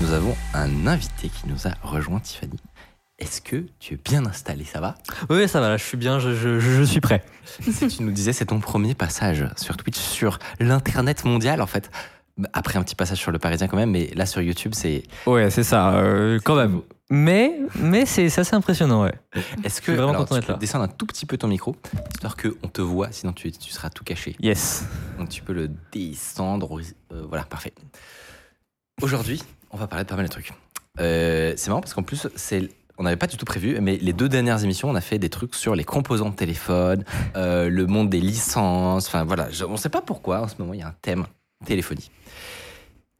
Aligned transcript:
Nous 0.00 0.12
avons 0.12 0.36
un 0.54 0.86
invité 0.86 1.28
qui 1.28 1.48
nous 1.48 1.66
a 1.66 1.70
rejoint, 1.82 2.20
Tiffany. 2.20 2.58
Est-ce 3.18 3.40
que 3.40 3.64
tu 3.80 3.94
es 3.94 3.96
bien 3.96 4.26
installé 4.26 4.64
Ça 4.64 4.80
va? 4.80 4.94
Oui, 5.30 5.48
ça 5.48 5.60
va, 5.60 5.70
là, 5.70 5.76
je 5.78 5.84
suis 5.84 5.96
bien, 5.96 6.18
je, 6.20 6.34
je- 6.34 6.60
je 6.60 6.82
suis 6.82 7.00
prêt. 7.00 7.24
Si 7.60 7.88
tu 7.88 8.02
nous 8.02 8.12
disais, 8.12 8.34
c'est 8.34 8.46
ton 8.46 8.60
premier 8.60 8.94
passage 8.94 9.48
sur 9.56 9.76
Twitch, 9.78 9.96
sur 9.98 10.38
l'internet 10.60 11.24
mondial, 11.24 11.62
en 11.62 11.66
fait. 11.66 11.90
Après 12.52 12.78
un 12.78 12.82
petit 12.82 12.94
passage 12.94 13.16
sur 13.16 13.30
le 13.30 13.38
Parisien 13.38 13.66
quand 13.68 13.78
même, 13.78 13.90
mais 13.90 14.10
là 14.14 14.26
sur 14.26 14.42
YouTube, 14.42 14.72
c'est. 14.74 15.04
Ouais, 15.26 15.48
c'est 15.48 15.62
ça, 15.64 15.94
euh, 15.94 16.38
quand 16.44 16.54
même. 16.56 16.82
Mais, 17.08 17.58
mais 17.76 18.04
c'est 18.04 18.26
assez 18.38 18.54
impressionnant, 18.54 19.04
ouais. 19.04 19.14
Est-ce 19.64 19.80
que 19.80 19.92
suis 19.92 19.94
vraiment 19.94 20.10
alors, 20.10 20.26
content 20.26 20.40
tu 20.40 20.46
peux 20.46 20.52
là. 20.52 20.58
descendre 20.58 20.84
un 20.84 20.88
tout 20.88 21.06
petit 21.06 21.24
peu 21.24 21.38
ton 21.38 21.48
micro, 21.48 21.74
histoire 22.12 22.36
qu'on 22.36 22.68
te 22.68 22.82
voit, 22.82 23.10
sinon 23.12 23.32
tu, 23.32 23.50
tu 23.52 23.70
seras 23.70 23.88
tout 23.88 24.04
caché. 24.04 24.36
Yes. 24.40 24.84
Donc 25.18 25.30
tu 25.30 25.40
peux 25.42 25.54
le 25.54 25.70
descendre. 25.92 26.78
euh, 27.12 27.24
voilà, 27.26 27.44
parfait. 27.44 27.72
Aujourd'hui, 29.00 29.42
on 29.76 29.78
va 29.78 29.86
parler 29.86 30.04
de 30.04 30.08
pas 30.08 30.16
mal 30.16 30.24
de 30.26 30.30
trucs. 30.30 30.52
Euh, 31.00 31.52
c'est 31.56 31.68
marrant 31.68 31.80
parce 31.82 31.92
qu'en 31.94 32.02
plus, 32.02 32.28
c'est 32.34 32.70
on 32.98 33.02
n'avait 33.02 33.16
pas 33.18 33.26
du 33.26 33.36
tout 33.36 33.44
prévu, 33.44 33.78
mais 33.82 33.98
les 33.98 34.14
deux 34.14 34.28
dernières 34.28 34.64
émissions, 34.64 34.88
on 34.88 34.94
a 34.94 35.02
fait 35.02 35.18
des 35.18 35.28
trucs 35.28 35.54
sur 35.54 35.74
les 35.74 35.84
composants 35.84 36.30
de 36.30 36.34
téléphone, 36.34 37.04
euh, 37.36 37.68
le 37.68 37.86
monde 37.86 38.08
des 38.08 38.20
licences. 38.20 39.06
Enfin 39.06 39.24
voilà, 39.24 39.50
je- 39.50 39.64
on 39.66 39.72
ne 39.72 39.76
sait 39.76 39.90
pas 39.90 40.00
pourquoi 40.00 40.40
en 40.40 40.48
ce 40.48 40.54
moment 40.58 40.72
il 40.72 40.80
y 40.80 40.82
a 40.82 40.88
un 40.88 40.94
thème 41.02 41.26
téléphonie. 41.66 42.10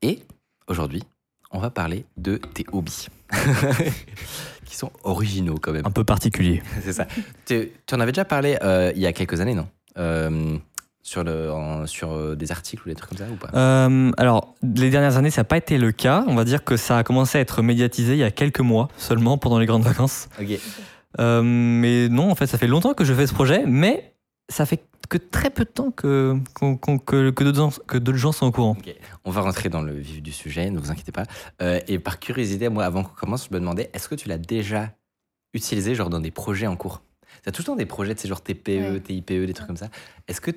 Et 0.01 0.21
aujourd'hui, 0.67 1.03
on 1.51 1.59
va 1.59 1.69
parler 1.69 2.07
de 2.17 2.37
tes 2.37 2.65
hobbies, 2.73 3.09
qui 4.65 4.77
sont 4.77 4.91
originaux 5.05 5.57
quand 5.61 5.73
même. 5.73 5.85
Un 5.87 5.91
peu 5.91 6.05
particulier. 6.05 6.63
C'est 6.83 6.95
ça. 6.95 7.07
Tu, 7.45 7.71
tu 7.87 7.95
en 7.95 8.01
avais 8.01 8.13
déjà 8.13 8.25
parlé 8.25 8.57
euh, 8.63 8.93
il 8.97 9.03
y 9.03 9.07
a 9.07 9.13
quelques 9.13 9.41
années, 9.43 9.55
non? 9.55 9.69
Euh, 9.99 10.57
sur, 11.07 11.23
le, 11.23 11.53
en- 11.53 11.87
sur 11.87 12.13
euh, 12.13 12.35
des 12.35 12.51
articles 12.51 12.83
ou 12.85 12.89
des 12.89 12.97
trucs 12.97 13.11
comme 13.11 13.19
ça 13.19 13.33
ou 13.33 13.37
pas? 13.37 13.49
Euh, 13.55 14.11
alors, 14.17 14.55
les 14.63 14.91
dernières 14.91 15.17
années, 15.17 15.31
ça 15.31 15.43
n'a 15.43 15.45
pas 15.45 15.57
été 15.57 15.79
le 15.79 15.93
cas. 15.93 16.25
On 16.27 16.35
va 16.35 16.45
dire 16.45 16.65
que 16.65 16.77
ça 16.77 16.99
a 16.99 17.05
commencé 17.05 17.39
à 17.39 17.41
être 17.41 17.63
médiatisé 17.63 18.15
il 18.15 18.19
y 18.19 18.25
a 18.25 18.33
quelques 18.33 18.61
mois 18.61 18.89
seulement 18.97 19.39
pendant 19.39 19.59
les 19.61 19.67
grandes 19.67 19.85
vacances. 19.85 20.29
Euh, 21.21 21.43
mais 21.45 22.09
non, 22.09 22.31
en 22.31 22.35
fait, 22.35 22.47
ça 22.49 22.59
fait 22.59 22.67
longtemps 22.67 22.93
que 22.93 23.05
je 23.05 23.15
fais 23.15 23.27
ce 23.27 23.33
projet, 23.35 23.63
mais 23.67 24.13
ça 24.49 24.67
fait 24.67 24.83
que 25.09 25.17
très 25.19 25.51
peu 25.51 25.65
de 25.65 25.71
temps 25.71 25.93
que, 25.93 26.37
qu'on- 26.55 26.77
que, 26.77 27.31
que 27.31 27.45
d'autres 27.45 27.57
gens, 27.59 27.73
que 27.87 27.99
d'autres 27.99 28.19
gens 28.19 28.33
sont 28.33 28.47
au 28.47 28.51
courant. 28.53 28.77
On 29.25 29.31
va 29.31 29.43
rentrer 29.43 29.69
dans 29.69 29.83
le 29.83 29.93
vif 29.95 30.21
du 30.21 30.33
sujet, 30.33 30.69
ne 30.71 30.79
vous 30.81 30.91
inquiétez 30.91 31.13
pas. 31.13 31.23
Euh, 31.63 31.79
et 31.87 32.01
par 32.01 32.19
curiosité, 32.19 32.69
moi, 32.69 32.85
avant 32.85 33.05
qu'on 33.05 33.15
commence, 33.15 33.47
je 33.49 33.55
me 33.55 33.61
demandais, 33.61 33.91
est-ce 33.95 34.09
que 34.09 34.17
tu 34.17 34.29
l'as 34.29 34.39
déjà 34.39 34.91
utilisé 35.55 35.95
genre 35.95 36.11
dans 36.11 36.21
des 36.21 36.33
projets 36.33 36.67
en 36.67 36.75
cours? 36.75 37.03
Tu 37.45 37.49
as 37.49 37.53
tout 37.53 37.63
le 37.63 37.67
temps 37.67 37.77
des 37.77 37.87
projets 37.87 38.15
de 38.15 38.19
ces 38.19 38.27
genre 38.29 38.41
TPE, 38.43 38.69
Ouais. 38.95 39.01
TIPE, 39.01 39.47
des 39.47 39.53
trucs 39.55 39.69
comme 39.69 39.77
ça. 39.77 39.89
Est-ce 40.27 40.41
que 40.41 40.51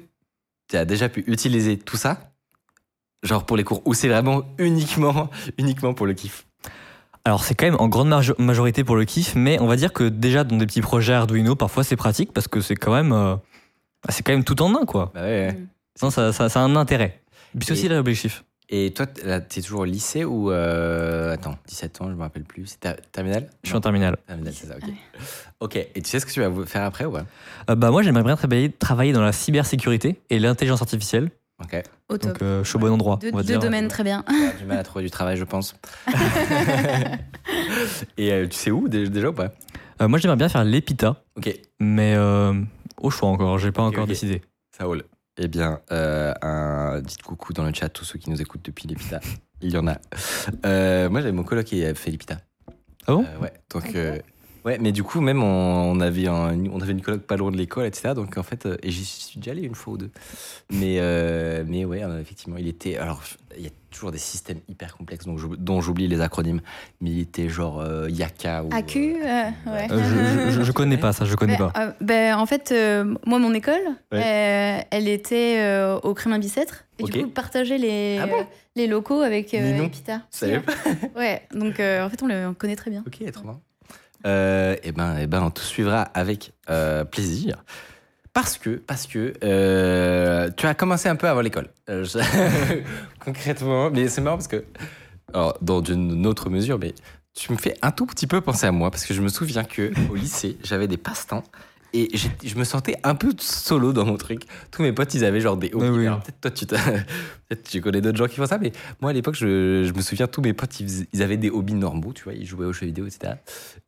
tu 0.69 0.77
as 0.77 0.85
déjà 0.85 1.09
pu 1.09 1.23
utiliser 1.27 1.77
tout 1.77 1.97
ça? 1.97 2.31
Genre 3.23 3.45
pour 3.45 3.57
les 3.57 3.63
cours 3.65 3.81
Ou 3.85 3.93
c'est 3.93 4.07
vraiment 4.07 4.43
uniquement, 4.57 5.29
uniquement 5.57 5.93
pour 5.93 6.05
le 6.05 6.13
kiff? 6.13 6.45
Alors 7.25 7.43
c'est 7.43 7.53
quand 7.53 7.65
même 7.65 7.75
en 7.79 7.87
grande 7.89 8.07
majo- 8.09 8.35
majorité 8.39 8.83
pour 8.85 8.95
le 8.95 9.03
kiff, 9.05 9.35
mais 9.35 9.59
on 9.59 9.67
va 9.67 9.75
dire 9.75 9.91
que 9.91 10.05
déjà 10.05 10.43
dans 10.45 10.55
des 10.57 10.65
petits 10.65 10.81
projets 10.81 11.13
Arduino, 11.13 11.55
parfois 11.55 11.83
c'est 11.83 11.97
pratique 11.97 12.31
parce 12.31 12.47
que 12.47 12.61
c'est 12.61 12.75
quand 12.77 12.93
même, 12.93 13.11
euh, 13.11 13.35
c'est 14.07 14.23
quand 14.23 14.31
même 14.31 14.45
tout 14.45 14.61
en 14.61 14.73
un 14.81 14.85
quoi. 14.85 15.11
Bah 15.13 15.21
ouais. 15.23 15.51
Mm. 15.51 15.67
Non, 16.01 16.09
ça, 16.11 16.31
ça, 16.31 16.47
ça 16.47 16.61
a 16.61 16.63
un 16.63 16.75
intérêt. 16.77 17.21
Puis 17.57 17.65
c'est 17.67 17.73
Et- 17.73 17.77
aussi 17.77 17.87
l'objectif. 17.89 18.45
Et 18.71 18.91
toi, 18.93 19.07
t'es 19.07 19.61
toujours 19.61 19.79
au 19.81 19.85
lycée 19.85 20.23
ou. 20.25 20.51
euh, 20.51 21.33
Attends, 21.33 21.57
17 21.67 22.01
ans, 22.01 22.09
je 22.09 22.13
me 22.15 22.21
rappelle 22.21 22.43
plus. 22.43 22.67
C'est 22.67 22.79
ter- 22.79 22.97
terminal 23.11 23.49
Je 23.63 23.69
suis 23.69 23.75
en 23.77 23.81
terminale. 23.81 24.17
Terminal, 24.27 24.53
c'est 24.53 24.67
ça, 24.67 24.75
ok. 24.77 24.89
Ok, 25.59 25.75
et 25.75 26.01
tu 26.01 26.07
sais 26.09 26.19
ce 26.19 26.25
que 26.27 26.31
tu 26.31 26.39
vas 26.39 26.65
faire 26.65 26.83
après 26.83 27.05
ou 27.05 27.11
pas? 27.11 27.25
Euh, 27.69 27.75
bah 27.75 27.89
moi 27.91 28.03
j'aimerais 28.03 28.23
bien 28.23 28.35
travailler, 28.35 28.71
travailler 28.71 29.11
dans 29.11 29.21
la 29.23 29.31
cybersécurité 29.31 30.19
et 30.29 30.37
l'intelligence 30.39 30.81
artificielle. 30.81 31.31
Ok. 31.61 31.81
Au 32.09 32.17
top. 32.17 32.33
Donc 32.33 32.41
euh, 32.43 32.63
je 32.63 32.69
suis 32.69 32.77
au 32.77 32.79
bon 32.79 32.91
endroit. 32.91 33.17
Deux, 33.19 33.31
on 33.33 33.37
va 33.37 33.41
deux 33.43 33.47
dire. 33.47 33.59
domaines 33.59 33.87
très 33.87 34.03
bien. 34.03 34.23
Du 34.59 34.65
mal 34.65 34.77
à 34.77 34.83
trouver 34.83 35.03
du 35.03 35.11
travail, 35.11 35.35
je 35.35 35.43
pense. 35.43 35.75
et 38.17 38.31
euh, 38.31 38.47
tu 38.47 38.55
sais 38.57 38.71
où 38.71 38.87
dé- 38.87 39.09
déjà 39.09 39.29
ou 39.29 39.33
pas? 39.33 39.51
Euh, 40.01 40.07
moi 40.07 40.19
j'aimerais 40.19 40.37
bien 40.37 40.47
faire 40.49 40.63
l'EPITA, 40.63 41.21
Ok, 41.35 41.53
mais 41.79 42.13
euh, 42.15 42.53
au 43.01 43.09
choix 43.09 43.29
encore. 43.29 43.57
J'ai 43.57 43.71
pas 43.71 43.81
encore 43.81 44.07
décidé. 44.07 44.41
ça 44.77 44.85
roule. 44.85 45.03
Eh 45.41 45.47
bien, 45.47 45.79
euh, 45.91 46.33
un... 46.41 46.99
dites 46.99 47.23
coucou 47.23 47.53
dans 47.53 47.63
le 47.63 47.73
chat, 47.73 47.87
tous 47.87 48.03
ceux 48.03 48.19
qui 48.19 48.29
nous 48.29 48.41
écoutent 48.41 48.65
depuis 48.65 48.87
l'EPITA. 48.89 49.21
Il 49.61 49.71
y 49.71 49.77
en 49.77 49.87
a. 49.87 49.97
Euh, 50.65 51.09
moi, 51.09 51.21
j'avais 51.21 51.31
mon 51.31 51.43
coloc 51.43 51.65
qui 51.65 51.83
a 51.85 51.95
fait 51.95 52.11
l'EPITA. 52.11 52.39
Ah 53.07 53.13
bon? 53.13 53.25
Euh, 53.25 53.39
Ouais, 53.41 53.53
donc. 53.71 53.95
Ouais, 54.65 54.77
mais 54.79 54.91
du 54.91 55.03
coup, 55.03 55.21
même 55.21 55.41
on, 55.43 55.91
on 55.91 55.99
avait, 56.01 56.27
un- 56.27 56.57
on 56.71 56.81
avait 56.81 56.91
une 56.91 57.01
coloc 57.01 57.21
pas 57.21 57.37
loin 57.37 57.51
de 57.51 57.57
l'école, 57.57 57.85
etc. 57.85 58.13
Donc 58.13 58.37
en 58.37 58.43
fait, 58.43 58.65
euh, 58.65 58.77
et 58.83 58.91
j'y 58.91 59.05
suis 59.05 59.39
déjà 59.39 59.51
allé 59.51 59.61
une 59.63 59.75
fois 59.75 59.93
ou 59.93 59.97
deux. 59.97 60.11
Mais, 60.71 60.97
euh, 60.99 61.63
mais 61.67 61.85
ouais, 61.85 62.03
euh, 62.03 62.19
effectivement, 62.21 62.57
il 62.57 62.67
était. 62.67 62.97
Alors, 62.97 63.23
il 63.57 63.63
y 63.63 63.67
a 63.67 63.71
toujours 63.89 64.11
des 64.11 64.17
systèmes 64.19 64.59
hyper 64.67 64.95
complexes 64.95 65.25
donc 65.25 65.39
dont 65.57 65.81
j'oublie 65.81 66.07
les 66.07 66.21
acronymes. 66.21 66.61
Mais 67.01 67.09
il 67.11 67.19
était 67.19 67.49
genre 67.49 67.79
euh, 67.79 68.09
Yaka 68.09 68.63
ou. 68.63 68.69
AQ, 68.73 68.97
euh, 69.23 69.49
ouais. 69.67 69.87
Je, 69.89 70.49
je, 70.51 70.61
je 70.63 70.71
connais 70.71 70.97
pas 70.97 71.13
ça, 71.13 71.25
je 71.25 71.35
connais 71.35 71.57
Ben, 71.57 71.71
pas. 71.71 71.95
ben, 72.01 72.35
en 72.37 72.45
fait, 72.45 72.73
moi, 73.25 73.39
mon 73.39 73.53
école, 73.53 73.81
Ouais. 74.11 74.85
elle 74.91 75.07
était 75.07 75.83
au 76.03 76.13
Crémin 76.13 76.39
Bicêtre. 76.39 76.85
Et 76.99 77.03
Ok. 77.03 77.11
du 77.11 77.23
coup, 77.23 77.29
partageait 77.29 77.77
les, 77.77 78.19
Ah 78.21 78.27
bon? 78.27 78.45
les 78.75 78.85
locaux 78.87 79.21
avec 79.21 79.49
Si, 79.49 79.55
Ouais, 81.15 81.41
donc 81.53 81.79
en 81.79 82.09
fait, 82.09 82.21
on 82.21 82.27
le 82.27 82.51
connaît 82.53 82.75
très 82.75 82.91
bien. 82.91 83.03
Ok, 83.07 83.31
trop 83.31 83.43
bien. 83.43 83.59
Euh, 84.25 84.75
eh 84.83 84.91
ben, 84.91 85.17
eh 85.19 85.27
ben, 85.27 85.41
on 85.43 85.51
te 85.51 85.61
suivra 85.61 86.01
avec 86.01 86.53
euh, 86.69 87.05
plaisir. 87.05 87.63
Parce 88.33 88.57
que, 88.57 88.71
parce 88.71 89.07
que 89.07 89.33
euh, 89.43 90.49
tu 90.55 90.67
as 90.67 90.73
commencé 90.73 91.09
un 91.09 91.15
peu 91.15 91.27
avant 91.27 91.41
l'école. 91.41 91.69
Euh, 91.89 92.05
Concrètement, 93.19 93.89
mais 93.89 94.07
c'est 94.07 94.21
marrant 94.21 94.37
parce 94.37 94.47
que, 94.47 94.63
alors, 95.33 95.57
dans 95.61 95.83
une 95.83 96.25
autre 96.27 96.49
mesure, 96.49 96.77
mais 96.79 96.93
tu 97.33 97.51
me 97.51 97.57
fais 97.57 97.75
un 97.81 97.91
tout 97.91 98.05
petit 98.05 98.27
peu 98.27 98.41
penser 98.41 98.67
à 98.67 98.71
moi 98.71 98.91
parce 98.91 99.05
que 99.05 99.13
je 99.13 99.21
me 99.21 99.29
souviens 99.29 99.63
que 99.63 99.91
au 100.09 100.15
lycée, 100.15 100.57
j'avais 100.63 100.87
des 100.87 100.97
passe-temps 100.97 101.43
et 101.93 102.09
je 102.43 102.55
me 102.55 102.63
sentais 102.63 102.95
un 103.03 103.15
peu 103.15 103.31
solo 103.39 103.93
dans 103.93 104.05
mon 104.05 104.17
truc. 104.17 104.43
Tous 104.71 104.83
mes 104.83 104.93
potes, 104.93 105.13
ils 105.15 105.25
avaient 105.25 105.41
genre 105.41 105.57
des 105.57 105.71
hobbies. 105.73 105.89
Ouais, 105.89 106.09
oui. 106.09 106.19
Peut-être 106.23 106.41
toi, 106.41 106.51
tu, 106.51 106.65
tu 107.63 107.81
connais 107.81 108.01
d'autres 108.01 108.17
gens 108.17 108.27
qui 108.27 108.35
font 108.35 108.45
ça, 108.45 108.57
mais 108.59 108.71
moi 109.01 109.11
à 109.11 109.13
l'époque, 109.13 109.35
je, 109.35 109.83
je 109.83 109.93
me 109.93 110.01
souviens, 110.01 110.27
tous 110.27 110.41
mes 110.41 110.53
potes, 110.53 110.79
ils, 110.79 111.23
avaient 111.23 111.37
des 111.37 111.49
hobbies 111.49 111.73
normaux, 111.73 112.13
tu 112.13 112.23
vois, 112.23 112.33
ils 112.33 112.45
jouaient 112.45 112.65
aux 112.65 112.73
jeux 112.73 112.85
vidéo, 112.85 113.07
etc. 113.07 113.33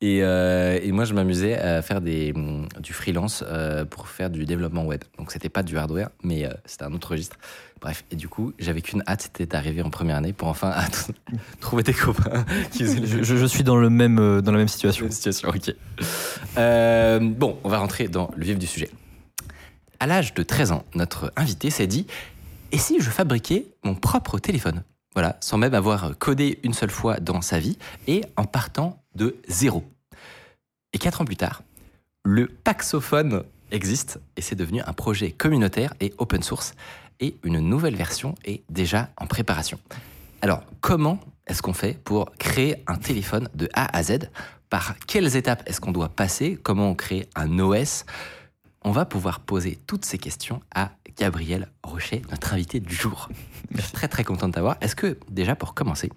Et, 0.01 0.23
euh, 0.23 0.79
et 0.81 0.91
moi, 0.91 1.05
je 1.05 1.13
m'amusais 1.13 1.57
à 1.57 1.81
faire 1.81 2.01
des, 2.01 2.33
du 2.79 2.93
freelance 2.93 3.43
euh, 3.47 3.85
pour 3.85 4.07
faire 4.07 4.29
du 4.29 4.45
développement 4.45 4.85
web. 4.85 5.03
Donc, 5.17 5.31
c'était 5.31 5.49
pas 5.49 5.63
du 5.63 5.77
hardware, 5.77 6.09
mais 6.23 6.45
euh, 6.45 6.49
c'était 6.65 6.85
un 6.85 6.93
autre 6.93 7.11
registre. 7.11 7.37
Bref, 7.81 8.05
et 8.11 8.15
du 8.15 8.27
coup, 8.27 8.53
j'avais 8.59 8.81
qu'une 8.81 9.01
hâte, 9.07 9.23
c'était 9.23 9.47
d'arriver 9.47 9.81
en 9.81 9.89
première 9.89 10.15
année 10.17 10.33
pour 10.33 10.47
enfin 10.49 10.75
trouver 11.59 11.81
des 11.81 11.93
copains 11.93 12.45
qui 12.71 12.83
faisaient 12.83 12.99
le 12.99 13.07
Je, 13.07 13.23
je- 13.23 13.35
je 13.37 13.45
suis 13.45 13.63
dans, 13.63 13.75
le 13.75 13.89
même, 13.89 14.19
euh, 14.19 14.41
dans 14.41 14.51
la 14.51 14.59
même 14.59 14.67
situation. 14.67 15.05
Même 15.05 15.11
situation, 15.11 15.49
ok. 15.49 15.73
Euh, 16.57 17.19
bon, 17.19 17.57
on 17.63 17.69
va 17.69 17.79
rentrer 17.79 18.07
dans 18.07 18.29
le 18.35 18.45
vif 18.45 18.59
du 18.59 18.67
sujet. 18.67 18.89
À 19.99 20.05
l'âge 20.07 20.33
de 20.35 20.43
13 20.43 20.71
ans, 20.73 20.85
notre 20.93 21.33
invité 21.35 21.69
s'est 21.71 21.87
dit 21.87 22.05
Et 22.71 22.77
si 22.77 22.99
je 23.01 23.09
fabriquais 23.09 23.65
mon 23.83 23.95
propre 23.95 24.37
téléphone? 24.37 24.83
Voilà, 25.13 25.37
sans 25.41 25.57
même 25.57 25.73
avoir 25.73 26.17
codé 26.19 26.59
une 26.63 26.73
seule 26.73 26.89
fois 26.91 27.19
dans 27.19 27.41
sa 27.41 27.59
vie 27.59 27.77
et 28.07 28.21
en 28.37 28.45
partant 28.45 29.03
de 29.15 29.35
zéro. 29.47 29.83
Et 30.93 30.99
quatre 30.99 31.19
ans 31.21 31.25
plus 31.25 31.35
tard, 31.35 31.63
le 32.23 32.47
Paxophone 32.47 33.43
existe 33.71 34.19
et 34.37 34.41
c'est 34.41 34.55
devenu 34.55 34.81
un 34.85 34.93
projet 34.93 35.31
communautaire 35.31 35.93
et 35.99 36.13
open 36.17 36.43
source. 36.43 36.75
Et 37.21 37.37
une 37.43 37.59
nouvelle 37.59 37.95
version 37.95 38.35
est 38.43 38.63
déjà 38.69 39.09
en 39.17 39.27
préparation. 39.27 39.79
Alors, 40.41 40.63
comment 40.81 41.19
est-ce 41.45 41.61
qu'on 41.61 41.73
fait 41.73 41.97
pour 42.03 42.31
créer 42.39 42.83
un 42.87 42.95
téléphone 42.95 43.47
de 43.53 43.69
A 43.73 43.95
à 43.95 44.01
Z? 44.01 44.31
Par 44.71 44.97
quelles 45.05 45.35
étapes 45.35 45.61
est-ce 45.67 45.79
qu'on 45.79 45.91
doit 45.91 46.09
passer? 46.09 46.57
Comment 46.61 46.89
on 46.89 46.95
crée 46.95 47.29
un 47.35 47.59
OS 47.59 48.05
On 48.83 48.91
va 48.91 49.05
pouvoir 49.05 49.41
poser 49.41 49.77
toutes 49.85 50.03
ces 50.03 50.17
questions 50.17 50.61
à 50.73 50.93
Gabriel 51.15 51.69
Rocher, 51.83 52.23
notre 52.31 52.53
invité 52.53 52.79
du 52.79 52.95
jour. 52.95 53.29
Je 53.69 53.81
très 53.91 54.07
très 54.07 54.23
content 54.23 54.47
de 54.47 54.53
t'avoir. 54.53 54.77
Est-ce 54.81 54.95
que, 54.95 55.19
déjà 55.29 55.55
pour 55.55 55.75
commencer, 55.75 56.09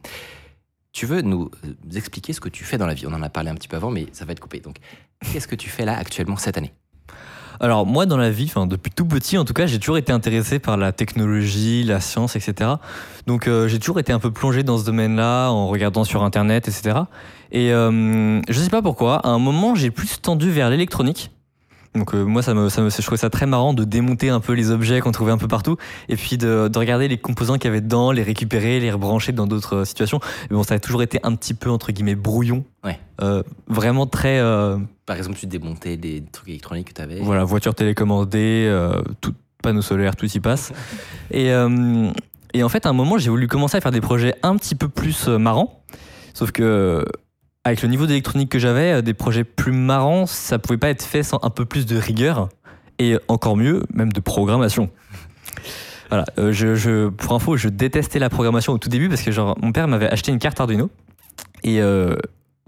tu 0.92 1.04
veux 1.04 1.20
nous 1.20 1.50
expliquer 1.94 2.32
ce 2.32 2.40
que 2.40 2.48
tu 2.48 2.64
fais 2.64 2.78
dans 2.78 2.86
la 2.86 2.94
vie? 2.94 3.06
On 3.06 3.12
en 3.12 3.22
a 3.22 3.28
parlé 3.28 3.50
un 3.50 3.54
petit 3.54 3.68
peu 3.68 3.76
avant, 3.76 3.90
mais 3.90 4.06
ça 4.12 4.24
va 4.24 4.32
être 4.32 4.40
coupé. 4.40 4.60
Donc, 4.60 4.78
qu'est-ce 5.20 5.48
que 5.48 5.56
tu 5.56 5.68
fais 5.68 5.84
là 5.84 5.98
actuellement 5.98 6.36
cette 6.36 6.56
année? 6.56 6.72
Alors 7.60 7.86
moi 7.86 8.06
dans 8.06 8.16
la 8.16 8.30
vie, 8.30 8.46
enfin 8.46 8.66
depuis 8.66 8.90
tout 8.90 9.06
petit 9.06 9.38
en 9.38 9.44
tout 9.44 9.52
cas, 9.52 9.66
j'ai 9.66 9.78
toujours 9.78 9.98
été 9.98 10.12
intéressé 10.12 10.58
par 10.58 10.76
la 10.76 10.92
technologie, 10.92 11.84
la 11.84 12.00
science, 12.00 12.36
etc. 12.36 12.70
Donc 13.26 13.46
euh, 13.46 13.68
j'ai 13.68 13.78
toujours 13.78 13.98
été 13.98 14.12
un 14.12 14.18
peu 14.18 14.30
plongé 14.30 14.62
dans 14.62 14.78
ce 14.78 14.84
domaine-là 14.84 15.50
en 15.50 15.68
regardant 15.68 16.04
sur 16.04 16.22
internet, 16.22 16.68
etc. 16.68 17.00
Et 17.52 17.72
euh, 17.72 18.40
je 18.48 18.60
sais 18.60 18.70
pas 18.70 18.82
pourquoi, 18.82 19.16
à 19.18 19.28
un 19.28 19.38
moment 19.38 19.74
j'ai 19.74 19.90
plus 19.90 20.20
tendu 20.20 20.50
vers 20.50 20.70
l'électronique. 20.70 21.30
Donc 21.94 22.12
euh, 22.14 22.24
moi 22.24 22.42
ça 22.42 22.54
me, 22.54 22.68
ça 22.68 22.82
me, 22.82 22.90
je 22.90 23.00
trouvais 23.02 23.16
ça 23.16 23.30
très 23.30 23.46
marrant 23.46 23.72
de 23.72 23.84
démonter 23.84 24.28
un 24.28 24.40
peu 24.40 24.52
les 24.52 24.70
objets 24.72 25.00
qu'on 25.00 25.12
trouvait 25.12 25.30
un 25.30 25.38
peu 25.38 25.46
partout 25.46 25.76
et 26.08 26.16
puis 26.16 26.36
de, 26.36 26.68
de 26.68 26.78
regarder 26.78 27.06
les 27.06 27.18
composants 27.18 27.54
qu'il 27.54 27.66
y 27.66 27.68
avait 27.68 27.80
dedans, 27.80 28.10
les 28.10 28.24
récupérer, 28.24 28.80
les 28.80 28.90
rebrancher 28.90 29.30
dans 29.30 29.46
d'autres 29.46 29.76
euh, 29.76 29.84
situations. 29.84 30.18
Mais 30.50 30.56
bon 30.56 30.64
ça 30.64 30.74
a 30.74 30.80
toujours 30.80 31.02
été 31.02 31.20
un 31.22 31.34
petit 31.36 31.54
peu 31.54 31.70
entre 31.70 31.92
guillemets 31.92 32.16
brouillon, 32.16 32.64
Ouais. 32.84 32.98
Euh, 33.22 33.42
vraiment 33.68 34.06
très 34.06 34.40
Par 35.06 35.16
exemple, 35.16 35.38
tu 35.38 35.46
démontais 35.46 35.96
des 35.96 36.24
trucs 36.32 36.48
électroniques 36.48 36.88
que 36.88 36.94
tu 36.94 37.00
avais. 37.00 37.20
voilà, 37.20 37.44
voiture 37.44 37.74
télécommandée, 37.74 38.68
tout, 39.20 39.32
panneau 39.62 39.80
solaire, 39.82 40.16
tout 40.16 40.26
y 40.26 40.40
passe. 40.40 40.72
Et, 41.30 41.50
et 42.56 42.62
en 42.62 42.68
fait, 42.68 42.86
à 42.86 42.90
un 42.90 42.92
moment, 42.92 43.18
j'ai 43.18 43.30
voulu 43.30 43.48
commencer 43.48 43.76
à 43.76 43.80
faire 43.80 43.92
des 43.92 44.00
projets 44.00 44.34
un 44.42 44.56
petit 44.56 44.74
peu 44.74 44.88
plus 44.88 45.28
marrants. 45.28 45.82
Sauf 46.34 46.50
que, 46.50 47.04
avec 47.64 47.82
le 47.82 47.88
niveau 47.88 48.06
d'électronique 48.06 48.50
que 48.50 48.58
j'avais, 48.58 48.92
euh, 48.92 49.02
des 49.02 49.14
projets 49.14 49.44
plus 49.44 49.72
marrants, 49.72 50.26
ça 50.26 50.58
pouvait 50.58 50.78
pas 50.78 50.90
être 50.90 51.02
fait 51.02 51.22
sans 51.22 51.38
un 51.42 51.50
peu 51.50 51.64
plus 51.64 51.86
de 51.86 51.96
rigueur. 51.96 52.48
Et 52.98 53.16
encore 53.28 53.56
mieux, 53.56 53.82
même 53.92 54.12
de 54.12 54.20
programmation. 54.20 54.88
Voilà, 56.10 56.24
euh, 56.38 56.52
je, 56.52 56.76
je- 56.76 57.08
pour 57.08 57.32
info, 57.34 57.56
je 57.56 57.68
détestais 57.68 58.18
la 58.18 58.28
programmation 58.30 58.72
au 58.72 58.78
tout 58.78 58.88
début 58.88 59.08
parce 59.08 59.22
que 59.22 59.32
genre, 59.32 59.56
mon 59.60 59.72
père 59.72 59.88
m'avait 59.88 60.08
acheté 60.10 60.30
une 60.30 60.38
carte 60.38 60.60
Arduino. 60.60 60.90
Et 61.64 61.80
euh, 61.80 62.14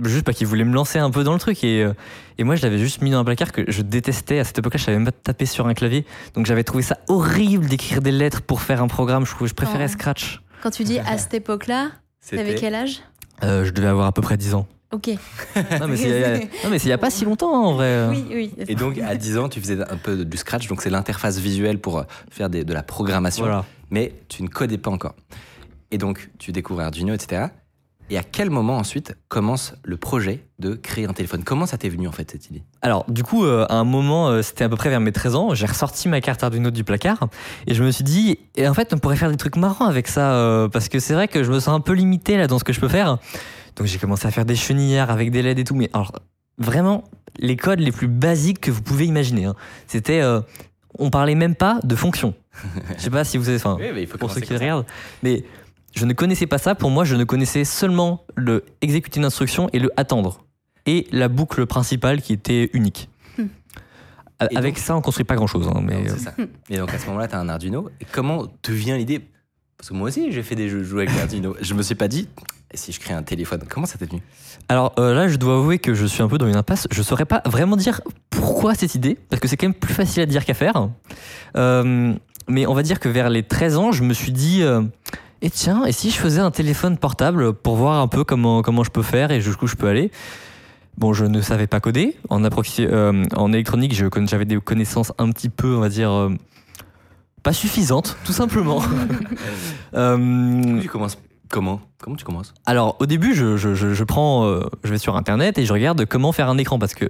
juste 0.02 0.24
parce 0.24 0.36
qu'il 0.38 0.46
voulait 0.46 0.64
me 0.64 0.74
lancer 0.74 0.98
un 0.98 1.10
peu 1.10 1.22
dans 1.22 1.34
le 1.34 1.38
truc. 1.38 1.62
Et, 1.62 1.84
euh, 1.84 1.92
et 2.38 2.44
moi, 2.44 2.56
je 2.56 2.62
l'avais 2.62 2.78
juste 2.78 3.02
mis 3.02 3.10
dans 3.10 3.18
un 3.20 3.24
placard 3.24 3.52
que 3.52 3.70
je 3.70 3.82
détestais. 3.82 4.38
À 4.40 4.44
cette 4.44 4.58
époque-là, 4.58 4.78
je 4.78 4.84
savais 4.84 4.96
même 4.96 5.04
pas 5.06 5.12
taper 5.12 5.46
sur 5.46 5.66
un 5.68 5.74
clavier. 5.74 6.04
Donc 6.34 6.46
j'avais 6.46 6.64
trouvé 6.64 6.82
ça 6.82 6.98
horrible 7.08 7.66
d'écrire 7.66 8.00
des 8.00 8.10
lettres 8.12 8.42
pour 8.42 8.62
faire 8.62 8.82
un 8.82 8.88
programme. 8.88 9.24
Je, 9.26 9.46
je 9.46 9.54
préférais 9.54 9.84
Oh. 9.84 9.92
Scratch. 9.92 10.40
Quand 10.62 10.70
tu 10.70 10.82
dis 10.84 10.98
à 10.98 11.18
cette 11.18 11.34
époque-là, 11.34 11.90
t'avais 12.28 12.54
quel 12.56 12.74
âge? 12.74 13.00
Euh, 13.44 13.64
je 13.64 13.70
devais 13.70 13.88
avoir 13.88 14.06
à 14.06 14.12
peu 14.12 14.22
près 14.22 14.36
10 14.38 14.54
ans. 14.54 14.66
Ok. 14.96 15.08
Non, 15.80 15.88
mais 15.88 15.96
c'est 15.96 16.08
il 16.08 16.20
y 16.20 16.24
a- 16.24 16.38
non, 16.64 16.70
mais 16.70 16.78
c'est 16.78 16.86
il 16.86 16.90
y 16.90 16.92
a 16.92 16.98
pas 16.98 17.10
si 17.10 17.24
longtemps 17.24 17.52
en 17.52 17.74
vrai. 17.74 18.06
Oui, 18.10 18.24
oui. 18.30 18.52
Et 18.66 18.74
donc, 18.74 18.98
à 18.98 19.14
10 19.14 19.36
ans, 19.38 19.48
tu 19.48 19.60
faisais 19.60 19.78
un 19.80 19.96
peu 19.96 20.24
du 20.24 20.36
scratch, 20.36 20.66
donc 20.68 20.80
c'est 20.82 20.90
l'interface 20.90 21.38
visuelle 21.38 21.78
pour 21.80 21.98
euh, 21.98 22.02
faire 22.30 22.48
des- 22.48 22.64
de 22.64 22.72
la 22.72 22.82
programmation, 22.82 23.44
Voilà. 23.44 23.64
mais 23.90 24.12
tu 24.28 24.42
ne 24.42 24.48
codais 24.48 24.78
pas 24.78 24.90
encore. 24.90 25.14
Et 25.90 25.98
donc, 25.98 26.30
tu 26.38 26.50
découvres 26.52 26.80
Arduino, 26.80 27.12
etc. 27.14 27.46
Et 28.08 28.16
à 28.18 28.22
quel 28.22 28.50
moment 28.50 28.76
ensuite 28.76 29.16
commence 29.28 29.74
le 29.82 29.96
projet 29.96 30.44
de 30.60 30.74
créer 30.74 31.06
un 31.06 31.12
téléphone? 31.12 31.42
Comment 31.42 31.66
ça 31.66 31.76
t'est 31.76 31.88
venu 31.88 32.06
en 32.06 32.12
fait 32.12 32.30
cette 32.30 32.46
idée? 32.48 32.62
Alors, 32.80 33.04
du 33.10 33.24
coup, 33.24 33.44
euh, 33.44 33.66
à 33.68 33.74
un 33.74 33.84
moment, 33.84 34.28
euh, 34.28 34.42
c'était 34.42 34.62
à 34.62 34.68
peu 34.68 34.76
près 34.76 34.90
vers 34.90 35.00
mes 35.00 35.10
13 35.10 35.34
ans, 35.34 35.54
j'ai 35.54 35.66
ressorti 35.66 36.08
ma 36.08 36.20
carte 36.20 36.42
Arduino 36.44 36.70
du 36.70 36.84
placard 36.84 37.18
et 37.66 37.74
je 37.74 37.82
me 37.82 37.90
suis 37.90 38.04
dit, 38.04 38.38
et 38.54 38.68
en 38.68 38.74
fait, 38.74 38.94
on 38.94 38.98
pourrait 38.98 39.16
faire 39.16 39.30
des 39.30 39.36
trucs 39.36 39.56
marrants 39.56 39.86
avec 39.86 40.06
ça 40.06 40.34
euh, 40.34 40.68
parce 40.68 40.88
que 40.88 41.00
c'est 41.00 41.14
vrai 41.14 41.26
que 41.26 41.42
je 41.42 41.50
me 41.50 41.58
sens 41.58 41.74
un 41.74 41.80
peu 41.80 41.92
limité 41.94 42.36
là 42.36 42.46
dans 42.46 42.60
ce 42.60 42.64
que 42.64 42.72
je 42.72 42.78
peux 42.80 42.88
faire. 42.88 43.18
Donc, 43.76 43.86
j'ai 43.86 43.98
commencé 43.98 44.26
à 44.26 44.30
faire 44.30 44.44
des 44.44 44.56
chenillères 44.56 45.10
avec 45.10 45.30
des 45.30 45.42
LED 45.42 45.58
et 45.58 45.64
tout, 45.64 45.74
mais 45.74 45.90
alors, 45.92 46.12
vraiment, 46.58 47.04
les 47.38 47.56
codes 47.56 47.80
les 47.80 47.92
plus 47.92 48.08
basiques 48.08 48.60
que 48.60 48.70
vous 48.70 48.82
pouvez 48.82 49.06
imaginer. 49.06 49.44
hein. 49.44 49.54
C'était, 49.86 50.20
euh, 50.22 50.40
on 50.98 51.10
parlait 51.10 51.34
même 51.34 51.54
pas 51.54 51.78
de 51.84 51.94
fonction. 51.94 52.34
Je 52.96 53.02
sais 53.02 53.10
pas 53.10 53.24
si 53.24 53.36
vous 53.36 53.48
avez, 53.48 53.58
enfin, 53.58 53.76
Oui, 53.80 53.86
mais 53.94 54.02
il 54.02 54.06
faut 54.08 54.16
pour 54.18 54.30
ceux 54.32 54.40
qui 54.40 54.48
ça. 54.48 54.54
regardent, 54.54 54.86
mais 55.22 55.44
je 55.94 56.06
ne 56.06 56.12
connaissais 56.14 56.46
pas 56.46 56.58
ça. 56.58 56.74
Pour 56.74 56.90
moi, 56.90 57.04
je 57.04 57.14
ne 57.16 57.24
connaissais 57.24 57.64
seulement 57.64 58.24
le 58.34 58.64
exécuter 58.80 59.18
une 59.20 59.26
instruction 59.26 59.68
et 59.74 59.78
le 59.78 59.90
attendre. 59.98 60.44
Et 60.86 61.06
la 61.10 61.28
boucle 61.28 61.66
principale 61.66 62.22
qui 62.22 62.32
était 62.32 62.70
unique. 62.72 63.10
Hmm. 63.36 63.46
Et 64.50 64.56
Avec 64.56 64.74
donc- 64.76 64.78
ça, 64.78 64.96
on 64.96 65.00
construit 65.02 65.24
pas 65.24 65.34
grand 65.34 65.46
chose. 65.48 65.66
Non, 65.66 65.80
mais 65.82 66.04
c'est 66.08 66.12
euh, 66.14 66.16
ça. 66.16 66.34
Et 66.70 66.78
donc 66.78 66.94
à 66.94 66.98
ce 66.98 67.06
moment-là, 67.06 67.28
tu 67.28 67.34
as 67.34 67.40
un 67.40 67.48
Arduino. 67.48 67.90
Et 68.00 68.06
comment 68.10 68.46
te 68.62 68.70
vient 68.72 68.96
l'idée 68.96 69.20
Parce 69.78 69.90
que 69.90 69.94
moi 69.94 70.08
aussi, 70.08 70.32
j'ai 70.32 70.42
fait 70.42 70.54
des 70.54 70.68
jeux 70.68 70.82
jouer 70.82 71.02
avec 71.06 71.16
l'Arduino. 71.16 71.54
Je 71.60 71.74
me 71.74 71.82
suis 71.82 71.94
pas 71.94 72.08
dit, 72.08 72.28
et 72.72 72.76
si 72.76 72.92
je 72.92 73.00
crée 73.00 73.14
un 73.14 73.22
téléphone 73.22 73.62
Comment 73.68 73.86
ça 73.86 73.98
t'est 73.98 74.06
venu? 74.06 74.22
Alors 74.68 74.92
euh, 74.98 75.14
là, 75.14 75.28
je 75.28 75.36
dois 75.36 75.56
avouer 75.58 75.78
que 75.78 75.94
je 75.94 76.06
suis 76.06 76.22
un 76.22 76.28
peu 76.28 76.38
dans 76.38 76.48
une 76.48 76.56
impasse. 76.56 76.88
Je 76.90 77.02
saurais 77.02 77.24
pas 77.24 77.42
vraiment 77.44 77.76
dire 77.76 78.00
pourquoi 78.30 78.74
cette 78.74 78.94
idée, 78.94 79.16
parce 79.28 79.40
que 79.40 79.48
c'est 79.48 79.56
quand 79.56 79.66
même 79.66 79.74
plus 79.74 79.94
facile 79.94 80.22
à 80.22 80.26
dire 80.26 80.44
qu'à 80.44 80.54
faire. 80.54 80.88
Euh, 81.56 82.14
mais 82.48 82.66
on 82.66 82.74
va 82.74 82.82
dire 82.82 83.00
que 83.00 83.08
vers 83.08 83.30
les 83.30 83.42
13 83.42 83.76
ans, 83.76 83.92
je 83.92 84.02
me 84.02 84.14
suis 84.14 84.32
dit, 84.32 84.62
euh, 84.62 84.82
et 85.42 85.50
tiens, 85.50 85.84
et 85.84 85.92
si 85.92 86.10
je 86.10 86.16
faisais 86.16 86.40
un 86.40 86.50
téléphone 86.50 86.96
portable 86.96 87.52
pour 87.52 87.76
voir 87.76 88.00
un 88.00 88.08
peu 88.08 88.24
comment, 88.24 88.62
comment 88.62 88.84
je 88.84 88.90
peux 88.90 89.02
faire 89.02 89.30
et 89.30 89.40
jusqu'où 89.40 89.66
je 89.66 89.76
peux 89.76 89.88
aller? 89.88 90.10
Bon, 90.96 91.12
je 91.12 91.26
ne 91.26 91.40
savais 91.42 91.66
pas 91.66 91.78
coder. 91.78 92.16
En, 92.30 92.42
euh, 92.42 93.48
électronique, 93.48 93.94
j'avais 93.94 94.46
des 94.46 94.58
connaissances 94.58 95.12
un 95.18 95.30
petit 95.30 95.50
peu, 95.50 95.76
on 95.76 95.80
va 95.80 95.90
dire, 95.90 96.10
euh, 96.10 96.30
pas 97.46 97.52
suffisantes, 97.52 98.16
tout 98.24 98.32
simplement. 98.32 98.82
Euh, 99.94 100.80
Tu 100.82 100.88
commences 100.88 101.16
comment 101.48 101.80
Comment 102.02 102.16
tu 102.16 102.24
commences? 102.24 102.52
Alors, 102.66 102.96
au 103.00 103.06
début, 103.06 103.34
je, 103.34 103.56
je- 103.56 103.74
je- 103.74 103.94
je 103.94 104.04
prends, 104.04 104.44
euh, 104.46 104.60
je 104.84 104.90
vais 104.90 104.98
sur 104.98 105.16
Internet 105.16 105.56
et 105.58 105.64
je 105.64 105.72
regarde 105.72 106.04
comment 106.04 106.32
faire 106.32 106.50
un 106.50 106.58
écran 106.58 106.78
parce 106.78 106.94
que, 106.94 107.06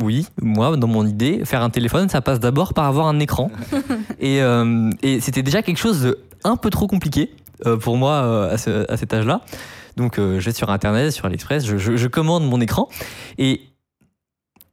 oui, 0.00 0.26
moi, 0.40 0.76
dans 0.76 0.86
mon 0.86 1.04
idée, 1.06 1.44
faire 1.44 1.62
un 1.62 1.70
téléphone, 1.70 2.08
ça 2.08 2.20
passe 2.20 2.38
d'abord 2.38 2.72
par 2.74 2.84
avoir 2.84 3.06
un 3.08 3.18
écran. 3.18 3.50
et 4.20 4.42
euh, 4.42 4.90
et 5.02 5.20
c'était 5.20 5.42
déjà 5.42 5.62
quelque 5.62 5.78
chose 5.78 6.02
de 6.02 6.18
un 6.44 6.56
peu 6.56 6.70
trop 6.70 6.86
compliqué 6.86 7.34
euh, 7.66 7.76
pour 7.78 7.96
moi 7.96 8.12
euh, 8.12 8.54
à, 8.54 8.58
ce- 8.58 8.88
à 8.92 8.96
cet 8.96 9.12
âge-là. 9.14 9.40
Donc, 9.96 10.18
euh, 10.18 10.38
je 10.40 10.44
vais 10.44 10.52
sur 10.52 10.70
Internet, 10.70 11.10
sur 11.10 11.24
AliExpress, 11.24 11.64
je, 11.66 11.78
je- 11.78 11.96
je 11.96 12.06
commande 12.06 12.44
mon 12.48 12.60
écran 12.60 12.88
et 13.38 13.62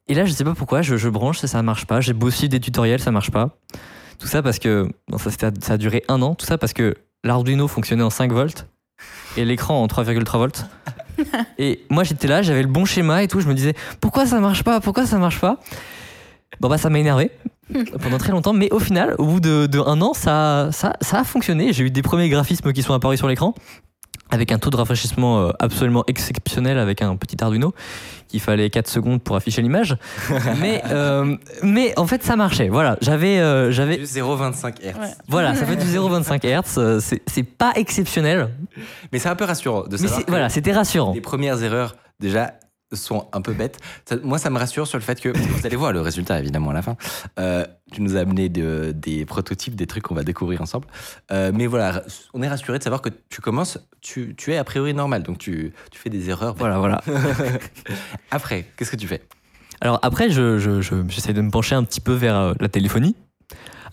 et 0.10 0.13
là, 0.13 0.25
je 0.25 0.31
sais 0.31 0.44
pas 0.45 0.53
pourquoi, 0.53 0.81
je, 0.83 0.95
je 0.98 1.10
branche, 1.10 1.39
ça, 1.39 1.48
ça 1.48 1.62
marche 1.63 1.86
pas. 1.86 2.00
J'ai 2.01 2.13
beau 2.13 2.30
suivre 2.30 2.51
des 2.51 2.60
tutoriels, 2.62 3.00
ça 3.01 3.12
marche 3.12 3.31
pas. 3.31 3.57
Tout 4.19 4.27
ça 4.27 4.41
parce 4.41 4.59
que 4.59 4.89
bon, 5.07 5.17
ça, 5.17 5.29
ça 5.31 5.73
a 5.73 5.77
duré 5.77 6.03
un 6.07 6.21
an. 6.21 6.35
Tout 6.35 6.45
ça 6.45 6.57
parce 6.57 6.73
que 6.73 6.95
l'Arduino 7.23 7.67
fonctionnait 7.67 8.03
en 8.03 8.09
5 8.09 8.31
volts 8.31 8.67
et 9.35 9.45
l'écran 9.45 9.81
en 9.81 9.87
3,3 9.87 10.37
volts. 10.37 10.65
Et 11.57 11.83
moi 11.89 12.03
j'étais 12.03 12.27
là, 12.27 12.41
j'avais 12.41 12.61
le 12.61 12.67
bon 12.67 12.85
schéma 12.85 13.23
et 13.23 13.27
tout, 13.27 13.39
je 13.39 13.47
me 13.47 13.55
disais 13.55 13.73
pourquoi 14.01 14.27
ça 14.27 14.39
marche 14.39 14.63
pas, 14.63 14.79
pourquoi 14.79 15.07
ça 15.07 15.17
marche 15.17 15.39
pas? 15.39 15.59
Bon 16.59 16.69
bah 16.69 16.77
ça 16.77 16.91
m'a 16.91 16.99
énervé 16.99 17.31
pendant 18.01 18.19
très 18.19 18.31
longtemps, 18.31 18.53
mais 18.53 18.71
au 18.71 18.79
final, 18.79 19.15
au 19.17 19.25
bout 19.25 19.39
de, 19.39 19.65
de 19.65 19.79
un 19.79 19.99
an, 20.01 20.13
ça, 20.13 20.69
ça, 20.71 20.93
ça 21.01 21.19
a 21.19 21.23
fonctionné. 21.23 21.73
J'ai 21.73 21.85
eu 21.85 21.91
des 21.91 22.03
premiers 22.03 22.29
graphismes 22.29 22.71
qui 22.71 22.83
sont 22.83 22.93
apparus 22.93 23.17
sur 23.17 23.27
l'écran 23.27 23.55
avec 24.29 24.51
un 24.51 24.59
taux 24.59 24.69
de 24.69 24.75
rafraîchissement 24.75 25.39
euh, 25.39 25.51
absolument 25.59 26.03
exceptionnel 26.07 26.77
avec 26.79 27.01
un 27.01 27.15
petit 27.15 27.41
Arduino 27.44 27.74
qu'il 28.27 28.41
fallait 28.41 28.69
4 28.69 28.88
secondes 28.88 29.21
pour 29.21 29.35
afficher 29.35 29.62
l'image. 29.62 29.95
mais, 30.59 30.81
euh, 30.91 31.35
mais 31.63 31.94
en 31.97 32.06
fait 32.07 32.24
ça 32.24 32.35
marchait. 32.35 32.68
Voilà, 32.69 32.97
j'avais 33.01 33.39
euh, 33.39 33.71
j'avais 33.71 33.97
Du 33.97 34.03
0,25 34.03 34.81
Hz. 34.81 34.85
Ouais. 35.00 35.07
voilà, 35.29 35.56
ça 35.56 35.65
fait 35.65 35.75
du 35.77 35.85
0,25 35.85 36.41
Hz, 36.45 36.77
euh, 36.77 37.00
c'est 37.00 37.21
c'est 37.27 37.44
pas 37.44 37.71
exceptionnel, 37.75 38.50
Mais 39.12 39.19
c'est 39.19 39.29
un 39.29 39.36
peu 39.36 39.46
rassurant 39.46 39.84
de 39.84 39.91
mais 39.91 39.98
savoir 39.98 40.17
c'est- 40.19 40.25
que 40.25 40.31
voilà, 40.31 40.50
c'était 40.50 40.74
rassurant. 40.74 41.13
les 41.13 41.22
premières 41.22 41.63
erreurs, 41.63 41.96
déjà, 42.19 42.53
sont 42.94 43.27
un 43.34 43.41
peu 43.41 43.53
bêtes. 43.53 43.77
Ça- 44.06 44.15
moi, 44.24 44.38
ça 44.38 44.50
me 44.50 44.58
rassure 44.58 44.88
sur 44.88 44.98
le 44.98 45.03
fait 45.03 45.20
que 45.20 45.29
vous 45.38 45.65
allez 45.65 45.75
voir 45.75 45.91
le 45.91 46.01
résultat, 46.01 46.39
évidemment, 46.39 46.70
à 46.70 46.74
la 46.74 46.82
fin. 46.82 46.96
Euh, 47.39 47.65
tu 47.91 48.01
nous 48.01 48.15
as 48.15 48.20
amené 48.20 48.50
de- 48.50 48.94
des 48.96 49.25
prototypes, 49.25 49.75
des 49.75 49.88
trucs 49.88 50.03
qu'on 50.03 50.15
va 50.15 50.24
découvrir 50.24 50.62
ensemble. 50.62 50.88
Euh, 51.32 51.51
mais 51.53 51.67
voilà, 51.67 52.03
on 52.34 52.41
est 52.41 52.48
rassuré 52.48 52.77
de 52.77 52.84
savoir 52.84 53.01
que 53.01 53.10
tu 53.29 53.41
commences, 53.41 53.77
tu, 54.01 54.36
tu 54.38 54.53
es 54.53 54.58
a 54.58 54.63
priori 54.63 54.94
normal, 54.94 55.24
donc 55.24 55.38
tu, 55.38 55.74
tu 55.91 56.00
fais 56.00 56.10
des 56.10 56.29
erreurs. 56.29 56.56
Voilà, 56.56 56.79
voilà. 56.79 57.01
Après, 58.32 58.65
qu'est-ce 58.77 58.91
que 58.91 58.96
tu 58.96 59.08
fais? 59.08 59.22
Alors 59.82 60.00
après, 60.01 60.29
je, 60.32 60.58
je- 60.58 60.82
je- 60.82 61.08
j'essaie 61.08 61.34
de 61.34 61.41
me 61.41 61.51
pencher 61.51 61.75
un 61.75 61.84
petit 61.84 62.01
peu 62.01 62.13
vers 62.13 62.36
euh, 62.36 62.53
la 62.60 62.67
téléphonie. 62.67 63.15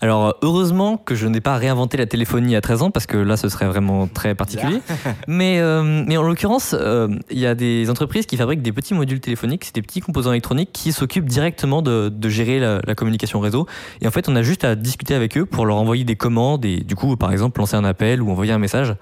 Alors 0.01 0.27
euh, 0.27 0.31
heureusement 0.41 0.97
que 0.97 1.15
je 1.15 1.27
n'ai 1.27 1.41
pas 1.41 1.57
réinventé 1.57 1.97
la 1.97 2.05
téléphonie 2.05 2.55
à 2.55 2.61
13 2.61 2.81
ans 2.83 2.91
parce 2.91 3.05
que 3.05 3.17
là 3.17 3.37
ce 3.37 3.49
serait 3.49 3.67
vraiment 3.67 4.07
très 4.07 4.35
particulier. 4.35 4.81
mais, 5.27 5.59
euh, 5.59 6.03
mais 6.07 6.17
en 6.17 6.23
l'occurrence, 6.23 6.75
euh, 6.77 7.07
il 7.29 7.39
y 7.39 7.45
a 7.45 7.55
des 7.55 7.89
entreprises 7.89 8.25
qui 8.25 8.37
fabriquent 8.37 8.61
des 8.61 8.71
petits 8.71 8.93
modules 8.93 9.19
téléphoniques, 9.19 9.65
c'est 9.65 9.75
des 9.75 9.81
petits 9.81 10.01
composants 10.01 10.31
électroniques 10.31 10.71
qui 10.73 10.91
s'occupent 10.91 11.29
directement 11.29 11.81
de, 11.81 12.09
de 12.09 12.29
gérer 12.29 12.59
la, 12.59 12.81
la 12.85 12.95
communication 12.95 13.39
réseau. 13.39 13.67
Et 14.01 14.07
en 14.07 14.11
fait, 14.11 14.29
on 14.29 14.35
a 14.35 14.41
juste 14.41 14.63
à 14.63 14.75
discuter 14.75 15.15
avec 15.15 15.37
eux 15.37 15.45
pour 15.45 15.65
leur 15.65 15.77
envoyer 15.77 16.03
des 16.03 16.15
commandes 16.15 16.65
et 16.65 16.81
du 16.81 16.95
coup, 16.95 17.15
par 17.17 17.31
exemple, 17.31 17.59
lancer 17.59 17.75
un 17.75 17.85
appel 17.85 18.21
ou 18.21 18.31
envoyer 18.31 18.51
un 18.51 18.59
message. 18.59 18.95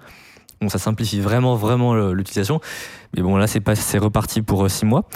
Bon, 0.62 0.70
ça 0.70 0.80
simplifie 0.80 1.20
vraiment, 1.20 1.56
vraiment 1.56 1.94
l'utilisation. 1.94 2.62
Mais 3.16 3.22
bon, 3.22 3.36
là, 3.36 3.48
c'est 3.48 3.60
pas, 3.60 3.76
c'est 3.76 3.98
reparti 3.98 4.42
pour 4.42 4.70
6 4.70 4.86
mois. 4.86 5.08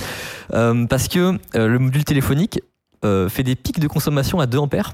Euh, 0.53 0.85
parce 0.85 1.07
que 1.07 1.37
euh, 1.55 1.67
le 1.67 1.79
module 1.79 2.03
téléphonique 2.03 2.61
euh, 3.05 3.29
fait 3.29 3.43
des 3.43 3.55
pics 3.55 3.79
de 3.79 3.87
consommation 3.87 4.39
à 4.39 4.45
2 4.45 4.57
ampères, 4.57 4.93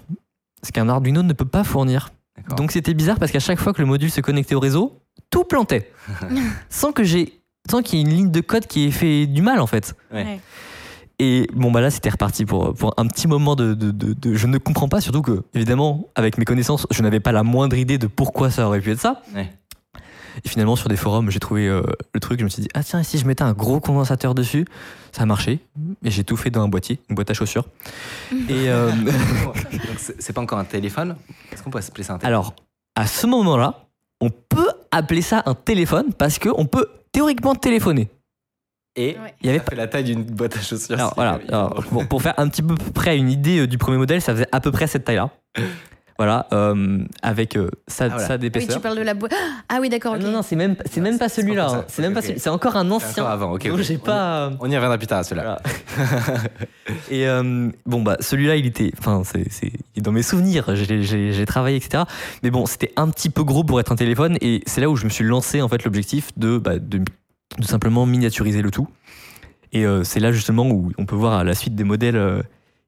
ce 0.64 0.72
qu'un 0.72 0.90
Arduino 0.90 1.22
ne 1.24 1.34
peut 1.34 1.46
pas 1.46 1.64
fournir. 1.64 2.10
Donc 2.58 2.72
c'était 2.72 2.94
bizarre 2.94 3.20
parce 3.20 3.32
qu'à 3.32 3.40
chaque 3.40 3.60
fois 3.60 3.74
que 3.74 3.82
le 3.82 3.88
module 3.88 4.10
se 4.10 4.22
connectait 4.22 4.56
au 4.56 4.60
réseau, 4.60 5.02
tout 5.30 5.44
plantait. 5.44 5.92
sans 6.70 6.92
que 6.92 7.04
j'ai 7.04 7.40
sans 7.70 7.82
qu'il 7.82 8.00
y 8.00 8.02
ait 8.02 8.06
une 8.06 8.12
ligne 8.12 8.32
de 8.32 8.42
code 8.42 8.66
qui 8.68 8.86
ait 8.88 8.92
fait 8.92 9.26
du 9.28 9.42
mal 9.42 9.60
en 9.60 9.68
fait. 9.68 9.96
Ouais. 10.12 10.40
Et 11.20 11.48
bon 11.54 11.72
bah 11.72 11.80
là 11.80 11.92
c'était 11.92 12.10
reparti 12.10 12.44
pour, 12.44 12.74
pour 12.74 12.94
un 12.98 13.06
petit 13.08 13.28
moment 13.28 13.56
de, 13.56 13.76
de, 13.76 13.92
de- 13.92 14.14
de- 14.14 14.34
Je 14.34 14.48
ne 14.48 14.58
comprends 14.58 14.90
pas, 14.90 15.00
surtout 15.00 15.22
que 15.22 15.44
évidemment 15.54 16.08
avec 16.16 16.38
mes 16.40 16.44
connaissances 16.46 16.88
je 16.92 17.02
n'avais 17.04 17.20
pas 17.20 17.32
la 17.32 17.44
moindre 17.44 17.78
idée 17.78 18.00
de 18.00 18.08
pourquoi 18.08 18.50
ça 18.50 18.68
aurait 18.68 18.82
pu 18.82 18.92
être 18.92 19.00
ça. 19.00 19.22
Ouais. 19.36 19.50
Et 20.44 20.50
finalement, 20.50 20.76
sur 20.76 20.90
des 20.90 20.96
forums, 20.98 21.30
j'ai 21.30 21.40
trouvé 21.40 21.68
euh, 21.68 21.82
le 22.14 22.20
truc. 22.20 22.40
Je 22.40 22.44
me 22.46 22.50
suis 22.50 22.62
dit, 22.64 22.70
ah 22.74 22.84
tiens, 22.84 23.00
et 23.00 23.04
si 23.04 23.18
je 23.18 23.26
mettais 23.26 23.44
un 23.44 23.54
gros 23.54 23.80
condensateur 23.80 24.34
dessus, 24.36 24.66
ça 25.12 25.24
a 25.24 25.26
marché. 25.26 25.60
Et 26.04 26.12
j'ai 26.12 26.24
tout 26.24 26.36
fait 26.38 26.50
dans 26.50 26.64
un 26.64 26.68
boîtier, 26.68 27.00
une 27.10 27.16
boîte 27.16 27.30
à 27.30 27.34
chaussures. 27.34 27.66
et 28.32 28.70
euh, 28.70 28.92
Donc, 29.72 30.00
c'est 30.20 30.34
pas 30.34 30.42
encore 30.42 30.60
un 30.60 30.64
téléphone? 30.66 31.16
Est-ce 31.52 31.62
qu'on 31.64 31.70
peut 31.70 31.80
appeler 31.80 32.04
ça 32.04 32.14
un 32.14 32.18
téléphone? 32.18 32.34
Alors, 32.34 32.56
à 32.96 33.08
ce 33.08 33.28
moment-là, 33.28 33.86
on 34.22 34.30
peut 34.30 34.70
appeler 34.92 35.22
ça 35.22 35.44
un 35.46 35.54
téléphone 35.56 36.14
parce 36.18 36.40
qu'on 36.40 36.66
peut 36.66 36.88
théoriquement 37.12 37.56
téléphoner. 37.56 38.10
Et 38.96 39.18
Ouais. 39.20 39.34
Il 39.42 39.48
y 39.48 39.50
avait 39.50 39.60
fait 39.60 39.76
la 39.76 39.88
taille 39.88 40.04
d'une 40.04 40.24
boîte 40.24 40.56
à 40.58 40.62
chaussures. 40.62 40.96
Alors 40.96 41.10
si- 41.10 41.16
voilà, 41.16 41.40
alors, 41.50 41.84
pour, 41.86 42.08
pour 42.08 42.22
faire 42.22 42.36
un 42.38 42.48
petit 42.48 42.62
peu 42.62 42.76
près 42.76 43.18
une 43.18 43.30
idée 43.30 43.60
euh, 43.62 43.68
du 43.68 43.78
premier 43.80 43.98
modèle, 43.98 44.22
ça 44.22 44.34
faisait 44.34 44.48
à 44.52 44.60
peu 44.60 44.72
près 44.72 44.86
cette 44.88 45.04
taille-là. 45.06 45.30
Voilà, 46.20 46.48
euh, 46.54 47.00
avec 47.24 47.58
euh, 47.58 47.70
ça, 47.88 48.06
Ah, 48.06 48.10
voilà. 48.10 48.28
ça 48.28 48.34
Oui, 48.36 48.40
d'épaisseur. 48.42 48.76
tu 48.76 48.82
parles 48.82 48.98
de 48.98 49.02
la 49.02 49.16
boîte. 49.16 49.34
Ah 49.68 49.80
oui, 49.82 49.90
d'accord, 49.90 50.14
Ah. 50.16 50.20
Non, 50.20 50.32
non, 50.32 50.42
c'est 50.44 50.56
même, 50.56 50.76
c'est 50.90 51.02
même 51.02 51.18
pas 51.18 51.28
celui-là. 51.28 51.68
hein. 51.72 51.86
C'est 51.88 52.02
même 52.04 52.14
pas. 52.14 52.22
C'est 52.22 52.50
encore 52.50 52.76
un 52.76 52.86
C'est 52.86 52.92
ancien. 52.94 53.24
encore 53.24 53.34
avant, 53.34 53.52
ok. 53.54 53.68
Donc, 53.68 53.80
j'ai 53.80 53.96
On- 53.96 54.06
pas. 54.06 54.52
On 54.60 54.70
y 54.70 54.76
reviendra 54.76 54.98
plus 55.00 55.08
tard 55.08 55.20
à 55.20 55.24
celui-là. 55.24 55.60
Voilà. 55.98 56.42
Et 57.10 57.28
euh, 57.28 57.70
bon, 57.86 58.02
bah, 58.04 58.18
celui-là, 58.20 58.56
il 58.58 58.66
était. 58.66 58.92
Enfin, 59.00 59.24
c'est, 59.26 59.52
c'est- 59.52 59.72
dans 60.02 60.12
mes 60.12 60.22
souvenirs. 60.24 60.76
J'ai, 60.76 61.02
j'ai- 61.02 61.32
j'ai 61.34 61.46
travaillé, 61.46 61.78
etc. 61.78 62.04
Mais 62.44 62.52
bon, 62.52 62.66
c'était 62.66 62.92
un 62.96 63.10
petit 63.10 63.30
peu 63.30 63.44
gros 63.44 63.64
pour 63.64 63.80
être 63.80 63.92
un 63.92 63.96
téléphone. 63.96 64.38
Et 64.42 64.62
c'est 64.66 64.82
là 64.82 64.90
où 64.90 64.96
je 64.96 65.06
me 65.06 65.10
suis 65.10 65.24
lancé, 65.24 65.62
en 65.62 65.68
fait, 65.68 65.84
l'objectif 65.84 66.30
de, 66.38 66.58
bah, 66.58 66.78
de, 66.78 67.00
de 67.00 67.64
simplement 67.66 68.06
miniaturiser 68.06 68.62
le 68.62 68.70
tout. 68.72 68.88
Et 69.72 69.86
euh, 69.86 70.04
c'est 70.04 70.20
là, 70.20 70.32
justement, 70.32 70.68
où 70.70 70.92
on 71.00 71.06
peut 71.06 71.16
voir 71.16 71.34
à 71.34 71.44
la 71.44 71.56
suite 71.56 71.74
des 71.76 71.84
modèles 71.84 72.16
euh, 72.18 72.42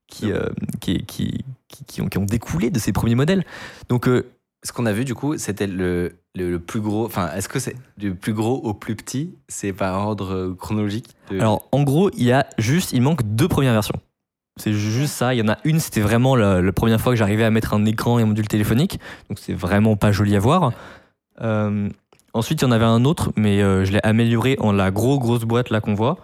qui, 0.08 0.32
euh, 0.32 0.50
qui, 0.80 1.04
qui, 1.06 1.44
qui, 1.88 2.02
ont, 2.02 2.26
découlé 2.26 2.70
de 2.70 2.80
ces 2.80 2.92
premiers 2.92 3.16
modèles. 3.16 3.46
Donc, 3.90 4.08
euh, 4.08 4.26
Ce 4.64 4.72
qu'on 4.72 4.86
a 4.86 4.94
vu, 4.94 5.06
du 5.06 5.14
coup, 5.14 5.38
c'était 5.38 5.68
le, 5.68 6.14
le, 6.36 6.60
plus 6.60 6.82
gros. 6.82 7.06
Enfin, 7.06 7.32
est-ce 7.36 7.48
que 7.48 7.60
c'est 7.60 7.76
du 7.98 8.16
plus 8.16 8.34
gros 8.34 8.56
au 8.56 8.74
plus 8.74 8.96
petit? 8.96 9.36
C'est 9.48 9.74
par 9.74 10.08
ordre 10.08 10.34
euh, 10.34 10.54
chronologique 10.54 11.10
Alors, 11.32 11.68
en 11.72 11.84
gros, 11.84 12.10
il 12.18 12.24
y 12.24 12.32
a 12.32 12.48
juste, 12.58 12.94
il 12.94 13.02
manque 13.02 13.22
deux 13.24 13.48
premières 13.48 13.74
versions. 13.74 14.00
C'est 14.58 14.74
juste 14.74 15.14
ça. 15.14 15.34
Il 15.34 15.38
y 15.38 15.42
en 15.42 15.50
a 15.50 15.58
une, 15.66 15.80
c'était 15.80 16.02
vraiment 16.02 16.36
la, 16.36 16.72
première 16.72 17.02
fois 17.02 17.12
que 17.12 17.18
j'arrivais 17.18 17.44
à 17.44 17.52
mettre 17.52 17.74
un 17.74 17.86
écran 17.86 18.20
et 18.20 18.24
un 18.24 18.26
module 18.26 18.48
téléphonique. 18.48 19.00
Donc, 19.30 19.40
c'est 19.40 19.54
vraiment 19.54 19.98
pas 19.98 20.12
joli 20.12 20.36
à 20.36 20.40
voir. 20.40 20.72
Euh, 21.42 21.90
ensuite, 22.34 22.62
il 22.62 22.66
y 22.66 22.68
en 22.68 22.72
avait 22.72 22.86
un 22.86 23.04
autre, 23.04 23.34
mais 23.36 23.60
je 23.60 23.92
l'ai 23.92 24.00
amélioré 24.04 24.56
en 24.62 24.72
la 24.72 24.92
gros, 24.92 25.20
grosse 25.20 25.44
boîte 25.44 25.70
là 25.72 25.82
qu'on 25.82 25.94
voit. 25.94 26.18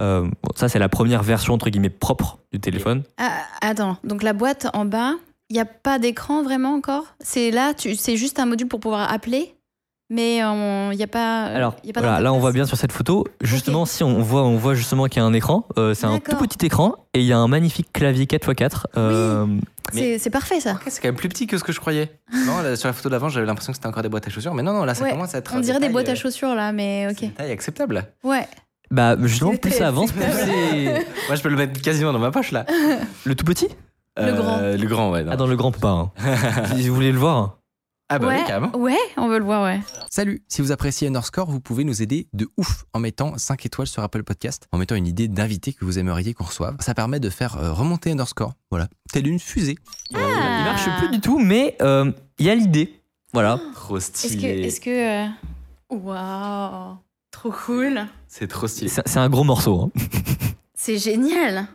Euh, 0.00 0.22
bon, 0.22 0.50
ça, 0.54 0.68
c'est 0.68 0.78
la 0.78 0.88
première 0.88 1.22
version, 1.22 1.54
entre 1.54 1.70
guillemets, 1.70 1.90
propre 1.90 2.38
du 2.52 2.60
téléphone. 2.60 3.02
Ah, 3.18 3.30
attends, 3.60 3.96
donc 4.04 4.22
la 4.22 4.32
boîte 4.32 4.66
en 4.74 4.84
bas, 4.84 5.12
il 5.48 5.54
n'y 5.54 5.60
a 5.60 5.64
pas 5.64 5.98
d'écran 5.98 6.42
vraiment 6.42 6.74
encore? 6.74 7.04
C'est 7.20 7.50
là, 7.50 7.72
tu- 7.74 7.94
c'est 7.94 8.16
juste 8.16 8.38
un 8.38 8.46
module 8.46 8.68
pour 8.68 8.80
pouvoir 8.80 9.10
appeler, 9.12 9.54
mais 10.10 10.36
il 10.38 10.96
n'y 10.96 11.02
a 11.02 11.06
pas. 11.06 11.44
Alors, 11.44 11.76
y 11.84 11.90
a 11.90 11.92
pas 11.92 12.00
voilà, 12.00 12.20
là, 12.20 12.32
on 12.32 12.38
voit 12.38 12.52
bien 12.52 12.66
sur 12.66 12.76
cette 12.76 12.92
photo. 12.92 13.24
Justement, 13.40 13.86
si 13.86 14.04
on 14.04 14.20
voit, 14.20 14.42
on 14.42 14.56
voit 14.56 14.74
justement 14.74 15.06
qu'il 15.06 15.20
y 15.20 15.24
a 15.24 15.26
un 15.26 15.32
écran, 15.32 15.66
euh, 15.78 15.94
c'est 15.94 16.06
un 16.06 16.18
tout 16.20 16.36
petit 16.36 16.66
écran 16.66 16.94
et 17.14 17.20
il 17.20 17.26
y 17.26 17.32
a 17.32 17.38
un 17.38 17.48
magnifique 17.48 17.92
clavier 17.92 18.26
4x4. 18.26 18.86
euh, 18.96 19.46
C'est 19.92 20.18
c'est 20.18 20.30
parfait 20.30 20.60
ça. 20.60 20.78
C'est 20.88 21.00
quand 21.00 21.08
même 21.08 21.14
plus 21.16 21.28
petit 21.28 21.46
que 21.46 21.56
ce 21.58 21.64
que 21.64 21.72
je 21.72 21.80
croyais. 21.80 22.10
Non, 22.46 22.60
là, 22.60 22.76
sur 22.76 22.88
la 22.88 22.92
photo 22.92 23.08
d'avant, 23.08 23.28
j'avais 23.28 23.46
l'impression 23.46 23.72
que 23.72 23.76
c'était 23.76 23.88
encore 23.88 24.02
des 24.02 24.08
boîtes 24.08 24.26
à 24.26 24.30
chaussures. 24.30 24.52
Mais 24.54 24.62
non, 24.62 24.72
non, 24.72 24.84
là, 24.84 24.94
ça 24.94 25.04
Ouais, 25.04 25.10
commence 25.10 25.34
à 25.34 25.38
être. 25.38 25.52
On 25.54 25.60
dirait 25.60 25.80
des 25.80 25.88
boîtes 25.88 26.08
à 26.08 26.12
euh, 26.12 26.16
chaussures 26.16 26.54
là, 26.54 26.72
mais 26.72 27.06
c'est 27.10 27.12
ok. 27.12 27.20
des 27.30 27.34
tailles 27.36 27.52
acceptables. 27.52 28.04
Ouais. 28.24 28.46
Bah, 28.90 29.16
justement, 29.22 29.56
plus 29.56 29.70
ça 29.72 29.88
avance, 29.88 30.12
plus 30.12 30.22
c'est. 30.22 31.06
Moi, 31.28 31.36
je 31.36 31.42
peux 31.42 31.48
le 31.48 31.56
mettre 31.56 31.80
quasiment 31.80 32.12
dans 32.12 32.18
ma 32.18 32.30
poche, 32.30 32.52
là. 32.52 32.64
Le 33.24 33.34
tout 33.34 33.44
petit? 33.44 33.68
Le 34.18 34.32
grand. 34.32 34.58
Le 34.60 34.86
grand, 34.86 35.10
ouais. 35.12 35.22
non. 35.24 35.32
Ah, 35.32 35.36
dans 35.36 35.46
le 35.46 35.56
grand, 35.56 35.72
pas. 35.72 35.90
hein. 35.90 36.12
si 36.76 36.88
vous 36.88 36.94
voulez 36.94 37.12
le 37.12 37.18
voir? 37.18 37.58
Ah 38.08 38.20
bah 38.20 38.28
ouais. 38.28 38.38
oui, 38.38 38.44
carrément. 38.46 38.70
Ouais, 38.76 38.96
on 39.16 39.26
veut 39.26 39.38
le 39.40 39.44
voir, 39.44 39.64
ouais. 39.64 39.80
Salut, 40.12 40.40
si 40.46 40.62
vous 40.62 40.70
appréciez 40.70 41.08
Underscore, 41.08 41.50
vous 41.50 41.58
pouvez 41.58 41.82
nous 41.82 42.02
aider 42.02 42.28
de 42.34 42.48
ouf 42.56 42.84
en 42.92 43.00
mettant 43.00 43.36
5 43.36 43.66
étoiles 43.66 43.88
sur 43.88 44.00
Apple 44.04 44.22
Podcast, 44.22 44.68
en 44.70 44.78
mettant 44.78 44.94
une 44.94 45.08
idée 45.08 45.26
d'invité 45.26 45.72
que 45.72 45.84
vous 45.84 45.98
aimeriez 45.98 46.32
qu'on 46.32 46.44
reçoive. 46.44 46.76
Ça 46.78 46.94
permet 46.94 47.18
de 47.18 47.28
faire 47.30 47.56
euh, 47.56 47.72
remonter 47.72 48.12
Underscore, 48.12 48.52
voilà, 48.70 48.86
telle 49.12 49.26
une 49.26 49.40
fusée. 49.40 49.74
Il 50.12 50.18
marche 50.18 50.88
plus 50.98 51.08
du 51.10 51.20
tout, 51.20 51.40
mais 51.40 51.76
euh, 51.82 52.12
il 52.38 52.46
y 52.46 52.50
a 52.50 52.54
l'idée. 52.54 53.02
Voilà. 53.32 53.58
Trop 53.74 53.96
Est-ce 53.98 54.12
que. 54.12 54.18
stylé. 54.18 54.62
Est-ce 54.62 54.80
que. 54.80 55.24
euh, 55.26 55.28
Waouh! 55.90 56.96
Trop 57.36 57.50
cool! 57.52 58.06
C'est 58.28 58.46
trop 58.48 58.66
stylé. 58.66 58.88
C'est 58.88 59.18
un 59.18 59.28
gros 59.28 59.44
morceau. 59.44 59.82
hein. 59.94 60.00
C'est 60.74 60.96
génial! 60.96 61.66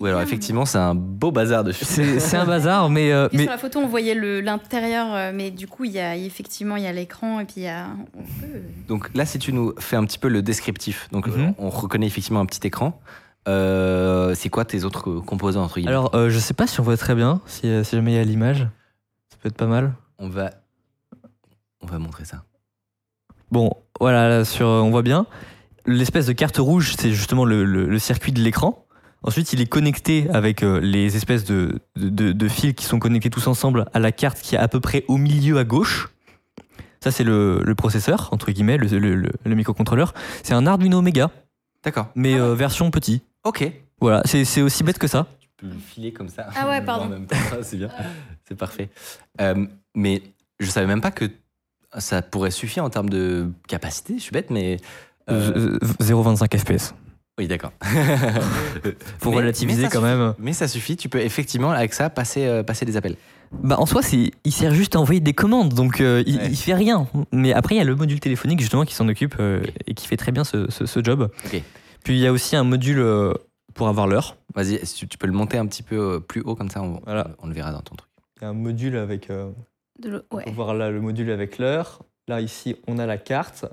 Oui, 0.00 0.08
alors 0.08 0.22
effectivement, 0.22 0.64
c'est 0.64 0.78
un 0.78 0.94
beau 0.94 1.30
bazar 1.30 1.64
de. 1.64 1.72
C'est 1.72 2.36
un 2.36 2.46
bazar, 2.46 2.88
mais, 2.88 3.12
euh, 3.12 3.28
mais 3.32 3.42
Sur 3.42 3.50
la 3.52 3.58
photo, 3.58 3.78
on 3.80 3.86
voyait 3.86 4.14
le- 4.14 4.40
l'intérieur, 4.40 5.14
euh, 5.14 5.32
mais 5.34 5.50
du 5.50 5.66
coup, 5.66 5.84
il 5.84 5.92
y 5.92 5.98
a 6.00 6.16
effectivement 6.16 6.76
il 6.76 6.82
y 6.82 6.86
a 6.86 6.92
l'écran 6.92 7.40
et 7.40 7.44
puis 7.44 7.54
il 7.58 7.62
y 7.64 7.68
a. 7.68 7.88
on 8.14 8.22
peut- 8.22 8.62
Donc 8.88 9.14
là, 9.14 9.24
si 9.26 9.38
tu 9.38 9.52
nous 9.52 9.72
fais 9.78 9.96
un 9.96 10.04
petit 10.04 10.18
peu 10.18 10.28
le 10.28 10.40
descriptif, 10.42 11.08
donc 11.12 11.26
Mhm. 11.28 11.48
euh, 11.48 11.52
on 11.58 11.68
reconnaît 11.70 12.06
effectivement 12.06 12.40
un 12.40 12.46
petit 12.46 12.66
écran. 12.66 13.00
Euh, 13.48 14.34
c'est 14.34 14.48
quoi 14.48 14.64
tes 14.64 14.84
autres 14.84 15.20
composants 15.20 15.62
entre 15.62 15.74
guillemets? 15.76 15.90
Alors 15.90 16.14
euh, 16.14 16.30
je 16.30 16.38
sais 16.38 16.54
pas 16.54 16.66
si 16.66 16.80
on 16.80 16.82
voit 16.82 16.96
très 16.96 17.14
bien, 17.14 17.40
si, 17.46 17.60
si 17.84 17.96
jamais 17.96 18.12
il 18.12 18.16
y 18.16 18.18
a 18.18 18.24
l'image. 18.24 18.66
Ça 19.30 19.36
peut 19.42 19.48
être 19.48 19.56
pas 19.56 19.66
mal. 19.66 19.92
On 20.18 20.28
va, 20.30 20.50
on 21.82 21.86
va 21.86 21.98
montrer 21.98 22.24
ça. 22.24 22.42
Bon, 23.54 23.70
voilà, 24.00 24.28
là, 24.28 24.44
sur, 24.44 24.66
on 24.66 24.90
voit 24.90 25.02
bien. 25.02 25.26
L'espèce 25.86 26.26
de 26.26 26.32
carte 26.32 26.56
rouge, 26.56 26.94
c'est 26.98 27.12
justement 27.12 27.44
le, 27.44 27.64
le- 27.64 27.86
le 27.86 27.98
circuit 28.00 28.32
de 28.32 28.40
l'écran. 28.40 28.84
Ensuite, 29.22 29.52
il 29.52 29.60
est 29.60 29.66
connecté 29.66 30.28
avec 30.30 30.64
euh, 30.64 30.80
les 30.80 31.14
espèces 31.16 31.44
de, 31.44 31.78
de- 31.94 32.08
de- 32.08 32.32
de 32.32 32.48
fils 32.48 32.74
qui 32.74 32.84
sont 32.84 32.98
connectés 32.98 33.30
tous 33.30 33.46
ensemble 33.46 33.84
à 33.94 34.00
la 34.00 34.10
carte 34.10 34.40
qui 34.40 34.56
est 34.56 34.58
à 34.58 34.66
peu 34.66 34.80
près 34.80 35.04
au 35.06 35.18
milieu 35.18 35.56
à 35.58 35.62
gauche. 35.62 36.08
Ça, 36.98 37.12
c'est 37.12 37.22
le, 37.22 37.60
le 37.62 37.74
processeur, 37.76 38.28
entre 38.32 38.50
guillemets, 38.50 38.76
le, 38.76 38.88
le- 38.88 39.14
le- 39.14 39.30
le 39.44 39.54
microcontrôleur. 39.54 40.14
C'est 40.42 40.54
un 40.54 40.66
Arduino 40.66 41.00
Mega, 41.00 41.30
D'accord. 41.84 42.08
mais 42.16 42.34
euh, 42.34 42.56
version 42.56 42.90
petit. 42.90 43.22
Ok. 43.44 43.70
Voilà, 44.00 44.22
c'est 44.24 44.62
aussi 44.62 44.82
bête 44.82 44.98
que 44.98 45.06
ça. 45.06 45.28
Tu 45.38 45.48
peux 45.58 45.66
le 45.68 45.78
filer 45.78 46.12
comme 46.12 46.28
ça. 46.28 46.48
Ah 46.56 46.68
ouais, 46.68 46.80
pardon. 46.84 47.24
Temps, 47.24 47.36
c'est 47.62 47.76
bien. 47.76 47.88
C'est 48.48 48.56
parfait. 48.58 48.88
Euh, 49.40 49.64
mais 49.94 50.22
je 50.58 50.66
savais 50.66 50.88
même 50.88 51.00
pas 51.00 51.12
que 51.12 51.26
ça 51.98 52.22
pourrait 52.22 52.50
suffire 52.50 52.84
en 52.84 52.90
termes 52.90 53.08
de 53.10 53.48
capacité. 53.68 54.14
Je 54.16 54.22
suis 54.22 54.32
bête, 54.32 54.50
mais. 54.50 54.78
euh, 55.30 55.78
Euh, 55.80 55.88
0,25 56.00 56.58
FPS. 56.58 56.94
Oui, 57.38 57.48
d'accord. 57.48 57.72
Mais- 58.84 58.94
relativiser 59.34 59.82
mais 59.84 59.88
quand 59.88 60.00
même. 60.00 60.34
Mais 60.38 60.52
ça 60.52 60.68
suffit. 60.68 60.96
Tu 60.96 61.08
peux 61.08 61.20
effectivement 61.20 61.70
avec 61.70 61.92
ça 61.94 62.10
passer, 62.10 62.44
euh, 62.46 62.62
passer 62.62 62.84
des 62.84 62.96
appels. 62.96 63.16
Bah 63.52 63.76
en 63.78 63.86
soi, 63.86 64.02
il 64.12 64.52
sert 64.52 64.72
juste 64.74 64.96
à 64.96 65.00
envoyer 65.00 65.20
des 65.20 65.32
commandes, 65.32 65.74
donc 65.74 66.00
euh, 66.00 66.22
il, 66.26 66.36
Ouais. 66.36 66.48
il 66.50 66.56
fait 66.56 66.74
rien. 66.74 67.06
Mais 67.32 67.52
après, 67.52 67.74
il 67.76 67.78
y 67.78 67.80
a 67.80 67.84
le 67.84 67.94
module 67.94 68.18
téléphonique 68.20 68.60
justement 68.60 68.84
qui 68.84 68.94
s'en 68.94 69.08
occupe 69.08 69.36
euh, 69.40 69.62
et 69.86 69.94
qui 69.94 70.06
fait 70.06 70.16
très 70.16 70.32
bien 70.32 70.44
ce, 70.44 70.70
ce- 70.70 70.86
ce 70.86 71.02
job. 71.04 71.30
Puis 72.04 72.14
il 72.14 72.18
y 72.18 72.26
a 72.26 72.32
aussi 72.32 72.54
un 72.56 72.64
module 72.64 73.04
pour 73.74 73.88
avoir 73.88 74.06
l'heure. 74.06 74.36
Vas-y, 74.54 74.78
tu, 74.80 75.08
tu 75.08 75.18
peux 75.18 75.26
le 75.26 75.32
monter 75.32 75.56
un 75.58 75.66
petit 75.66 75.82
peu 75.82 76.20
plus 76.20 76.40
haut 76.42 76.54
comme 76.54 76.70
ça, 76.70 76.82
on, 76.82 77.00
Voilà. 77.04 77.28
on 77.40 77.46
le 77.48 77.54
verra 77.54 77.72
dans 77.72 77.80
ton 77.80 77.94
truc. 77.96 78.10
Il 78.40 78.44
y 78.44 78.46
a 78.46 78.50
un 78.50 78.54
module 78.54 78.96
avec. 78.96 79.28
De 80.00 80.24
on 80.30 80.36
ouais. 80.36 80.44
peut 80.44 80.50
voir 80.50 80.74
là 80.74 80.90
le 80.90 81.00
module 81.00 81.30
avec 81.30 81.58
l'heure. 81.58 82.02
Là 82.28 82.40
ici, 82.40 82.76
on 82.86 82.98
a 82.98 83.06
la 83.06 83.18
carte. 83.18 83.66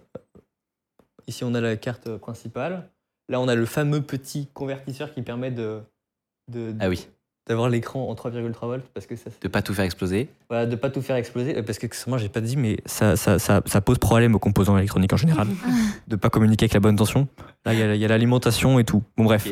Ici, 1.28 1.44
on 1.44 1.54
a 1.54 1.62
la 1.62 1.78
carte 1.78 2.18
principale. 2.18 2.90
Là, 3.30 3.40
on 3.40 3.48
a 3.48 3.56
le 3.56 3.66
fameux 3.66 4.02
petit 4.02 4.48
convertisseur 4.54 5.14
qui 5.14 5.22
permet 5.22 5.52
de, 5.52 5.80
de- 6.50 6.74
Ah 6.82 6.90
oui, 6.90 7.08
d'avoir 7.48 7.70
l'écran 7.70 8.10
en 8.10 8.14
3,3 8.14 8.66
volts 8.66 8.84
parce 8.94 9.06
que 9.06 9.16
ça, 9.16 9.30
de 9.42 9.48
pas 9.48 9.62
tout 9.62 9.74
faire 9.74 9.86
exploser. 9.86 10.30
voilà, 10.50 10.66
de 10.66 10.76
pas 10.76 10.90
tout 10.90 11.02
faire 11.02 11.16
exploser 11.16 11.58
Euh, 11.58 11.64
parce 11.64 11.78
que 11.80 11.88
moi 12.10 12.18
j'ai 12.18 12.28
pas 12.30 12.42
dit 12.42 12.58
mais 12.58 12.78
ça, 12.86 13.16
ça, 13.16 13.40
ça, 13.40 13.62
ça 13.66 13.82
pose 13.82 14.00
problème 14.00 14.36
aux 14.36 14.40
composants 14.40 14.78
électroniques 14.78 15.14
en 15.14 15.18
général 15.18 15.48
de 16.08 16.16
pas 16.18 16.30
communiquer 16.30 16.66
avec 16.66 16.74
la 16.74 16.80
bonne 16.82 16.96
tension 16.98 17.28
là 17.66 17.74
il 17.74 17.80
y 17.80 18.06
a- 18.06 18.08
l'alimentation 18.08 18.78
et 18.80 18.84
tout 18.84 19.02
bon 19.18 19.24
bref 19.24 19.48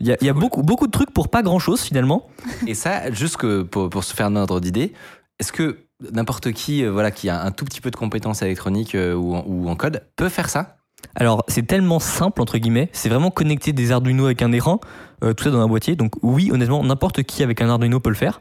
il 0.00 0.06
y 0.06 0.12
a, 0.12 0.16
il 0.20 0.26
y 0.26 0.30
a 0.30 0.32
beaucoup, 0.32 0.62
beaucoup 0.62 0.86
de 0.86 0.92
trucs 0.92 1.12
pour 1.12 1.28
pas 1.28 1.42
grand 1.42 1.58
chose 1.58 1.80
finalement 1.82 2.28
Et 2.66 2.74
ça, 2.74 3.10
juste 3.12 3.36
que 3.36 3.62
pour, 3.62 3.90
pour 3.90 4.04
se 4.04 4.14
faire 4.14 4.26
un 4.26 4.36
ordre 4.36 4.58
d'idée, 4.60 4.92
est-ce 5.38 5.52
que 5.52 5.78
n'importe 6.12 6.52
qui, 6.52 6.84
euh, 6.84 6.90
voilà, 6.90 7.10
qui 7.10 7.28
a 7.28 7.42
un 7.42 7.50
tout 7.50 7.64
petit 7.64 7.80
peu 7.80 7.90
de 7.90 7.96
compétences 7.96 8.42
électroniques 8.42 8.94
euh, 8.94 9.14
ou, 9.14 9.34
en, 9.34 9.44
ou 9.46 9.68
en 9.68 9.76
code 9.76 10.02
peut 10.16 10.28
faire 10.28 10.48
ça 10.48 10.76
alors 11.16 11.44
c'est 11.48 11.66
tellement 11.66 12.00
simple 12.00 12.40
entre 12.40 12.56
guillemets 12.58 12.88
c'est 12.92 13.08
vraiment 13.10 13.30
connecter 13.30 13.72
des 13.74 13.92
Arduino 13.92 14.24
avec 14.24 14.40
un 14.40 14.52
écran 14.52 14.80
euh, 15.22 15.34
tout 15.34 15.44
ça 15.44 15.50
dans 15.50 15.60
un 15.60 15.68
boîtier 15.68 15.96
donc 15.96 16.12
oui 16.22 16.50
honnêtement 16.50 16.82
n'importe 16.82 17.22
qui 17.24 17.42
avec 17.42 17.60
un 17.60 17.68
Arduino 17.68 18.00
peut 18.00 18.10
le 18.10 18.16
faire 18.16 18.40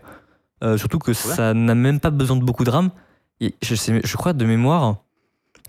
Euh, 0.64 0.78
surtout 0.78 0.98
que 1.00 1.12
ça 1.14 1.54
n'a 1.54 1.76
même 1.76 2.00
pas 2.00 2.10
besoin 2.10 2.38
de 2.38 2.44
beaucoup 2.46 2.64
de 2.64 2.70
RAM 2.70 2.90
Et 3.42 3.54
je, 3.62 3.76
sais, 3.76 4.00
je 4.02 4.16
crois 4.18 4.32
de 4.32 4.46
mémoire 4.46 5.04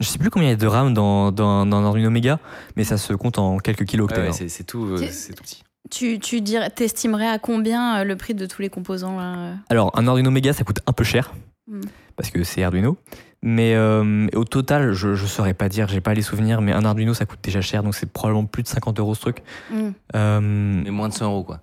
je 0.01 0.07
sais 0.07 0.19
plus 0.19 0.31
combien 0.31 0.49
il 0.49 0.53
y 0.53 0.55
a 0.55 0.57
de 0.57 0.67
RAM 0.69 0.95
dans, 0.95 1.33
dans, 1.33 1.67
dans 1.67 1.77
un 1.79 1.85
Arduino 1.85 2.11
Mega 2.11 2.39
mais 2.77 2.85
ça 2.85 2.97
se 2.97 3.13
compte 3.13 3.39
en 3.39 3.59
quelques 3.59 3.87
kilooctets 3.87 4.21
Ouais, 4.21 4.29
hein. 4.29 4.49
c'est, 4.49 4.65
tout, 4.65 4.85
euh, 4.85 4.99
tout 4.99 5.43
petit. 5.43 5.65
Tu, 5.91 6.19
tu 6.21 6.41
dirais, 6.41 6.71
t'estimerais 6.71 7.29
à 7.29 7.39
combien 7.39 8.05
le 8.05 8.17
prix 8.17 8.35
de 8.35 8.47
tous 8.47 8.63
les 8.63 8.71
composants 8.71 9.19
là 9.19 9.55
Alors, 9.69 9.91
un 9.99 10.07
Arduino 10.07 10.31
Mega, 10.31 10.53
ça 10.53 10.65
coûte 10.65 10.81
un 10.87 10.93
peu 10.93 11.05
cher. 11.05 11.35
Mm. 12.15 12.17
Parce 12.17 12.31
que 12.31 12.43
c'est 12.45 12.63
Arduino. 12.63 12.97
Mais 13.43 13.75
euh, 13.75 14.27
au 14.35 14.45
total, 14.45 14.95
je 14.95 15.09
ne 15.09 15.17
saurais 15.17 15.53
pas 15.53 15.69
dire, 15.69 15.87
j'ai 15.89 16.01
pas 16.01 16.15
les 16.15 16.23
souvenirs, 16.23 16.63
mais 16.63 16.73
un 16.73 16.85
Arduino, 16.85 17.13
ça 17.13 17.27
coûte 17.27 17.41
déjà 17.43 17.61
cher, 17.61 17.83
donc 17.83 17.95
c'est 17.95 18.11
probablement 18.11 18.47
plus 18.47 18.63
de 18.63 18.69
50 18.69 18.99
euros 19.01 19.15
ce 19.15 19.21
truc. 19.21 19.43
Euh, 20.15 20.41
Mais 20.41 20.91
moins 20.91 21.11
de 21.11 21.15
100 21.15 21.27
euros, 21.27 21.45
quoi. 21.45 21.61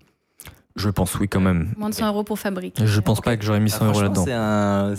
je 0.76 0.90
pense, 0.90 1.16
oui, 1.16 1.28
quand 1.28 1.40
même. 1.40 1.74
Moins 1.78 1.90
de 1.90 1.96
100 1.96 2.08
euros 2.08 2.24
pour 2.24 2.38
fabriquer. 2.38 2.86
Je 2.86 3.00
pense 3.00 3.20
pas 3.22 3.36
que 3.36 3.44
j'aurais 3.44 3.60
mis 3.60 3.72
100 3.72 3.86
euros 3.86 4.00
Ah, 4.00 4.06
franchement, 4.06 4.26
là-dedans. 4.26 4.26
C'est 4.26 4.34
un, 4.34 4.94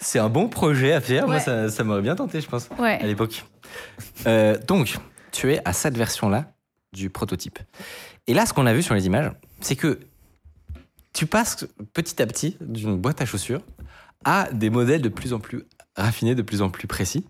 C'est 0.00 0.18
un 0.18 0.28
bon 0.28 0.48
projet 0.48 0.92
à 0.92 1.00
faire. 1.00 1.28
Moi, 1.28 1.38
ça, 1.38 1.68
ça 1.70 1.84
m'aurait 1.84 2.02
bien 2.02 2.16
tenté, 2.16 2.40
je 2.40 2.48
pense, 2.48 2.68
à 2.76 3.06
l'époque. 3.06 3.44
Euh, 4.26 4.58
donc, 4.66 4.96
tu 5.30 5.52
es 5.52 5.60
à 5.64 5.72
cette 5.72 5.96
version-là 5.96 6.52
du 6.92 7.10
prototype. 7.10 7.60
Et 8.26 8.34
là, 8.34 8.44
ce 8.44 8.52
qu'on 8.52 8.66
a 8.66 8.74
vu 8.74 8.82
sur 8.82 8.94
les 8.96 9.06
images, 9.06 9.30
c'est 9.60 9.76
que 9.76 10.00
tu 11.12 11.26
passes 11.26 11.64
petit 11.94 12.20
à 12.20 12.26
petit 12.26 12.56
d'une 12.60 12.96
boîte 12.96 13.20
à 13.22 13.24
chaussures 13.24 13.60
à 14.24 14.50
des 14.52 14.70
modèles 14.70 15.02
de 15.02 15.08
plus 15.08 15.32
en 15.32 15.40
plus 15.40 15.64
raffinés, 15.96 16.34
de 16.34 16.42
plus 16.42 16.62
en 16.62 16.70
plus 16.70 16.86
précis. 16.86 17.24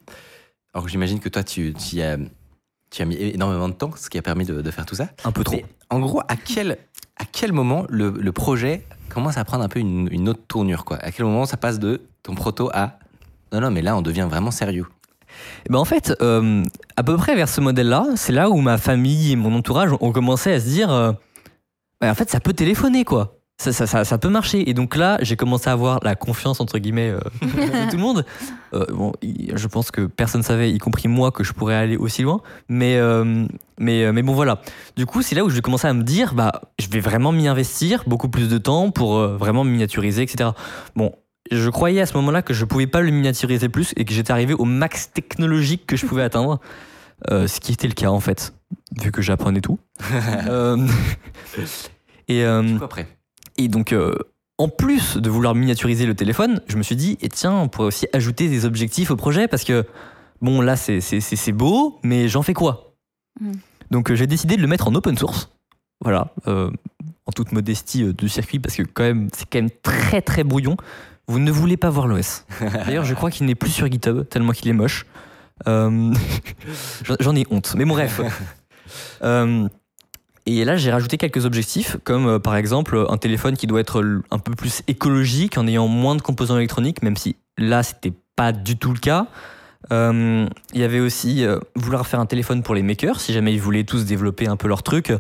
Alors, 0.75 0.89
j'imagine 0.89 1.21
que 1.21 1.29
toi, 1.29 1.45
tu, 1.45 1.75
tu 1.75 1.97
y 1.97 2.03
as, 2.03 2.17
tu 2.91 3.03
as 3.03 3.05
mis 3.05 3.17
énormément 3.17 3.69
de 3.69 3.75
temps, 3.75 3.91
ce 3.97 4.09
qui 4.09 4.19
a 4.19 4.23
permis 4.23 4.45
de, 4.45 4.63
de 4.63 4.71
faire 4.71 4.87
tout 4.87 4.95
ça. 4.95 5.09
Un 5.25 5.33
peu 5.33 5.45
trop. 5.45 5.57
Mais 5.57 5.65
en 5.91 6.01
gros, 6.01 6.21
à 6.21 6.37
quel, 6.37 6.79
à 7.17 7.25
quel 7.31 7.53
moment 7.53 7.85
le, 7.89 8.11
le 8.11 8.33
projet 8.33 8.87
commence 9.09 9.37
à 9.37 9.45
prendre 9.45 9.65
un 9.65 9.69
peu 9.69 9.81
une, 9.81 10.09
une 10.11 10.29
autre 10.29 10.43
tournure 10.49 10.85
quoi? 10.85 10.97
À 10.99 11.11
quel 11.13 11.27
moment 11.27 11.45
ça 11.45 11.57
passe 11.57 11.79
de 11.79 12.01
ton 12.23 12.35
proto 12.35 12.71
à 12.73 12.99
non, 13.53 13.61
non, 13.61 13.71
mais 13.71 13.83
là, 13.83 13.95
on 13.97 14.03
devient 14.03 14.27
vraiment 14.31 14.51
sérieux. 14.51 14.87
Eh 15.67 15.71
ben 15.71 15.79
en 15.79 15.85
fait, 15.85 16.15
euh, 16.23 16.63
à 16.97 17.03
peu 17.03 17.17
près 17.17 17.35
vers 17.35 17.49
ce 17.49 17.61
modèle-là, 17.61 18.07
c'est 18.17 18.33
là 18.33 18.49
où 18.49 18.61
ma 18.63 18.79
famille 18.79 19.33
et 19.33 19.37
mon 19.37 19.55
entourage 19.55 19.91
ont 20.01 20.13
commencé 20.13 20.53
à 20.53 20.59
se 20.61 20.67
dire, 20.67 20.91
euh, 20.91 21.13
en 22.03 22.15
fait, 22.15 22.31
ça 22.31 22.41
peut 22.41 22.55
téléphoner, 22.55 23.05
quoi. 23.05 23.39
Ça, 23.63 23.73
ça, 23.73 23.87
ça, 23.87 24.05
ça 24.05 24.19
peut 24.19 24.29
marcher. 24.29 24.69
Et 24.69 24.75
donc 24.75 24.97
là, 24.97 25.19
j'ai 25.23 25.37
commencé 25.37 25.71
à 25.71 25.73
avoir 25.73 26.01
la 26.03 26.17
confiance, 26.17 26.61
entre 26.61 26.79
guillemets, 26.79 27.11
euh, 27.11 27.21
de 27.43 27.91
tout 27.91 27.97
le 27.97 28.03
monde. 28.03 28.25
Euh, 28.75 28.87
bon, 28.91 29.13
je 29.23 29.67
pense 29.69 29.91
que 29.91 30.07
personne 30.07 30.43
savait, 30.43 30.73
y 30.73 30.79
compris 30.79 31.07
moi, 31.07 31.31
que 31.31 31.45
je 31.45 31.53
pourrais 31.53 31.77
aller 31.77 31.97
aussi 31.97 32.23
loin. 32.23 32.41
Mais, 32.69 32.97
euh, 32.97 33.47
mais, 33.79 34.11
mais 34.13 34.23
bon, 34.23 34.33
voilà. 34.33 34.61
Du 34.97 35.07
coup, 35.07 35.23
c'est 35.23 35.35
là 35.37 35.45
où 35.45 35.49
je 35.49 35.55
vais 35.55 35.61
commencer 35.61 35.87
à 35.87 35.93
me 35.93 36.03
dire, 36.03 36.35
bah, 36.35 36.61
je 36.81 36.89
vais 36.89 37.01
vraiment 37.01 37.31
m'y 37.31 37.47
investir, 37.47 38.03
beaucoup 38.07 38.29
plus 38.29 38.49
de 38.49 38.59
temps 38.59 38.91
pour 38.91 39.19
vraiment 39.19 39.63
miniaturiser, 39.63 40.23
etc. 40.23 40.51
Bon, 40.97 41.13
je 41.51 41.71
croyais 41.71 42.01
à 42.01 42.07
ce 42.07 42.15
moment-là 42.17 42.43
que 42.43 42.55
je 42.55 42.65
pouvais 42.65 42.87
pas 42.87 43.01
le 43.01 43.11
miniaturiser 43.11 43.69
plus 43.69 43.93
et 43.97 44.05
que 44.05 44.13
j'étais 44.13 44.33
arrivé 44.33 44.55
au 44.55 44.65
max 44.65 45.13
technologique 45.13 45.87
que 45.87 45.97
je 45.97 46.07
pouvais 46.07 46.23
atteindre. 46.23 46.61
Euh, 47.31 47.47
ce 47.47 47.61
qui 47.61 47.73
était 47.73 47.87
le 47.87 47.95
cas 47.95 48.09
en 48.09 48.21
fait, 48.21 48.53
vu 49.01 49.13
que 49.13 49.23
j'apprenais 49.23 49.61
tout. 49.61 49.79
Euh, 50.49 50.89
et, 52.29 52.45
euh, 52.45 52.79
après 52.81 53.07
et 53.59 53.69
donc, 53.69 53.93
euh, 53.93 54.15
en 54.59 54.69
plus 54.69 55.17
de 55.17 55.29
vouloir 55.31 55.55
miniaturiser 55.55 56.07
le 56.07 56.15
téléphone, 56.15 56.61
je 56.69 56.77
me 56.77 56.83
suis 56.83 56.97
dit, 56.97 57.19
et 57.21 57.29
tiens, 57.29 57.53
on 57.53 57.69
pourrait 57.69 57.89
aussi 57.89 58.07
ajouter 58.13 58.49
des 58.49 58.65
objectifs 58.65 59.11
au 59.11 59.17
projet 59.17 59.49
parce 59.49 59.65
que, 59.65 59.85
bon, 60.41 60.61
là, 60.61 60.77
c'est- 60.77 61.53
beau, 61.53 61.99
mais 62.03 62.29
j'en 62.29 62.43
fais 62.43 62.55
quoi? 62.55 62.95
Mm. 63.41 63.53
Donc, 63.91 64.11
euh, 64.11 64.15
j'ai 64.15 64.27
décidé 64.27 64.57
de 64.57 64.63
le 64.63 64.69
mettre 64.69 64.89
en 64.89 64.95
open 64.95 65.17
source. 65.19 65.51
Voilà, 66.05 66.33
euh, 66.49 66.71
en 67.27 67.33
toute 67.33 67.53
modestie 67.53 68.03
euh, 68.05 68.13
du 68.13 68.29
circuit, 68.29 68.59
parce 68.59 68.75
que 68.77 68.83
quand 68.83 69.05
même, 69.05 69.29
c'est 69.35 69.49
quand 69.49 69.59
même 69.61 69.71
très 69.83 70.21
très 70.23 70.43
brouillon. 70.45 70.77
Vous 71.29 71.39
ne 71.39 71.51
voulez 71.53 71.77
pas 71.77 71.91
voir 71.91 72.07
l'OS. 72.09 72.45
D'ailleurs, 72.87 73.05
je 73.05 73.15
crois 73.15 73.31
qu'il 73.31 73.47
n'est 73.47 73.55
plus 73.55 73.71
sur 73.71 73.91
GitHub, 73.91 74.29
tellement 74.29 74.53
qu'il 74.53 74.69
est 74.69 74.73
moche. 74.73 75.07
Euh, 75.69 76.13
J'en- 77.05 77.17
J'en 77.21 77.37
ai 77.37 77.47
honte. 77.51 77.75
Mais 77.77 77.85
bon, 77.85 77.95
bref. 77.95 78.21
Et 80.47 80.65
là, 80.65 80.77
j'ai 80.77 80.91
rajouté 80.91 81.19
quelques 81.19 81.45
objectifs, 81.47 81.97
comme 82.05 82.27
euh, 82.27 82.39
par 82.39 82.57
exemple 82.57 83.05
un 83.09 83.17
téléphone 83.17 83.57
qui 83.57 83.67
doit 83.67 83.81
être 83.81 84.03
un 84.31 84.39
peu 84.39 84.53
plus 84.55 84.83
écologique 84.89 85.57
en 85.57 85.67
ayant 85.69 85.87
moins 85.89 86.17
de 86.17 86.23
composants 86.23 86.57
électroniques, 86.57 87.03
même 87.03 87.17
si 87.17 87.37
là, 87.59 87.83
c'était 87.83 88.13
pas 88.35 88.53
du 88.53 88.77
tout 88.77 88.93
le 88.93 88.99
cas. 88.99 89.27
Euh, 89.93 90.47
Il 90.75 90.81
y 90.81 90.85
avait 90.85 91.01
aussi 91.01 91.45
euh, 91.45 91.59
vouloir 91.77 92.07
faire 92.07 92.21
un 92.21 92.27
téléphone 92.27 92.63
pour 92.63 92.75
les 92.75 92.83
makers, 92.83 93.21
si 93.21 93.33
jamais 93.33 93.53
ils 93.53 93.61
voulaient 93.61 93.85
tous 93.85 94.05
développer 94.05 94.47
un 94.49 94.57
peu 94.57 94.69
leur 94.69 94.83
truc. 94.83 95.13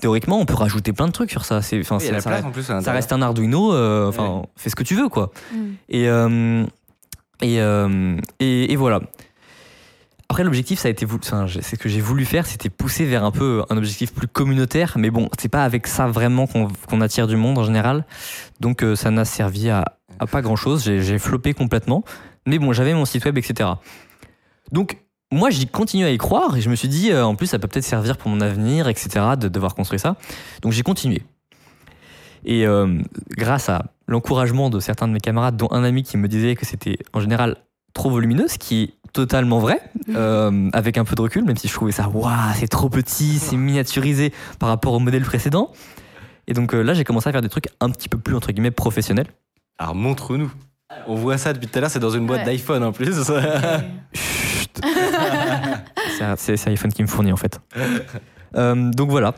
Théoriquement, 0.00 0.38
on 0.38 0.44
peut 0.46 0.54
rajouter 0.54 0.92
plein 0.92 1.06
de 1.06 1.12
trucs 1.12 1.30
sur 1.30 1.44
ça. 1.44 1.60
C'est, 1.62 1.78
Oui, 1.78 1.84
ça, 1.84 1.96
place 1.98 2.24
reste, 2.26 2.44
en 2.44 2.50
plus 2.50 2.62
à 2.62 2.66
ça 2.66 2.74
l'intérieur. 2.74 2.94
reste 2.96 3.12
un 3.12 3.22
Arduino. 3.22 3.72
euh, 3.72 4.08
Enfin, 4.08 4.42
fais 4.56 4.70
ce 4.70 4.76
que 4.76 4.84
tu 4.84 4.94
veux, 4.94 5.08
quoi. 5.08 5.32
Mm. 5.52 5.56
Et, 5.88 6.08
euh, 6.08 6.62
et, 7.42 7.60
euh, 7.60 8.16
et, 8.38 8.72
et 8.72 8.76
voilà. 8.76 9.00
Après, 10.30 10.44
l'objectif, 10.44 10.78
ça 10.78 10.88
a 10.88 10.90
été, 10.90 11.06
c'est 11.48 11.62
ce 11.62 11.76
que 11.76 11.88
j'ai 11.88 12.02
voulu 12.02 12.26
faire, 12.26 12.44
c'était 12.46 12.68
pousser 12.68 13.06
vers 13.06 13.24
un 13.24 13.30
peu 13.30 13.64
un 13.70 13.78
objectif 13.78 14.12
plus 14.12 14.28
communautaire. 14.28 14.92
Mais 14.98 15.10
bon, 15.10 15.30
c'est 15.38 15.48
pas 15.48 15.64
avec 15.64 15.86
ça 15.86 16.06
vraiment 16.06 16.46
qu'on 16.46 17.00
attire 17.00 17.26
du 17.26 17.36
monde 17.36 17.56
en 17.56 17.64
général. 17.64 18.04
Donc, 18.60 18.82
euh, 18.82 18.94
ça 18.94 19.10
n'a 19.10 19.24
servi 19.24 19.70
à, 19.70 19.96
pas 20.30 20.42
grand 20.42 20.56
chose. 20.56 20.84
J'ai 20.84 21.18
floppé 21.18 21.54
complètement. 21.54 22.04
Mais 22.46 22.58
bon, 22.58 22.74
j'avais 22.74 22.92
mon 22.92 23.06
site 23.06 23.24
web, 23.24 23.38
etc. 23.38 23.70
Donc, 24.70 24.98
moi, 25.32 25.48
j'y 25.48 25.66
continue 25.66 26.04
à 26.04 26.10
y 26.10 26.18
croire 26.18 26.56
et 26.58 26.60
je 26.60 26.68
me 26.68 26.74
suis 26.74 26.88
dit, 26.88 27.10
euh, 27.10 27.24
en 27.24 27.34
plus, 27.34 27.46
ça 27.46 27.58
peut 27.58 27.66
peut-être 27.66 27.84
servir 27.84 28.18
pour 28.18 28.30
mon 28.30 28.42
avenir, 28.42 28.86
etc., 28.86 29.08
de 29.38 29.48
devoir 29.48 29.74
construire 29.74 30.00
ça. 30.00 30.16
Donc, 30.60 30.72
j'ai 30.72 30.82
continué. 30.82 31.22
Et 32.44 32.66
euh, 32.66 32.98
grâce 33.30 33.70
à 33.70 33.86
l'encouragement 34.06 34.68
de 34.68 34.78
certains 34.78 35.08
de 35.08 35.12
mes 35.14 35.20
camarades, 35.20 35.56
dont 35.56 35.68
un 35.70 35.84
ami 35.84 36.02
qui 36.02 36.18
me 36.18 36.28
disait 36.28 36.54
que 36.54 36.66
c'était 36.66 36.98
en 37.14 37.20
général 37.20 37.56
trop 37.94 38.10
volumineux, 38.10 38.48
ce 38.48 38.58
qui 38.58 38.94
totalement 39.22 39.58
vrai, 39.58 39.80
euh, 40.14 40.70
avec 40.72 40.96
un 40.96 41.04
peu 41.04 41.16
de 41.16 41.20
recul, 41.22 41.44
même 41.44 41.56
si 41.56 41.66
je 41.66 41.72
trouvais 41.74 41.90
ça, 41.90 42.08
waouh, 42.08 42.30
c'est 42.54 42.68
trop 42.68 42.88
petit, 42.88 43.38
c'est 43.40 43.56
miniaturisé 43.56 44.32
par 44.60 44.68
rapport 44.68 44.92
au 44.92 45.00
modèle 45.00 45.22
précédent. 45.24 45.72
Et 46.46 46.52
donc 46.54 46.72
euh, 46.72 46.82
là, 46.82 46.94
j'ai 46.94 47.02
commencé 47.02 47.28
à 47.28 47.32
faire 47.32 47.42
des 47.42 47.48
trucs 47.48 47.66
un 47.80 47.90
petit 47.90 48.08
peu 48.08 48.16
plus, 48.18 48.36
entre 48.36 48.52
guillemets, 48.52 48.70
professionnels. 48.70 49.26
Alors 49.78 49.94
montre-nous. 49.96 50.52
On 51.08 51.16
voit 51.16 51.36
ça 51.36 51.52
depuis 51.52 51.66
tout 51.66 51.76
à 51.78 51.80
l'heure, 51.80 51.90
c'est 51.90 51.98
dans 51.98 52.10
une 52.10 52.26
boîte 52.26 52.46
Ouais. 52.46 52.56
d'iPhone 52.56 52.82
en 52.84 52.92
plus. 52.92 53.12
Chut. 54.14 54.80
C'est- 56.36 56.68
iPhone 56.68 56.92
qui 56.92 57.02
me 57.02 57.08
fournit, 57.08 57.32
en 57.32 57.36
fait. 57.36 57.60
Euh, 58.56 58.90
donc 58.92 59.10
voilà. 59.10 59.34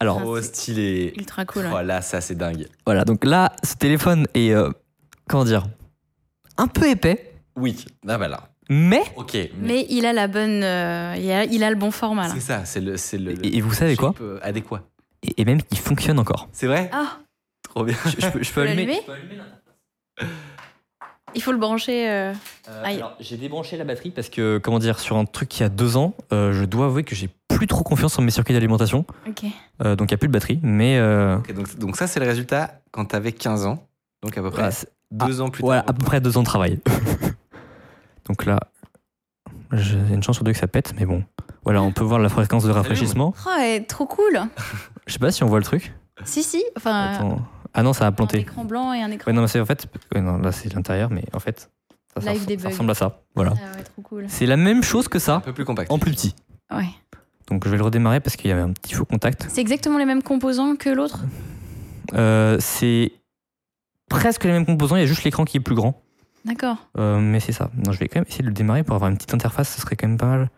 Alors, 0.00 0.22
oh, 0.24 0.40
stylé. 0.40 1.12
Ultra 1.18 1.44
cool. 1.44 1.66
ouais. 1.66 1.70
Oh 1.74 1.82
là, 1.82 2.00
ça 2.00 2.20
c'est 2.22 2.34
dingue. 2.34 2.66
voilà. 2.86 3.04
Donc 3.04 3.24
là, 3.24 3.52
ce 3.62 3.74
téléphone 3.74 4.26
est, 4.34 4.52
euh, 4.52 4.70
comment 5.28 5.44
dire, 5.44 5.66
un 6.56 6.66
peu 6.68 6.88
épais, 6.88 7.34
Oui, 7.56 7.84
là 8.02 8.16
voilà. 8.16 8.49
Mais. 8.70 9.02
Mais 9.60 9.84
il 9.90 10.06
a 10.06 10.12
la 10.14 10.26
bonne, 10.28 10.62
euh, 10.62 11.14
il, 11.18 11.30
a, 11.30 11.44
il 11.44 11.62
a 11.62 11.68
le 11.70 11.76
bon 11.76 11.90
format 11.90 12.28
là. 12.28 12.34
C'est 12.34 12.40
ça, 12.40 12.64
c'est 12.64 12.80
le, 12.80 12.96
c'est 12.96 13.18
le, 13.18 13.32
le 13.34 13.44
Et- 13.44 13.56
et 13.58 13.60
vous 13.60 13.74
savez 13.74 13.96
quoi 13.96 14.14
euh, 14.22 14.38
Adéquat. 14.42 14.82
et, 15.22 15.42
et 15.42 15.44
même 15.44 15.58
il 15.70 15.78
fonctionne 15.78 16.18
encore. 16.18 16.48
C'est 16.52 16.66
vrai 16.66 16.88
Ah, 16.92 17.18
Trop 17.62 17.84
bien. 17.84 17.96
Je, 18.06 18.10
je 18.24 18.30
peux, 18.30 18.42
je 18.42 18.48
faut 18.48 18.60
peux 18.62 18.66
allumer. 18.68 19.00
Il 21.34 21.42
faut 21.42 21.52
le 21.52 21.58
brancher. 21.58 22.08
euh, 22.10 22.32
Euh, 22.68 23.00
j'ai 23.20 23.36
débranché 23.36 23.76
la 23.76 23.84
batterie 23.84 24.10
parce 24.10 24.28
que, 24.28 24.58
comment 24.58 24.80
dire, 24.80 24.98
sur 24.98 25.16
un 25.16 25.24
truc 25.24 25.48
qui 25.48 25.62
a 25.62 25.68
deux 25.68 25.96
ans, 25.96 26.14
euh, 26.32 26.52
je 26.52 26.64
dois 26.64 26.86
avouer 26.86 27.04
que 27.04 27.14
j'ai 27.14 27.28
plus 27.48 27.68
trop 27.68 27.84
confiance 27.84 28.18
en 28.18 28.22
mes 28.22 28.32
circuits 28.32 28.54
d'alimentation. 28.54 29.04
Ok. 29.28 29.44
Euh, 29.84 29.94
donc, 29.94 30.10
il 30.10 30.14
n'y 30.14 30.16
a 30.16 30.18
plus 30.18 30.26
de 30.28 30.32
batterie. 30.32 30.58
Mais 30.62 30.98
euh, 30.98 31.38
donc, 31.54 31.78
donc 31.78 31.96
ça 31.96 32.06
c'est 32.08 32.18
le 32.18 32.26
résultat 32.26 32.80
quand 32.90 33.04
t'avais 33.04 33.30
15 33.32 33.66
ans. 33.66 33.86
Donc 34.22 34.36
à 34.36 34.42
peu 34.42 34.50
près 34.50 34.62
voilà, 34.70 35.26
deux 35.28 35.40
ans 35.40 35.50
plus 35.50 35.62
voilà, 35.62 35.82
tard. 35.82 35.90
à 35.90 35.92
peu 35.92 36.04
près 36.04 36.20
deux 36.20 36.36
ans 36.36 36.40
de 36.40 36.46
travail. 36.46 36.80
donc 38.30 38.44
là, 38.46 38.60
j'ai 39.72 39.98
une 39.98 40.22
chance 40.22 40.36
sur 40.36 40.44
deux 40.44 40.52
que 40.52 40.58
ça 40.58 40.68
pète, 40.68 40.92
mais 40.96 41.04
bon. 41.04 41.24
Voilà, 41.64 41.82
on 41.82 41.90
peut 41.90 42.04
voir 42.04 42.20
la 42.20 42.28
fréquence 42.28 42.62
de 42.62 42.70
rafraîchissement. 42.70 43.34
Oh, 43.44 43.50
elle 43.58 43.82
est 43.82 43.84
trop 43.88 44.06
cool. 44.06 44.40
Je 45.06 45.12
sais 45.12 45.18
pas 45.18 45.32
si 45.32 45.42
on 45.42 45.46
voit 45.48 45.58
le 45.58 45.64
truc. 45.64 45.92
Si, 46.24 46.44
si. 46.44 46.62
Enfin, 46.76 47.14
Attends. 47.14 47.40
Ah 47.74 47.82
non, 47.82 47.92
ça 47.92 48.04
a 48.04 48.08
un 48.08 48.12
planté. 48.12 48.38
écran 48.38 48.64
blanc 48.64 48.92
et 48.92 49.02
un 49.02 49.10
écran. 49.10 49.28
Ouais, 49.28 49.34
non, 49.34 49.42
mais 49.42 49.48
c'est 49.48 49.58
en 49.60 49.66
fait. 49.66 49.86
ouais, 50.14 50.20
non, 50.20 50.38
là, 50.38 50.52
c'est 50.52 50.72
l'intérieur, 50.72 51.10
mais 51.10 51.24
en 51.32 51.40
fait, 51.40 51.70
ça, 52.14 52.20
ressemble- 52.30 52.46
debug. 52.46 52.60
ça 52.60 52.68
ressemble 52.68 52.90
à 52.92 52.94
ça. 52.94 53.20
Voilà. 53.34 53.54
Ah 53.56 53.76
ouais, 53.76 53.82
trop 53.82 54.02
cool. 54.02 54.24
C'est 54.28 54.46
la 54.46 54.56
même 54.56 54.82
chose 54.84 55.08
que 55.08 55.18
Un 55.18 55.20
ça, 55.20 55.40
peu 55.44 55.52
plus 55.52 55.64
compact. 55.64 55.90
en 55.90 55.98
plus 55.98 56.12
petit. 56.12 56.36
Ouais. 56.70 56.88
Donc, 57.48 57.64
je 57.64 57.70
vais 57.70 57.76
le 57.78 57.82
redémarrer 57.82 58.20
parce 58.20 58.36
qu'il 58.36 58.48
y 58.48 58.52
avait 58.52 58.62
un 58.62 58.72
petit 58.72 58.94
faux 58.94 59.04
contact. 59.04 59.46
C'est 59.48 59.60
exactement 59.60 59.98
les 59.98 60.04
mêmes 60.04 60.22
composants 60.22 60.76
que 60.76 60.88
l'autre? 60.88 61.20
Euh, 62.14 62.56
c'est 62.60 63.12
presque 64.08 64.44
les 64.44 64.52
mêmes 64.52 64.66
composants, 64.66 64.96
il 64.96 65.00
y 65.00 65.02
a 65.02 65.06
juste 65.06 65.24
l'écran 65.24 65.44
qui 65.44 65.56
est 65.56 65.60
plus 65.60 65.74
grand. 65.74 66.00
D'accord. 66.44 66.76
Euh, 66.98 67.18
mais 67.20 67.40
c'est 67.40 67.52
ça. 67.52 67.70
Non, 67.74 67.92
je 67.92 67.98
vais 67.98 68.08
quand 68.08 68.18
même 68.20 68.26
essayer 68.28 68.42
de 68.42 68.48
le 68.48 68.54
démarrer 68.54 68.82
pour 68.82 68.94
avoir 68.94 69.10
une 69.10 69.16
petite 69.16 69.34
interface, 69.34 69.74
ce 69.74 69.80
serait 69.80 69.96
quand 69.96 70.08
même 70.08 70.16
pas 70.18 70.26
mal. 70.26 70.50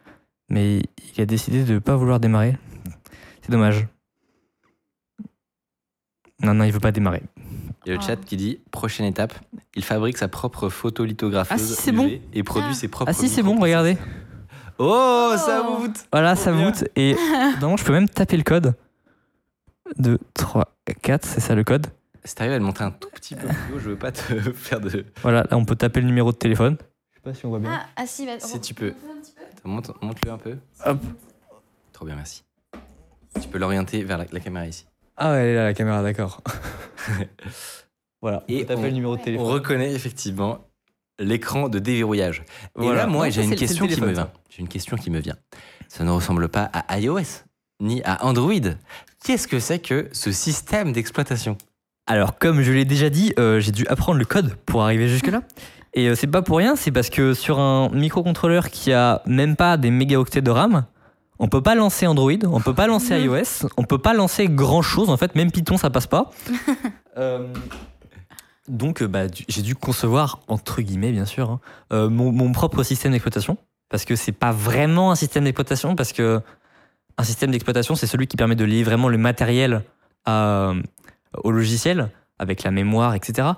Mais 0.49 0.79
il 1.16 1.21
a 1.21 1.27
décidé 1.27 1.64
de 1.64 1.75
ne 1.75 1.79
pas 1.79 1.97
vouloir 1.97 2.21
démarrer. 2.21 2.57
C'est 3.42 3.51
dommage. 3.51 3.87
Non, 6.42 6.55
non, 6.55 6.64
il 6.64 6.73
veut 6.73 6.81
pas 6.81 6.92
démarrer. 6.92 7.23
Il 7.85 7.88
y 7.90 7.92
a 7.92 7.97
le 7.99 8.03
chat 8.03 8.16
qui 8.16 8.37
dit 8.37 8.61
prochaine 8.71 9.07
étape, 9.07 9.35
il 9.75 9.83
fabrique 9.85 10.18
sa 10.18 10.29
propre 10.29 10.68
photolithographeuse 10.68 11.61
Ah, 11.61 11.75
si, 11.77 11.83
c'est 11.83 11.92
bon. 11.92 12.11
et 12.33 12.42
produit 12.42 12.68
Ah. 12.71 12.75
ses 12.75 12.88
propres. 12.88 13.11
Ah 13.11 13.14
si, 13.14 13.29
c'est 13.29 13.42
bon, 13.42 13.59
regardez. 13.59 13.97
Oh, 14.79 15.33
ça 15.37 15.64
Oh. 15.68 15.77
voûte. 15.79 16.05
Voilà, 16.12 16.37
ça 16.37 16.53
bien. 16.53 16.66
voûte. 16.71 16.85
Et 16.97 17.14
normalement, 17.61 17.77
je 17.77 17.85
peux 17.85 17.92
même 17.92 18.09
taper 18.09 18.37
le 18.37 18.42
code. 18.45 18.75
2, 19.99 20.18
3, 20.35 20.75
4, 21.03 21.25
c'est 21.27 21.40
ça 21.40 21.55
le 21.55 21.64
code. 21.64 21.88
Si 22.25 22.35
t'arrives 22.35 22.53
à 22.53 22.59
le 22.59 22.65
montrer 22.65 22.85
un 22.85 22.91
tout 22.93 23.09
petit 23.11 23.35
peu 23.35 23.49
plus 23.49 23.75
haut, 23.75 23.79
je 23.79 23.91
veux 23.91 23.97
pas 23.99 24.13
te 24.13 24.21
faire 24.55 24.81
de. 24.81 25.05
Voilà, 25.23 25.43
là, 25.51 25.57
on 25.57 25.65
peut 25.65 25.75
taper 25.77 26.01
le 26.01 26.07
numéro 26.07 26.31
de 26.33 26.37
téléphone. 26.37 26.77
Je 27.11 27.17
sais 27.17 27.23
pas 27.23 27.35
si 27.35 27.47
on 27.47 27.49
voit 27.51 27.59
bien. 27.59 27.73
Ah, 27.73 27.87
ah 27.97 28.07
si, 28.07 28.27
bah, 28.27 28.39
Si 28.39 28.61
tu 28.61 28.75
peux. 28.75 28.93
peu. 28.93 28.97
Monte, 29.69 29.91
monte-le 30.03 30.31
un 30.31 30.39
peu. 30.39 30.57
Hop. 30.87 30.99
Trop 31.93 32.07
bien, 32.07 32.15
merci. 32.17 32.43
Tu 33.41 33.49
peux 33.49 33.59
l'orienter 33.59 34.03
vers 34.05 34.19
la, 34.19 34.27
la 34.31 34.41
caméra 34.41 34.67
ici. 34.67 34.87
Ah, 35.17 35.33
ouais, 35.33 35.39
elle 35.41 35.49
est 35.51 35.55
là, 35.55 35.65
la 35.65 35.75
caméra, 35.75 36.03
d'accord. 36.03 36.41
voilà, 38.23 38.45
Et 38.49 38.57
on 38.57 38.61
peut 38.61 38.67
taper 38.67 38.81
on- 38.81 38.85
le 38.85 38.91
numéro 38.91 39.17
de 39.17 39.21
On 39.21 39.25
téléphone. 39.25 39.47
reconnaît 39.47 39.93
effectivement 39.93 40.67
l'écran 41.19 41.69
de 41.69 41.79
déverrouillage. 41.79 42.41
Et 42.41 42.45
Voilà. 42.83 43.01
là, 43.03 43.07
moi, 43.07 43.31
j'ai 43.31 43.45
une 43.45 43.55
question 43.55 43.87
qui 43.87 44.01
me 44.01 44.13
vient. 44.13 44.31
J'ai 44.51 44.61
une 44.61 44.69
question 44.69 44.97
qui 44.97 45.11
me 45.11 45.19
vient. 45.21 45.37
Ça 45.89 46.05
ne 46.05 46.11
ressemble 46.11 46.49
pas 46.49 46.65
à 46.73 46.99
iOS 46.99 47.45
ni 47.81 48.03
à 48.05 48.25
Android. 48.25 48.53
Qu'est-ce 49.25 49.47
que 49.49 49.59
c'est 49.61 49.79
que 49.81 50.09
ce 50.13 50.33
système 50.33 50.93
d'exploitation? 50.93 51.57
Alors, 52.07 52.38
comme 52.38 52.62
je 52.62 52.73
l'ai 52.73 52.85
déjà 52.85 53.11
dit, 53.11 53.33
euh, 53.38 53.61
j'ai 53.61 53.73
dû 53.73 53.87
apprendre 53.87 54.19
le 54.19 54.25
code 54.25 54.55
pour 54.67 54.83
arriver 54.83 55.09
jusque-là. 55.09 55.43
Et 55.95 56.09
euh, 56.09 56.15
c'est 56.15 56.27
pas 56.27 56.43
pour 56.43 56.59
rien, 56.59 56.75
c'est 56.75 56.91
parce 56.91 57.11
que 57.11 57.35
sur 57.35 57.61
un 57.61 57.88
microcontrôleur 57.91 58.71
qui 58.71 58.93
a 58.93 59.23
même 59.27 59.57
pas 59.57 59.77
des 59.77 59.91
mégaoctets 59.91 60.43
de 60.43 60.51
RAM, 60.51 60.85
on 61.38 61.49
peut 61.49 61.61
pas 61.62 61.75
lancer 61.75 62.07
Android, 62.07 62.33
on 62.45 62.61
peut 62.61 62.75
pas 62.75 62.87
lancer 62.87 63.21
iOS, 63.25 63.69
on 63.77 63.85
peut 63.85 63.99
pas 63.99 64.15
lancer 64.15 64.47
grand 64.49 64.83
chose 64.83 65.11
en 65.11 65.17
fait, 65.17 65.35
même 65.35 65.51
Python 65.53 65.77
ça 65.77 65.91
passe 65.91 66.07
pas. 66.07 66.31
Euh, 67.19 67.47
donc 68.69 69.03
euh, 69.03 69.07
bah, 69.07 69.25
j'ai 69.47 69.61
dû 69.61 69.75
concevoir, 69.75 70.41
entre 70.49 70.81
guillemets 70.81 71.12
bien 71.12 71.27
sûr, 71.27 71.61
hein, 71.91 72.09
mon, 72.09 72.33
mon 72.33 72.53
propre 72.53 72.83
système 72.85 73.12
d'exploitation. 73.12 73.59
Parce 73.91 74.07
que 74.07 74.17
c'est 74.17 74.33
pas 74.33 74.51
vraiment 74.51 75.12
un 75.12 75.15
système 75.15 75.45
d'exploitation, 75.45 75.95
parce 75.95 76.15
que 76.15 76.41
un 77.19 77.23
système 77.23 77.51
d'exploitation 77.51 77.97
c'est 77.97 78.07
celui 78.07 78.27
qui 78.29 78.38
permet 78.38 78.55
de 78.57 78.65
lier 78.65 78.83
vraiment 78.83 79.11
le 79.11 79.19
matériel 79.19 79.83
à- 80.25 80.73
au 81.42 81.51
logiciel, 81.51 82.11
avec 82.38 82.62
la 82.62 82.71
mémoire, 82.71 83.14
etc. 83.14 83.49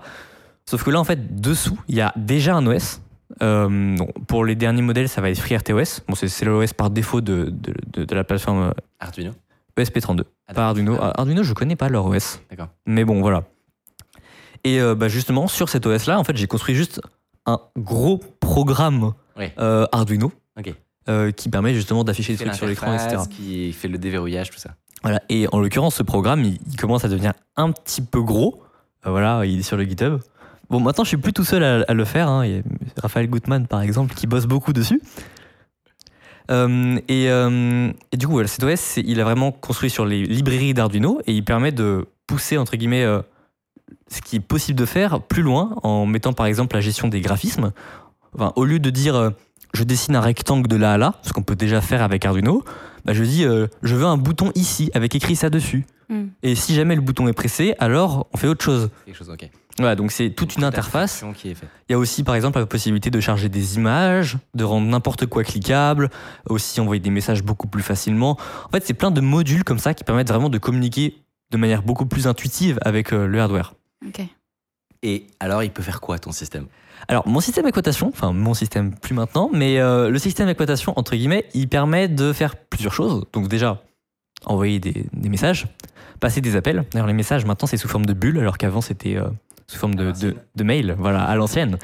Sauf 0.69 0.83
que 0.85 0.91
là 0.91 1.01
en 1.01 1.05
fait, 1.05 1.41
dessous, 1.41 1.79
il 1.89 1.95
y 1.97 2.01
a 2.01 2.13
déjà 2.17 2.55
un 2.55 2.67
OS. 2.67 3.01
Euh, 3.43 3.97
pour 4.29 4.45
les 4.45 4.55
derniers 4.55 4.83
modèles, 4.83 5.09
ça 5.09 5.21
va 5.21 5.31
être 5.31 5.41
FreeRTOS. 5.41 6.03
Bon, 6.09 6.15
c'est 6.15 6.29
c'est 6.29 6.45
l'OS 6.45 6.73
par 6.73 6.91
défaut 6.91 7.21
de, 7.21 7.45
de, 7.51 7.75
de- 7.93 8.05
de 8.05 8.15
la 8.15 8.23
plateforme 8.23 8.63
euh, 8.69 8.71
Arduino. 9.01 9.33
ESP32. 9.77 10.23
Ah, 10.47 10.55
Pas 10.55 10.67
Arduino. 10.69 10.93
d'accord. 10.93 11.09
Ah, 11.17 11.21
Arduino, 11.21 11.43
je 11.43 11.53
connais 11.55 11.75
pas 11.75 11.89
leur 11.89 12.07
OS. 12.07 12.41
D'accord. 12.51 12.69
Mais 12.87 13.05
bon, 13.05 13.21
voilà. 13.21 13.45
Et 14.63 14.81
euh, 14.81 14.95
bah, 14.95 15.09
justement, 15.09 15.49
sur 15.49 15.69
cet 15.69 15.87
OS-là, 15.87 16.19
en 16.19 16.25
fait, 16.25 16.37
j'ai 16.37 16.47
construit 16.47 16.75
juste 16.75 17.01
un 17.47 17.59
gros 17.77 18.21
programme 18.41 19.13
euh, 19.59 19.87
Arduino. 19.91 20.33
Euh, 21.09 21.31
qui 21.33 21.49
permet 21.49 21.75
justement 21.75 22.05
d'afficher 22.05 22.33
des 22.35 22.39
trucs 22.45 22.55
sur 22.55 22.67
l'écran, 22.67 22.95
etc. 22.95 23.23
Qui 23.31 23.73
fait 23.73 23.89
le 23.89 23.99
déverrouillage, 23.99 24.51
tout 24.51 24.59
ça. 24.59 24.71
Voilà. 25.03 25.21
Et 25.29 25.47
en 25.53 25.61
l'occurrence, 25.61 25.97
ce 25.97 26.03
programme, 26.03 26.43
il, 26.45 26.59
il 26.71 26.77
commence 26.77 27.05
à 27.05 27.09
devenir 27.09 27.33
un 27.57 27.73
petit 27.73 28.01
peu 28.03 28.23
gros. 28.23 28.63
Euh, 29.07 29.11
voilà, 29.11 29.45
il 29.45 29.59
est 29.61 29.63
sur 29.63 29.77
le 29.77 29.85
GitHub. 29.85 30.19
Bon, 30.71 30.81
maintenant, 30.81 31.05
je 31.05 31.09
suis 31.09 31.17
plus 31.19 31.33
tout 31.35 31.45
seul 31.45 31.63
à, 31.63 31.83
à 31.87 31.93
le 31.93 32.05
faire. 32.07 32.29
hein. 32.29 32.47
Il 32.47 32.57
y 32.57 32.59
a 32.59 32.63
Raphaël 33.03 33.29
Gutmann, 33.29 33.67
par 33.67 33.83
exemple, 33.83 34.15
qui 34.15 34.27
bosse 34.27 34.47
beaucoup 34.47 34.73
dessus. 34.73 35.01
Euh, 36.51 36.99
et, 37.09 37.29
euh, 37.31 37.91
et 38.13 38.17
du 38.17 38.27
coup, 38.27 38.33
voilà, 38.35 38.49
cet 38.49 38.63
OS, 38.65 38.97
il 38.99 39.21
a 39.21 39.25
vraiment 39.25 39.51
construit 39.53 39.91
sur 39.91 40.05
les 40.05 40.25
librairies 40.25 40.75
d'Arduino 40.75 41.21
et 41.27 41.33
il 41.33 41.45
permet 41.45 41.73
de 41.73 42.07
pousser, 42.27 42.59
entre 42.59 42.77
guillemets, 42.77 43.03
euh, 43.05 43.21
ce 44.11 44.21
qui 44.21 44.37
est 44.37 44.41
possible 44.41 44.79
de 44.79 44.85
faire 44.87 45.21
plus 45.21 45.43
loin 45.43 45.77
en 45.83 46.07
mettant, 46.07 46.33
par 46.33 46.47
exemple, 46.47 46.75
la 46.75 46.81
gestion 46.83 47.09
des 47.09 47.21
graphismes. 47.21 47.73
Enfin, 48.35 48.53
au 48.57 48.65
lieu 48.65 48.79
de 48.79 48.91
dire 48.91 49.33
je 49.75 49.85
dessine 49.85 50.17
un 50.17 50.21
rectangle 50.21 50.69
de 50.69 50.77
là 50.77 50.95
à 50.95 50.99
là, 50.99 51.15
ce 51.23 51.33
qu'on 51.33 51.43
peut 51.43 51.57
déjà 51.57 51.81
faire 51.81 52.03
avec 52.03 52.25
Arduino, 52.25 52.65
bah, 53.05 53.13
je 53.13 53.23
dis 53.25 53.45
euh, 53.45 53.67
je 53.83 53.95
veux 53.95 54.07
un 54.07 54.17
bouton 54.17 54.51
ici 54.55 54.91
avec 54.95 55.15
écrit 55.15 55.37
ça 55.37 55.51
dessus. 55.51 55.85
Mm. 56.09 56.25
Et 56.43 56.55
si 56.55 56.75
jamais 56.75 56.95
le 56.95 57.01
bouton 57.01 57.29
est 57.29 57.33
pressé, 57.33 57.75
alors 57.79 58.29
on 58.33 58.37
fait 58.37 58.47
autre 58.47 58.65
chose. 58.65 58.91
Quelque 59.05 59.17
chose, 59.17 59.31
ok. 59.31 59.51
Voilà, 59.79 59.97
donc 59.97 60.13
c'est 60.13 60.31
toute 60.31 60.57
une 60.57 60.65
interface. 60.65 61.25
qui 61.37 61.51
est. 61.51 61.57
Il 61.89 61.93
y 61.93 61.95
a 61.95 61.99
aussi 61.99 62.23
par 62.23 62.37
exemple 62.37 62.61
la 62.61 62.67
possibilité 62.67 63.11
de 63.11 63.21
charger 63.21 63.49
des 63.49 63.77
images, 63.77 64.39
de 64.55 64.63
rendre 64.65 64.87
n'importe 64.87 65.27
quoi 65.27 65.43
cliquable, 65.43 66.11
aussi 66.49 66.81
envoyer 66.81 67.01
des 67.01 67.11
messages 67.11 67.43
beaucoup 67.43 67.67
plus 67.67 67.83
facilement. 67.83 68.39
En 68.67 68.71
fait, 68.71 68.87
c'est 68.87 68.95
plein 68.95 69.11
de 69.11 69.21
modules 69.21 69.65
comme 69.65 69.81
ça 69.81 69.93
qui 69.93 70.05
permettent 70.05 70.29
vraiment 70.29 70.51
de 70.51 70.59
communiquer 70.59 71.17
de 71.51 71.57
manière 71.57 71.83
beaucoup 71.83 72.07
plus 72.07 72.27
intuitive 72.27 72.79
avec 72.83 73.13
euh, 73.13 73.27
le 73.27 73.41
hardware. 73.41 73.75
Ok. 74.07 74.23
Et 75.03 75.27
alors, 75.41 75.63
il 75.63 75.71
peut 75.71 75.83
faire 75.83 76.01
quoi 76.01 76.19
ton 76.19 76.33
système? 76.33 76.67
Alors, 77.09 77.27
mon 77.29 77.41
système 77.41 77.65
d'exploitation, 77.65 78.09
enfin 78.09 78.33
mon 78.33 78.55
système 78.55 78.95
plus 78.95 79.15
maintenant, 79.15 79.51
mais 79.53 79.79
euh, 79.79 80.11
le 80.11 80.19
système 80.19 80.47
d'exploitation, 80.47 80.93
entre 80.97 81.17
guillemets, 81.17 81.47
il 81.55 81.69
permet 81.69 82.09
de 82.09 82.33
faire 82.33 82.57
plusieurs 82.57 82.93
choses. 82.93 83.25
Donc 83.33 83.49
déjà, 83.49 83.83
envoyer 84.47 84.79
des, 84.79 85.07
des 85.13 85.29
messages, 85.29 85.67
passer 86.21 86.41
des 86.41 86.57
appels. 86.57 86.85
D'ailleurs, 86.93 87.07
les 87.07 87.13
messages, 87.13 87.45
maintenant, 87.45 87.67
c'est 87.67 87.77
sous 87.77 87.89
forme 87.89 88.07
de 88.07 88.13
bulles, 88.13 88.39
alors 88.39 88.59
qu'avant, 88.59 88.81
c'était 88.81 89.17
euh, 89.17 89.29
sous 89.67 89.79
forme 89.79 89.95
de, 89.95 90.13
de, 90.13 90.37
de 90.55 90.65
mail, 90.65 90.95
voilà, 90.99 91.23
à 91.25 91.35
l'ancienne. 91.37 91.79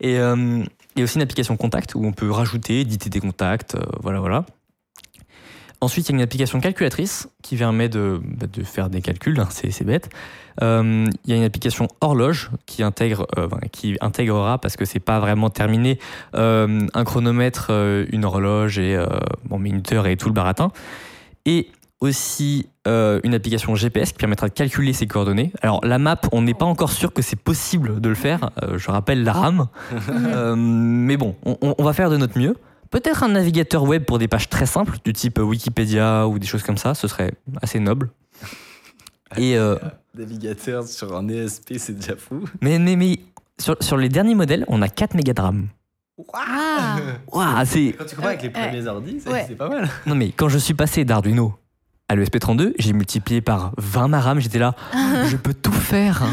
Et 0.00 0.18
euh, 0.18 0.62
il 0.94 1.00
y 1.00 1.02
a 1.02 1.04
aussi 1.04 1.16
une 1.16 1.22
application 1.22 1.56
contact 1.56 1.94
où 1.94 2.04
on 2.04 2.12
peut 2.12 2.30
rajouter, 2.30 2.80
éditer 2.80 3.10
des 3.10 3.20
contacts, 3.20 3.74
euh, 3.74 3.84
voilà, 4.02 4.20
voilà. 4.20 4.44
Ensuite, 5.80 6.08
il 6.08 6.12
y 6.12 6.14
a 6.14 6.16
une 6.16 6.22
application 6.22 6.58
calculatrice 6.60 7.28
qui 7.42 7.56
permet 7.56 7.88
de, 7.88 8.20
bah, 8.24 8.46
de 8.50 8.62
faire 8.64 8.88
des 8.88 9.02
calculs, 9.02 9.38
hein, 9.38 9.48
c'est 9.50 9.84
bête. 9.84 10.08
Euh, 10.62 11.06
Il 11.24 11.30
y 11.30 11.34
a 11.34 11.36
une 11.36 11.44
application 11.44 11.86
horloge 12.00 12.50
qui 12.64 12.82
intègre, 12.82 13.26
euh, 13.36 13.46
qui 13.72 13.96
intégrera 14.00 14.58
parce 14.58 14.76
que 14.76 14.86
c'est 14.86 15.00
pas 15.00 15.20
vraiment 15.20 15.50
terminé 15.50 15.98
euh, 16.34 16.80
un 16.94 17.04
chronomètre, 17.04 17.70
une 18.10 18.24
horloge 18.24 18.78
et 18.78 18.98
bon 19.44 19.58
minuteur 19.58 20.06
et 20.06 20.16
tout 20.16 20.28
le 20.28 20.34
baratin. 20.34 20.70
Et 21.44 21.68
aussi 22.00 22.68
une 22.86 23.34
application 23.34 23.74
GPS 23.74 24.12
qui 24.12 24.18
permettra 24.18 24.48
de 24.48 24.52
calculer 24.54 24.92
ses 24.92 25.06
coordonnées. 25.06 25.52
Alors 25.60 25.80
la 25.84 25.98
map, 25.98 26.20
on 26.32 26.40
n'est 26.42 26.54
pas 26.54 26.64
encore 26.66 26.90
sûr 26.92 27.12
que 27.12 27.20
c'est 27.22 27.36
possible 27.40 28.00
de 28.00 28.08
le 28.08 28.14
faire. 28.14 28.50
Je 28.76 28.90
rappelle 28.90 29.24
la 29.24 29.32
RAM, 29.32 29.66
Euh, 30.10 30.54
mais 30.56 31.16
bon, 31.16 31.36
on, 31.44 31.56
on- 31.62 31.74
on 31.78 31.84
va 31.84 31.92
faire 31.92 32.08
de 32.10 32.16
notre 32.16 32.38
mieux. 32.38 32.56
Peut-être 32.90 33.22
un 33.24 33.28
navigateur 33.28 33.82
web 33.84 34.04
pour 34.04 34.18
des 34.18 34.28
pages 34.28 34.48
très 34.48 34.66
simples, 34.66 34.98
du 35.04 35.12
type 35.12 35.38
Wikipédia 35.38 36.26
ou 36.28 36.38
des 36.38 36.46
choses 36.46 36.62
comme 36.62 36.78
ça, 36.78 36.94
ce 36.94 37.08
serait 37.08 37.32
assez 37.62 37.80
noble. 37.80 38.10
Et 39.36 39.56
euh, 39.58 39.76
Navigateur 40.14 40.84
sur 40.86 41.14
un 41.16 41.28
ESP, 41.28 41.74
c'est 41.78 41.98
déjà 41.98 42.16
fou. 42.16 42.44
mais, 42.62 42.78
mais, 42.78 42.96
mais 42.96 43.18
sur, 43.58 43.76
sur 43.80 43.96
les 43.96 44.08
derniers 44.08 44.34
modèles, 44.36 44.64
on 44.68 44.80
a 44.82 44.88
4 44.88 45.14
mégas 45.14 45.32
de 45.34 45.40
RAM. 45.40 45.68
Waouh, 46.16 47.64
c'est. 47.66 47.92
Quand 47.98 48.04
tu 48.06 48.16
compares 48.16 48.30
avec 48.30 48.42
les 48.42 48.48
Euh, 48.48 48.52
premiers 48.52 48.86
ordi, 48.86 49.20
c'est 49.22 49.30
ouais. 49.30 49.44
c'est 49.48 49.54
pas 49.56 49.68
mal. 49.68 49.88
Non, 50.06 50.14
mais 50.14 50.30
quand 50.30 50.48
je 50.48 50.56
suis 50.58 50.72
passé 50.74 51.04
d'Arduino 51.04 51.54
à 52.08 52.14
l'ESP32, 52.14 52.72
j'ai 52.78 52.92
multiplié 52.92 53.40
par 53.40 53.72
20 53.78 54.08
ma 54.08 54.20
RAM, 54.20 54.40
j'étais 54.40 54.58
là, 54.58 54.74
je 55.26 55.36
peux 55.36 55.54
tout 55.54 55.72
faire. 55.72 56.24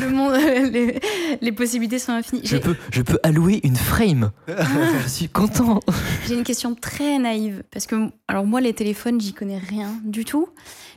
Le 0.00 0.10
monde, 0.10 0.34
les, 0.72 1.00
les 1.40 1.52
possibilités 1.52 1.98
sont 1.98 2.12
infinies. 2.12 2.42
Je 2.44 2.56
peux, 2.56 2.76
je 2.92 3.02
peux 3.02 3.18
allouer 3.22 3.60
une 3.64 3.76
frame. 3.76 4.30
je 4.46 5.08
suis 5.08 5.28
content. 5.28 5.80
j'ai 6.26 6.34
une 6.34 6.44
question 6.44 6.74
très 6.74 7.18
naïve. 7.18 7.64
Parce 7.72 7.86
que, 7.86 8.10
alors 8.28 8.46
moi, 8.46 8.60
les 8.60 8.72
téléphones, 8.72 9.20
j'y 9.20 9.32
connais 9.32 9.58
rien 9.58 9.90
du 10.04 10.24
tout. 10.24 10.48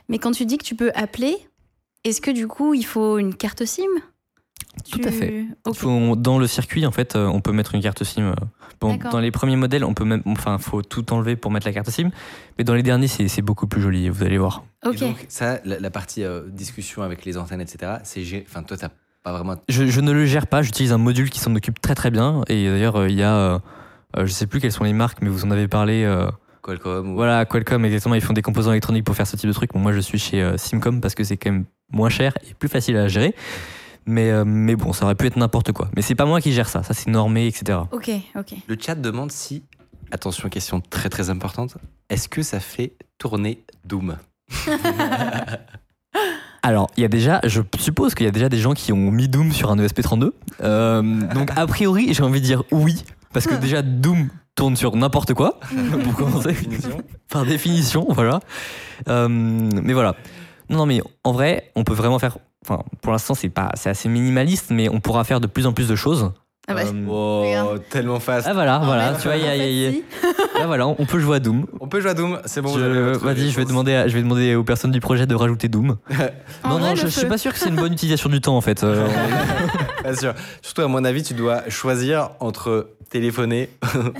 Mais 0.08 0.18
quand 0.18 0.32
tu 0.32 0.46
dis 0.46 0.58
que 0.58 0.64
tu 0.64 0.74
peux 0.74 0.92
appeler, 0.94 1.36
est-ce 2.04 2.20
que 2.20 2.30
du 2.30 2.46
coup, 2.46 2.74
il 2.74 2.84
faut 2.84 3.18
une 3.18 3.34
carte 3.34 3.64
SIM? 3.64 3.82
Tout 4.90 5.00
à 5.04 5.10
fait. 5.10 5.44
Faut- 5.74 6.16
dans 6.16 6.38
le 6.38 6.46
circuit, 6.46 6.86
en 6.86 6.90
fait, 6.92 7.16
euh, 7.16 7.26
on 7.26 7.40
peut 7.40 7.52
mettre 7.52 7.74
une 7.74 7.82
carte 7.82 8.02
SIM. 8.04 8.22
euh, 8.22 8.34
Bon, 8.80 8.96
dans 9.10 9.18
les 9.18 9.32
premiers 9.32 9.56
modèles, 9.56 9.82
on 9.84 9.92
peut 9.92 10.04
même, 10.04 10.22
enfin, 10.26 10.56
faut 10.58 10.82
tout 10.82 11.12
enlever 11.12 11.34
pour 11.34 11.50
mettre 11.50 11.66
la 11.66 11.72
carte 11.72 11.90
SIM. 11.90 12.10
Mais 12.58 12.64
dans 12.64 12.74
les 12.74 12.84
derniers, 12.84 13.08
c'est 13.08 13.26
c'est 13.26 13.42
beaucoup 13.42 13.66
plus 13.66 13.80
joli. 13.82 14.08
Vous 14.08 14.22
allez 14.22 14.38
voir. 14.38 14.62
Et 14.92 14.96
donc, 14.96 15.26
ça, 15.28 15.58
la, 15.64 15.80
la 15.80 15.90
partie 15.90 16.22
euh, 16.22 16.42
discussion 16.48 17.02
avec 17.02 17.24
les 17.24 17.36
antennes, 17.38 17.60
etc., 17.60 17.94
c'est. 18.04 18.22
Enfin, 18.48 18.62
toi, 18.62 18.76
t'as 18.76 18.90
pas 19.24 19.32
vraiment. 19.32 19.56
Je, 19.68 19.86
je 19.86 20.00
ne 20.00 20.12
le 20.12 20.26
gère 20.26 20.46
pas. 20.46 20.62
J'utilise 20.62 20.92
un 20.92 20.98
module 20.98 21.28
qui 21.28 21.40
s'en 21.40 21.54
occupe 21.56 21.80
très 21.80 21.96
très 21.96 22.12
bien. 22.12 22.42
Et 22.48 22.66
d'ailleurs, 22.68 22.94
euh, 22.96 23.08
il 23.08 23.16
y 23.16 23.22
a, 23.24 23.34
euh, 23.36 23.58
je 24.16 24.26
sais 24.30 24.46
plus 24.46 24.60
quelles 24.60 24.70
sont 24.72 24.84
les 24.84 24.92
marques, 24.92 25.18
mais 25.22 25.28
vous 25.28 25.44
en 25.44 25.50
avez 25.50 25.66
parlé. 25.66 26.04
euh, 26.04 26.30
Qualcomm 26.62 27.10
ou. 27.10 27.14
Voilà, 27.16 27.44
Qualcomm, 27.46 27.84
exactement, 27.84 28.14
ils 28.14 28.20
font 28.20 28.32
des 28.32 28.42
composants 28.42 28.70
électroniques 28.70 29.04
pour 29.04 29.16
faire 29.16 29.26
ce 29.26 29.34
type 29.34 29.48
de 29.48 29.54
truc. 29.54 29.72
Bon, 29.72 29.80
moi, 29.80 29.92
je 29.92 29.98
suis 30.00 30.18
chez 30.20 30.40
euh, 30.40 30.56
Simcom 30.56 31.00
parce 31.00 31.16
que 31.16 31.24
c'est 31.24 31.36
quand 31.36 31.50
même 31.50 31.64
moins 31.90 32.10
cher 32.10 32.32
et 32.48 32.54
plus 32.54 32.68
facile 32.68 32.96
à 32.96 33.08
gérer. 33.08 33.34
Mais, 34.08 34.30
euh, 34.30 34.44
mais 34.46 34.74
bon, 34.74 34.94
ça 34.94 35.04
aurait 35.04 35.14
pu 35.14 35.26
être 35.26 35.36
n'importe 35.36 35.72
quoi. 35.72 35.90
Mais 35.94 36.00
c'est 36.00 36.14
pas 36.14 36.24
moi 36.24 36.40
qui 36.40 36.54
gère 36.54 36.70
ça, 36.70 36.82
ça 36.82 36.94
c'est 36.94 37.10
normé, 37.10 37.46
etc. 37.46 37.80
Ok, 37.92 38.10
ok. 38.36 38.54
Le 38.66 38.76
chat 38.80 38.94
demande 38.94 39.30
si. 39.30 39.64
Attention, 40.10 40.48
question 40.48 40.80
très 40.80 41.10
très 41.10 41.28
importante. 41.28 41.76
Est-ce 42.08 42.26
que 42.30 42.40
ça 42.40 42.58
fait 42.58 42.94
tourner 43.18 43.64
Doom? 43.84 44.16
Alors, 46.62 46.88
il 46.96 47.02
y 47.02 47.04
a 47.04 47.08
déjà, 47.08 47.40
je 47.44 47.60
suppose 47.78 48.14
qu'il 48.14 48.24
y 48.24 48.28
a 48.30 48.32
déjà 48.32 48.48
des 48.48 48.56
gens 48.56 48.72
qui 48.72 48.94
ont 48.94 49.10
mis 49.10 49.28
Doom 49.28 49.52
sur 49.52 49.70
un 49.70 49.78
E 49.78 49.86
ESP32. 49.86 50.32
Euh, 50.62 51.02
donc, 51.34 51.50
a 51.54 51.66
priori, 51.66 52.14
j'ai 52.14 52.22
envie 52.22 52.40
de 52.40 52.46
dire 52.46 52.62
oui. 52.72 53.04
Parce 53.34 53.46
que 53.46 53.54
déjà, 53.56 53.82
Doom 53.82 54.30
tourne 54.54 54.74
sur 54.74 54.96
n'importe 54.96 55.34
quoi, 55.34 55.60
pour 56.04 56.14
commencer. 56.14 56.56
Par 57.28 57.44
définition, 57.44 58.06
voilà. 58.08 58.40
Euh, 59.08 59.28
mais 59.28 59.92
voilà. 59.92 60.16
Non, 60.70 60.78
non, 60.78 60.86
mais 60.86 61.02
en 61.24 61.32
vrai, 61.32 61.70
on 61.76 61.84
peut 61.84 61.92
vraiment 61.92 62.18
faire. 62.18 62.38
Enfin, 62.64 62.82
pour 63.02 63.12
l'instant, 63.12 63.34
c'est 63.34 63.48
pas, 63.48 63.70
c'est 63.74 63.90
assez 63.90 64.08
minimaliste, 64.08 64.70
mais 64.70 64.88
on 64.88 65.00
pourra 65.00 65.24
faire 65.24 65.40
de 65.40 65.46
plus 65.46 65.66
en 65.66 65.72
plus 65.72 65.88
de 65.88 65.96
choses. 65.96 66.32
Ah 66.70 66.74
bah, 66.74 66.82
Euh, 66.84 67.06
Oh, 67.08 67.42
Regarde. 67.46 67.82
tellement 67.88 68.20
fast. 68.20 68.46
ah 68.46 68.52
voilà, 68.52 68.78
voilà, 68.84 69.12
en 69.12 69.16
tu 69.16 69.22
vois, 69.22 69.36
il 69.36 69.44
y 69.44 69.48
a- 69.48 69.56
y 69.56 69.60
a- 69.62 69.66
il 69.68 69.74
y 69.74 69.86
a- 69.86 69.90
fait, 69.90 69.96
si. 69.96 70.58
là, 70.58 70.66
voilà, 70.66 70.86
on 70.86 71.06
peut 71.06 71.18
jouer 71.18 71.36
à 71.36 71.40
Doom. 71.40 71.64
On 71.80 71.88
peut 71.88 72.00
jouer 72.02 72.10
à 72.10 72.14
Doom, 72.14 72.40
c'est 72.44 72.60
bon. 72.60 72.76
Vas-y, 72.76 73.50
je 73.50 73.56
vais 73.56 73.64
demander, 73.64 73.94
à- 73.94 74.06
je 74.08 74.14
vais 74.14 74.22
demander 74.22 74.54
aux 74.54 74.64
personnes 74.64 74.90
du 74.90 75.00
projet 75.00 75.26
de 75.26 75.34
rajouter 75.34 75.68
Doom. 75.68 75.96
En 76.64 76.70
non, 76.70 76.78
vrai, 76.78 76.90
non, 76.90 76.94
je, 76.96 77.02
je 77.02 77.06
suis 77.06 77.26
pas 77.26 77.38
sûr 77.38 77.52
que 77.54 77.58
c'est 77.58 77.70
une 77.70 77.76
bonne 77.76 77.92
utilisation 77.94 78.28
du 78.28 78.42
temps 78.42 78.56
en 78.56 78.60
fait. 78.60 78.82
Euh, 78.84 79.08
Pas 80.02 80.14
sûr. 80.14 80.34
Surtout, 80.60 80.82
à 80.82 80.88
mon 80.88 81.04
avis, 81.04 81.22
tu 81.22 81.32
dois 81.32 81.66
choisir 81.70 82.30
entre 82.40 82.90
téléphoner 83.08 83.70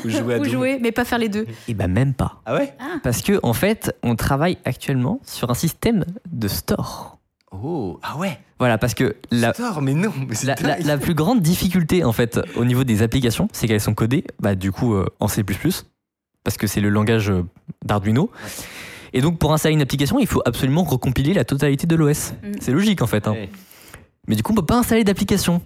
ou 0.04 0.08
jouer 0.08 0.36
à 0.36 0.38
Ou 0.38 0.44
Doom. 0.44 0.48
jouer, 0.52 0.78
mais 0.80 0.90
pas 0.92 1.04
faire 1.04 1.18
les 1.18 1.28
deux. 1.28 1.44
Et 1.68 1.74
bah 1.74 1.86
même 1.88 2.14
pas. 2.14 2.40
Ah 2.46 2.54
ouais? 2.54 2.72
Parce 3.02 3.20
que 3.20 3.38
en 3.42 3.52
fait, 3.52 3.94
on 4.02 4.16
travaille 4.16 4.56
actuellement 4.64 5.20
sur 5.26 5.50
un 5.50 5.54
système 5.54 6.06
de 6.32 6.48
store. 6.48 7.17
Oh, 7.50 7.98
ah 8.02 8.18
ouais 8.18 8.38
Voilà, 8.58 8.76
parce 8.78 8.94
que 8.94 9.16
la, 9.30 9.52
Store, 9.54 9.80
mais 9.80 9.94
non, 9.94 10.12
mais 10.28 10.34
la, 10.44 10.54
la- 10.56 10.74
dingue. 10.76 10.86
la 10.86 10.98
plus 10.98 11.14
grande 11.14 11.40
difficulté 11.40 12.04
en 12.04 12.12
fait 12.12 12.38
au 12.56 12.64
niveau 12.64 12.84
des 12.84 13.02
applications, 13.02 13.48
c'est 13.52 13.66
qu'elles 13.66 13.80
sont 13.80 13.94
codées, 13.94 14.24
bah, 14.40 14.54
du 14.54 14.70
coup 14.72 14.94
euh, 14.94 15.06
en 15.20 15.28
C++, 15.28 15.42
parce 16.44 16.56
que 16.58 16.66
c'est 16.66 16.80
le 16.80 16.90
langage 16.90 17.30
euh, 17.30 17.42
d'Arduino. 17.84 18.30
Et 19.14 19.22
donc 19.22 19.38
pour 19.38 19.52
installer 19.54 19.74
une 19.74 19.80
application, 19.80 20.18
il 20.18 20.26
faut 20.26 20.42
absolument 20.44 20.84
recompiler 20.84 21.32
la 21.32 21.44
totalité 21.44 21.86
de 21.86 21.96
l'OS. 21.96 22.32
Mm. 22.42 22.52
C'est 22.60 22.72
logique 22.72 23.00
en 23.00 23.06
fait. 23.06 23.26
hein. 23.26 23.32
Ouais. 23.32 23.48
Mais 24.26 24.36
du 24.36 24.42
coup, 24.42 24.52
on 24.52 24.56
peut 24.56 24.66
pas 24.66 24.76
installer 24.78 25.04
d'application. 25.04 25.62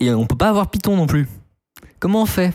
Et 0.00 0.12
on 0.12 0.24
peut 0.26 0.36
pas 0.36 0.48
avoir 0.48 0.70
Python 0.70 0.96
non 0.96 1.06
plus. 1.08 1.26
Comment 1.98 2.22
on 2.22 2.26
fait? 2.26 2.52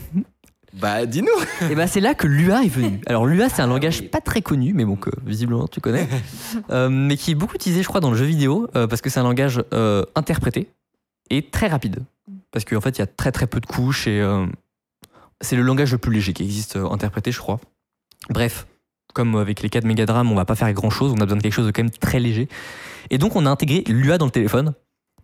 Bah, 0.73 1.05
dis-nous 1.05 1.27
Et 1.69 1.75
ben 1.75 1.85
c'est 1.87 1.99
là 1.99 2.15
que 2.15 2.25
l'UA 2.25 2.63
est 2.63 2.69
venu. 2.69 2.99
Alors 3.05 3.25
l'UA 3.25 3.49
c'est 3.49 3.61
un 3.61 3.67
langage 3.67 4.09
pas 4.09 4.21
très 4.21 4.41
connu, 4.41 4.73
mais 4.73 4.85
bon 4.85 4.95
que 4.95 5.11
visiblement 5.25 5.67
tu 5.67 5.79
connais, 5.79 6.07
Euh, 6.69 6.89
mais 6.89 7.17
qui 7.17 7.31
est 7.31 7.35
beaucoup 7.35 7.55
utilisé 7.55 7.83
je 7.83 7.87
crois 7.87 7.99
dans 7.99 8.11
le 8.11 8.17
jeu 8.17 8.25
vidéo 8.25 8.67
euh, 8.75 8.87
parce 8.87 9.01
que 9.01 9.09
c'est 9.09 9.19
un 9.19 9.23
langage 9.23 9.63
euh, 9.73 10.03
interprété 10.15 10.69
et 11.29 11.41
très 11.43 11.67
rapide. 11.67 12.03
Parce 12.51 12.65
qu'en 12.65 12.81
fait 12.81 12.97
il 12.97 12.99
y 12.99 13.03
a 13.03 13.07
très 13.07 13.31
très 13.31 13.47
peu 13.47 13.59
de 13.59 13.65
couches 13.65 14.07
et 14.07 14.23
c'est 15.41 15.55
le 15.55 15.63
langage 15.63 15.91
le 15.91 15.97
plus 15.97 16.13
léger 16.13 16.33
qui 16.33 16.43
existe 16.43 16.75
interprété 16.75 17.31
je 17.31 17.39
crois. 17.39 17.59
Bref, 18.29 18.67
comme 19.13 19.35
avec 19.35 19.61
les 19.61 19.69
4 19.69 19.83
mégadram 19.83 20.31
on 20.31 20.35
va 20.35 20.45
pas 20.45 20.55
faire 20.55 20.71
grand 20.73 20.89
chose, 20.89 21.13
on 21.15 21.21
a 21.21 21.25
besoin 21.25 21.37
de 21.37 21.43
quelque 21.43 21.53
chose 21.53 21.65
de 21.65 21.71
quand 21.71 21.83
même 21.83 21.91
très 21.91 22.19
léger. 22.19 22.47
Et 23.09 23.17
donc 23.17 23.35
on 23.35 23.45
a 23.45 23.49
intégré 23.49 23.83
l'UA 23.87 24.17
dans 24.17 24.25
le 24.25 24.31
téléphone. 24.31 24.73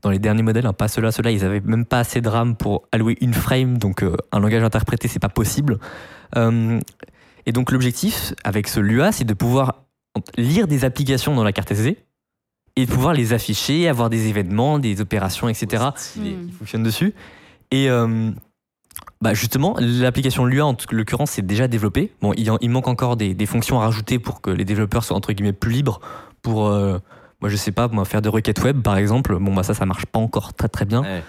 Dans 0.02 0.10
les 0.12 0.20
derniers 0.20 0.44
modèles, 0.44 0.66
hein, 0.66 0.74
pas 0.74 0.88
ceux-là, 0.88 1.12
ceux-là, 1.12 1.32
ils 1.32 1.44
avaient 1.44 1.60
même 1.60 1.86
pas 1.86 2.00
assez 2.00 2.22
de 2.22 2.30
RAM 2.30 2.56
pour 2.56 2.88
allouer 2.92 3.18
une 3.22 3.34
frame, 3.34 3.78
donc 3.78 4.02
euh, 4.04 4.16
un 4.32 4.40
langage 4.40 4.64
interprété, 4.64 5.08
c'est 5.10 5.20
pas 5.20 5.28
possible. 5.30 5.78
Euh, 6.38 6.80
et 7.46 7.52
donc 7.52 7.72
l'objectif 7.72 8.34
avec 8.44 8.68
ce 8.68 8.80
LUA, 8.80 9.12
c'est 9.12 9.24
de 9.26 9.34
pouvoir 9.34 9.84
lire 10.38 10.68
des 10.68 10.86
applications 10.86 11.36
dans 11.36 11.44
la 11.44 11.52
carte 11.52 11.72
SD 11.72 11.98
et 12.76 12.86
de 12.86 12.92
pouvoir 12.92 13.14
les 13.14 13.34
afficher, 13.34 13.90
avoir 13.90 14.10
des 14.10 14.28
événements, 14.28 14.80
des 14.80 15.02
opérations, 15.02 15.50
etc. 15.50 15.84
Stylé. 15.96 16.32
Hmm. 16.36 16.46
qui 16.48 16.52
fonctionnent 16.54 16.84
dessus. 16.84 17.14
Et 17.72 17.90
euh, 17.90 18.32
bah 19.22 19.34
justement, 19.34 19.76
l'application 19.80 20.46
LUA, 20.46 20.66
en 20.66 20.78
l'occurrence, 20.92 21.32
c'est 21.32 21.46
déjà 21.46 21.68
développée. 21.68 22.14
Bon, 22.22 22.32
il, 22.38 22.46
y 22.46 22.50
en- 22.50 22.58
il 22.62 22.70
manque 22.70 22.88
encore 22.88 23.18
des, 23.18 23.34
des 23.34 23.46
fonctions 23.46 23.82
à 23.82 23.86
rajouter 23.86 24.18
pour 24.18 24.40
que 24.42 24.50
les 24.50 24.64
développeurs 24.66 25.04
soient 25.04 25.18
entre 25.18 25.34
guillemets 25.34 25.52
plus 25.54 25.72
libres 25.72 26.00
pour, 26.42 26.68
euh, 26.68 27.00
moi 27.42 27.50
je 27.50 27.56
sais 27.56 27.72
pas, 27.72 27.88
moi, 27.88 28.06
faire 28.06 28.22
des 28.22 28.30
requêtes 28.30 28.62
web 28.64 28.82
par 28.82 28.98
exemple. 28.98 29.38
Bon, 29.38 29.54
bah 29.54 29.64
ça, 29.64 29.74
ça 29.74 29.86
marche 29.86 30.06
pas 30.06 30.20
encore 30.20 30.54
très 30.54 30.70
très 30.70 30.86
bien. 30.86 31.04
Ouais. 31.04 31.24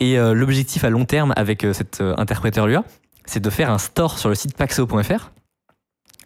Et 0.00 0.18
euh, 0.18 0.32
l'objectif 0.32 0.84
à 0.84 0.90
long 0.90 1.04
terme 1.04 1.32
avec 1.36 1.64
euh, 1.64 1.72
cet 1.72 2.00
euh, 2.00 2.14
interpréteur 2.18 2.66
LUA, 2.66 2.84
c'est 3.24 3.40
de 3.40 3.50
faire 3.50 3.70
un 3.70 3.78
store 3.78 4.18
sur 4.18 4.28
le 4.28 4.34
site 4.34 4.56
paxo.fr. 4.56 5.30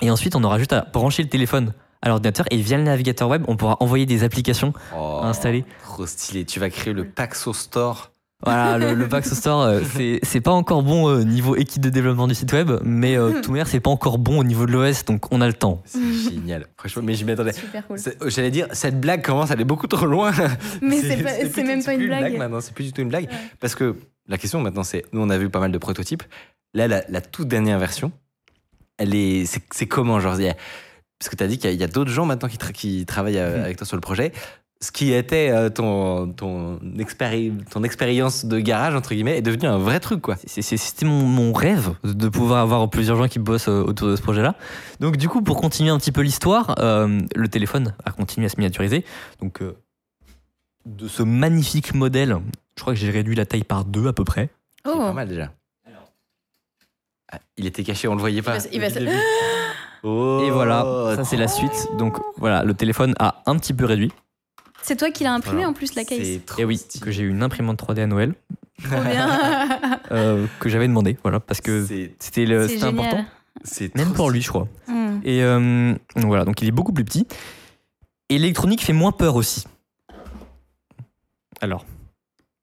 Et 0.02 0.10
ensuite, 0.10 0.36
on 0.36 0.44
aura 0.44 0.58
juste 0.58 0.72
à 0.72 0.82
brancher 0.92 1.22
le 1.22 1.28
téléphone 1.28 1.72
à 2.02 2.08
l'ordinateur 2.08 2.46
et 2.50 2.56
via 2.56 2.76
le 2.76 2.82
navigateur 2.82 3.28
web, 3.28 3.44
on 3.46 3.56
pourra 3.56 3.76
envoyer 3.80 4.06
des 4.06 4.24
applications 4.24 4.72
Oh, 4.94 5.20
installées. 5.22 5.64
Trop 5.84 6.04
stylé. 6.04 6.44
Tu 6.44 6.58
vas 6.58 6.68
créer 6.68 6.92
le 6.92 7.04
Paxo 7.04 7.52
Store. 7.52 8.10
Voilà, 8.44 8.76
le, 8.78 8.94
le 8.94 9.08
Paxo 9.08 9.34
Store, 9.34 9.62
euh, 9.62 9.80
c'est- 9.96 10.18
c'est 10.22 10.40
pas 10.40 10.50
encore 10.50 10.82
bon 10.82 11.04
au 11.04 11.22
niveau 11.24 11.54
équipe 11.56 11.80
de 11.82 11.90
développement 11.90 12.26
du 12.26 12.34
site 12.34 12.52
web, 12.52 12.70
mais 12.84 13.16
euh, 13.16 13.40
tout 13.42 13.50
manière, 13.52 13.68
c'est 13.68 13.80
pas 13.80 13.90
encore 13.90 14.18
bon 14.18 14.38
au 14.40 14.44
niveau 14.44 14.66
de 14.66 14.72
l'OS, 14.72 15.04
donc 15.04 15.32
on 15.32 15.40
a 15.40 15.46
le 15.46 15.52
temps. 15.52 15.80
C'est 15.84 16.00
génial. 16.30 16.66
Franchement, 16.76 17.02
mais 17.04 17.14
je 17.14 17.24
m'y 17.24 17.32
attendais. 17.32 17.52
Super 17.52 17.86
cool. 17.86 17.98
J'allais 18.26 18.50
dire, 18.50 18.66
cette 18.72 19.00
blague 19.00 19.22
commence 19.22 19.50
à 19.50 19.54
aller 19.54 19.64
beaucoup 19.64 19.86
trop 19.86 20.06
loin. 20.06 20.32
Mais 20.80 20.96
c'est 21.00 21.22
pas- 21.22 21.32
plus- 21.34 21.50
c'est 21.54 21.62
même 21.62 21.84
pas 21.84 21.94
une 21.94 22.06
blague. 22.06 22.36
maintenant, 22.36 22.60
c'est 22.60 22.74
plus 22.74 22.84
du 22.84 22.92
tout 22.92 23.00
une 23.02 23.08
blague. 23.08 23.24
Ouais. 23.24 23.36
Parce 23.60 23.74
que 23.74 23.94
la 24.28 24.38
question 24.38 24.60
maintenant, 24.60 24.82
c'est 24.84 25.04
nous, 25.12 25.20
on 25.20 25.30
a 25.30 25.38
vu 25.38 25.48
pas 25.48 25.60
mal 25.60 25.70
de 25.72 25.78
prototypes. 25.78 26.22
Là, 26.74 26.88
la, 26.88 27.02
la 27.08 27.20
toute 27.20 27.48
dernière 27.48 27.78
version, 27.78 28.10
elle 28.98 29.14
est. 29.14 29.44
C'est 29.72 29.86
comment 29.86 30.18
genre, 30.20 30.36
Parce 31.18 31.28
que 31.28 31.36
tu 31.36 31.44
as 31.44 31.46
dit 31.46 31.58
qu'il 31.58 31.72
y 31.74 31.84
a, 31.84 31.86
d'autres 31.86 32.10
gens 32.10 32.24
maintenant 32.26 32.48
qui, 32.48 32.56
tra- 32.56 32.72
qui 32.72 33.06
travaillent 33.06 33.38
euh, 33.38 33.58
Mhm. 33.58 33.64
avec 33.64 33.76
toi 33.76 33.86
sur 33.86 33.96
le 33.96 34.00
projet. 34.00 34.32
Ce 34.82 34.90
qui 34.90 35.12
était 35.12 35.48
euh, 35.50 35.70
ton, 35.70 36.32
ton, 36.32 36.78
expéri- 36.98 37.52
ton 37.70 37.84
expérience 37.84 38.44
de 38.44 38.58
garage, 38.58 38.96
entre 38.96 39.14
guillemets, 39.14 39.38
est 39.38 39.42
devenu 39.42 39.66
un 39.68 39.78
vrai 39.78 40.00
truc, 40.00 40.20
quoi. 40.20 40.34
C'est- 40.44 40.60
c'est- 40.60 40.76
C'était 40.76 41.06
mon, 41.06 41.22
mon 41.22 41.52
rêve 41.52 41.94
de 42.02 42.28
pouvoir 42.28 42.60
avoir 42.62 42.90
plusieurs 42.90 43.16
gens 43.16 43.28
qui 43.28 43.38
bossent 43.38 43.68
euh, 43.68 43.84
autour 43.84 44.08
de 44.08 44.16
ce 44.16 44.22
projet-là. 44.22 44.56
Donc 44.98 45.16
du 45.16 45.28
coup, 45.28 45.40
pour 45.40 45.60
continuer 45.60 45.90
un 45.90 45.98
petit 45.98 46.10
peu 46.10 46.20
l'histoire, 46.22 46.74
euh, 46.80 47.20
le 47.36 47.48
téléphone 47.48 47.94
a 48.04 48.10
continué 48.10 48.46
à 48.46 48.48
se 48.48 48.56
miniaturiser. 48.58 49.04
Donc 49.40 49.62
euh, 49.62 49.76
de 50.84 51.06
ce 51.06 51.22
magnifique 51.22 51.94
modèle, 51.94 52.38
je 52.76 52.82
crois 52.82 52.94
que 52.94 52.98
j'ai 52.98 53.10
réduit 53.10 53.36
la 53.36 53.46
taille 53.46 53.62
par 53.62 53.84
deux 53.84 54.08
à 54.08 54.12
peu 54.12 54.24
près. 54.24 54.50
C'est 54.84 54.90
Oh, 54.92 54.98
pas 54.98 55.12
mal 55.12 55.28
déjà. 55.28 55.52
Ah, 57.30 57.38
il 57.56 57.66
était 57.66 57.84
caché, 57.84 58.08
on 58.08 58.14
le 58.14 58.20
voyait 58.20 58.42
pas. 58.42 58.58
il 58.72 58.80
va 58.80 58.90
se-. 58.90 58.98
Oh, 60.04 60.42
Et 60.44 60.50
voilà, 60.50 61.14
ça 61.14 61.22
c'est 61.22 61.36
la 61.36 61.46
suite. 61.46 61.86
Donc 61.96 62.18
voilà, 62.36 62.64
le 62.64 62.74
téléphone 62.74 63.14
a 63.20 63.40
un 63.46 63.56
petit 63.56 63.72
peu 63.72 63.84
réduit. 63.84 64.10
C'est 64.82 64.96
toi 64.96 65.10
qui 65.10 65.24
l'as 65.24 65.32
imprimé 65.32 65.56
Voilà. 65.56 65.70
en 65.70 65.72
plus 65.72 65.94
la 65.94 66.04
case. 66.04 66.18
Et 66.58 66.64
oui, 66.64 66.76
stylé. 66.76 67.04
que 67.04 67.10
j'ai 67.10 67.22
eu 67.22 67.28
une 67.30 67.42
imprimante 67.42 67.78
3D 67.82 68.00
à 68.02 68.06
Noël 68.06 68.34
Trop 68.82 69.00
bien. 69.02 69.28
euh, 70.10 70.46
que 70.60 70.68
j'avais 70.68 70.88
demandé, 70.88 71.16
voilà, 71.22 71.40
parce 71.40 71.60
que 71.60 71.84
C'est- 71.86 72.14
c'était 72.18 72.46
important. 72.84 73.24
Même 73.94 74.12
pour 74.12 74.30
lui, 74.30 74.42
je 74.42 74.48
crois. 74.48 74.66
Hmm. 74.88 75.20
Et 75.24 75.42
euh, 75.42 75.94
voilà, 76.16 76.44
donc 76.44 76.60
il 76.62 76.68
est 76.68 76.72
beaucoup 76.72 76.92
plus 76.92 77.04
petit. 77.04 77.26
Et 78.28 78.38
l'électronique 78.38 78.82
fait 78.82 78.92
moins 78.94 79.12
peur 79.12 79.36
aussi. 79.36 79.64
Alors, 81.60 81.84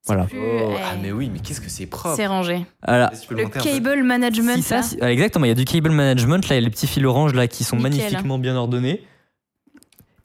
voilà. 0.06 0.24
Plus, 0.24 0.38
Oh, 0.38 0.42
euh, 0.42 0.76
ah 0.84 0.96
mais 1.00 1.12
oui, 1.12 1.30
mais 1.32 1.38
qu'est-ce 1.38 1.60
que 1.60 1.70
c'est 1.70 1.86
propre. 1.86 2.16
C'est 2.16 2.26
rangé. 2.26 2.66
Peux 2.86 3.34
Le 3.36 3.48
cable 3.48 4.02
management. 4.02 4.56
Si 4.56 4.62
ça, 4.62 4.82
c'est- 4.82 4.98
ah, 5.00 5.10
exactement, 5.12 5.44
il 5.44 5.48
y 5.48 5.52
a 5.52 5.54
du 5.54 5.64
cable 5.64 5.90
management, 5.90 6.48
là 6.48 6.56
il 6.56 6.58
y 6.60 6.62
a 6.62 6.64
les 6.64 6.70
petits 6.70 6.86
fils 6.86 7.04
orange 7.04 7.32
là 7.34 7.46
qui 7.48 7.64
sont 7.64 7.76
Nickel. 7.76 7.92
magnifiquement 7.92 8.38
bien 8.38 8.56
ordonnés. 8.56 9.02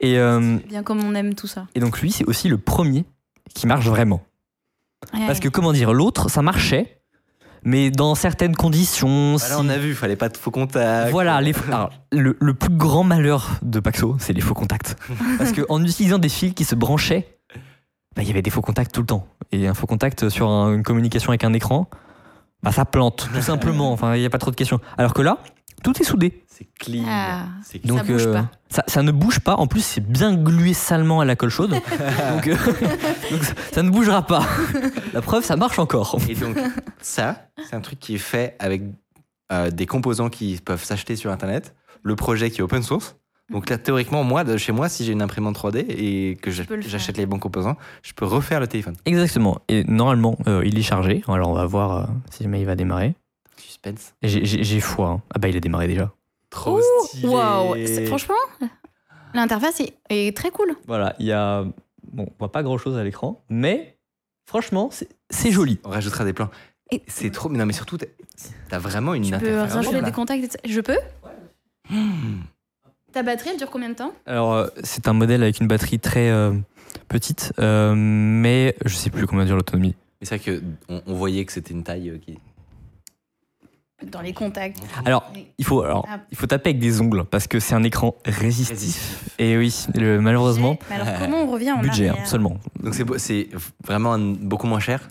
Et, 0.06 0.18
euh, 0.18 0.58
Bien 0.68 0.84
comme 0.84 1.04
on 1.04 1.16
aime 1.16 1.34
tout 1.36 1.48
ça. 1.48 1.66
et 1.76 1.80
donc 1.80 2.00
lui, 2.02 2.12
c'est 2.12 2.26
aussi 2.26 2.48
le 2.50 2.58
premier 2.58 3.06
qui 3.54 3.68
marche 3.68 3.86
vraiment. 3.88 4.22
Ouais. 5.14 5.26
Parce 5.28 5.40
que 5.40 5.50
comment 5.50 5.72
dire, 5.74 5.94
l'autre, 5.94 6.30
ça 6.30 6.42
marchait, 6.42 7.00
mais 7.64 7.92
dans 7.92 8.16
certaines 8.16 8.56
conditions. 8.56 9.36
Bah 9.36 9.50
là, 9.50 9.56
si- 9.56 9.62
on 9.62 9.70
a 9.70 9.78
vu, 9.78 9.90
il 9.90 9.96
fallait 9.96 10.16
pas 10.16 10.30
de 10.30 10.38
faux 10.38 10.52
contacts. 10.52 11.12
Voilà, 11.12 11.40
les, 11.42 11.54
alors, 11.68 11.92
le, 12.12 12.36
le 12.40 12.54
plus 12.54 12.70
grand 12.76 13.04
malheur 13.04 13.60
de 13.62 13.80
Paxo, 13.80 14.16
c'est 14.20 14.34
les 14.34 14.42
faux 14.42 14.54
contacts. 14.54 14.96
Parce 15.38 15.52
qu'en 15.52 15.82
utilisant 15.84 16.18
des 16.20 16.30
fils 16.30 16.54
qui 16.54 16.66
se 16.66 16.76
branchaient, 16.76 17.38
bah, 18.16 18.22
il 18.24 18.28
y 18.28 18.32
avait 18.32 18.42
des 18.42 18.50
faux 18.52 18.62
contacts 18.62 18.94
tout 18.94 19.02
le 19.02 19.08
temps. 19.08 19.28
Et 19.52 19.68
un 19.68 19.74
faux 19.74 19.88
contact 19.88 20.30
sur 20.30 20.50
un- 20.50 20.74
une 20.74 20.84
communication 20.84 21.30
avec 21.30 21.44
un 21.44 21.54
écran, 21.54 21.90
bah, 22.64 22.72
ça 22.72 22.86
plante, 22.86 23.30
tout 23.34 23.42
simplement. 23.42 23.92
Enfin, 23.92 24.16
il 24.16 24.20
n'y 24.20 24.26
a 24.26 24.30
pas 24.30 24.38
trop 24.40 24.52
de 24.52 24.56
questions. 24.56 24.80
Alors 24.98 25.14
que 25.14 25.22
là, 25.22 25.38
tout 25.84 26.00
est 26.02 26.06
soudé. 26.06 26.45
C'est 26.58 26.68
clean. 26.80 27.04
Ah. 27.06 27.48
C'est 27.64 27.80
clean. 27.80 27.96
Donc, 27.96 28.08
bouge 28.08 28.32
pas. 28.32 28.50
Ça, 28.70 28.84
ça 28.88 29.04
ne 29.04 29.12
bouge 29.12 29.40
pas. 29.42 29.56
En 29.56 29.68
plus, 29.68 29.82
c'est 29.82 30.00
bien 30.00 30.34
glué 30.34 30.74
salement 30.74 31.20
à 31.20 31.26
la 31.26 31.36
colle 31.36 31.50
chaude. 31.50 31.72
donc, 32.34 32.48
euh, 32.48 32.56
donc, 33.32 33.44
ça, 33.44 33.54
ça 33.74 33.84
ne 33.84 33.90
bougera 33.90 34.22
pas. 34.26 34.48
La 35.14 35.22
preuve, 35.22 35.44
ça 35.44 35.58
marche 35.58 35.80
encore. 35.80 36.18
Et 36.30 36.36
donc, 36.36 36.58
ça, 37.02 37.48
c'est 37.70 37.76
un 37.76 37.82
truc 37.82 38.00
qui 38.00 38.16
est 38.16 38.20
fait 38.20 38.56
avec 38.60 38.84
euh, 39.52 39.70
des 39.70 39.86
composants 39.86 40.30
qui 40.30 40.60
peuvent 40.64 40.84
s'acheter 40.84 41.18
sur 41.18 41.30
Internet. 41.30 41.76
Le 42.04 42.16
projet 42.16 42.50
qui 42.52 42.60
est 42.60 42.64
open 42.64 42.84
source. 42.84 43.18
Donc 43.52 43.70
là, 43.70 43.78
théoriquement, 43.78 44.24
moi, 44.24 44.44
de 44.44 44.56
chez 44.58 44.72
moi, 44.72 44.90
si 44.90 45.04
j'ai 45.06 45.12
une 45.12 45.22
imprimante 45.22 45.58
3D 45.58 45.86
et 45.90 46.38
que 46.42 46.50
le 46.50 46.82
j'achète 46.82 47.18
les 47.18 47.26
bons 47.26 47.38
composants, 47.38 47.76
je 48.02 48.14
peux 48.14 48.26
refaire 48.26 48.60
le 48.60 48.68
téléphone. 48.68 48.96
Exactement. 49.06 49.60
Et 49.68 49.84
normalement, 49.84 50.38
euh, 50.48 50.64
il 50.66 50.80
est 50.80 50.84
chargé. 50.84 51.22
Alors, 51.28 51.50
on 51.50 51.54
va 51.54 51.66
voir 51.66 51.98
euh, 51.98 52.06
si 52.32 52.44
jamais 52.44 52.62
il 52.62 52.66
va 52.66 52.76
démarrer. 52.76 53.14
Suspense. 53.58 54.14
J'ai 54.24 54.80
foi. 54.80 55.10
hein. 55.10 55.22
Ah 55.34 55.40
bah, 55.40 55.48
il 55.48 55.58
a 55.58 55.60
démarré 55.60 55.88
déjà. 55.88 56.12
Trop 56.56 56.80
Ouh, 56.80 57.06
stylé. 57.08 57.28
Waouh. 57.28 57.76
C'est- 57.86 58.06
Franchement, 58.08 58.36
l'interface 59.34 59.82
est, 59.82 59.94
est 60.10 60.36
très 60.36 60.50
cool. 60.52 60.76
Voilà, 60.88 61.16
il 61.20 61.26
y 61.28 61.32
a. 61.32 61.64
Bon, 62.12 62.24
on 62.24 62.34
voit 62.40 62.52
pas 62.52 62.64
grand 62.64 62.78
chose 62.78 62.98
à 62.98 63.04
l'écran, 63.04 63.44
mais 63.50 63.98
franchement, 64.46 64.90
c'est- 64.92 65.52
joli. 65.52 65.80
On 65.84 65.90
rajoutera 65.90 66.24
des 66.24 66.34
plans. 66.34 66.50
C'est 67.08 67.32
trop. 67.32 67.50
Mais 67.50 67.58
non, 67.58 67.66
mais 67.66 67.74
surtout, 67.74 67.98
t'as- 68.70 68.80
vraiment 68.80 69.14
une 69.16 69.24
Tu 69.24 69.30
peux 69.32 69.36
interface. 69.38 69.74
rajouter 69.74 69.96
là. 70.02 70.02
des 70.04 70.12
contacts. 70.12 70.58
Je 70.66 70.82
peux 70.82 70.98
Hmm. 71.90 72.42
Ta 73.12 73.22
batterie, 73.24 73.50
elle 73.52 73.58
dure 73.58 73.70
combien 73.70 73.90
de 73.90 73.96
temps? 73.96 74.14
Alors, 74.26 74.54
euh, 74.54 74.68
c'est 74.84 75.08
un 75.08 75.14
modèle 75.14 75.44
avec 75.44 75.60
une 75.60 75.68
batterie 75.68 76.00
très 76.00 76.30
euh, 76.30 76.54
petite, 77.08 77.54
euh, 77.60 77.94
mais 77.96 78.76
je 78.86 78.96
sais 78.96 79.10
plus 79.10 79.28
combien 79.28 79.46
dure 79.46 79.56
l'autonomie. 79.56 79.96
Mais 80.22 80.28
c'est 80.28 80.38
vrai 80.38 80.60
qu'on 80.88 81.02
on 81.06 81.14
voyait 81.14 81.46
que 81.46 81.52
c'était 81.52 81.74
une 81.74 81.84
taille 81.84 82.10
euh, 82.10 82.18
qui. 82.18 82.40
Dans 84.04 84.22
les 84.22 84.34
contacts. 84.34 84.78
Alors, 85.06 85.24
il 85.58 85.64
faut, 85.66 85.82
alors, 85.82 86.06
Ah. 86.12 86.20
il 86.30 86.38
faut 86.38 86.48
taper 86.48 86.72
avec 86.72 86.80
des 86.80 87.00
ongles 87.00 87.24
parce 87.24 87.48
que 87.48 87.60
c'est 87.62 87.76
un 87.76 87.84
écran 87.84 88.14
résistif. 88.26 88.70
Résistif. 88.72 89.34
Et 89.40 89.58
oui, 89.58 89.74
le- 89.96 90.20
malheureusement, 90.20 90.78
Mais 90.90 90.98
alors, 90.98 91.08
comment 91.20 91.44
on 91.44 91.48
revient 91.52 91.72
en 91.72 91.80
budget 91.80 92.10
arrière 92.10 92.28
seulement. 92.28 92.58
Donc 92.84 92.94
c'est 93.18 93.48
vraiment 93.86 94.14
un- 94.14 94.34
beaucoup 94.34 94.68
moins 94.68 94.82
cher? 94.82 95.08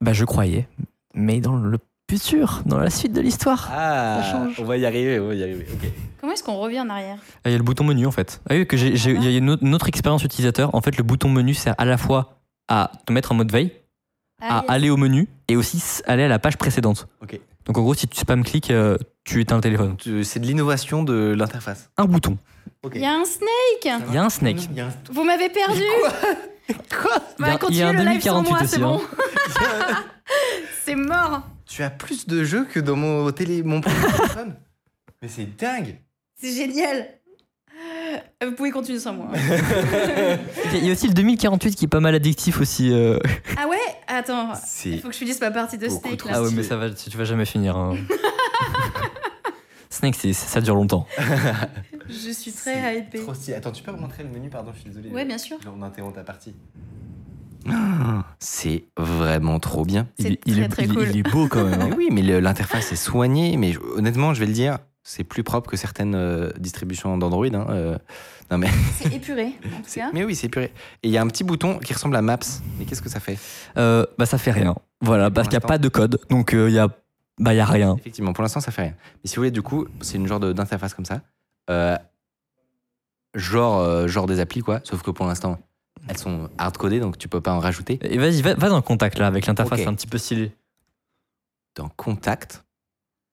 Bah, 0.00 0.12
je 0.12 0.24
croyais, 0.24 0.68
mais 1.14 1.40
dans 1.40 1.56
le 1.56 1.78
futur, 2.08 2.62
dans 2.64 2.78
la 2.78 2.90
suite 2.90 3.12
de 3.12 3.20
l'histoire, 3.20 3.68
Ah, 3.72 4.20
Ça 4.22 4.30
change. 4.30 4.60
on 4.60 4.64
va 4.64 4.76
y 4.76 4.86
arriver, 4.86 5.18
on 5.18 5.26
va 5.28 5.34
y 5.34 5.42
arriver. 5.42 5.66
ok. 5.72 5.90
Comment 6.20 6.32
est-ce 6.32 6.44
qu'on 6.44 6.56
revient 6.58 6.80
en 6.80 6.90
arrière? 6.90 7.18
Ah, 7.44 7.48
il 7.48 7.52
y 7.52 7.54
a 7.54 7.58
le 7.58 7.64
bouton 7.64 7.82
menu 7.84 8.06
en 8.06 8.12
fait. 8.12 8.40
Ah 8.48 8.54
oui, 8.54 8.66
que 8.68 8.76
j'ai, 8.76 8.94
j'ai- 8.96 9.12
il 9.14 9.24
y 9.24 9.34
a 9.34 9.38
une 9.38 9.50
autre, 9.50 9.64
une 9.64 9.74
autre 9.74 9.88
expérience 9.88 10.22
utilisateur. 10.22 10.72
En 10.76 10.80
fait, 10.80 10.96
le 10.96 11.02
bouton 11.02 11.28
menu 11.28 11.54
sert 11.54 11.74
à 11.76 11.84
la 11.84 11.98
fois 11.98 12.38
à 12.68 12.92
te 13.04 13.12
mettre 13.12 13.32
en 13.32 13.34
mode 13.34 13.50
veille, 13.50 13.72
à 14.40 14.58
Ah, 14.58 14.60
yes. 14.62 14.70
aller 14.70 14.90
au 14.90 14.96
menu 14.96 15.28
et 15.48 15.56
aussi 15.56 15.82
aller 16.06 16.22
à 16.22 16.28
la 16.28 16.38
page 16.38 16.56
précédente. 16.56 17.08
Ok. 17.20 17.40
Donc 17.70 17.78
en 17.78 17.82
gros, 17.82 17.94
si 17.94 18.08
tu 18.08 18.18
spam 18.18 18.42
cliques, 18.42 18.72
euh, 18.72 18.98
tu 19.22 19.40
éteins 19.40 19.54
le 19.54 19.60
téléphone. 19.62 19.96
C'est 20.24 20.40
de 20.40 20.46
l'innovation 20.46 21.04
de 21.04 21.32
l'interface. 21.38 21.88
Un 21.96 22.06
bouton. 22.06 22.36
Il 22.92 23.00
y 23.00 23.04
a 23.04 23.12
un 23.14 23.24
snake 23.24 24.02
Il 24.08 24.12
y 24.14 24.18
a 24.18 24.24
un 24.24 24.28
snake. 24.28 24.68
Un- 24.76 24.88
Vous 25.12 25.22
m'avez 25.22 25.48
perdu 25.50 25.80
Quoi 26.90 27.12
Il 27.38 27.46
y 27.46 27.48
a- 27.48 27.58
Bah, 27.58 27.58
il 27.68 27.76
y 27.76 27.82
a 27.82 27.88
un 27.88 27.92
continuez 27.92 27.92
le 27.92 28.10
live 28.10 28.20
sans 28.22 28.42
2048 28.42 28.50
moi, 28.50 28.58
aussi, 28.58 28.66
c'est 28.66 28.78
bon. 28.80 29.00
c'est 30.84 30.94
mort 30.96 31.42
Tu 31.64 31.84
as 31.84 31.90
plus 31.90 32.26
de 32.26 32.42
jeux 32.42 32.64
que 32.64 32.80
dans 32.80 32.96
mon, 32.96 33.30
télé, 33.30 33.62
mon 33.62 33.80
premier 33.80 34.00
téléphone 34.16 34.56
Mais 35.22 35.28
c'est 35.28 35.56
dingue 35.56 36.00
C'est 36.40 36.52
génial 36.52 37.06
Vous 38.44 38.52
pouvez 38.52 38.70
continuer 38.70 38.98
sans 38.98 39.12
moi. 39.14 39.28
Il 40.74 40.84
y 40.86 40.88
a 40.88 40.92
aussi 40.92 41.06
le 41.08 41.14
2048 41.14 41.74
qui 41.74 41.84
est 41.84 41.88
pas 41.88 42.00
mal 42.00 42.14
addictif 42.14 42.60
aussi. 42.60 42.92
euh. 42.92 43.18
ah 43.58 43.66
ouais? 43.68 43.76
Attends. 44.06 44.52
Il 44.84 45.00
faut 45.00 45.08
que 45.08 45.14
je 45.14 45.18
finisse 45.18 45.40
ma 45.40 45.50
partie 45.50 45.78
de 45.78 45.86
Beaucoup 45.88 46.08
Snake 46.08 46.24
là. 46.24 46.32
Ah 46.34 46.42
ouais, 46.42 46.50
mais 46.54 46.62
ça 46.62 46.76
va, 46.76 46.90
tu 46.90 47.16
vas 47.16 47.24
jamais 47.24 47.44
finir. 47.44 47.76
hein. 47.76 47.96
Snake, 49.90 50.14
ça 50.32 50.60
dure 50.60 50.76
longtemps. 50.76 51.06
Je 52.08 52.30
suis 52.30 52.52
très 52.52 52.98
hypée. 52.98 53.20
trop 53.20 53.34
stylé. 53.34 53.56
Attends, 53.56 53.72
tu 53.72 53.82
peux 53.82 53.90
remontrer 53.90 54.22
le 54.22 54.30
menu, 54.30 54.48
pardon, 54.48 54.70
je 54.74 54.80
suis 54.80 54.88
désolé. 54.88 55.10
Ouais, 55.10 55.24
bien 55.24 55.36
sûr. 55.38 55.58
On 55.78 55.82
interrompt 55.82 56.14
ta 56.14 56.22
partie. 56.22 56.54
C'est 58.38 58.84
vraiment 58.96 59.58
trop 59.60 59.84
bien. 59.84 60.06
Est- 60.18 60.38
il 60.46 60.54
très, 60.54 60.62
est, 60.62 60.68
très 60.68 60.84
il 60.84 60.94
cool. 60.94 61.08
il 61.10 61.18
est 61.18 61.30
beau 61.30 61.46
quand 61.48 61.64
même. 61.64 61.80
hein. 61.82 61.90
Oui, 61.96 62.08
mais 62.10 62.22
l'interface 62.40 62.92
est 62.92 62.96
soignée. 62.96 63.56
Mais 63.58 63.74
honnêtement, 63.96 64.32
je 64.32 64.40
vais 64.40 64.46
le 64.46 64.52
dire, 64.52 64.78
c'est 65.02 65.24
plus 65.24 65.42
propre 65.42 65.70
que 65.70 65.76
certaines 65.76 66.14
euh, 66.14 66.50
distributions 66.58 67.16
d'Android. 67.18 67.46
hein, 67.46 67.66
euh. 67.70 67.98
non 68.50 68.58
mais, 68.58 68.68
C'est 68.94 69.12
épuré, 69.14 69.46
en 69.46 69.78
tout 69.78 69.82
c'est- 69.86 70.00
cas. 70.00 70.10
mais 70.12 70.24
oui, 70.24 70.34
c'est 70.34 70.48
puré. 70.48 70.72
Et 71.02 71.08
il 71.08 71.10
y 71.10 71.18
a 71.18 71.22
un 71.22 71.26
petit 71.28 71.44
bouton 71.44 71.78
qui 71.78 71.92
ressemble 71.94 72.16
à 72.16 72.22
Maps. 72.22 72.38
Mais 72.78 72.84
qu'est-ce 72.84 73.02
que 73.02 73.08
ça 73.08 73.20
fait? 73.20 73.38
Euh, 73.76 74.04
bah 74.18 74.26
ça 74.26 74.38
fait 74.38 74.50
rien. 74.52 74.74
Voilà, 75.00 75.30
parce 75.30 75.48
qu'il 75.48 75.58
n'y 75.58 75.64
a 75.64 75.66
pas 75.66 75.78
de 75.78 75.88
code, 75.88 76.20
donc 76.28 76.52
euh, 76.54 76.68
il 76.68 76.74
y 76.74 76.78
a, 76.78 76.88
bah 77.38 77.54
il 77.54 77.56
y 77.56 77.60
a 77.60 77.64
rien. 77.64 77.96
Effectivement, 77.98 78.32
pour 78.34 78.42
l'instant, 78.42 78.60
ça 78.60 78.70
fait 78.70 78.82
rien. 78.82 78.94
Mais 79.24 79.28
si 79.30 79.36
vous 79.36 79.40
voulez, 79.40 79.50
du 79.50 79.62
coup, 79.62 79.86
c'est 80.02 80.16
une 80.16 80.26
genre 80.26 80.40
d'interface 80.40 80.92
comme 80.94 81.06
ça. 81.06 81.22
Euh, 81.70 81.96
genre, 83.34 83.78
euh, 83.78 84.06
genre 84.08 84.26
des 84.26 84.40
applis, 84.40 84.60
quoi. 84.60 84.80
Sauf 84.84 85.02
que 85.02 85.10
pour 85.10 85.26
l'instant, 85.26 85.58
elles 86.08 86.18
sont 86.18 86.50
hard-codées, 86.58 87.00
donc 87.00 87.16
tu 87.18 87.28
peux 87.28 87.40
pas 87.40 87.52
en 87.52 87.60
rajouter. 87.60 87.98
Et 88.02 88.18
vas-y, 88.18 88.42
va, 88.42 88.54
va 88.54 88.68
dans 88.68 88.76
le 88.76 88.82
contact 88.82 89.18
là 89.18 89.26
avec 89.26 89.46
l'interface, 89.46 89.78
Ok. 89.78 89.84
c'est 89.84 89.88
un 89.90 89.94
petit 89.94 90.06
peu 90.06 90.18
stylé. 90.18 90.52
Dans 91.76 91.88
Contact, 91.88 92.64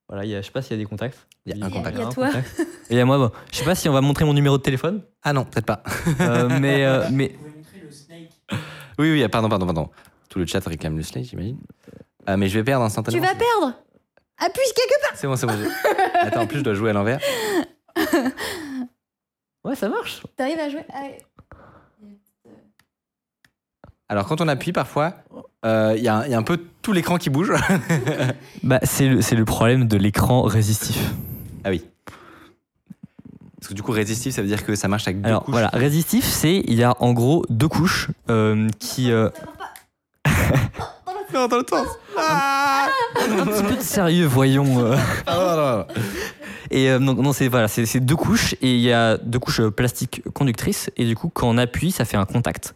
Voilà, 0.07 0.23
il 0.23 0.29
y 0.29 0.35
a, 0.35 0.41
je 0.41 0.45
sais 0.45 0.51
pas 0.51 0.61
s'il 0.61 0.71
y 0.71 0.79
a 0.79 0.83
des 0.83 0.85
contacts. 0.87 1.26
Il 1.47 1.57
y 1.57 1.61
a 1.61 1.65
un 1.65 1.69
y 1.69 1.71
contact. 1.71 1.97
il 1.97 1.99
y 2.01 2.03
a 2.03 2.09
toi. 2.09 2.27
contact. 2.27 2.59
Et 2.89 2.93
il 2.93 2.97
y 2.97 2.99
a 3.01 3.05
moi, 3.05 3.17
bon, 3.17 3.31
je 3.51 3.57
sais 3.57 3.65
pas 3.65 3.75
si 3.75 3.87
on 3.89 3.93
va 3.93 4.01
montrer 4.01 4.23
mon 4.25 4.33
numéro 4.33 4.57
de 4.57 4.61
téléphone, 4.63 5.01
Ah 5.23 5.33
non, 5.33 5.43
peut-être 5.45 5.65
pas. 5.65 5.83
euh, 6.21 6.47
mais, 6.49 6.85
euh, 6.85 7.07
mais 7.11 7.35
Oui, 8.99 9.11
oui, 9.11 9.27
pardon, 9.27 9.49
pardon, 9.49 9.65
pardon. 9.65 9.89
Tout 10.29 10.39
le 10.39 10.45
chat 10.45 10.65
réclame 10.65 10.95
le 10.97 11.03
slide, 11.03 11.25
j'imagine. 11.25 11.57
Euh, 12.29 12.37
mais 12.37 12.47
je 12.49 12.57
vais 12.57 12.63
perdre 12.63 12.83
Tu 12.83 12.87
instantanément. 12.87 13.25
vas 13.25 13.33
perdre 13.35 13.73
Appuie 14.39 14.61
quelque 14.75 15.01
part 15.01 15.17
C'est 15.17 15.27
bon, 15.27 15.35
c'est 15.35 15.47
bon. 15.47 15.53
Attends, 16.21 16.41
en 16.41 16.47
plus, 16.47 16.59
je 16.59 16.63
dois 16.63 16.73
jouer 16.75 16.91
à 16.91 16.93
l'envers. 16.93 17.19
ouais, 19.63 19.75
ça 19.75 19.89
marche. 19.89 20.21
T'arrives 20.35 20.59
à 20.59 20.69
jouer? 20.69 20.83
Ah, 20.93 21.07
Alors, 24.09 24.25
quand 24.27 24.39
on 24.41 24.47
appuie, 24.47 24.71
parfois, 24.71 25.15
euh, 25.65 25.93
il 25.97 26.03
y, 26.03 26.07
a 26.07 26.17
un- 26.17 26.25
il 26.25 26.31
y 26.31 26.33
a 26.33 26.37
un 26.37 26.43
peu 26.43 26.57
tout 26.81 26.93
l'écran 26.93 27.17
qui 27.17 27.29
bouge. 27.29 27.51
Bah 28.63 28.79
c'est 28.83 29.07
le, 29.09 29.21
c'est 29.21 29.35
le 29.35 29.43
problème 29.45 29.87
de 29.87 29.97
l'écran 29.97 30.43
résistif. 30.43 31.13
Ah 31.67 31.71
oui. 31.71 31.83
Parce 33.59 33.67
que 33.69 33.73
du 33.73 33.83
coup, 33.83 33.91
résistif, 33.91 34.33
ça 34.33 34.41
veut 34.41 34.47
dire 34.47 34.65
que 34.65 34.75
ça 34.75 34.87
marche 34.87 35.05
avec 35.07 35.21
deux 35.21 35.27
Alors 35.27 35.43
couches. 35.43 35.51
voilà, 35.51 35.69
résistif, 35.73 36.23
c'est 36.25 36.63
il 36.65 36.75
y 36.75 36.83
a 36.83 36.93
en 37.01 37.11
gros 37.11 37.43
deux 37.49 37.67
couches 37.67 38.07
euh, 38.29 38.69
qui 38.79 39.11
euh, 39.11 39.29
Non, 41.33 41.47
dans 41.47 41.57
le 41.57 41.65
sens. 41.69 41.87
Ah 42.17 42.87
un 43.19 43.45
petit 43.45 43.63
peu 43.63 43.75
de 43.75 43.81
sérieux, 43.81 44.25
voyons. 44.25 44.79
euh. 44.85 44.95
Ah, 45.25 45.35
non, 45.35 45.55
non, 45.57 45.77
non. 45.79 45.85
Et 46.71 46.89
euh, 46.89 46.99
donc 46.99 47.17
non, 47.19 47.33
c'est 47.33 47.47
voilà, 47.49 47.67
c'est 47.67 47.85
c'est 47.85 47.99
deux 47.99 48.15
couches 48.15 48.53
et 48.61 48.73
il 48.75 48.79
y 48.79 48.91
a 48.93 49.17
deux 49.17 49.39
couches 49.39 49.59
euh, 49.59 49.69
plastiques 49.71 50.21
conductrices 50.33 50.89
et 50.95 51.05
du 51.05 51.15
coup 51.15 51.29
quand 51.33 51.49
on 51.49 51.57
appuie, 51.57 51.91
ça 51.91 52.05
fait 52.05 52.17
un 52.17 52.25
contact. 52.25 52.75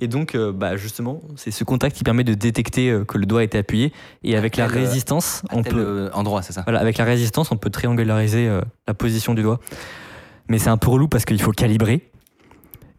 Et 0.00 0.08
donc 0.08 0.34
euh, 0.34 0.50
bah 0.50 0.76
justement, 0.76 1.20
c'est 1.36 1.50
ce 1.50 1.62
contact 1.62 1.94
qui 1.94 2.04
permet 2.04 2.24
de 2.24 2.34
détecter 2.34 2.90
euh, 2.90 3.04
que 3.04 3.18
le 3.18 3.26
doigt 3.26 3.40
a 3.40 3.44
été 3.44 3.58
appuyé 3.58 3.92
et 4.24 4.34
avec 4.36 4.56
la 4.56 4.64
euh, 4.64 4.68
résistance, 4.68 5.42
on 5.52 5.62
peut 5.62 6.10
endroit, 6.14 6.42
c'est 6.42 6.54
ça? 6.54 6.62
Voilà, 6.62 6.80
avec 6.80 6.96
la 6.96 7.04
résistance, 7.04 7.52
on 7.52 7.56
peut 7.56 7.70
triangulariser 7.70 8.48
la 8.88 8.94
position 8.94 9.34
du 9.34 9.42
doigt. 9.42 9.60
Mais 10.48 10.58
c'est 10.58 10.70
un 10.70 10.78
peu 10.78 10.90
relou 10.90 11.06
parce 11.06 11.24
qu'il 11.24 11.40
faut 11.40 11.52
calibrer 11.52 12.10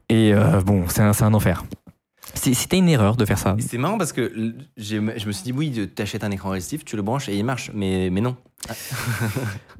et 0.09 0.33
bon, 0.65 0.85
c'est 0.87 1.01
un, 1.01 1.13
c'est 1.13 1.23
un 1.23 1.33
enfer. 1.33 1.63
C'était 2.35 2.77
une 2.77 2.87
erreur 2.89 3.15
de 3.17 3.25
faire 3.25 3.37
ça. 3.39 3.55
C'est 3.59 3.77
marrant 3.77 3.97
parce 3.97 4.13
que 4.13 4.31
je 4.77 4.99
me 4.99 5.31
suis 5.31 5.43
dit, 5.43 5.51
oui, 5.51 5.89
t'achètes 5.93 6.23
un 6.23 6.31
écran 6.31 6.49
résistif, 6.49 6.85
tu 6.85 6.95
le 6.95 7.01
branches 7.01 7.27
et 7.29 7.35
il 7.37 7.43
marche. 7.43 7.71
Mais, 7.73 8.09
mais 8.11 8.21
non. 8.21 8.35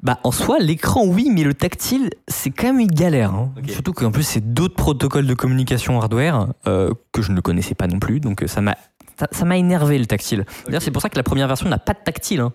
Bah 0.02 0.18
en 0.24 0.32
soi, 0.32 0.58
l'écran 0.58 1.04
oui, 1.06 1.28
mais 1.32 1.44
le 1.44 1.54
tactile, 1.54 2.10
c'est 2.26 2.50
quand 2.50 2.66
même 2.66 2.80
une 2.80 2.88
galère. 2.90 3.32
hein. 3.32 3.52
Surtout 3.68 3.92
qu'en 3.92 4.10
plus, 4.10 4.24
c'est 4.24 4.52
d'autres 4.52 4.74
protocoles 4.74 5.26
de 5.26 5.34
communication 5.34 6.00
hardware 6.00 6.48
euh, 6.66 6.90
que 7.12 7.22
je 7.22 7.30
ne 7.30 7.40
connaissais 7.40 7.76
pas 7.76 7.86
non 7.86 8.00
plus. 8.00 8.18
Donc 8.18 8.42
euh, 8.42 8.48
ça 8.48 8.60
m'a 8.60 8.76
ça- 9.18 9.28
ça 9.30 9.44
m'a 9.44 9.56
énervé 9.56 9.98
le 9.98 10.06
tactile. 10.06 10.44
D'ailleurs, 10.66 10.82
c'est 10.82 10.90
pour 10.90 11.02
ça 11.02 11.08
que 11.08 11.16
la 11.16 11.22
première 11.22 11.46
version 11.46 11.68
n'a 11.68 11.78
pas 11.78 11.92
de 11.92 12.00
tactile. 12.04 12.40
hein. 12.40 12.52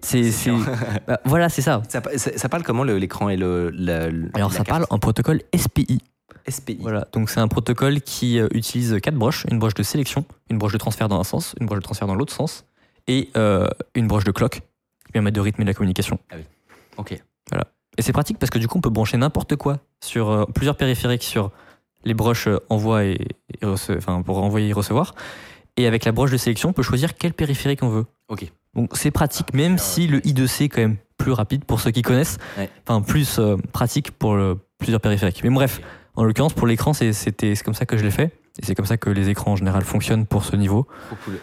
C'est 0.00 0.30
bah, 1.08 1.18
voilà, 1.24 1.48
c'est 1.48 1.62
ça. 1.62 1.82
Ça, 1.88 2.00
pa- 2.00 2.16
ça- 2.16 2.36
ça 2.38 2.48
parle 2.48 2.62
comment 2.62 2.84
l'écran 2.84 3.28
et 3.28 3.36
le. 3.36 3.70
la- 3.70 4.10
la 4.10 4.28
Alors 4.34 4.52
ça 4.52 4.58
carte? 4.58 4.68
parle 4.68 4.86
en 4.90 4.98
protocole 5.00 5.40
SPI. 5.56 5.98
SPI. 6.48 6.78
Voilà, 6.80 7.06
donc 7.12 7.30
c'est 7.30 7.40
un 7.40 7.48
protocole 7.48 8.00
qui 8.00 8.38
euh, 8.38 8.48
utilise 8.52 8.98
quatre 9.02 9.14
broches, 9.16 9.46
une 9.50 9.58
broche 9.58 9.74
de 9.74 9.82
sélection, 9.82 10.24
une 10.50 10.58
broche 10.58 10.72
de 10.72 10.78
transfert 10.78 11.08
dans 11.08 11.18
un 11.20 11.24
sens, 11.24 11.54
une 11.60 11.66
broche 11.66 11.78
de 11.78 11.84
transfert 11.84 12.06
dans 12.06 12.14
l'autre 12.14 12.32
sens, 12.32 12.64
et 13.06 13.30
euh, 13.36 13.68
une 13.94 14.06
broche 14.06 14.24
de 14.24 14.30
clock 14.32 14.60
qui 15.06 15.12
permet 15.12 15.30
de 15.30 15.40
rythmer 15.40 15.64
la 15.64 15.74
communication. 15.74 16.18
Ok. 16.96 17.12
Et 17.96 18.02
c'est 18.02 18.12
pratique 18.12 18.38
parce 18.38 18.50
que 18.50 18.58
du 18.58 18.66
coup 18.66 18.78
on 18.78 18.80
peut 18.80 18.90
brancher 18.90 19.16
n'importe 19.16 19.54
quoi 19.54 19.78
sur 20.02 20.28
euh, 20.28 20.44
plusieurs 20.46 20.76
périphériques 20.76 21.22
sur 21.22 21.52
les 22.04 22.12
broches 22.14 22.48
envoi 22.68 23.04
et, 23.04 23.12
et 23.62 23.64
enfin 23.66 24.20
pour 24.22 24.42
envoyer 24.42 24.68
et 24.70 24.72
recevoir. 24.72 25.14
Et 25.76 25.86
avec 25.86 26.04
la 26.04 26.10
broche 26.12 26.30
de 26.32 26.36
sélection, 26.36 26.70
on 26.70 26.72
peut 26.72 26.82
choisir 26.82 27.14
quel 27.16 27.32
périphérique 27.34 27.82
on 27.84 27.88
veut. 27.88 28.06
Ok. 28.28 28.46
Donc 28.74 28.96
c'est 28.96 29.12
pratique, 29.12 29.54
même 29.54 29.78
si 29.78 30.08
le 30.08 30.18
I2C 30.20 30.64
est 30.64 30.68
quand 30.68 30.80
même 30.80 30.96
plus 31.18 31.30
rapide 31.32 31.64
pour 31.64 31.80
ceux 31.80 31.92
qui 31.92 32.02
connaissent. 32.02 32.38
Ouais. 32.58 32.68
Enfin 32.86 33.00
plus 33.00 33.38
euh, 33.38 33.56
pratique 33.72 34.10
pour 34.10 34.34
le- 34.34 34.58
plusieurs 34.78 35.00
périphériques. 35.00 35.42
Mais 35.44 35.50
bref, 35.50 35.80
en 36.16 36.24
l'occurrence 36.24 36.52
pour 36.54 36.66
l'écran 36.66 36.92
c'est 36.92 37.12
c'était 37.12 37.54
c'est 37.54 37.64
comme 37.64 37.74
ça 37.74 37.86
que 37.86 37.96
je 37.96 38.04
l'ai 38.04 38.10
fait. 38.10 38.32
Et 38.60 38.64
c'est 38.64 38.74
comme 38.74 38.86
ça 38.86 38.96
que 38.96 39.10
les 39.10 39.28
écrans 39.30 39.52
en 39.52 39.56
général 39.56 39.82
fonctionnent 39.84 40.26
pour 40.26 40.44
ce 40.44 40.54
niveau. 40.56 40.86
Trop 41.08 41.16
cool. 41.24 41.38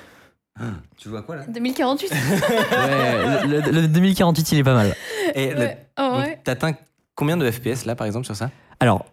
Ah, 0.60 0.63
Tu 0.97 1.15
à 1.15 1.21
quoi 1.21 1.36
là? 1.38 1.43
2048 1.47 2.12
Ouais, 2.71 3.47
le, 3.47 3.60
le- 3.62 3.81
le 3.81 3.88
2048 3.88 4.51
il 4.53 4.60
est 4.60 4.63
pas 4.63 4.73
mal. 4.73 4.95
Et 5.36 5.53
Ouais. 5.53 5.88
Oh, 5.99 6.17
ouais. 6.19 6.39
T'atteins 6.43 6.73
combien 7.15 7.38
de 7.38 7.49
FPS 7.49 7.86
là 7.86 7.95
par 7.95 8.07
exemple 8.07 8.25
sur 8.25 8.36
ça? 8.36 8.49
Alors, 8.79 9.05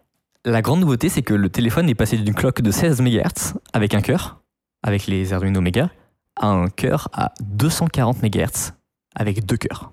la 0.45 0.61
grande 0.61 0.79
nouveauté, 0.79 1.09
c'est 1.09 1.21
que 1.21 1.33
le 1.33 1.49
téléphone 1.49 1.89
est 1.89 1.95
passé 1.95 2.17
d'une 2.17 2.33
cloque 2.33 2.61
de 2.61 2.71
16 2.71 3.01
MHz 3.01 3.53
avec 3.73 3.93
un 3.93 4.01
cœur, 4.01 4.41
avec 4.83 5.05
les 5.07 5.33
Arduino 5.33 5.59
Mega, 5.61 5.89
à 6.37 6.47
un 6.47 6.69
cœur 6.69 7.09
à 7.13 7.33
240 7.41 8.23
MHz 8.23 8.71
avec 9.15 9.45
deux 9.45 9.57
cœurs. 9.57 9.91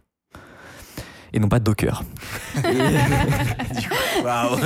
Et 1.36 1.38
non 1.38 1.48
pas 1.48 1.58
deux 1.58 1.74
cœurs. 1.74 2.02
Waouh 4.24 4.58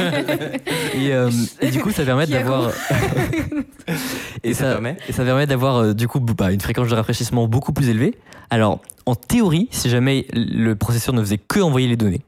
Et, 0.94 1.12
euh, 1.12 1.28
et 1.61 1.72
du 1.72 1.80
coup, 1.80 1.90
ça 1.90 2.04
permet 2.04 2.28
d'avoir. 2.28 2.70
Et 4.44 4.54
ça 4.54 4.72
permet 4.72 4.96
et 5.09 5.12
ça 5.12 5.24
permet 5.24 5.46
d'avoir 5.46 5.76
euh, 5.76 5.94
du 5.94 6.09
coup 6.09 6.20
bah, 6.20 6.52
une 6.52 6.61
fréquence 6.61 6.88
de 6.88 6.94
rafraîchissement 6.94 7.46
beaucoup 7.48 7.72
plus 7.72 7.88
élevée. 7.88 8.14
Alors, 8.48 8.80
en 9.04 9.14
théorie, 9.14 9.68
si 9.70 9.90
jamais 9.90 10.26
le 10.33 10.74
processeur 10.74 11.14
ne 11.14 11.20
faisait 11.20 11.38
que 11.38 11.61
envoyer 11.61 11.88
les 11.88 11.96
données, 11.96 12.22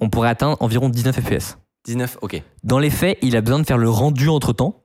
on 0.00 0.08
pourrait 0.08 0.30
atteindre 0.30 0.56
environ 0.60 0.88
19 0.88 1.20
FPS. 1.20 1.58
19, 1.84 2.18
ok. 2.22 2.42
Dans 2.64 2.78
les 2.78 2.90
faits, 2.90 3.18
il 3.22 3.36
a 3.36 3.42
besoin 3.42 3.60
de 3.60 3.66
faire 3.66 3.78
le 3.78 3.90
rendu 3.90 4.28
entre 4.28 4.52
temps. 4.52 4.82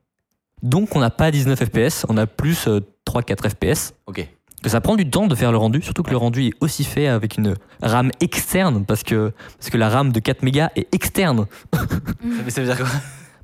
Donc 0.62 0.94
on 0.94 1.00
n'a 1.00 1.10
pas 1.10 1.30
19 1.30 1.64
FPS, 1.64 2.06
on 2.08 2.16
a 2.16 2.26
plus 2.26 2.68
euh, 2.68 2.80
3-4 3.08 3.48
FPS. 3.48 3.94
Ok. 4.06 4.28
Que 4.62 4.68
ça 4.70 4.80
prend 4.80 4.94
du 4.96 5.08
temps 5.10 5.26
de 5.26 5.34
faire 5.34 5.50
le 5.50 5.58
rendu, 5.58 5.82
surtout 5.82 6.02
que 6.04 6.10
le 6.10 6.16
rendu 6.16 6.46
est 6.46 6.52
aussi 6.60 6.84
fait 6.84 7.08
avec 7.08 7.36
une 7.36 7.56
RAM 7.82 8.10
externe, 8.20 8.84
parce 8.86 9.02
que, 9.02 9.32
parce 9.58 9.70
que 9.70 9.76
la 9.76 9.88
RAM 9.88 10.12
de 10.12 10.20
4 10.20 10.42
mégas 10.42 10.70
est 10.76 10.92
externe. 10.94 11.46
Mais 12.22 12.50
ça 12.50 12.60
veut 12.60 12.66
dire 12.68 12.76
quoi? 12.76 12.86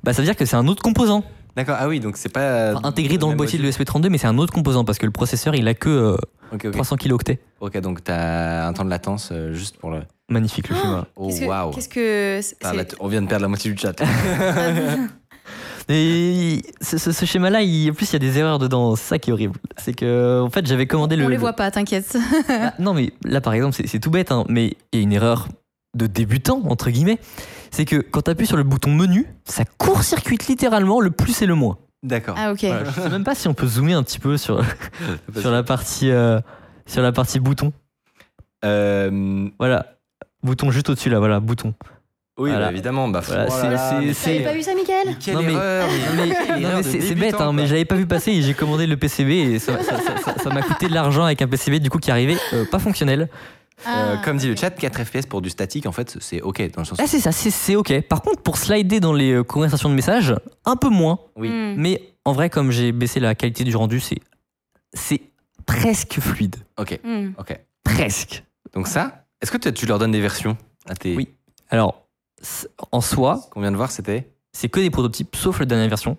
Bah, 0.03 0.13
ça 0.13 0.21
veut 0.21 0.25
dire 0.25 0.35
que 0.37 0.45
c'est 0.45 0.55
un 0.55 0.67
autre 0.67 0.81
composant, 0.81 1.23
D'accord, 1.55 1.75
ah 1.77 1.89
oui, 1.89 1.99
donc 1.99 2.15
c'est 2.15 2.29
pas. 2.29 2.73
Enfin, 2.75 2.87
intégré 2.87 3.17
dans 3.17 3.31
le 3.31 3.35
boîtier 3.35 3.59
de 3.59 3.63
module. 3.65 3.83
l'ESP32, 3.83 4.07
mais 4.09 4.17
c'est 4.17 4.27
un 4.27 4.37
autre 4.37 4.53
composant, 4.53 4.85
parce 4.85 4.97
que 4.97 5.05
le 5.05 5.11
processeur, 5.11 5.55
il 5.55 5.67
a 5.67 5.73
que 5.73 5.89
euh, 5.89 6.17
Ok, 6.53 6.65
ok. 6.65 6.71
300 6.71 6.95
kilooctets. 6.95 7.39
Ok, 7.59 7.77
donc 7.79 8.01
t'as 8.03 8.65
un 8.67 8.71
temps 8.71 8.85
de 8.85 8.89
latence 8.89 9.29
euh, 9.33 9.53
juste 9.53 9.75
pour 9.77 9.89
le. 9.89 10.01
Magnifique 10.29 10.69
le 10.69 10.75
schéma. 10.75 11.05
Oh 11.17 11.27
Qu'est-ce 11.27 11.41
que- 11.41 11.45
waouh 11.47 11.71
Qu'est-ce 11.71 11.89
que. 11.89 12.39
c'est- 12.41 12.55
Ah, 12.63 12.73
là, 12.73 12.85
t- 12.85 12.95
On 13.01 13.07
vient 13.07 13.21
de 13.21 13.27
perdre 13.27 13.41
la 13.41 13.47
moitié 13.49 13.71
du 13.71 13.77
chat. 13.77 13.93
Et 15.91 16.61
ce, 16.81 16.97
ce- 16.99 17.11
ce 17.11 17.25
schéma-là, 17.25 17.61
il- 17.63 17.89
en 17.89 17.93
plus, 17.93 18.09
il 18.09 18.13
y 18.13 18.15
a 18.15 18.19
des 18.19 18.37
erreurs 18.37 18.59
dedans. 18.59 18.95
C'est 18.95 19.03
ça 19.07 19.19
qui 19.19 19.31
est 19.31 19.33
horrible. 19.33 19.55
C'est 19.77 19.93
que, 19.93 20.39
en 20.41 20.49
fait, 20.49 20.65
j'avais 20.67 20.85
commandé 20.85 21.15
le. 21.15 21.25
On 21.25 21.27
les 21.27 21.35
le- 21.35 21.39
voit 21.39 21.53
pas, 21.53 21.71
t'inquiète. 21.71 22.15
Ah, 22.49 22.73
non, 22.79 22.93
mais 22.93 23.11
là, 23.25 23.41
par 23.41 23.53
exemple, 23.53 23.75
c'est 23.75 23.87
c'est 23.87 23.99
tout 23.99 24.11
bête, 24.11 24.31
hein, 24.31 24.45
mais 24.49 24.77
il 24.93 24.99
y 24.99 25.01
a 25.01 25.03
une 25.03 25.13
erreur 25.13 25.47
de 25.97 26.05
débutant, 26.05 26.61
entre 26.67 26.91
guillemets. 26.91 27.17
C'est 27.71 27.85
que 27.85 27.97
quand 27.97 28.21
tu 28.21 28.31
appuies 28.31 28.45
sur 28.47 28.57
le 28.57 28.63
bouton 28.63 28.91
menu, 28.93 29.25
ça 29.45 29.63
court-circuite 29.65 30.47
littéralement 30.47 31.01
le 31.01 31.09
plus 31.11 31.41
et 31.41 31.45
le 31.47 31.55
moins. 31.55 31.77
D'accord. 32.03 32.35
Ah, 32.37 32.51
ok. 32.51 32.63
Voilà, 32.63 32.85
je 32.85 33.01
sais 33.01 33.09
même 33.09 33.23
pas 33.23 33.35
si 33.35 33.47
on 33.47 33.53
peut 33.55 33.67
zoomer 33.67 33.93
un 33.93 34.03
petit 34.03 34.19
peu 34.19 34.37
sur, 34.37 34.63
sur, 35.41 35.49
la, 35.51 35.63
partie, 35.63 36.11
euh, 36.11 36.39
sur 36.85 37.01
la 37.01 37.11
partie 37.11 37.39
bouton. 37.39 37.73
Euh, 38.63 39.49
Voilà. 39.59 39.95
Bouton 40.41 40.71
juste 40.71 40.89
au-dessus, 40.89 41.09
là, 41.09 41.19
voilà, 41.19 41.39
bouton. 41.41 41.73
Oui, 42.39 42.49
Voilà. 42.49 42.65
bah, 42.67 42.71
évidemment. 42.71 43.07
Bah, 43.07 43.21
Voilà, 43.25 43.45
oh 43.47 43.51
là 43.53 43.61
c'est- 43.61 43.69
là, 43.69 43.89
c'est- 43.89 44.05
mais 44.05 44.13
c'est- 44.13 44.31
T'avais 44.33 44.43
pas 44.45 44.53
vu 44.53 44.63
ça, 44.63 44.73
Michael 44.75 45.15
Quelle 45.19 45.33
Non, 45.35 45.41
mais- 45.43 45.53
erreur 45.53 45.89
c'est 46.83 47.15
bête, 47.15 47.35
hein, 47.39 47.53
mais 47.53 47.67
l'avais 47.67 47.85
pas 47.85 47.95
vu 47.95 48.05
passer 48.07 48.31
et 48.31 48.41
j'ai 48.41 48.53
commandé 48.53 48.87
le 48.87 48.97
PCB 48.97 49.31
et 49.53 49.59
ça 49.59 49.81
ça- 49.83 49.97
ça- 49.97 50.17
ça- 50.17 50.35
ça 50.43 50.49
m'a 50.49 50.61
coûté 50.61 50.87
de 50.87 50.93
l'argent 50.93 51.23
avec 51.25 51.41
un 51.41 51.47
PCB 51.47 51.79
du 51.79 51.89
coup 51.89 51.99
qui 51.99 52.11
arrivait 52.11 52.37
euh, 52.53 52.65
pas 52.65 52.79
fonctionnel. 52.79 53.29
Euh, 53.87 54.15
Ah, 54.17 54.21
comme 54.25 54.35
dit 54.37 54.47
le 54.49 54.57
chat, 54.57 54.71
4 54.71 55.05
FPS 55.05 55.25
pour 55.25 55.41
du 55.41 55.49
statique, 55.49 55.85
en 55.85 55.93
fait, 55.93 56.17
c'est 56.19 56.41
ok 56.41 56.69
dans 56.73 56.81
le 56.81 56.85
sens. 56.85 56.97
Ah, 57.01 57.07
c'est 57.07 57.21
ça, 57.21 57.31
c'est- 57.31 57.49
c'est 57.51 57.77
ok. 57.77 58.01
Par 58.01 58.21
contre, 58.21 58.41
pour 58.41 58.57
slider 58.57 58.99
dans 58.99 59.13
les 59.13 59.31
euh, 59.31 59.43
conversations 59.43 59.87
de 59.89 59.93
messages, 59.95 60.35
un 60.65 60.75
peu 60.75 60.89
moins. 60.89 61.19
Oui. 61.37 61.47
Hmm. 61.49 61.75
Mais 61.77 62.01
en 62.25 62.33
vrai, 62.33 62.49
comme 62.49 62.71
j'ai 62.71 62.91
baissé 62.91 63.21
la 63.21 63.35
qualité 63.35 63.63
du 63.63 63.73
rendu, 63.77 64.01
c'est 64.01 64.17
c'est 64.93 65.21
presque 65.65 66.19
fluide. 66.19 66.57
Ok, 66.77 66.99
Hmm. 67.03 67.29
ok. 67.37 67.57
Presque. 67.85 68.43
Donc 68.73 68.87
ça, 68.87 69.23
est-ce 69.41 69.51
que 69.51 69.69
tu, 69.69 69.85
leur 69.85 69.97
donnes 69.99 70.11
des 70.11 70.19
versions 70.19 70.57
à 70.87 70.95
tes. 70.95 71.15
Oui. 71.15 71.29
Alors, 71.69 72.05
en 72.91 73.01
soi, 73.01 73.41
Ce 73.43 73.49
qu'on 73.49 73.61
vient 73.61 73.71
de 73.71 73.77
voir, 73.77 73.91
c'était. 73.91 74.29
c'est 74.53 74.69
que 74.69 74.79
des 74.79 74.89
prototypes, 74.89 75.35
sauf 75.35 75.59
la 75.59 75.65
dernière 75.65 75.89
version, 75.89 76.17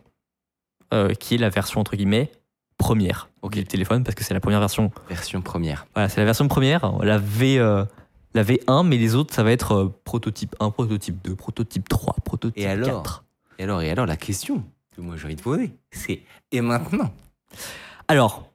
euh, 0.93 1.15
qui 1.15 1.35
est 1.35 1.39
la 1.39 1.49
version 1.51 1.81
entre 1.81 1.97
guillemets 1.97 2.31
première 2.79 3.29
Ok. 3.43 3.53
du 3.55 3.65
téléphone, 3.65 4.05
parce 4.05 4.15
que 4.15 4.25
c'est 4.25 4.35
la 4.35 4.41
première 4.41 4.61
version. 4.61 4.91
Version 5.09 5.43
première. 5.43 5.87
Voilà, 5.95 6.09
c'est 6.09 6.19
la 6.21 6.25
version 6.25 6.49
première, 6.49 6.93
la 7.03 7.19
V, 7.19 7.59
euh, 7.59 7.85
la 8.35 8.43
V1, 8.43 8.87
mais 8.87 8.97
les 8.97 9.15
autres, 9.15 9.35
ça 9.35 9.43
va 9.43 9.53
être 9.53 9.73
euh, 9.75 9.95
prototype 10.05 10.57
1, 10.61 10.71
prototype 10.71 11.23
2, 11.25 11.35
prototype 11.37 11.89
3, 11.89 12.15
prototype 12.25 12.59
Et 12.63 12.67
alors 12.67 13.03
4. 13.03 13.25
Et 13.59 13.65
alors, 13.65 13.83
et 13.83 13.91
alors, 13.91 14.07
la 14.07 14.17
question 14.17 14.65
que 14.97 15.01
moi 15.03 15.17
j'ai 15.17 15.27
envie 15.27 15.37
de 15.37 15.43
poser, 15.43 15.73
c'est 15.93 16.23
et 16.53 16.61
maintenant? 16.63 17.13
Alors, 18.09 18.49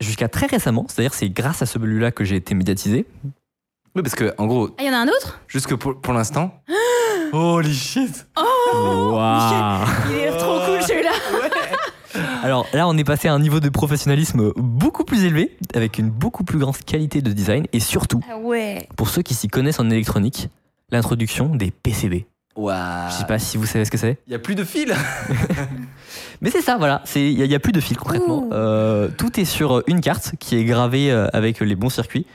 jusqu'à 0.00 0.28
très 0.28 0.46
récemment, 0.46 0.86
c'est-à-dire 0.88 1.12
c'est 1.14 1.28
grâce 1.28 1.60
à 1.62 1.66
ce 1.66 1.74
celui-là 1.78 2.12
que 2.12 2.24
j'ai 2.24 2.36
été 2.36 2.54
médiatisé. 2.54 3.06
Oui, 3.96 4.02
parce 4.02 4.14
que 4.14 4.32
en 4.38 4.46
gros, 4.46 4.70
Ah, 4.78 4.82
il 4.82 4.86
y 4.86 4.90
en 4.90 4.92
a 4.94 4.98
un 4.98 5.08
autre? 5.08 5.40
jusque 5.48 5.74
pour, 5.74 6.00
pour 6.00 6.12
l'instant. 6.14 6.62
Holy 7.32 7.74
shit 7.74 8.26
Waouh 8.36 9.86
Il 10.10 10.16
est 10.16 10.36
trop 10.36 10.58
cool 10.66 10.82
celui-là. 10.82 11.10
Alors 12.42 12.66
là, 12.72 12.86
on 12.86 12.96
est 12.96 13.04
passé 13.04 13.28
à 13.28 13.32
un 13.34 13.38
niveau 13.38 13.58
de 13.60 13.68
professionnalisme 13.68 14.52
beaucoup 14.56 15.04
plus 15.04 15.24
élevé, 15.24 15.56
avec 15.74 15.98
une 15.98 16.10
beaucoup 16.10 16.44
plus 16.44 16.58
grande 16.58 16.76
qualité 16.78 17.22
de 17.22 17.32
design, 17.32 17.66
et 17.72 17.80
surtout, 17.80 18.20
Ah 18.30 18.36
ouais. 18.38 18.86
pour 18.96 19.08
ceux 19.08 19.22
qui 19.22 19.34
s'y 19.34 19.48
connaissent 19.48 19.80
en 19.80 19.90
électronique, 19.90 20.48
l'introduction 20.90 21.54
des 21.56 21.70
PCB. 21.70 22.26
Waouh 22.56 23.10
Je 23.10 23.14
sais 23.14 23.24
pas 23.26 23.38
si 23.40 23.56
vous 23.56 23.66
savez 23.66 23.84
ce 23.84 23.90
que 23.90 23.96
c'est. 23.98 24.18
Il 24.26 24.32
y 24.32 24.36
a 24.36 24.38
plus 24.38 24.54
de 24.54 24.62
fil 24.62 24.94
Mais 26.40 26.50
c'est 26.50 26.60
ça, 26.60 26.76
voilà. 26.76 27.00
C'est- 27.04 27.32
Il 27.32 27.48
n'y 27.48 27.54
a, 27.54 27.58
plus 27.58 27.72
de 27.72 27.80
fil 27.80 27.96
concrètement. 27.96 28.44
Ouh. 28.44 28.52
Euh, 28.52 29.08
tout 29.16 29.40
est 29.40 29.44
sur 29.44 29.82
une 29.88 30.00
carte 30.00 30.34
qui 30.38 30.56
est 30.56 30.64
gravée 30.64 31.10
euh, 31.10 31.26
avec 31.32 31.58
les 31.60 31.74
bons 31.74 31.88
circuits. 31.88 32.26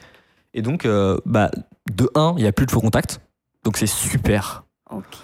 Et 0.54 0.62
donc, 0.62 0.86
euh, 0.86 1.18
bah, 1.26 1.52
de 1.94 2.10
1, 2.16 2.34
il 2.38 2.42
n'y 2.42 2.48
a 2.48 2.52
plus 2.52 2.66
de 2.66 2.72
faux 2.72 2.82
contact. 2.82 3.22
Donc 3.64 3.78
c'est 3.78 3.88
super. 3.88 4.64
Ok. 4.90 5.18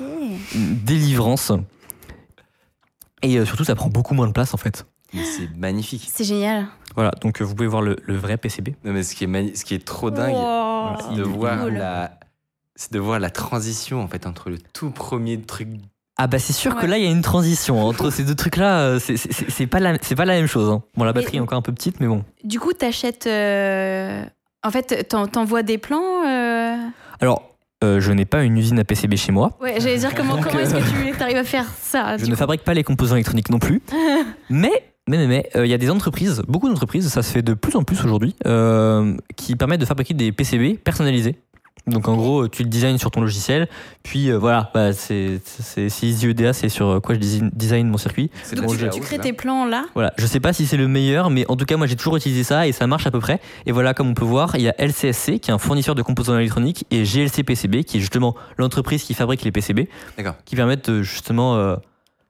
Délivrance. 0.56 1.52
Et 3.22 3.38
euh, 3.38 3.46
surtout, 3.46 3.64
ça 3.64 3.76
prend 3.76 3.90
beaucoup 3.90 4.14
moins 4.14 4.28
de 4.28 4.32
place 4.34 4.54
en 4.54 4.58
fait. 4.58 4.86
Mais 5.14 5.24
C'est 5.24 5.50
magnifique. 5.56 6.10
C'est 6.14 6.24
génial. 6.24 6.68
Voilà, 6.96 7.12
donc 7.22 7.42
euh, 7.42 7.46
vous 7.46 7.56
pouvez 7.56 7.68
voir 7.68 7.82
le, 7.82 7.96
le 8.04 8.16
vrai 8.16 8.38
PCB. 8.38 8.70
Non, 8.84 8.94
mais 8.94 9.04
ce 9.04 9.16
qui 9.16 9.24
est, 9.24 9.28
mani- 9.28 9.56
ce 9.56 9.66
qui 9.66 9.74
est 9.74 9.86
trop 9.86 10.12
dingue, 10.12 10.34
Wow. 10.36 10.98
c'est 11.10 11.16
de 11.16 11.24
voir 11.24 11.62
Cool. 11.64 11.74
la. 11.74 12.20
C'est 12.76 12.92
de 12.92 13.00
voir 13.00 13.20
la 13.20 13.30
transition 13.30 14.02
en 14.04 14.08
fait 14.10 14.28
entre 14.28 14.50
le 14.50 14.58
tout 14.60 14.92
premier 14.92 15.42
truc. 15.42 15.70
Ah 16.18 16.28
bah 16.28 16.40
c'est 16.40 16.54
sûr 16.54 16.76
que 16.76 16.82
Ouais. 16.82 16.88
là, 16.88 16.98
il 16.98 17.04
y 17.06 17.08
a 17.08 17.12
une 17.12 17.22
transition 17.22 17.82
entre 17.86 18.10
ces 18.10 18.24
deux 18.24 18.36
trucs-là. 18.36 18.80
euh, 18.82 19.00
c'est- 19.00 19.18
C'est 19.18 19.32
c'est- 19.34 19.50
c'est 19.50 19.68
pas, 19.68 19.80
la- 19.80 19.98
c'est 20.02 20.16
pas 20.16 20.26
la 20.26 20.34
même 20.34 20.48
chose. 20.48 20.70
hein. 20.70 20.84
Bon, 20.96 21.04
la 21.06 21.14
batterie 21.14 21.34
Mais- 21.34 21.38
est 21.38 21.42
encore 21.42 21.58
un 21.58 21.62
peu 21.62 21.72
petite, 21.74 22.00
mais 22.02 22.08
bon. 22.08 22.24
Du 22.44 22.60
coup, 22.60 22.74
t'achètes. 22.74 23.28
euh, 23.28 24.24
En 24.64 24.72
fait, 24.72 25.08
t'en- 25.08 25.28
t'envoies 25.28 25.62
des 25.64 25.78
plans. 25.78 26.26
euh, 26.28 26.76
Alors, 27.22 27.55
euh, 27.86 28.00
je 28.00 28.12
n'ai 28.12 28.26
pas 28.26 28.44
une 28.44 28.58
usine 28.58 28.80
à 28.80 28.84
PCB 28.84 29.16
chez 29.16 29.32
moi. 29.32 29.52
Ouais, 29.62 29.76
j'allais 29.80 29.98
dire 29.98 30.14
comment, 30.16 30.38
est-ce 30.38 30.76
euh, 30.76 30.80
que 30.80 31.18
tu 31.18 31.24
arrives 31.24 31.38
à 31.38 31.44
faire 31.44 31.66
ça 31.82 32.18
Je 32.20 32.26
ne 32.26 32.32
coup 32.32 32.36
fabrique 32.36 32.64
pas 32.64 32.74
les 32.74 32.84
composants 32.84 33.16
électroniques 33.16 33.50
non 33.50 33.60
plus. 33.60 33.82
mais, 34.50 34.72
mais, 35.08 35.18
mais, 35.18 35.28
mais, 35.28 35.50
euh, 35.56 35.66
il 35.66 35.70
y 35.70 35.74
a 35.74 35.78
des 35.78 35.90
entreprises, 35.90 36.42
beaucoup 36.48 36.68
d'entreprises, 36.68 37.08
ça 37.08 37.22
se 37.22 37.32
fait 37.32 37.42
de 37.42 37.54
plus 37.54 37.76
en 37.76 37.84
plus 37.84 38.04
aujourd'hui, 38.04 38.36
euh, 38.46 39.16
qui 39.36 39.56
permettent 39.56 39.82
de 39.82 39.86
fabriquer 39.86 40.14
des 40.14 40.32
PCB 40.32 40.78
personnalisés. 40.84 41.36
Donc 41.88 42.08
en 42.08 42.16
gros, 42.16 42.48
tu 42.48 42.64
le 42.64 42.70
designs 42.70 42.98
sur 42.98 43.12
ton 43.12 43.22
logiciel, 43.22 43.68
puis 44.02 44.32
euh, 44.32 44.38
voilà, 44.40 44.72
bah, 44.74 44.92
c'est 44.92 45.40
Easy 46.02 46.28
EDA, 46.28 46.52
c'est 46.54 46.68
sur 46.70 46.88
euh, 46.88 47.00
quoi 47.00 47.14
je 47.14 47.20
design, 47.20 47.52
design 47.54 47.88
mon 47.88 47.98
circuit. 47.98 48.32
Donc, 48.56 48.76
tu, 48.92 49.00
crées 49.02 49.20
tes 49.20 49.34
plans 49.34 49.66
là? 49.66 49.86
Voilà, 49.94 50.12
je 50.18 50.26
sais 50.26 50.40
pas 50.40 50.52
si 50.52 50.66
c'est 50.66 50.78
le 50.78 50.88
meilleur, 50.88 51.30
mais 51.30 51.46
en 51.48 51.56
tout 51.56 51.66
cas, 51.66 51.78
moi 51.78 51.86
j'ai 51.86 51.96
toujours 51.96 52.16
utilisé 52.18 52.44
ça 52.44 52.66
et 52.68 52.72
ça 52.72 52.88
marche 52.88 53.06
à 53.06 53.12
peu 53.12 53.20
près. 53.20 53.40
Et 53.68 53.72
voilà, 53.72 53.94
comme 53.94 54.10
on 54.10 54.14
peut 54.16 54.26
voir, 54.26 54.56
il 54.56 54.62
y 54.64 54.68
a 54.68 54.74
LCSC 54.80 55.38
qui 55.40 55.52
est 55.52 55.54
un 55.54 55.60
fournisseur 55.60 55.94
de 55.94 56.02
composants 56.02 56.36
électroniques 56.38 56.86
et 56.90 57.04
GLC 57.04 57.44
PCB 57.44 57.84
qui 57.84 57.98
est 57.98 58.00
justement 58.00 58.36
l'entreprise 58.58 59.04
qui 59.04 59.14
fabrique 59.14 59.44
les 59.44 59.52
PCB, 59.52 59.88
D'accord. 60.18 60.34
qui 60.44 60.56
permettent 60.56 60.90
de, 60.90 61.04
justement, 61.04 61.56
euh, 61.56 61.76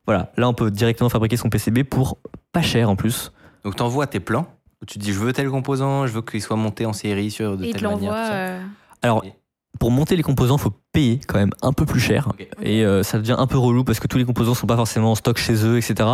voilà, 0.05 0.33
là 0.35 0.49
on 0.49 0.53
peut 0.53 0.69
directement 0.69 1.07
fabriquer 1.09 1.37
son 1.37 1.47
PCB 1.49 1.85
pour 1.85 2.17
pas 2.51 2.61
cher 2.61 2.89
en 2.89 2.97
plus. 2.97 3.31
Donc 3.63 3.77
t'envoies 3.77 4.07
tes 4.07 4.19
plans 4.19 4.47
où 4.81 4.85
tu 4.85 4.99
te 4.99 5.03
dis 5.03 5.13
je 5.13 5.19
veux 5.19 5.31
tel 5.31 5.49
composant, 5.49 6.07
je 6.07 6.11
veux 6.11 6.21
qu'il 6.21 6.41
soit 6.41 6.57
monté 6.57 6.85
en 6.85 6.91
série 6.91 7.31
sur 7.31 7.55
de 7.55 7.63
Et 7.63 7.71
telle 7.71 7.83
manière. 7.83 8.11
l'envoie. 8.11 8.21
tout 8.21 8.27
ça. 8.27 8.33
euh, 8.33 8.61
Alors, 9.01 9.23
Et- 9.23 9.33
pour 9.79 9.91
monter 9.91 10.15
les 10.15 10.23
composants, 10.23 10.57
faut 10.57 10.73
payer 10.91 11.19
quand 11.27 11.37
même 11.37 11.51
un 11.61 11.73
peu 11.73 11.85
plus 11.85 11.99
cher. 11.99 12.29
Et 12.61 12.83
euh, 12.85 13.03
ça 13.03 13.17
devient 13.17 13.35
un 13.37 13.47
peu 13.47 13.57
relou 13.57 13.83
parce 13.83 13.99
que 13.99 14.07
tous 14.07 14.17
les 14.17 14.25
composants 14.25 14.53
sont 14.53 14.67
pas 14.67 14.75
forcément 14.75 15.11
en 15.11 15.15
stock 15.15 15.37
chez 15.37 15.65
eux, 15.65 15.77
etc. 15.77 16.09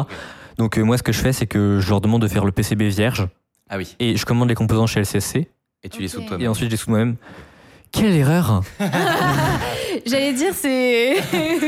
Donc 0.58 0.78
euh, 0.78 0.84
moi, 0.84 0.98
ce 0.98 1.04
que 1.04 1.12
je 1.12 1.20
fais, 1.20 1.34
c'est 1.34 1.48
que 1.48 1.80
je 1.82 1.90
leur 1.90 2.02
demande 2.02 2.22
de 2.22 2.28
faire 2.28 2.46
le 2.46 2.52
PCB 2.52 2.90
vierge 2.90 3.28
Ah 3.70 3.78
oui. 3.78 3.96
et 4.00 4.18
je 4.18 4.26
commande 4.26 4.50
les 4.50 4.56
composants 4.56 4.88
chez 4.88 5.00
LCSC 5.02 5.48
Et 5.84 5.90
tu 5.90 6.02
les 6.02 6.08
soudes 6.08 6.24
et 6.24 6.28
toi-même. 6.28 6.50
ensuite 6.52 6.68
je 6.70 6.72
les 6.72 6.78
soude 6.78 6.90
moi-même. 6.90 7.16
Quelle 7.92 8.16
erreur 8.16 8.62
J'allais 10.06 10.34
dire, 10.34 10.54
c'est. 10.56 11.16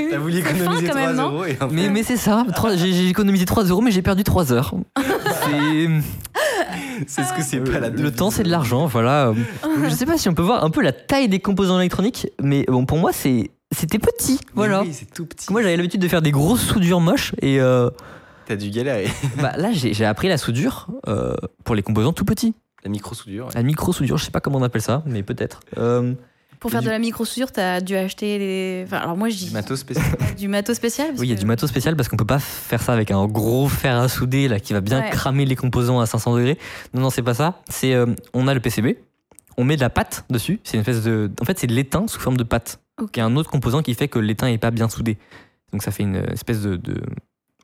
T'as 0.10 0.18
voulu 0.18 0.38
économiser 0.40 0.86
quand 0.86 0.92
3 0.94 1.02
même, 1.08 1.16
non 1.18 1.32
euros 1.32 1.46
et 1.46 1.58
en 1.62 1.68
fait- 1.70 1.76
Mais, 1.76 1.90
mais 1.90 2.04
c'est 2.04 2.18
ça, 2.18 2.46
j'ai 2.76 3.10
économisé 3.10 3.46
3 3.46 3.66
euros 3.66 3.82
mais 3.82 3.92
j'ai 3.92 4.02
perdu 4.02 4.24
3 4.24 4.52
heures. 4.54 4.74
C'est- 4.98 5.90
c'est 7.08 7.24
ce 7.24 7.34
que 7.34 7.42
c'est 7.42 7.60
pas 7.60 7.80
la 7.80 7.90
le 7.90 8.12
temps 8.12 8.32
c'est 8.32 8.44
de 8.44 8.50
l'argent, 8.50 8.86
voilà. 8.86 9.34
Je 9.84 9.90
sais 9.90 10.06
pas 10.06 10.18
si 10.18 10.30
on 10.30 10.34
peut 10.34 10.42
voir 10.42 10.64
un 10.64 10.70
peu 10.70 10.82
la 10.82 10.92
taille 10.92 11.30
des 11.30 11.40
composants 11.40 11.80
électroniques, 11.80 12.28
mais 12.42 12.66
bon 12.68 12.86
pour 12.86 12.98
moi 12.98 13.12
c'est 13.14 13.52
c'était 13.72 14.00
petit, 14.00 14.40
voilà. 14.54 14.84
Oui, 14.84 14.94
c'est 14.94 15.12
tout 15.12 15.26
petit. 15.26 15.52
Moi 15.52 15.62
j'avais 15.62 15.76
l'habitude 15.78 16.02
de 16.02 16.08
faire 16.08 16.22
des 16.22 16.32
grosses 16.32 16.62
soudures 16.62 17.00
moches 17.00 17.34
et 17.42 17.60
euh, 17.60 17.90
T'as 18.46 18.56
dû 18.56 18.70
galérer. 18.70 19.08
bah, 19.42 19.54
là 19.58 19.72
j'ai 19.72 19.94
j'ai 19.94 20.06
appris 20.06 20.28
la 20.28 20.38
soudure 20.38 20.88
euh, 21.08 21.36
pour 21.64 21.76
les 21.76 21.82
composants 21.82 22.14
tout 22.14 22.26
petits. 22.26 22.54
La 22.84 22.90
micro 22.90 23.16
soudure. 23.16 23.48
La 23.56 23.64
micro 23.64 23.94
soudure, 23.94 24.18
je 24.18 24.26
sais 24.26 24.32
pas 24.32 24.42
comment 24.42 24.60
on 24.60 24.64
appelle 24.64 24.82
ça, 24.82 25.04
mais 25.06 25.24
peut-être. 25.24 25.62
Euh, 25.78 26.14
Pour 26.64 26.72
faire 26.72 26.82
de 26.82 26.90
la 26.90 26.98
micro-soudure, 26.98 27.52
t'as 27.52 27.80
dû 27.82 27.96
acheter 27.96 28.40
les. 28.40 28.84
Enfin, 28.88 28.98
alors 28.98 29.16
moi, 29.18 29.30
je 29.30 29.36
dis 29.36 29.52
Matos 29.54 29.80
spécial. 29.80 30.06
du 30.38 30.48
matos 30.48 30.76
spécial. 30.78 31.10
parce 31.10 31.20
oui, 31.20 31.28
il 31.28 31.30
y 31.30 31.34
a 31.34 31.36
que- 31.36 31.42
du 31.42 31.46
matos 31.46 31.70
spécial 31.70 31.96
parce 31.96 32.08
qu'on 32.10 32.18
peut 32.18 32.26
pas 32.26 32.40
faire 32.40 32.82
ça 32.82 32.94
avec 32.94 33.12
un 33.12 33.26
gros 33.28 33.68
fer 33.68 33.96
à 34.00 34.08
souder 34.08 34.48
là 34.48 34.60
qui 34.60 34.74
va 34.74 34.82
bien 34.82 35.02
Ouais. 35.02 35.10
cramer 35.12 35.46
les 35.46 35.56
composants 35.56 36.00
à 36.00 36.06
500 36.06 36.36
degrés. 36.38 36.58
Non, 36.94 37.02
non, 37.02 37.10
c'est 37.12 37.22
pas 37.22 37.34
ça. 37.36 37.62
C'est 37.70 37.94
euh, 37.94 38.08
on 38.34 38.48
a 38.48 38.54
le 38.54 38.60
PCB, 38.62 38.96
on 39.58 39.64
met 39.66 39.76
de 39.76 39.82
la 39.82 39.90
pâte 39.90 40.26
dessus. 40.30 40.60
C'est 40.64 40.76
une 40.78 40.82
espèce 40.82 41.04
de, 41.04 41.30
en 41.42 41.46
fait, 41.46 41.60
c'est 41.60 41.68
de 41.68 41.74
l'étain 41.74 42.08
sous 42.08 42.20
forme 42.20 42.38
de 42.38 42.44
pâte. 42.44 42.80
Y 43.16 43.20
a 43.20 43.26
un 43.26 43.36
autre 43.36 43.50
composant 43.52 43.82
qui 43.82 43.94
fait 43.94 44.08
que 44.08 44.18
l'étain 44.20 44.48
est 44.48 44.58
pas 44.58 44.72
bien 44.72 44.88
soudé. 44.90 45.18
Donc 45.74 45.84
ça 45.84 45.92
fait 45.92 46.04
une 46.04 46.16
espèce 46.32 46.62
de, 46.62 46.78
de- 46.78 47.02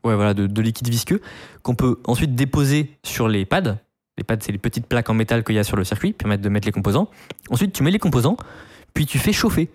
ouais, 0.04 0.14
voilà, 0.14 0.34
de, 0.34 0.46
de 0.46 0.60
liquide 0.62 0.88
visqueux 0.88 1.20
qu'on 1.62 1.74
peut 1.74 1.98
ensuite 2.04 2.34
déposer 2.34 2.90
sur 3.02 3.28
les 3.28 3.46
pads. 3.46 3.78
Les 4.18 4.24
pads, 4.24 4.36
c'est 4.40 4.52
les 4.52 4.58
petites 4.58 4.86
plaques 4.86 5.08
en 5.08 5.14
métal 5.14 5.42
qu'il 5.44 5.54
y 5.54 5.58
a 5.58 5.64
sur 5.64 5.76
le 5.76 5.84
circuit, 5.84 6.08
qui 6.10 6.14
permettent 6.18 6.42
de 6.42 6.48
mettre 6.50 6.66
les 6.66 6.72
composants. 6.72 7.08
Ensuite, 7.48 7.72
tu 7.72 7.82
mets 7.82 7.90
les 7.92 7.98
composants, 8.00 8.36
puis 8.94 9.06
tu 9.06 9.18
fais 9.18 9.32
chauffer. 9.32 9.70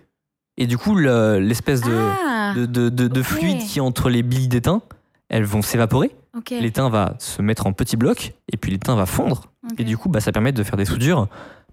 Et 0.58 0.66
du 0.66 0.78
coup, 0.78 0.94
le- 0.94 1.38
l'espèce 1.38 1.82
de, 1.82 1.94
Ah, 1.94 2.54
de, 2.54 2.64
de- 2.66 2.88
de- 2.88 3.08
de 3.08 3.20
ok. 3.20 3.26
fluide 3.26 3.58
qui 3.58 3.78
est 3.78 3.82
entre 3.82 4.08
les 4.08 4.22
billes 4.22 4.48
d'étain, 4.48 4.80
elles 5.28 5.44
vont 5.44 5.62
s'évaporer. 5.62 6.14
L'étain 6.50 6.88
va 6.90 7.14
se 7.18 7.40
mettre 7.40 7.66
en 7.66 7.72
petits 7.72 7.96
blocs, 7.96 8.34
et 8.52 8.56
puis 8.58 8.70
l'étain 8.70 8.94
va 8.94 9.06
fondre. 9.06 9.52
Et 9.78 9.84
du 9.84 9.96
coup, 9.96 10.08
bah, 10.10 10.20
ça 10.20 10.32
permet 10.32 10.52
de 10.52 10.62
faire 10.62 10.76
des 10.76 10.84
soudures, 10.84 11.28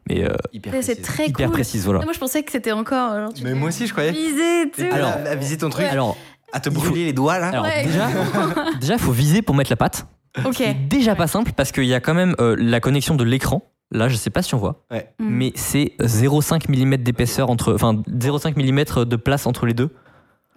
mais 0.09 0.23
euh, 0.23 0.29
Hyper 0.53 0.71
C'est 0.81 0.95
précise. 0.95 1.01
très 1.05 1.27
hyper 1.27 1.47
cool. 1.47 1.53
précises. 1.53 1.83
Voilà. 1.85 2.01
Moi, 2.03 2.13
je 2.13 2.19
pensais 2.19 2.43
que 2.43 2.51
c'était 2.51 2.71
encore. 2.71 3.29
Mais 3.43 3.53
moi 3.55 3.69
aussi, 3.69 3.87
je 3.87 3.91
croyais. 3.91 4.11
Viser, 4.11 4.71
Alors, 4.91 5.09
à, 5.09 5.13
à 5.31 5.35
viser 5.35 5.57
ton 5.57 5.69
truc, 5.69 5.85
Alors, 5.85 6.15
à 6.53 6.59
te 6.61 6.69
brûler 6.69 7.03
les 7.05 7.13
doigts 7.13 7.39
là. 7.39 7.49
alors 7.49 7.65
Ouais. 7.65 7.85
déjà, 7.85 8.07
déjà, 8.79 8.97
faut 8.97 9.11
viser 9.11 9.41
pour 9.41 9.53
mettre 9.55 9.69
la 9.69 9.75
pâte. 9.77 10.07
Ok. 10.45 10.55
C'est 10.57 10.87
déjà 10.87 11.13
pas 11.15 11.27
simple 11.27 11.51
parce 11.55 11.71
qu'il 11.73 11.85
y 11.85 11.93
a 11.93 11.99
quand 11.99 12.13
même 12.13 12.33
euh, 12.39 12.55
la 12.57 12.79
connexion 12.79 13.15
de 13.15 13.23
l'écran. 13.23 13.63
Là, 13.93 14.09
je 14.09 14.15
sais 14.15 14.29
pas 14.29 14.41
si 14.41 14.55
on 14.55 14.57
voit, 14.57 14.83
Mm. 14.91 14.97
mais 15.19 15.51
c'est 15.55 15.93
0,5 15.99 16.67
mm 16.69 16.97
d'épaisseur 16.97 17.49
entre, 17.49 17.73
enfin 17.73 18.01
0,5 18.07 18.55
mm 18.57 19.05
de 19.05 19.15
place 19.15 19.45
entre 19.47 19.65
les 19.65 19.73
deux. 19.73 19.89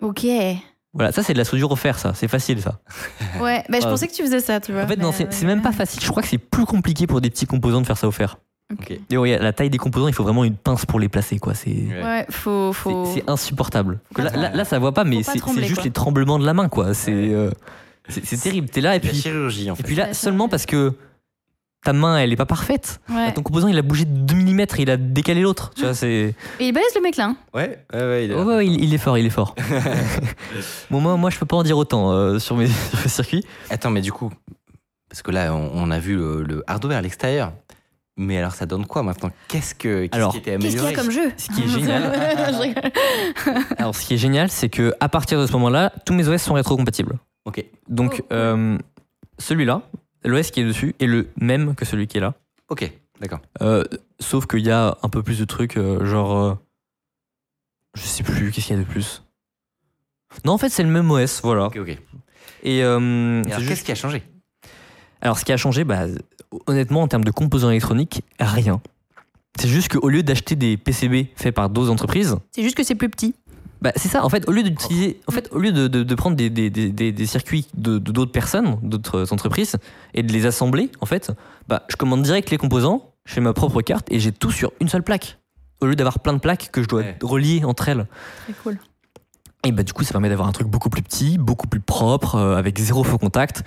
Ok. 0.01 0.27
Voilà, 0.95 1.13
ça 1.13 1.23
c'est 1.23 1.35
de 1.35 1.39
la 1.39 1.45
soudure 1.45 1.71
au 1.71 1.77
fer, 1.77 1.99
ça. 1.99 2.13
C'est 2.15 2.29
facile, 2.29 2.61
ça. 2.63 2.79
Ouais. 3.41 3.63
Bah, 3.69 3.79
je 3.81 3.87
Euh, 3.87 3.91
pensais 3.91 4.09
que 4.09 4.15
tu 4.15 4.23
faisais 4.23 4.41
ça, 4.41 4.61
tu 4.61 4.73
vois. 4.73 4.85
En 4.85 4.87
fait, 4.89 4.97
mais, 4.97 5.03
non, 5.05 5.13
c'est 5.13 5.25
euh, 5.25 5.31
c'est 5.31 5.45
même 5.47 5.61
pas 5.63 5.73
facile. 5.73 6.01
Je 6.03 6.09
crois 6.09 6.23
que 6.23 6.29
c'est 6.29 6.39
plus 6.39 6.65
compliqué 6.65 7.07
pour 7.07 7.21
des 7.21 7.29
petits 7.31 7.47
composants 7.47 7.83
de 7.83 7.87
faire 7.87 7.99
ça 7.99 8.09
au 8.09 8.13
fer. 8.13 8.39
Ok. 8.73 8.99
Et 9.11 9.17
ouais, 9.19 9.39
la 9.39 9.53
taille 9.53 9.71
des 9.71 9.79
composants, 9.79 10.09
il 10.09 10.15
faut 10.15 10.25
vraiment 10.25 10.43
une 10.45 10.57
pince 10.57 10.87
pour 10.87 10.99
les 10.99 11.09
placer, 11.09 11.39
quoi. 11.39 11.55
C'est 11.55 11.71
Ouais. 12.03 12.25
Faut. 12.31 12.73
faut... 12.73 13.05
c'est- 13.15 13.29
insupportable. 13.29 14.01
Faut 14.15 14.23
Là, 14.23 14.31
là, 14.35 14.51
là, 14.51 14.65
ça 14.65 14.79
voit 14.79 14.93
pas, 14.93 15.05
mais 15.05 15.23
c'est 15.23 15.35
juste 15.59 15.75
quoi. 15.75 15.85
les 15.85 15.91
tremblements 15.91 16.39
de 16.39 16.47
la 16.47 16.55
main, 16.55 16.69
quoi. 16.69 16.95
C'est 16.95 17.13
euh, 17.13 17.51
c'est 18.09 18.41
terrible. 18.41 18.69
T'es 18.71 18.81
là 18.81 18.97
et 18.97 19.01
La 19.01 19.09
puis 19.09 19.17
chirurgie 19.21 19.71
en 19.71 19.75
et 19.75 19.77
fait. 19.77 19.83
puis 19.83 19.95
là 19.97 20.15
seulement 20.15 20.49
parce 20.49 20.65
que 20.67 20.95
ta 21.85 21.93
main, 21.93 22.19
elle 22.19 22.33
est 22.33 22.37
pas 22.37 22.47
parfaite. 22.47 23.01
Ouais. 23.09 23.33
Ton 23.33 23.43
composant, 23.43 23.69
il 23.69 23.79
a 23.79 23.83
bougé 23.83 24.05
de 24.07 24.11
2 24.11 24.35
mm 24.35 24.61
et 24.61 24.67
il 24.79 24.91
a 24.91 24.97
décalé 24.97 25.41
l'autre. 25.43 25.71
Tu 25.77 25.83
vois, 25.83 25.95
c'est. 25.95 26.35
Et 26.59 26.67
il 26.67 26.73
balèze 26.73 26.95
le 26.97 27.01
mec 27.01 27.17
là. 27.17 27.27
hein. 27.27 27.37
Ouais, 27.55 27.79
ouais, 27.93 28.01
ouais. 28.01 28.25
il 28.25 28.31
est- 28.33 28.35
Ouais, 28.35 28.43
ouais, 28.57 28.67
il, 28.67 28.85
il 28.85 28.93
est 28.95 28.99
fort, 28.99 29.17
il 29.19 29.27
est 29.27 29.31
fort. 29.31 29.55
bon, 30.91 31.01
moi, 31.01 31.17
moi, 31.17 31.31
je 31.31 31.39
peux 31.39 31.47
pas 31.47 31.57
en 31.57 31.63
dire 31.63 31.79
autant 31.79 32.11
euh, 32.13 32.39
sur 32.39 32.57
mes 32.57 32.67
sur 32.91 32.99
mes 33.03 33.09
circuits. 33.09 33.45
Attends, 33.71 33.91
mais 33.91 34.01
du 34.01 34.11
coup, 34.13 34.31
parce 35.09 35.23
que 35.23 35.31
là, 35.31 35.55
on, 35.55 35.71
on 35.75 35.91
a 35.91 35.99
vu 35.99 36.17
le, 36.17 36.43
le 36.43 36.65
hardware 36.67 36.99
à 36.99 37.03
l'extérieur. 37.03 37.53
Mais 38.19 38.39
alors, 38.39 38.53
ça 38.55 38.65
donne 38.65 38.87
quoi 38.87 39.03
maintenant? 39.03 39.31
Qu'est-ce 39.49 39.75
que 39.75 40.07
qu'est-ce 40.07 40.17
Alors, 40.17 40.33
qui 40.33 40.39
était 40.39 40.57
Qu'est-ce 40.57 40.77
qu'il 40.77 40.77
y 40.77 40.87
amélioré? 40.87 40.95
a 40.95 40.97
comme 40.97 41.11
jeu? 41.11 41.31
Ce 41.37 41.49
qui 41.51 41.63
est 41.65 41.69
génial, 41.69 42.13
alors 43.79 43.95
ce 43.95 44.07
qui 44.07 44.15
est 44.15 44.19
génial, 44.19 44.51
c'est 44.51 44.71
que 44.71 44.95
à 45.01 45.09
partir 45.11 45.39
de 45.41 45.47
ce 45.47 45.53
moment-là, 45.53 45.93
tous 46.07 46.15
mes 46.15 46.27
OS 46.27 46.41
sont 46.43 46.55
rétrocompatibles. 46.55 47.19
Ok. 47.45 47.63
Donc 47.89 48.23
Oh, 48.23 48.33
euh, 48.35 48.79
celui-là, 49.39 49.83
l'OS 50.27 50.51
qui 50.51 50.61
est 50.61 50.65
dessus 50.65 50.95
est 51.01 51.07
le 51.07 51.29
même 51.41 51.75
que 51.75 51.85
celui 51.85 52.07
qui 52.07 52.19
est 52.19 52.21
là. 52.21 52.35
Ok, 52.69 52.91
d'accord. 53.21 53.41
Euh, 53.63 53.85
sauf 54.21 54.47
qu'il 54.47 54.61
y 54.67 54.71
a 54.71 54.97
un 55.03 55.09
peu 55.09 55.23
plus 55.23 55.39
de 55.39 55.45
trucs, 55.45 55.77
euh, 55.77 56.05
genre. 56.05 56.37
euh, 56.37 56.55
je 57.95 58.03
sais 58.03 58.23
plus, 58.23 58.51
qu'est-ce 58.51 58.67
qu'il 58.67 58.77
y 58.77 58.79
a 58.79 58.83
de 58.83 58.89
plus? 58.89 59.23
Non, 60.45 60.53
en 60.53 60.59
fait, 60.59 60.69
c'est 60.69 60.83
le 60.83 60.89
même 60.91 61.11
OS, 61.11 61.41
voilà. 61.43 61.67
Ok, 61.67 61.77
ok. 61.79 61.97
Et, 62.63 62.83
euh, 62.83 63.43
c'est 63.45 63.49
alors, 63.51 63.61
juste- 63.61 63.71
qu'est-ce 63.71 63.85
qui 63.85 63.93
a 63.93 63.95
changé? 63.95 64.23
Alors, 65.21 65.39
ce 65.39 65.45
qui 65.45 65.53
a 65.53 65.57
changé, 65.57 65.85
bah, 65.85 66.07
honnêtement, 66.67 67.03
en 67.03 67.09
termes 67.09 67.25
de 67.25 67.31
composants 67.31 67.71
électroniques, 67.71 68.23
rien. 68.39 68.81
C'est 69.59 69.69
juste 69.69 69.89
qu'au 69.97 70.09
lieu 70.11 70.23
d'acheter 70.23 70.55
des 70.57 70.77
PCB 70.77 71.29
faits 71.37 71.55
par 71.55 71.71
d'autres 71.71 71.91
entreprises, 71.91 72.37
C'est 72.55 72.63
juste 72.63 72.77
que 72.77 72.83
c'est 72.83 72.95
plus 72.95 73.09
petit. 73.09 73.35
Bah, 73.83 73.93
c'est 73.97 74.09
ça. 74.09 74.25
En 74.25 74.29
fait, 74.29 74.49
au 74.49 74.53
lieu 74.53 74.63
d'utiliser, 74.63 75.21
en 75.27 75.33
fait, 75.33 75.49
au 75.53 75.59
lieu 75.59 75.73
de, 75.73 75.87
de- 75.89 76.03
de 76.03 76.15
prendre 76.15 76.37
des, 76.37 76.51
des- 76.51 76.71
des- 76.71 76.91
des- 76.91 77.13
des 77.13 77.27
circuits 77.27 77.67
de 77.75 77.99
de 77.99 78.13
d'autres 78.13 78.33
personnes, 78.33 78.79
d'autres 78.83 79.33
entreprises, 79.33 79.77
et 80.15 80.23
de 80.23 80.33
les 80.33 80.47
assembler, 80.47 80.91
en 81.01 81.07
fait, 81.07 81.33
bah, 81.69 81.85
je 81.89 81.97
commande 81.97 82.23
direct 82.23 82.51
les 82.51 82.59
composants, 82.59 83.13
je 83.27 83.35
fais 83.35 83.41
ma 83.41 83.53
propre 83.53 83.83
carte 83.83 84.07
et 84.11 84.19
j'ai 84.21 84.33
tout 84.33 84.51
sur 84.51 84.73
une 84.81 84.89
seule 84.89 85.03
plaque. 85.03 85.39
Au 85.81 85.87
lieu 85.87 85.95
d'avoir 85.97 86.21
plein 86.21 86.33
de 86.33 86.39
plaques 86.39 86.71
que 86.73 86.83
je 86.83 86.89
dois 86.89 87.01
Ouais. 87.03 87.19
relier 87.23 87.65
entre 87.65 87.89
elles. 87.89 88.07
Très 88.45 88.55
cool. 88.63 88.79
Et 89.65 89.73
bah 89.73 89.83
du 89.83 89.93
coup, 89.93 90.05
ça 90.05 90.13
permet 90.13 90.29
d'avoir 90.29 90.49
un 90.49 90.53
truc 90.53 90.69
beaucoup 90.69 90.89
plus 90.91 91.03
petit, 91.03 91.37
beaucoup 91.39 91.67
plus 91.67 91.81
propre, 91.81 92.37
euh, 92.37 92.57
avec 92.57 92.79
zéro 92.79 93.05
faux 93.05 93.19
contact. 93.19 93.63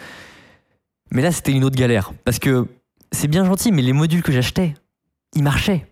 Mais 1.12 1.22
là, 1.22 1.32
c'était 1.32 1.52
une 1.52 1.64
autre 1.64 1.76
galère. 1.76 2.12
Parce 2.24 2.40
que 2.40 2.68
c'est 3.12 3.28
bien 3.28 3.44
gentil, 3.46 3.72
mais 3.72 3.82
les 3.82 3.94
modules 3.94 4.22
que 4.24 4.32
j'achetais, 4.32 4.74
ils 5.36 5.44
marchaient. 5.44 5.86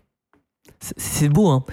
C'est- 0.80 1.28
beau, 1.28 1.48
hein. 1.48 1.64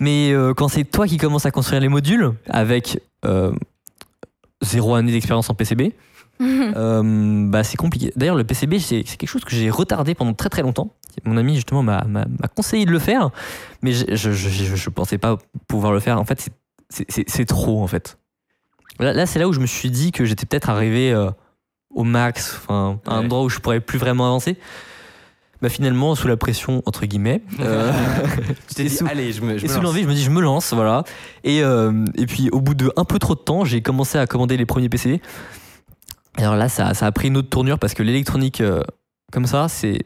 Mais 0.00 0.30
euh, 0.32 0.54
quand 0.54 0.68
c'est 0.68 0.84
toi 0.84 1.06
qui 1.06 1.16
commences 1.18 1.46
à 1.46 1.50
construire 1.50 1.80
les 1.80 1.88
modules, 1.88 2.32
avec 2.48 3.00
euh, 3.24 3.52
zéro 4.62 4.94
année 4.94 5.12
d'expérience 5.12 5.50
en 5.50 5.54
PCB, 5.54 5.92
euh, 6.40 7.48
bah 7.48 7.64
c'est 7.64 7.76
compliqué. 7.76 8.12
D'ailleurs, 8.16 8.36
le 8.36 8.44
PCB, 8.44 8.78
c'est 8.78 9.02
c'est 9.06 9.16
quelque 9.16 9.28
chose 9.30 9.44
que 9.44 9.54
j'ai 9.54 9.70
retardé 9.70 10.14
pendant 10.14 10.34
très 10.34 10.48
très 10.48 10.62
longtemps. 10.62 10.90
Mon 11.24 11.36
ami, 11.38 11.54
justement, 11.54 11.82
m'a 11.82 12.04
m'a- 12.04 12.26
m'a 12.26 12.48
conseillé 12.54 12.84
de 12.84 12.90
le 12.90 12.98
faire, 12.98 13.30
mais 13.82 13.92
je, 13.92 14.04
je, 14.14 14.32
je, 14.32 14.48
je- 14.50 14.76
je 14.76 14.90
pensais 14.90 15.16
pas 15.18 15.38
pouvoir 15.66 15.92
le 15.92 16.00
faire. 16.00 16.18
En 16.20 16.24
fait, 16.24 16.40
c'est- 16.40 16.52
c'est- 16.90 17.06
c'est 17.10 17.24
c'est 17.28 17.44
trop, 17.46 17.82
en 17.82 17.86
fait. 17.86 18.18
Là, 19.00 19.12
là, 19.12 19.26
c'est 19.26 19.38
là 19.38 19.48
où 19.48 19.52
je 19.52 19.60
me 19.60 19.66
suis 19.66 19.90
dit 19.90 20.12
que 20.12 20.24
j'étais 20.24 20.46
peut-être 20.46 20.68
arrivé 20.70 21.12
euh, 21.12 21.30
au 21.90 22.04
max, 22.04 22.60
enfin, 22.62 23.00
à 23.06 23.14
un 23.14 23.18
Ouais. 23.20 23.24
endroit 23.24 23.42
où 23.42 23.48
je 23.48 23.58
pourrais 23.58 23.80
plus 23.80 23.98
vraiment 23.98 24.26
avancer. 24.26 24.56
Bah, 25.62 25.70
finalement, 25.70 26.14
sous 26.14 26.28
la 26.28 26.36
pression, 26.36 26.82
entre 26.84 27.06
guillemets, 27.06 27.42
euh, 27.60 27.90
et 28.78 28.82
dit, 28.84 28.90
sous- 28.90 29.06
allez, 29.06 29.32
je 29.32 29.40
me, 29.40 29.56
je 29.56 29.64
et 29.64 29.68
me 29.68 29.72
sous 29.72 29.80
l'envie, 29.80 30.02
je 30.02 30.08
me 30.08 30.12
dis, 30.14 30.22
je 30.22 30.30
me 30.30 30.42
lance, 30.42 30.74
voilà. 30.74 31.04
Et, 31.44 31.62
euh, 31.62 32.04
et 32.14 32.26
puis, 32.26 32.50
au 32.50 32.60
bout 32.60 32.74
de 32.74 32.92
un 32.96 33.04
peu 33.04 33.18
trop 33.18 33.34
de 33.34 33.40
temps, 33.40 33.64
j'ai 33.64 33.80
commencé 33.80 34.18
à 34.18 34.26
commander 34.26 34.56
les 34.56 34.66
premiers. 34.66 34.90
Et 36.38 36.42
alors 36.42 36.56
là, 36.56 36.68
ça, 36.68 36.92
ça 36.92 37.06
a 37.06 37.12
pris 37.12 37.28
une 37.28 37.38
autre 37.38 37.48
tournure 37.48 37.78
parce 37.78 37.94
que 37.94 38.02
l'électronique, 38.02 38.60
euh, 38.60 38.82
comme 39.32 39.46
ça, 39.46 39.68
c'est 39.68 40.00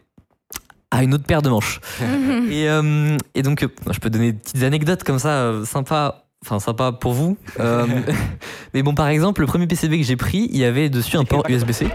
à 0.93 1.03
une 1.03 1.15
autre 1.15 1.25
paire 1.25 1.43
de 1.43 1.49
manches. 1.49 1.81
et, 2.51 2.69
euh, 2.69 3.17
et 3.35 3.43
donc, 3.43 3.67
je 3.91 3.99
peux 3.99 4.11
donner 4.11 4.33
des 4.33 4.39
petites 4.39 4.63
anecdotes 4.63 5.03
comme 5.03 5.19
ça, 5.19 5.53
sympa. 5.65 6.25
Enfin, 6.43 6.59
sympa 6.59 6.91
pour 6.93 7.13
vous. 7.13 7.37
Euh, 7.59 7.87
mais 8.73 8.83
bon, 8.83 8.95
par 8.95 9.09
exemple, 9.09 9.43
le 9.43 9.47
premier 9.47 9.67
PCB 9.67 9.99
que 9.99 10.05
j'ai 10.05 10.17
pris, 10.17 10.49
il 10.51 10.57
y 10.57 10.65
avait 10.65 10.89
dessus 10.89 11.19
un 11.19 11.25
port 11.25 11.45
USB-C. 11.47 11.89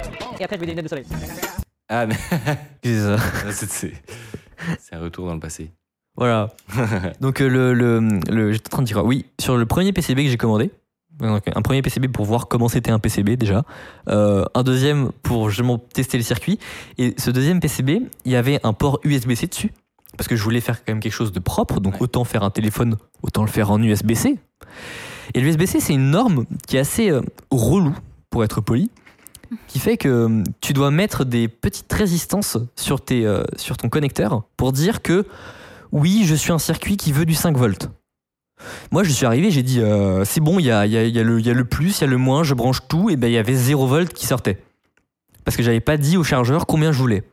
Ah, 1.89 2.05
mais 2.05 2.15
C'est 2.83 2.99
ça. 2.99 3.17
c'est 4.79 4.95
un 4.95 4.99
retour 4.99 5.27
dans 5.27 5.33
le 5.33 5.39
passé. 5.39 5.71
Voilà. 6.17 6.49
Donc 7.21 7.41
euh, 7.41 7.47
le, 7.49 7.73
le, 7.73 7.99
le- 8.29 8.51
j'étais 8.53 8.67
en 8.69 8.71
train 8.77 8.81
de 8.81 8.87
dire 8.87 9.03
Oui, 9.05 9.25
sur 9.39 9.57
le 9.57 9.65
premier 9.65 9.91
PCB 9.93 10.23
que 10.23 10.29
j'ai 10.29 10.37
commandé, 10.37 10.71
donc, 11.19 11.43
un 11.53 11.61
premier 11.61 11.81
PCB 11.81 12.07
pour 12.09 12.25
voir 12.25 12.47
comment 12.47 12.67
c'était 12.67 12.91
un 12.91 12.99
PCB 12.99 13.37
déjà, 13.37 13.63
euh, 14.09 14.43
un 14.53 14.63
deuxième 14.63 15.11
pour 15.23 15.49
justement 15.49 15.77
tester 15.77 16.17
le 16.17 16.23
circuit, 16.23 16.59
et 16.97 17.13
ce 17.17 17.31
deuxième 17.31 17.59
PCB, 17.61 18.01
il 18.25 18.31
y 18.31 18.35
avait 18.35 18.59
un 18.65 18.73
port 18.73 18.99
USB-C 19.05 19.47
dessus, 19.47 19.71
parce 20.17 20.27
que 20.27 20.35
je 20.35 20.43
voulais 20.43 20.59
faire 20.59 20.83
quand 20.83 20.91
même 20.91 20.99
quelque 21.01 21.13
chose 21.13 21.31
de 21.31 21.39
propre, 21.39 21.79
donc 21.79 21.93
Ouais. 21.95 22.01
autant 22.03 22.23
faire 22.25 22.43
un 22.43 22.49
téléphone, 22.49 22.97
autant 23.21 23.43
le 23.43 23.49
faire 23.49 23.71
en 23.71 23.81
USB-C. 23.81 24.37
Et 25.33 25.39
l'USB-C, 25.39 25.79
c'est 25.79 25.93
une 25.93 26.11
norme 26.11 26.45
qui 26.67 26.75
est 26.75 26.81
assez 26.81 27.09
euh, 27.09 27.21
relou, 27.49 27.95
pour 28.29 28.43
être 28.43 28.59
poli, 28.59 28.91
qui 29.67 29.79
fait 29.79 29.97
que 29.97 30.07
euh, 30.09 30.43
tu 30.61 30.73
dois 30.73 30.91
mettre 30.91 31.25
des 31.25 31.47
petites 31.47 31.91
résistances 31.91 32.57
sur, 32.75 33.01
tes, 33.03 33.25
euh, 33.25 33.43
sur 33.57 33.77
ton 33.77 33.89
connecteur 33.89 34.43
pour 34.57 34.71
dire 34.71 35.01
que 35.01 35.25
oui, 35.91 36.23
je 36.25 36.35
suis 36.35 36.51
un 36.51 36.59
circuit 36.59 36.97
qui 36.97 37.11
veut 37.11 37.25
du 37.25 37.35
5 37.35 37.55
volts. 37.57 37.89
Moi, 38.91 39.03
je 39.03 39.11
suis 39.11 39.25
arrivé, 39.25 39.51
j'ai 39.51 39.63
dit, 39.63 39.79
euh, 39.81 40.23
c'est 40.25 40.39
bon, 40.41 40.59
il 40.59 40.65
y 40.65 40.71
a, 40.71 40.85
y, 40.85 40.97
a, 40.97 41.03
il 41.03 41.15
y, 41.15 41.19
a 41.19 41.23
le- 41.23 41.39
il 41.39 41.45
y 41.45 41.49
a 41.49 41.53
le 41.53 41.65
plus, 41.65 41.99
il 41.99 42.01
y 42.01 42.03
a 42.05 42.07
le 42.07 42.17
moins, 42.17 42.43
je 42.43 42.53
branche 42.53 42.79
tout, 42.87 43.09
et 43.09 43.15
ben 43.17 43.27
il 43.27 43.33
y 43.33 43.37
avait 43.37 43.53
0 43.53 43.85
volt 43.87 44.13
qui 44.13 44.25
sortait. 44.25 44.61
Parce 45.43 45.55
que 45.57 45.63
j'avais 45.63 45.81
pas 45.81 45.97
dit 45.97 46.17
au 46.17 46.23
chargeur 46.23 46.65
combien 46.65 46.91
je 46.91 46.97
voulais. 46.97 47.23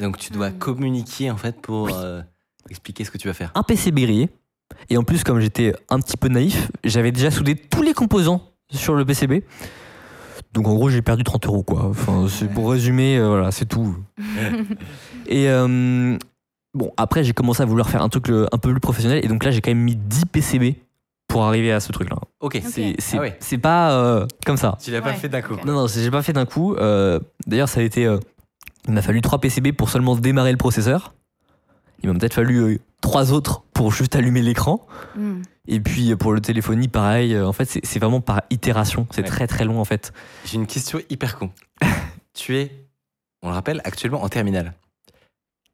Donc, 0.00 0.18
tu 0.18 0.32
dois 0.32 0.50
communiquer 0.50 1.30
en 1.30 1.36
fait 1.36 1.60
pour 1.60 1.88
euh, 1.94 2.20
expliquer 2.68 3.04
ce 3.04 3.10
que 3.10 3.18
tu 3.18 3.26
vas 3.28 3.34
faire. 3.34 3.50
Un 3.54 3.62
PCB 3.62 4.02
grillé, 4.02 4.28
et 4.88 4.96
en 4.96 5.02
plus, 5.02 5.24
comme 5.24 5.40
j'étais 5.40 5.74
un 5.88 5.98
petit 5.98 6.16
peu 6.16 6.28
naïf, 6.28 6.70
j'avais 6.84 7.10
déjà 7.12 7.30
soudé 7.30 7.56
tous 7.56 7.82
les 7.82 7.92
composants 7.94 8.42
sur 8.70 8.94
le 8.94 9.04
PCB. 9.04 9.42
Donc 10.52 10.66
en 10.66 10.74
gros, 10.74 10.90
j'ai 10.90 11.02
perdu 11.02 11.22
30 11.24 11.46
euros, 11.46 11.62
quoi. 11.62 11.84
Enfin, 11.86 12.26
c'est 12.28 12.48
pour 12.52 12.70
résumer, 12.70 13.16
euh, 13.18 13.28
voilà, 13.28 13.50
c'est 13.52 13.66
tout. 13.66 13.96
et 15.26 15.48
euh, 15.48 16.16
bon, 16.74 16.90
après, 16.96 17.22
j'ai 17.24 17.32
commencé 17.32 17.62
à 17.62 17.66
vouloir 17.66 17.88
faire 17.88 18.02
un 18.02 18.08
truc 18.08 18.28
le- 18.28 18.46
un 18.52 18.58
peu 18.58 18.70
plus 18.70 18.80
professionnel, 18.80 19.24
et 19.24 19.28
donc 19.28 19.44
là, 19.44 19.50
j'ai 19.50 19.60
quand 19.60 19.70
même 19.70 19.78
mis 19.82 19.96
10 19.96 20.24
PCB 20.26 20.74
pour 21.28 21.44
arriver 21.44 21.70
à 21.72 21.78
ce 21.78 21.92
truc-là. 21.92 22.16
Ok. 22.40 22.60
C'est 22.64 22.96
c'est- 22.98 23.16
Ah 23.18 23.20
ouais. 23.20 23.36
c'est 23.38 23.58
pas 23.58 23.92
euh, 23.92 24.26
comme 24.44 24.56
ça. 24.56 24.76
Tu 24.82 24.90
l'as 24.90 25.00
pas 25.02 25.12
fait 25.12 25.28
d'un 25.28 25.42
coup. 25.42 25.54
Non, 25.64 25.72
non, 25.72 25.86
j'ai 25.86 26.10
pas 26.10 26.22
fait 26.22 26.32
d'un 26.32 26.46
coup. 26.46 26.74
Euh, 26.74 27.20
D'ailleurs, 27.46 27.68
ça 27.68 27.80
a 27.80 27.82
été. 27.84 28.04
euh, 28.06 28.18
il 28.88 28.94
m'a 28.94 29.02
fallu 29.02 29.20
3 29.20 29.38
PCB 29.40 29.72
pour 29.72 29.88
seulement 29.90 30.16
démarrer 30.16 30.50
le 30.50 30.56
processeur. 30.58 31.14
Il 32.02 32.10
m'a 32.10 32.18
peut-être 32.18 32.34
fallu 32.34 32.80
3 33.00 33.32
autres 33.32 33.62
pour 33.72 33.92
juste 33.92 34.14
allumer 34.16 34.42
l'écran. 34.42 34.86
Mm. 35.16 35.42
Et 35.68 35.80
puis 35.80 36.12
euh, 36.12 36.16
pour 36.16 36.32
le 36.32 36.40
téléphonie, 36.40 36.88
pareil. 36.88 37.34
euh, 37.34 37.46
En 37.46 37.52
fait, 37.52 37.64
c'est 37.64 37.84
c'est 37.84 37.98
vraiment 37.98 38.20
par 38.20 38.42
itération. 38.50 39.06
C'est 39.10 39.22
Ouais. 39.22 39.28
très 39.28 39.46
très 39.46 39.64
long 39.64 39.80
en 39.80 39.84
fait. 39.84 40.12
J'ai 40.44 40.56
une 40.56 40.66
question 40.66 41.00
hyper 41.10 41.38
con. 41.38 41.50
tu 42.34 42.56
es, 42.56 42.72
on 43.42 43.48
le 43.48 43.54
rappelle, 43.54 43.80
actuellement 43.84 44.22
en 44.22 44.28
terminale. 44.28 44.74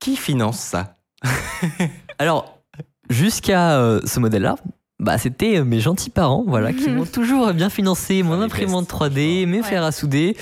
Qui 0.00 0.16
finance 0.16 0.58
ça 0.60 0.96
Alors, 2.18 2.58
jusqu'à 3.10 3.78
euh, 3.78 4.00
ce 4.04 4.20
modèle-là, 4.20 4.56
bah, 4.98 5.18
c'était 5.18 5.62
mes 5.64 5.80
gentils 5.80 6.10
parents 6.10 6.44
voilà, 6.46 6.72
qui 6.72 6.88
m'ont 6.88 7.04
toujours 7.06 7.52
bien 7.52 7.70
financé 7.70 8.22
mon 8.22 8.36
les 8.38 8.44
imprimante 8.44 8.86
bestes, 8.88 8.92
3D, 9.16 9.46
mes 9.46 9.58
Ouais. 9.58 9.62
fers 9.62 9.82
à 9.82 9.92
souder. 9.92 10.36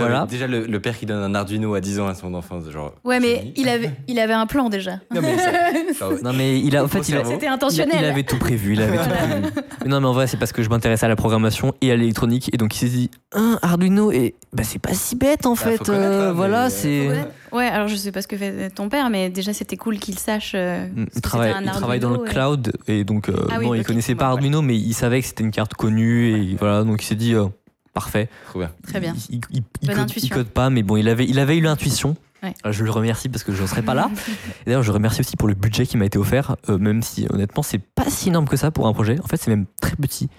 Voilà. 0.00 0.26
Déjà, 0.26 0.46
le, 0.46 0.66
le 0.66 0.80
père 0.80 0.98
qui 0.98 1.06
donne 1.06 1.22
un 1.22 1.34
Arduino 1.34 1.74
à 1.74 1.80
10 1.80 2.00
ans 2.00 2.08
à 2.08 2.14
son 2.14 2.34
enfant, 2.34 2.60
genre. 2.70 2.92
Ouais, 3.04 3.20
mais 3.20 3.52
il 3.56 3.68
avait, 3.68 3.90
il 4.08 4.18
avait 4.18 4.32
un 4.34 4.46
plan 4.46 4.68
déjà. 4.68 4.92
Non, 5.14 5.20
mais 5.22 5.36
ça- 5.38 5.52
ça- 5.98 6.08
Non 6.22 6.32
mais 6.32 6.58
il 6.60 6.76
a 6.76 6.84
en 6.84 6.88
fait 6.88 7.08
il. 7.08 7.20
C'était 7.24 7.46
intentionnel. 7.46 7.96
il 7.98 8.04
avait 8.04 8.22
tout 8.22 8.38
prévu, 8.38 8.72
il 8.74 8.82
avait 8.82 8.96
tout 8.98 9.08
prévu. 9.10 9.42
Mais 9.82 9.88
non 9.88 10.00
mais 10.02 10.06
en 10.08 10.12
vrai 10.12 10.26
c'est 10.26 10.36
parce 10.36 10.52
que 10.52 10.62
je 10.62 10.68
m'intéresse 10.68 11.02
à 11.04 11.08
la 11.08 11.16
programmation 11.16 11.72
et 11.80 11.90
à 11.90 11.96
l'électronique 11.96 12.50
et 12.52 12.58
donc 12.58 12.74
il 12.76 12.78
s'est 12.80 12.88
dit 12.94 13.10
un 13.32 13.58
Arduino 13.62 14.12
et 14.12 14.34
bah 14.52 14.62
c'est 14.62 14.78
pas 14.78 14.92
si 14.92 15.16
bête 15.16 15.46
en 15.46 15.52
Bah, 15.54 15.56
fait. 15.56 15.88
euh, 15.88 16.28
hein, 16.28 16.32
voilà 16.34 16.64
mais- 16.64 16.70
c'est. 16.70 17.08
Ouais. 17.52 17.66
Alors 17.66 17.88
je 17.88 17.96
sais 17.96 18.12
pas 18.12 18.20
ce 18.20 18.28
que 18.28 18.36
fait 18.36 18.68
ton 18.70 18.90
père, 18.90 19.08
mais 19.08 19.30
déjà 19.30 19.54
c'était 19.54 19.78
cool 19.78 19.98
qu'il 19.98 20.18
sache. 20.18 20.52
euh, 20.54 20.86
ce 20.96 21.16
Il 21.16 21.20
travaille, 21.22 21.52
un 21.52 21.62
il 21.62 21.70
travaille 21.70 21.98
dans 22.00 22.10
le 22.10 22.26
et- 22.26 22.28
cloud 22.30 22.72
et 22.88 23.04
donc 23.04 23.30
euh, 23.30 23.34
Ah 23.50 23.56
oui, 23.58 23.66
non, 23.68 23.74
il 23.74 23.84
connaissait 23.84 24.14
pas 24.14 24.26
Arduino 24.26 24.60
mais 24.60 24.76
il 24.76 24.92
savait 24.92 25.22
que 25.22 25.26
c'était 25.26 25.44
une 25.44 25.50
carte 25.50 25.72
connue 25.74 26.28
et 26.52 26.56
voilà 26.58 26.84
donc 26.84 27.02
il 27.02 27.06
s'est 27.06 27.14
dit 27.14 27.34
euh, 27.34 27.46
parfait. 27.92 28.28
Trop 28.48 28.60
bien. 28.60 28.70
Très 28.86 29.00
bien. 29.00 29.14
Il, 29.30 29.40
il- 29.50 29.62
il 29.82 29.86
Bonne 29.88 29.96
code, 29.96 30.04
intuition. 30.04 30.28
il 30.34 30.38
code 30.38 30.48
pas 30.48 30.70
mais 30.70 30.82
bon 30.82 30.96
il 30.96 31.08
avait, 31.08 31.26
il 31.26 31.38
avait 31.38 31.56
eu 31.56 31.60
l'intuition. 31.60 32.16
Ouais. 32.42 32.54
Alors, 32.62 32.72
Je 32.72 32.84
le 32.84 32.90
remercie 32.90 33.28
parce 33.28 33.44
que 33.44 33.52
je 33.52 33.60
ne 33.62 33.66
serais 33.66 33.82
pas 33.82 33.92
là. 33.94 34.10
D'ailleurs, 34.66 34.82
je 34.82 34.90
remercie 34.92 35.20
aussi 35.20 35.36
pour 35.36 35.46
le 35.48 35.54
budget 35.54 35.84
qui 35.86 35.96
m'a 35.98 36.06
été 36.06 36.18
offert, 36.18 36.56
euh, 36.70 36.78
même 36.78 37.02
si 37.02 37.26
honnêtement, 37.30 37.62
c'est 37.62 37.78
pas 37.78 38.08
si 38.08 38.28
énorme 38.30 38.48
que 38.48 38.56
ça 38.56 38.70
pour 38.70 38.86
un 38.86 38.92
projet. 38.94 39.18
En 39.22 39.26
fait, 39.26 39.36
c'est 39.36 39.50
même 39.50 39.66
très 39.82 39.94
petit. 39.96 40.30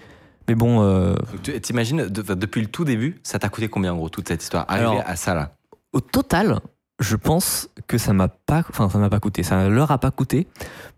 Mais 0.48 0.56
bon, 0.56 0.82
euh, 0.82 1.14
T'imagines, 1.62 2.08
de- 2.08 2.34
depuis 2.34 2.60
le 2.60 2.66
tout 2.66 2.84
début, 2.84 3.20
ça 3.22 3.38
t'a 3.38 3.48
coûté 3.48 3.68
combien 3.68 3.92
en 3.92 3.96
gros 3.96 4.08
toute 4.08 4.26
cette 4.26 4.42
histoire 4.42 4.64
Arriver 4.68 4.86
Alors- 4.86 5.02
à 5.06 5.14
ça 5.14 5.34
là? 5.34 5.52
au 5.92 6.00
total, 6.00 6.58
je 6.98 7.14
pense 7.14 7.68
que 7.86 7.98
ça 7.98 8.12
m'a 8.12 8.26
pas, 8.28 8.64
enfin, 8.68 8.88
ça 8.90 8.98
m'a 8.98 9.08
pas 9.10 9.20
coûté. 9.20 9.42
Ça 9.44 9.68
leur 9.68 9.90
a 9.92 9.98
pas 9.98 10.10
coûté 10.10 10.48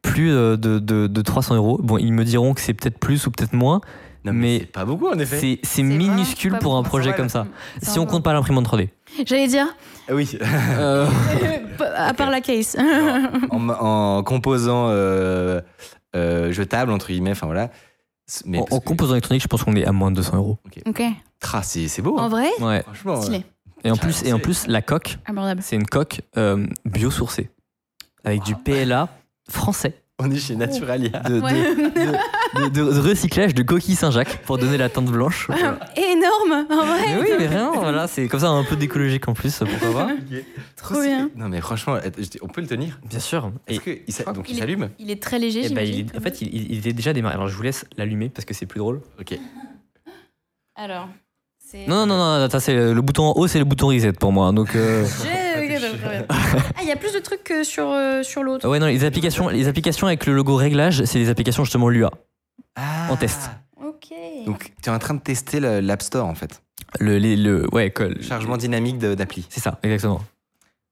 plus 0.01 0.31
euh, 0.33 0.57
de, 0.57 0.79
de, 0.79 1.07
de 1.07 1.21
300 1.23 1.57
euros. 1.57 1.79
Bon, 1.83 1.99
ils 1.99 2.13
me 2.13 2.25
diront 2.25 2.55
que 2.55 2.61
c'est 2.63 2.73
peut-être 2.75 2.99
plus 2.99 3.27
ou 3.27 3.31
peut-être 3.31 3.53
moins. 3.53 3.83
Non, 4.25 4.33
Mais 4.33 4.61
c'est 4.61 4.67
pas 4.67 4.85
beaucoup 4.85 5.09
en 5.09 5.19
effet. 5.19 5.39
C'est 5.39 5.59
c'est 5.63 5.69
C'est 5.77 5.83
minuscule 5.83 6.53
pas 6.53 6.59
pour 6.59 6.77
un 6.77 6.83
projet 6.83 7.13
comme 7.15 7.29
ça. 7.29 7.47
C'est 7.83 7.91
Si 7.91 7.99
on 7.99 8.07
compte 8.07 8.25
pas 8.25 8.33
l'imprimante 8.33 8.67
3D. 8.67 8.89
J'allais 9.27 9.49
dire, 9.49 9.67
Ah 10.09 10.15
Oui. 10.15 10.39
Euh, 10.79 11.07
à 11.97 12.15
part 12.15 12.31
la 12.31 12.41
case. 12.41 12.77
en, 13.51 13.69
en 13.69 14.23
composant 14.23 14.87
euh, 14.89 15.61
euh, 16.17 16.53
jetable 16.53 16.91
entre 16.93 17.09
guillemets, 17.09 17.33
enfin 17.33 17.47
voilà. 17.47 17.71
Mais 18.47 18.59
en, 18.59 18.63
en 18.71 18.79
que- 18.81 18.85
composant 18.85 19.13
électronique, 19.15 19.43
je 19.43 19.49
pense 19.49 19.63
qu'on 19.65 19.77
est 19.77 19.85
à 19.85 19.93
moins 19.93 20.11
de 20.11 20.17
200 20.17 20.37
euros. 20.37 20.59
ok. 20.87 21.03
Tra, 21.41 21.63
c'est 21.63 21.89
c'est 21.89 22.01
beau. 22.01 22.17
En 22.19 22.23
hein. 22.25 22.29
vrai, 22.29 22.49
Ouais. 22.61 22.83
Franchement. 22.83 23.21
stylé. 23.21 23.39
euh, 23.39 23.89
Et 23.89 23.91
en 23.91 23.97
plus, 23.97 24.23
et 24.25 24.33
en 24.33 24.39
plus, 24.39 24.67
la 24.67 24.81
coque, 24.81 25.19
Abordable. 25.27 25.61
c'est 25.63 25.77
une 25.77 25.85
coque 25.87 26.23
euh, 26.39 26.67
biosourcée. 26.87 27.51
avec 28.25 28.43
du 28.45 28.55
PLA 28.55 29.09
français. 29.51 30.01
On 30.23 30.31
est 30.31 30.39
chez 30.39 30.55
Naturalia. 30.55 31.09
De, 31.09 31.35
de- 31.35 31.41
Ouais. 31.41 31.53
de- 31.75 32.69
de- 32.69 32.93
de 32.93 33.01
recyclage 33.01 33.53
de 33.53 33.65
coquilles 33.65 33.97
Saint-Jacques 33.97 34.43
pour 34.45 34.59
donner 34.59 34.77
la 34.77 34.89
teinte 34.89 35.07
blanche. 35.07 35.47
Voilà. 35.49 35.79
Énorme, 35.97 36.67
en 36.71 36.87
vrai. 36.87 37.01
Mais 37.09 37.21
oui, 37.21 37.29
mais 37.37 37.47
rien, 37.49 37.73
voilà, 37.75 38.07
c'est 38.07 38.29
comme 38.29 38.39
ça 38.39 38.49
un 38.49 38.63
peu 38.63 38.77
d'écologique 38.77 39.27
en 39.27 39.35
plus, 39.35 39.59
pourquoi 39.59 40.07
pas 40.07 40.13
Trop 40.77 41.03
bien. 41.03 41.31
Non 41.35 41.49
mais 41.49 41.61
franchement, 41.61 41.97
on 42.43 42.47
peut 42.47 42.61
le 42.61 42.69
tenir 42.69 43.01
Bien 43.11 43.19
sûr. 43.19 43.51
Est-ce 43.67 43.81
que 43.81 43.91
il 43.91 44.33
donc 44.35 44.49
il 44.49 44.57
s'allume 44.57 44.91
Il 45.01 45.11
est 45.11 45.21
très 45.21 45.41
léger, 45.41 45.63
Eh 45.65 45.75
ben, 45.75 46.07
en 46.17 46.21
fait, 46.21 46.41
il, 46.43 46.55
il- 46.55 46.71
il 46.73 46.79
était 46.79 46.93
déjà 46.93 47.13
démarré. 47.13 47.35
Alors, 47.35 47.49
je 47.49 47.57
vous 47.57 47.63
laisse 47.65 47.85
l'allumer 47.97 48.29
parce 48.29 48.45
que 48.45 48.55
c'est 48.55 48.67
plus 48.67 48.79
drôle. 48.79 49.01
Ok. 49.21 49.37
Alors, 50.77 51.09
c'est. 51.59 51.87
Non, 51.89 52.07
non, 52.07 52.17
non, 52.17 52.39
non, 52.39 52.51
ça, 52.51 52.61
c'est 52.61 52.75
le 52.75 53.01
bouton 53.03 53.25
en 53.25 53.33
haut, 53.33 53.47
c'est 53.49 53.59
le 53.59 53.65
bouton 53.65 53.89
reset 53.89 54.13
pour 54.13 54.31
moi. 54.33 54.53
Donc, 54.53 54.77
euh, 54.77 55.05
Ah, 56.29 56.81
il 56.83 56.89
y 56.89 56.93
a 56.93 56.97
plus 56.97 57.13
de 57.13 57.19
trucs 57.19 57.45
que 57.45 57.65
sur, 57.65 57.89
euh, 57.89 58.23
sur 58.23 58.43
l'autre. 58.43 58.69
ouais, 58.69 58.79
non, 58.79 58.87
les 58.87 59.05
applications, 59.05 59.49
les 59.49 59.69
applications 59.69 60.07
avec 60.07 60.27
le 60.27 60.35
logo 60.35 60.55
réglage, 60.57 61.05
c'est 61.05 61.19
les 61.19 61.29
applications 61.29 61.65
justement 61.65 61.89
Lua. 61.89 62.11
Ah. 62.77 63.09
En 63.11 63.17
test. 63.17 63.51
Ok. 63.83 64.13
Donc 64.47 64.73
tu 64.83 64.89
es 64.91 64.93
en 64.93 64.99
train 64.99 65.15
de 65.15 65.21
tester 65.21 65.61
le- 65.61 65.81
l'App 65.81 66.03
Store 66.03 66.27
en 66.27 66.35
fait. 66.35 66.61
Le, 67.01 67.19
les- 67.19 67.37
le, 67.37 67.67
ouais, 67.75 67.91
que- 67.91 68.03
Le 68.05 68.23
chargement 68.23 68.57
dynamique 68.57 68.99
de- 68.99 69.15
d'appli. 69.15 69.47
c'est 69.49 69.61
ça, 69.61 69.79
exactement. 69.83 70.21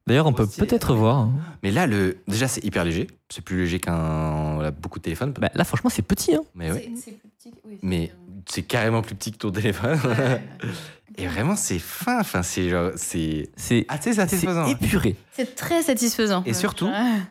D'ailleurs, 0.08 0.26
on 0.26 0.32
peut 0.32 0.42
Aussi, 0.42 0.58
peut-être 0.60 0.94
voir. 0.96 1.16
hein. 1.18 1.32
Mais 1.62 1.70
là, 1.70 1.86
le 1.86 2.18
déjà 2.26 2.48
c'est 2.48 2.64
hyper 2.64 2.84
léger. 2.84 3.06
C'est 3.28 3.40
plus 3.44 3.58
léger 3.58 3.78
qu'un 3.78 4.54
voilà, 4.54 4.72
beaucoup 4.72 4.98
de 4.98 5.04
téléphones. 5.04 5.32
Bah, 5.32 5.48
là, 5.54 5.62
franchement, 5.64 5.90
c'est 5.90 6.02
petit. 6.02 6.34
Hein. 6.34 6.40
mais 6.56 6.72
ouais. 6.72 6.90
C'est 6.96 7.12
plus 7.12 7.28
petit. 7.28 7.52
oui, 7.64 7.78
c'est- 7.80 7.86
Mais 7.86 8.10
c'est 8.46 8.62
carrément 8.62 9.02
plus 9.02 9.14
petit 9.14 9.32
que 9.32 9.38
ton 9.38 9.50
téléphone. 9.50 9.98
Ouais. 10.04 10.42
Et 11.18 11.26
vraiment 11.26 11.56
c'est 11.56 11.78
fin. 11.78 12.20
Enfin 12.20 12.42
c'est 12.42 12.70
genre 12.70 12.92
c'est 12.96 13.50
C'est 13.54 13.84
assez 13.88 14.14
c'est 14.14 14.20
satisfaisant. 14.20 14.64
épuré. 14.64 15.14
C'est 15.32 15.54
très 15.54 15.82
satisfaisant. 15.82 16.42
Et 16.46 16.54
surtout- 16.54 16.86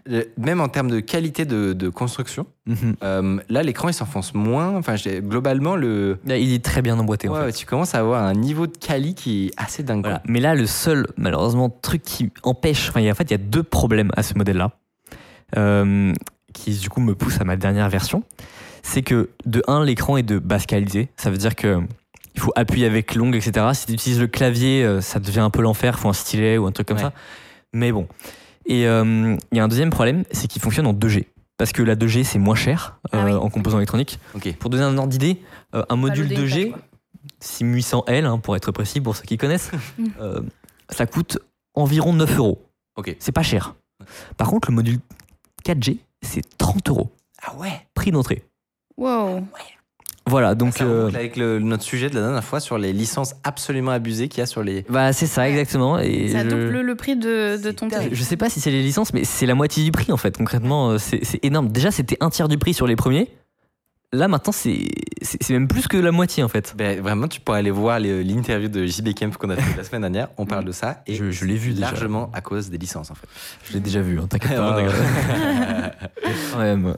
Ouais. 0.07 0.27
Même 0.37 0.61
en 0.61 0.67
termes 0.69 0.91
de 0.91 0.99
qualité 0.99 1.45
de, 1.45 1.73
de 1.73 1.89
construction, 1.89 2.45
Mhm. 2.67 2.95
euh, 3.01 3.39
là 3.49 3.63
l'écran 3.63 3.89
il 3.89 3.95
s'enfonce 3.95 4.35
moins. 4.35 4.77
Enfin 4.77 4.93
globalement 5.21 5.75
le 5.75 6.19
Là, 6.25 6.37
il 6.37 6.53
est 6.53 6.63
très 6.63 6.83
bien 6.83 6.99
emboîté. 6.99 7.27
en 7.27 7.33
fait. 7.33 7.53
tu 7.53 7.65
commences 7.65 7.95
à 7.95 7.99
avoir 7.99 8.23
un 8.23 8.33
niveau 8.33 8.67
de 8.67 8.77
quali 8.77 9.15
qui 9.15 9.47
est 9.47 9.51
assez 9.57 9.81
dingue. 9.81 10.01
Voilà. 10.03 10.21
Mais 10.27 10.39
là, 10.41 10.53
le 10.53 10.67
seul, 10.67 11.07
malheureusement, 11.17 11.69
truc 11.71 12.03
qui 12.03 12.29
empêche, 12.43 12.89
enfin, 12.89 12.99
il 12.99 13.05
y 13.05 13.09
a- 13.09 13.11
en 13.13 13.15
fait, 13.15 13.23
il 13.23 13.31
y 13.31 13.33
a 13.33 13.39
deux 13.39 13.63
problèmes 13.63 14.11
à 14.15 14.21
ce 14.21 14.35
modèle-là, 14.35 14.73
euh, 15.57 16.13
qui 16.53 16.77
du 16.77 16.89
coup 16.89 17.01
me 17.01 17.15
poussent 17.15 17.41
à 17.41 17.45
ma 17.45 17.55
dernière 17.55 17.89
version. 17.89 18.23
C'est 18.83 19.01
que, 19.01 19.29
de 19.45 19.61
un, 19.67 19.83
l'écran 19.83 20.17
est 20.17 20.23
de 20.23 20.39
basse 20.39 20.65
qualité. 20.65 21.09
Ça 21.17 21.29
veut 21.29 21.37
dire 21.37 21.55
que 21.55 21.79
il 22.33 22.39
faut 22.41 22.51
appuyer 22.55 22.85
avec 22.85 23.15
l'ongle, 23.15 23.35
etc. 23.35 23.65
Si 23.73 23.85
tu 23.87 23.93
utilises 23.93 24.19
le 24.19 24.27
clavier, 24.27 24.83
euh, 24.83 25.01
ça 25.01 25.19
devient 25.19 25.41
un 25.41 25.49
peu 25.49 25.61
l'enfer. 25.61 25.95
Il 25.97 26.01
faut 26.01 26.09
un 26.09 26.13
stylet 26.13 26.57
ou 26.57 26.65
un 26.65 26.71
truc 26.71 26.87
comme 26.87 26.97
Ouais. 26.97 27.03
ça. 27.03 27.13
Mais 27.73 27.91
bon. 27.91 28.07
Et 28.65 28.87
euh, 28.87 29.35
il 29.51 29.57
y 29.57 29.59
a 29.59 29.63
un 29.63 29.67
deuxième 29.67 29.89
problème, 29.89 30.23
c'est 30.31 30.47
qu'il 30.47 30.61
fonctionne 30.61 30.87
en 30.87 30.93
2G. 30.93 31.25
Parce 31.57 31.73
que 31.73 31.83
la 31.83 31.95
2G, 31.95 32.23
c'est 32.23 32.39
moins 32.39 32.55
cher 32.55 32.99
Ah 33.11 33.17
euh, 33.17 33.25
oui. 33.25 33.31
en 33.33 33.49
composants 33.49 33.77
électroniques. 33.77 34.19
Pour 34.59 34.69
donner 34.69 34.83
un 34.83 34.97
ordre 34.97 35.09
d'idée, 35.09 35.41
euh, 35.75 35.83
un 35.89 35.95
module 35.95 36.23
loader 36.29 36.35
une 36.35 36.47
2G, 36.47 36.71
page, 36.71 36.79
quoi. 36.79 36.81
6800L, 37.41 38.25
hein, 38.25 38.37
pour 38.39 38.55
être 38.55 38.71
précis, 38.71 39.01
pour 39.01 39.15
ceux 39.15 39.23
qui 39.23 39.37
connaissent, 39.37 39.71
euh, 40.21 40.41
ça 40.89 41.05
coûte 41.05 41.37
environ 41.75 42.13
9 42.13 42.37
euros. 42.37 42.65
C'est 43.19 43.31
pas 43.31 43.43
cher. 43.43 43.75
Par 44.37 44.47
contre, 44.49 44.69
le 44.69 44.75
module 44.75 44.99
4G, 45.65 45.97
c'est 46.21 46.41
30 46.57 46.89
euros. 46.89 47.11
Ah 47.43 47.55
ouais. 47.55 47.71
Prix 47.93 48.11
d'entrée. 48.11 48.43
Wow. 48.97 49.45
Voilà, 50.27 50.53
donc. 50.55 50.75
Ça 50.77 50.83
euh, 50.83 51.07
avec 51.07 51.35
le- 51.35 51.59
notre 51.59 51.83
sujet 51.83 52.09
de 52.09 52.15
la 52.15 52.21
dernière 52.21 52.43
fois 52.43 52.59
sur 52.59 52.77
les 52.77 52.93
licences 52.93 53.33
absolument 53.43 53.91
abusées 53.91 54.27
qu'il 54.29 54.39
y 54.39 54.43
a 54.43 54.45
sur 54.45 54.61
les. 54.63 54.83
bah, 54.87 55.13
c'est 55.13 55.25
ça, 55.27 55.49
exactement. 55.49 55.97
Et 55.99 56.29
Ça 56.29 56.43
je, 56.43 56.49
double 56.49 56.81
le 56.81 56.95
prix 56.95 57.15
de, 57.15 57.57
de 57.61 57.71
ton 57.71 57.87
je, 57.89 57.95
téléphone. 57.95 58.15
je 58.15 58.23
sais 58.23 58.37
pas 58.37 58.49
si 58.49 58.61
c'est 58.61 58.69
les 58.71 58.83
licences, 58.83 59.13
mais 59.13 59.23
c'est 59.23 59.47
la 59.47 59.55
moitié 59.55 59.83
du 59.83 59.91
prix 59.91 60.11
en 60.11 60.17
fait. 60.17 60.37
Concrètement, 60.37 60.91
euh, 60.91 60.97
c'est 60.99 61.21
énorme. 61.43 61.69
Déjà, 61.69 61.89
c'était 61.91 62.17
un 62.21 62.29
tiers 62.29 62.47
du 62.47 62.57
prix 62.57 62.73
sur 62.73 62.85
les 62.87 62.95
premiers. 62.95 63.29
Là, 64.13 64.27
maintenant, 64.27 64.51
c'est 64.51 64.89
même 65.49 65.69
plus 65.69 65.87
que 65.87 65.95
la 65.97 66.11
moitié 66.11 66.43
en 66.43 66.49
fait. 66.49 66.73
Ben, 66.77 66.99
vraiment, 67.01 67.27
tu 67.29 67.39
pourrais 67.39 67.59
aller 67.59 67.71
voir 67.71 67.97
l'interview 67.99 68.67
de 68.67 68.85
JB 68.85 69.13
Kemp 69.15 69.37
qu'on 69.37 69.49
a 69.49 69.55
fait 69.55 69.77
la 69.77 69.85
semaine 69.85 70.01
dernière. 70.01 70.27
On 70.37 70.45
parle 70.45 70.65
de 70.65 70.73
ça. 70.73 71.01
Et 71.07 71.15
Je- 71.15 71.31
je 71.31 71.45
l'ai 71.45 71.55
vu 71.55 71.71
déjà. 71.73 71.85
largement 71.87 72.29
à 72.33 72.41
cause 72.41 72.69
des 72.69 72.77
licences 72.77 73.09
en 73.09 73.15
fait. 73.15 73.27
Je 73.63 73.73
l'ai 73.73 73.79
déjà 73.79 74.01
vu, 74.01 74.19
hein, 74.19 74.27
t'inquiète 74.29 74.55
pas. 74.57 74.81
Quand 76.51 76.59
même. 76.59 76.93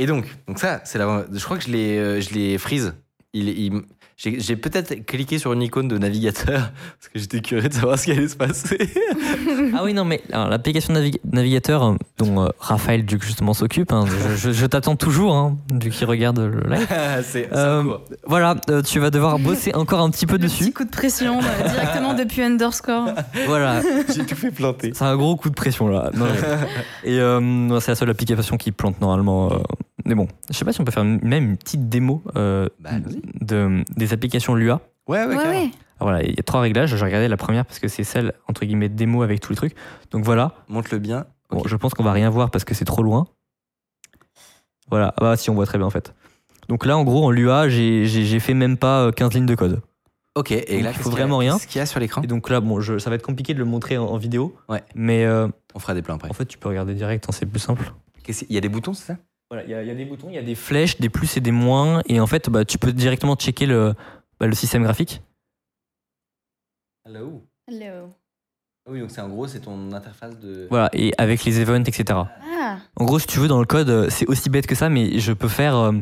Et 0.00 0.06
donc, 0.06 0.24
donc 0.48 0.58
ça, 0.58 0.80
c'est 0.84 0.98
la. 0.98 1.24
Je 1.32 1.44
crois 1.44 1.58
que 1.58 1.64
je 1.64 1.70
l'ai, 1.70 1.98
euh, 1.98 2.20
je 2.20 2.30
l'ai 2.34 2.56
freeze. 2.58 2.94
Il, 3.34 3.48
il- 3.48 3.82
j'ai, 4.16 4.38
j'ai 4.38 4.54
peut-être 4.54 5.06
cliqué 5.06 5.38
sur 5.38 5.54
une 5.54 5.62
icône 5.62 5.88
de 5.88 5.96
navigateur 5.96 6.72
parce 6.98 7.08
que 7.10 7.18
j'étais 7.18 7.40
curieux 7.40 7.66
de 7.70 7.72
savoir 7.72 7.98
ce 7.98 8.04
qui 8.04 8.12
allait 8.12 8.28
se 8.28 8.36
passer. 8.36 8.76
Ah 9.74 9.82
oui, 9.84 9.94
non, 9.94 10.04
mais 10.04 10.20
alors, 10.32 10.48
l'application 10.48 10.92
navig- 10.92 11.20
navigateur 11.32 11.84
euh, 11.84 11.94
dont 12.18 12.44
euh, 12.44 12.48
Raphaël 12.58 13.04
Duc 13.06 13.22
justement 13.24 13.54
s'occupe, 13.54 13.92
hein, 13.92 14.04
je, 14.06 14.36
je- 14.36 14.50
je 14.52 14.66
t'attends 14.66 14.96
toujours, 14.96 15.34
hein, 15.34 15.56
vu 15.80 15.90
qu'il 15.90 16.06
regarde 16.06 16.38
le 16.38 16.60
live. 16.68 16.86
c'est, 17.22 17.22
c'est 17.22 17.48
Euh, 17.52 17.82
voilà, 18.26 18.56
euh, 18.68 18.82
tu 18.82 18.98
vas 18.98 19.10
devoir 19.10 19.38
bosser 19.38 19.74
encore 19.74 20.00
un 20.00 20.10
petit 20.10 20.26
peu 20.26 20.34
Le 20.34 20.40
petit 20.48 20.58
dessus. 20.60 20.72
coup 20.72 20.84
de 20.84 20.90
pression 20.90 21.40
directement 21.40 22.12
depuis 22.14 22.42
underscore. 22.42 23.08
Voilà, 23.46 23.80
J'ai 24.14 24.26
tout 24.26 24.34
fait 24.36 24.50
planter. 24.50 24.92
c'est 24.94 25.04
un 25.04 25.16
gros 25.16 25.36
coup 25.36 25.48
de 25.50 25.54
pression 25.54 25.88
là. 25.88 26.10
Non, 26.14 26.26
mais- 26.26 27.10
Et 27.10 27.18
euh, 27.20 27.80
c'est 27.80 27.92
la 27.92 27.94
seule 27.96 28.10
application 28.10 28.56
qui 28.58 28.72
plante 28.72 29.00
normalement. 29.00 29.50
Euh, 30.10 30.14
mais 30.14 30.14
bon, 30.16 30.28
je 30.50 30.54
sais 30.56 30.64
pas 30.64 30.72
si 30.72 30.80
on 30.80 30.84
peut 30.84 30.92
faire 30.92 31.04
même 31.04 31.44
une 31.50 31.56
petite 31.56 31.88
démo 31.88 32.22
euh, 32.36 32.68
Bah, 32.80 32.90
de, 33.40 33.84
des 33.96 34.12
applications 34.12 34.54
Lua. 34.54 34.80
Ouais, 35.08 35.20
ouais, 35.20 35.26
Ouais, 35.26 35.34
carrément. 35.36 35.52
ouais. 35.52 35.70
Alors 35.98 36.10
voilà, 36.12 36.22
il 36.22 36.30
y 36.34 36.40
a 36.40 36.42
trois 36.42 36.60
réglages. 36.60 36.94
J'ai 36.96 37.04
regardé 37.04 37.28
la 37.28 37.36
première 37.36 37.66
parce 37.66 37.78
que 37.78 37.88
c'est 37.88 38.04
celle 38.04 38.32
entre 38.48 38.64
guillemets 38.64 38.88
démo 38.88 39.22
avec 39.22 39.40
tous 39.40 39.50
les 39.52 39.56
trucs. 39.56 39.74
Donc 40.10 40.24
voilà, 40.24 40.54
Montre-le 40.68 40.98
bien. 40.98 41.26
Bon, 41.50 41.62
je 41.66 41.76
pense 41.76 41.94
qu'on 41.94 42.04
va 42.04 42.12
rien 42.12 42.30
voir 42.30 42.50
parce 42.50 42.64
que 42.64 42.74
c'est 42.74 42.84
trop 42.84 43.02
loin. 43.02 43.26
Voilà, 44.90 45.12
ah 45.16 45.20
bah 45.20 45.36
si 45.36 45.50
on 45.50 45.54
voit 45.54 45.66
très 45.66 45.78
bien 45.78 45.86
en 45.86 45.90
fait. 45.90 46.14
Donc 46.68 46.86
là 46.86 46.96
en 46.96 47.04
gros 47.04 47.24
en 47.24 47.30
Lua 47.30 47.68
j'ai 47.68 48.40
fait 48.40 48.54
même 48.54 48.76
pas 48.76 49.02
euh, 49.06 49.12
15 49.12 49.34
lignes 49.34 49.46
de 49.46 49.54
code. 49.54 49.82
Ok, 50.36 50.52
et 50.52 50.60
Donc, 50.74 50.82
là, 50.84 50.90
il 50.92 50.96
faut 50.96 51.10
vraiment 51.10 51.38
rien. 51.38 51.54
Qu'est-ce 51.54 51.66
qu'il 51.66 51.78
y 51.80 51.82
a 51.82 51.86
sur 51.86 51.98
l'écran? 52.00 52.22
Et 52.22 52.26
donc 52.28 52.48
là 52.50 52.60
bon 52.60 52.80
je- 52.80 52.98
ça 52.98 53.10
va 53.10 53.16
être 53.16 53.26
compliqué 53.26 53.52
de 53.52 53.58
le 53.58 53.64
montrer 53.64 53.98
en, 53.98 54.06
en 54.06 54.16
vidéo. 54.16 54.56
Ouais. 54.68 54.82
Mais 54.94 55.24
euh, 55.24 55.48
On 55.74 55.78
fera 55.80 55.94
des 55.94 56.02
plans 56.02 56.14
après. 56.14 56.30
en 56.30 56.32
fait 56.32 56.46
tu 56.46 56.56
peux 56.58 56.68
regarder 56.68 56.94
direct, 56.94 57.26
hein, 57.28 57.32
c'est 57.32 57.46
plus 57.46 57.58
simple. 57.60 57.92
Il 58.28 58.54
y 58.54 58.58
a 58.58 58.60
des 58.60 58.68
boutons, 58.68 58.94
c'est 58.94 59.06
ça? 59.12 59.16
Voilà, 59.50 59.64
il 59.64 59.70
y, 59.70 59.74
a- 59.74 59.82
il 59.82 59.88
y 59.88 59.90
a 59.90 59.94
des 59.94 60.04
boutons, 60.04 60.28
il 60.28 60.34
y 60.36 60.38
a 60.38 60.42
des 60.42 60.54
flèches, 60.54 60.98
des 61.00 61.08
plus 61.08 61.36
et 61.36 61.40
des 61.40 61.50
moins. 61.50 62.02
Et 62.06 62.20
en 62.20 62.26
fait 62.28 62.48
bah, 62.48 62.64
tu 62.64 62.78
peux 62.78 62.92
directement 62.92 63.34
checker 63.34 63.66
le, 63.66 63.94
bah, 64.38 64.46
le 64.46 64.54
système 64.54 64.84
graphique. 64.84 65.22
Hello. 67.04 67.42
Hello. 67.66 68.10
Ah 68.86 68.90
Oui, 68.92 69.00
donc 69.00 69.10
c'est 69.10 69.20
en 69.20 69.28
gros, 69.28 69.46
c'est 69.48 69.60
ton 69.60 69.92
interface 69.92 70.38
de. 70.38 70.68
Voilà, 70.70 70.88
et 70.92 71.12
avec 71.18 71.44
les 71.44 71.60
events, 71.60 71.82
etc. 71.84 72.04
Ah, 72.60 72.78
En 72.96 73.04
gros, 73.04 73.18
si 73.18 73.26
tu 73.26 73.38
veux, 73.40 73.48
dans 73.48 73.58
le 73.58 73.66
code, 73.66 73.90
euh, 73.90 74.08
c'est 74.08 74.26
aussi 74.26 74.48
bête 74.50 74.66
que 74.66 74.74
ça, 74.74 74.88
mais 74.88 75.18
je 75.18 75.32
peux 75.32 75.48
faire. 75.48 75.76
euh, 75.76 75.92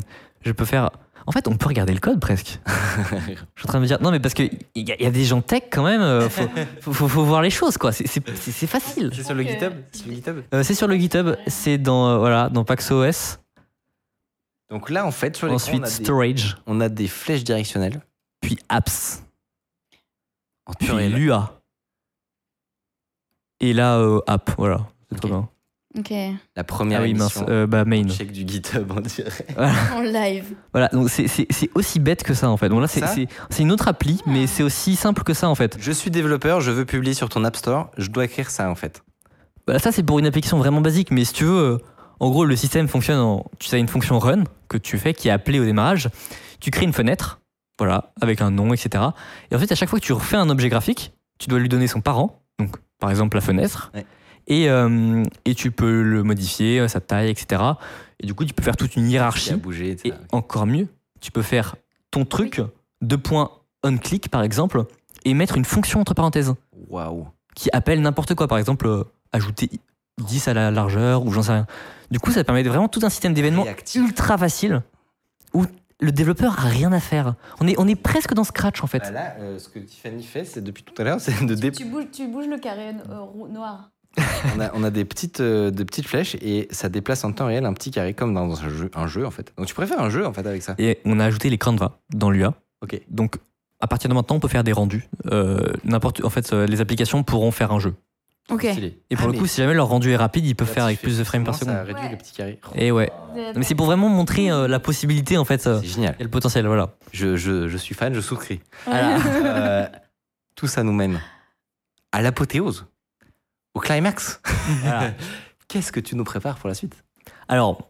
je 0.41 0.51
peux 0.51 0.65
faire. 0.65 0.91
En 1.27 1.31
fait, 1.31 1.47
on 1.47 1.55
peut 1.57 1.67
regarder 1.67 1.93
le 1.93 1.99
code 1.99 2.19
presque. 2.19 2.59
Je 2.67 3.33
suis 3.61 3.65
en 3.65 3.67
train 3.67 3.77
de 3.79 3.83
me 3.83 3.87
dire. 3.87 4.01
Non, 4.01 4.09
mais 4.11 4.19
parce 4.19 4.33
qu'il 4.33 4.49
y, 4.75 4.81
y 4.81 5.05
a 5.05 5.11
des 5.11 5.25
gens 5.25 5.41
tech 5.41 5.63
quand 5.71 5.83
même. 5.83 6.01
euh, 6.01 6.29
faut, 6.29 6.47
faut, 6.81 6.93
faut- 6.93 7.07
faut 7.07 7.23
voir 7.23 7.41
les 7.41 7.49
choses, 7.49 7.77
quoi. 7.77 7.91
C'est- 7.91 8.07
facile. 8.67 9.11
C'est 9.15 9.23
sur 9.23 9.35
le. 9.35 9.43
GitHub 9.43 9.73
C'est 9.91 9.97
sur 9.99 10.07
le 10.09 10.13
GitHub 10.15 10.43
Euh, 10.53 10.63
c'est 10.63 10.73
sur 10.75 10.87
le 10.87 10.95
GitHub. 10.95 11.35
C'est 11.47 11.77
dans, 11.77 12.07
euh, 12.09 12.17
voilà, 12.17 12.49
dans 12.49 12.63
PaxOS. 12.63 13.37
Donc 14.69 14.89
là, 14.89 15.05
en 15.05 15.11
fait, 15.11 15.35
sur 15.35 15.51
Ensuite, 15.51 15.81
on, 15.81 15.83
a 15.83 15.87
des, 15.87 15.91
Storage. 16.03 16.57
on 16.67 16.79
a 16.81 16.89
des 16.89 17.07
flèches 17.07 17.43
directionnelles. 17.43 18.01
Puis 18.41 18.57
Apps. 18.69 19.23
En 20.65 20.73
Puis. 20.73 21.09
Lua. 21.09 21.59
Et 23.59 23.73
là, 23.73 23.97
euh, 23.97 24.21
App. 24.27 24.51
Voilà. 24.57 24.87
C'est 25.11 25.17
trop 25.19 25.27
bien. 25.27 25.49
Ok. 25.99 26.13
La 26.55 26.63
première 26.63 27.01
Ah 27.01 27.03
oui, 27.03 27.13
mince. 27.13 27.43
euh, 27.47 27.67
bah, 27.67 27.85
main. 27.85 28.07
Check 28.07 28.31
du 28.31 28.47
GitHub, 28.47 28.91
on 28.95 28.99
dirait. 29.01 29.45
En 29.95 30.01
live. 30.01 30.45
Voilà, 30.73 30.87
donc 30.89 31.09
c'est- 31.09 31.69
aussi 31.75 31.99
bête 31.99 32.23
que 32.23 32.33
ça 32.33 32.49
en 32.49 32.57
fait. 32.57 32.69
Donc 32.69 32.81
là, 32.81 32.87
c'est 32.87 33.61
une 33.63 33.71
autre 33.71 33.87
appli, 33.87 34.21
mais 34.25 34.47
c'est 34.47 34.63
aussi 34.63 34.95
simple 34.95 35.23
que 35.23 35.33
ça 35.33 35.49
en 35.49 35.55
fait. 35.55 35.77
Je 35.79 35.91
suis 35.91 36.11
développeur, 36.11 36.61
je 36.61 36.71
veux 36.71 36.85
publier 36.85 37.13
sur 37.13 37.29
ton 37.29 37.43
App 37.43 37.55
Store, 37.55 37.91
je 37.97 38.09
dois 38.09 38.25
écrire 38.25 38.49
ça 38.49 38.69
en 38.69 38.75
fait. 38.75 39.03
Voilà, 39.67 39.79
ça 39.79 39.91
c'est 39.91 40.03
pour 40.03 40.17
une 40.19 40.25
application 40.25 40.57
vraiment 40.57 40.81
basique, 40.81 41.11
mais 41.11 41.23
si 41.25 41.33
tu 41.33 41.43
veux, 41.43 41.57
euh, 41.59 41.77
en 42.19 42.29
gros, 42.29 42.43
le 42.45 42.55
système 42.55 42.87
fonctionne 42.87 43.19
en. 43.19 43.45
Tu 43.59 43.73
as 43.75 43.77
une 43.77 43.87
fonction 43.87 44.17
run 44.19 44.43
que 44.67 44.77
tu 44.77 44.97
fais 44.97 45.13
qui 45.13 45.27
est 45.27 45.31
appelée 45.31 45.59
au 45.59 45.65
démarrage. 45.65 46.09
Tu 46.59 46.71
crées 46.71 46.85
une 46.85 46.93
fenêtre, 46.93 47.39
voilà, 47.77 48.11
avec 48.19 48.41
un 48.41 48.51
nom, 48.51 48.73
etc. 48.73 49.03
Et 49.51 49.55
en 49.55 49.59
fait, 49.59 49.71
à 49.71 49.75
chaque 49.75 49.89
fois 49.89 49.99
que 49.99 50.05
tu 50.05 50.13
refais 50.13 50.35
un 50.37 50.49
objet 50.49 50.69
graphique, 50.69 51.13
tu 51.37 51.47
dois 51.49 51.59
lui 51.59 51.69
donner 51.69 51.87
son 51.87 52.01
parent, 52.01 52.41
donc 52.59 52.75
par 52.99 53.09
exemple 53.09 53.37
la 53.37 53.41
fenêtre, 53.41 53.91
Ouais. 53.93 54.05
Et, 54.49 54.69
euh, 54.69 55.23
et 55.45 55.55
tu 55.55 55.71
peux 55.71 56.01
le 56.01 56.23
modifier, 56.23 56.87
sa 56.87 56.99
taille, 56.99 57.29
etc. 57.29 57.61
Et 58.19 58.27
du 58.27 58.33
coup, 58.33 58.43
tu 58.43 58.53
peux 58.53 58.63
faire 58.63 58.75
toute 58.75 58.95
une 58.95 59.09
hiérarchie. 59.09 59.53
etc. 59.53 59.99
Et 60.05 60.13
encore 60.31 60.65
mieux, 60.65 60.87
tu 61.21 61.31
peux 61.31 61.41
faire 61.41 61.75
ton 62.11 62.25
truc, 62.25 62.61
deux 63.01 63.17
points 63.17 63.51
on-click 63.83 64.29
par 64.29 64.43
exemple, 64.43 64.85
et 65.25 65.33
mettre 65.33 65.57
une 65.57 65.65
fonction 65.65 66.01
entre 66.01 66.13
parenthèses 66.13 66.53
Waouh. 66.89 67.27
qui 67.55 67.69
appelle 67.71 68.01
n'importe 68.01 68.35
quoi. 68.35 68.47
Par 68.47 68.57
exemple, 68.57 68.87
euh, 68.87 69.03
ajouter 69.31 69.69
10 70.19 70.47
à 70.47 70.53
la 70.53 70.71
largeur 70.71 71.25
ou 71.25 71.31
j'en 71.31 71.43
sais 71.43 71.53
rien. 71.53 71.67
Du 72.11 72.19
coup, 72.19 72.31
ça 72.31 72.43
permet 72.43 72.63
vraiment 72.63 72.87
tout 72.87 73.01
un 73.03 73.09
système 73.09 73.33
d'événements 73.33 73.65
ultra 73.95 74.37
facile 74.37 74.81
où 75.53 75.65
le 76.01 76.11
développeur 76.11 76.59
a 76.59 76.69
rien 76.69 76.91
à 76.91 76.99
faire. 76.99 77.35
On 77.59 77.67
est, 77.67 77.75
on 77.77 77.87
est 77.87 77.95
presque 77.95 78.33
dans 78.33 78.43
Scratch 78.43 78.83
en 78.83 78.87
fait. 78.87 78.99
Bah 78.99 79.11
là, 79.11 79.35
euh, 79.39 79.59
ce 79.59 79.69
que 79.69 79.79
Tiffany 79.79 80.23
fait, 80.23 80.45
c'est 80.45 80.61
depuis 80.61 80.83
tout 80.83 80.99
à 81.01 81.03
l'heure, 81.03 81.19
c'est 81.21 81.45
de 81.45 81.55
dé... 81.55 81.71
Tu 81.71 81.85
bouges, 81.85 82.07
tu 82.11 82.27
bouges 82.27 82.47
le 82.47 82.57
carré 82.57 82.95
euh, 83.09 83.47
noir. 83.49 83.91
on, 84.55 84.59
a, 84.59 84.71
on 84.73 84.83
a 84.83 84.89
des 84.89 85.05
petites, 85.05 85.39
euh, 85.39 85.69
des 85.71 85.85
petites 85.85 86.07
flèches 86.07 86.35
et 86.41 86.67
ça 86.71 86.89
déplace 86.89 87.23
en 87.23 87.31
temps 87.31 87.45
réel 87.47 87.65
un 87.65 87.73
petit 87.73 87.91
carré 87.91 88.13
comme 88.13 88.33
dans 88.33 88.61
un 88.63 88.69
jeu, 88.69 88.89
un 88.95 89.07
jeu 89.07 89.25
en 89.25 89.31
fait. 89.31 89.53
Donc 89.57 89.67
tu 89.67 89.73
préfères 89.75 90.01
un 90.01 90.09
jeu 90.09 90.25
en 90.25 90.33
fait 90.33 90.45
avec 90.45 90.61
ça? 90.63 90.75
Et 90.77 90.99
on 91.05 91.19
a 91.19 91.25
ajouté 91.25 91.49
les 91.49 91.57
Canva 91.57 91.99
dans 92.13 92.29
l'UA. 92.31 92.53
Ok. 92.81 92.99
Donc, 93.09 93.35
à 93.81 93.87
partir 93.87 94.09
de 94.09 94.13
maintenant, 94.15 94.37
on 94.37 94.39
peut 94.39 94.47
faire 94.47 94.63
des 94.63 94.73
rendus. 94.73 95.07
Euh, 95.31 95.73
n'importe, 95.83 96.23
en 96.25 96.29
fait, 96.29 96.51
euh, 96.53 96.65
les 96.65 96.81
applications 96.81 97.23
pourront 97.23 97.51
faire 97.51 97.71
un 97.71 97.79
jeu. 97.79 97.93
Ok. 98.49 98.65
Et 98.65 99.15
pour 99.15 99.27
Ah, 99.29 99.31
le 99.31 99.37
coup, 99.37 99.45
si 99.45 99.57
jamais 99.61 99.73
leur 99.73 99.87
rendu 99.87 100.09
est 100.11 100.15
rapide, 100.15 100.45
ils 100.45 100.55
peuvent 100.55 100.67
là, 100.69 100.73
faire 100.73 100.83
avec 100.85 101.01
plus 101.01 101.17
de 101.19 101.23
frames 101.23 101.43
par 101.43 101.55
seconde. 101.55 101.75
Ça 101.75 101.83
réduit 101.83 102.01
Ouais. 102.03 102.11
le 102.11 102.17
petit 102.17 102.33
carré. 102.33 102.59
Et 102.75 102.91
ouais. 102.91 103.11
Mais 103.55 103.63
c'est 103.63 103.75
pour 103.75 103.85
vraiment 103.85 104.09
montrer 104.09 104.49
euh, 104.51 104.67
la 104.67 104.79
possibilité, 104.79 105.37
en 105.37 105.45
fait, 105.45 105.67
euh, 105.67 105.79
C'est 105.81 105.87
génial. 105.87 106.15
et 106.19 106.23
le 106.23 106.29
potentiel, 106.29 106.65
voilà. 106.65 106.95
Je, 107.13 107.35
je, 107.35 107.67
je 107.67 107.77
suis 107.77 107.93
fan, 107.95 108.13
je 108.13 108.21
souscris. 108.21 108.59
Euh, 108.87 109.87
tout 110.55 110.67
ça 110.67 110.83
nous 110.83 110.93
mène 110.93 111.21
à 112.11 112.21
l'apothéose, 112.21 112.85
au 113.73 113.79
climax. 113.79 114.41
Voilà. 114.83 115.11
Qu'est-ce 115.67 115.91
que 115.91 115.99
tu 115.99 116.15
nous 116.15 116.23
prépares 116.23 116.57
pour 116.57 116.67
la 116.67 116.73
suite? 116.75 116.95
Alors, 117.47 117.89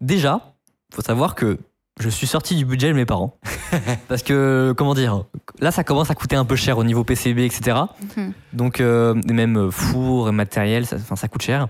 déjà, 0.00 0.54
faut 0.94 1.02
savoir 1.02 1.34
que 1.34 1.58
je 2.00 2.08
suis 2.08 2.26
sorti 2.26 2.54
du 2.54 2.64
budget 2.64 2.88
de 2.88 2.92
mes 2.94 3.04
parents. 3.06 3.36
Parce 4.08 4.22
que, 4.22 4.72
comment 4.76 4.94
dire, 4.94 5.24
là, 5.60 5.70
ça 5.70 5.84
commence 5.84 6.10
à 6.10 6.14
coûter 6.14 6.36
un 6.36 6.44
peu 6.44 6.56
cher 6.56 6.78
au 6.78 6.84
niveau 6.84 7.04
PCB, 7.04 7.40
etc. 7.44 7.76
Mhm. 8.16 8.32
Donc, 8.52 8.80
euh, 8.80 9.20
et 9.28 9.32
même 9.32 9.58
euh, 9.58 9.70
four, 9.70 10.32
matériel, 10.32 10.86
ça, 10.86 10.96
enfin, 10.96 11.16
ça 11.16 11.28
coûte 11.28 11.42
cher. 11.42 11.66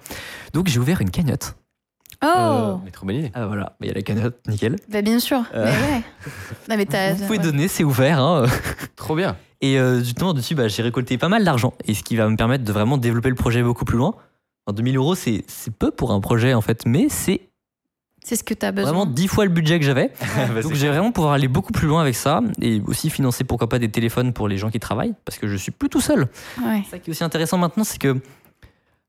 Donc, 0.53 0.69
j'ai 0.69 0.79
ouvert 0.79 1.01
une 1.01 1.11
cagnotte. 1.11 1.57
Oh 2.25 2.81
Mais 2.85 2.91
trop 2.91 3.07
bonne 3.07 3.17
idée. 3.17 3.31
Ah, 3.35 3.47
voilà, 3.47 3.77
il 3.81 3.87
y 3.87 3.91
a 3.91 3.95
la 3.95 4.03
cagnotte, 4.03 4.37
nickel. 4.49 4.77
Bah 4.89 5.03
bien 5.03 5.21
sûr. 5.21 5.43
Euh. 5.55 5.65
Mais 5.73 5.95
ouais. 5.97 6.03
Non, 6.69 6.77
mais 6.77 7.13
Vous 7.15 7.23
pouvez 7.27 7.39
ouais. 7.39 7.45
donner, 7.45 7.69
c'est 7.69 7.85
ouvert. 7.85 8.19
hein. 8.21 8.47
Trop 8.97 9.15
bien. 9.15 9.37
Et 9.61 9.79
euh, 9.79 9.99
justement, 10.01 10.35
dessus, 10.35 10.55
bah, 10.55 10.69
j'ai 10.69 10.83
récolté 10.83 11.19
pas 11.19 11.29
mal 11.29 11.45
d'argent. 11.45 11.75
Et 11.87 11.95
ce 11.95 12.03
qui 12.03 12.17
va 12.17 12.29
me 12.29 12.37
permettre 12.37 12.65
de 12.65 12.73
vraiment 12.73 12.97
développer 12.97 13.29
le 13.29 13.35
projet 13.35 13.63
beaucoup 13.63 13.85
plus 13.85 13.99
loin. 13.99 14.15
En 14.67 14.73
2000 14.73 14.97
euros, 14.97 15.15
c'est 15.15 15.45
c'est 15.47 15.75
peu 15.75 15.91
pour 15.91 16.13
un 16.13 16.21
projet, 16.21 16.55
en 16.55 16.61
fait, 16.61 16.85
mais 16.87 17.09
c'est 17.09 17.49
C'est 18.23 18.37
ce 18.37 18.45
que 18.45 18.55
t'as 18.55 18.71
besoin. 18.71 18.93
vraiment 18.93 19.07
10 19.07 19.27
fois 19.29 19.45
le 19.45 19.51
budget 19.51 19.79
que 19.79 19.85
j'avais. 19.85 20.13
Vas-y. 20.53 20.63
Donc, 20.63 20.75
j'ai 20.75 20.89
vraiment 20.89 21.11
pouvoir 21.11 21.33
aller 21.33 21.49
beaucoup 21.49 21.73
plus 21.73 21.89
loin 21.89 22.03
avec 22.03 22.15
ça. 22.15 22.41
Et 22.61 22.81
aussi 22.87 23.11
financer, 23.11 23.45
pourquoi 23.45 23.69
pas, 23.69 23.79
des 23.79 23.91
téléphones 23.91 24.33
pour 24.33 24.47
les 24.47 24.59
gens 24.59 24.71
qui 24.71 24.79
travaillent. 24.79 25.15
Parce 25.25 25.39
que 25.39 25.49
je 25.49 25.57
suis 25.57 25.73
plus 25.73 25.89
tout 25.89 26.01
seul. 26.03 26.29
Ouais. 26.63 26.83
Ça 26.91 26.99
qui 26.99 27.11
est 27.11 27.13
aussi 27.13 27.25
intéressant 27.25 27.57
maintenant, 27.59 27.85
c'est 27.85 27.99
que 27.99 28.21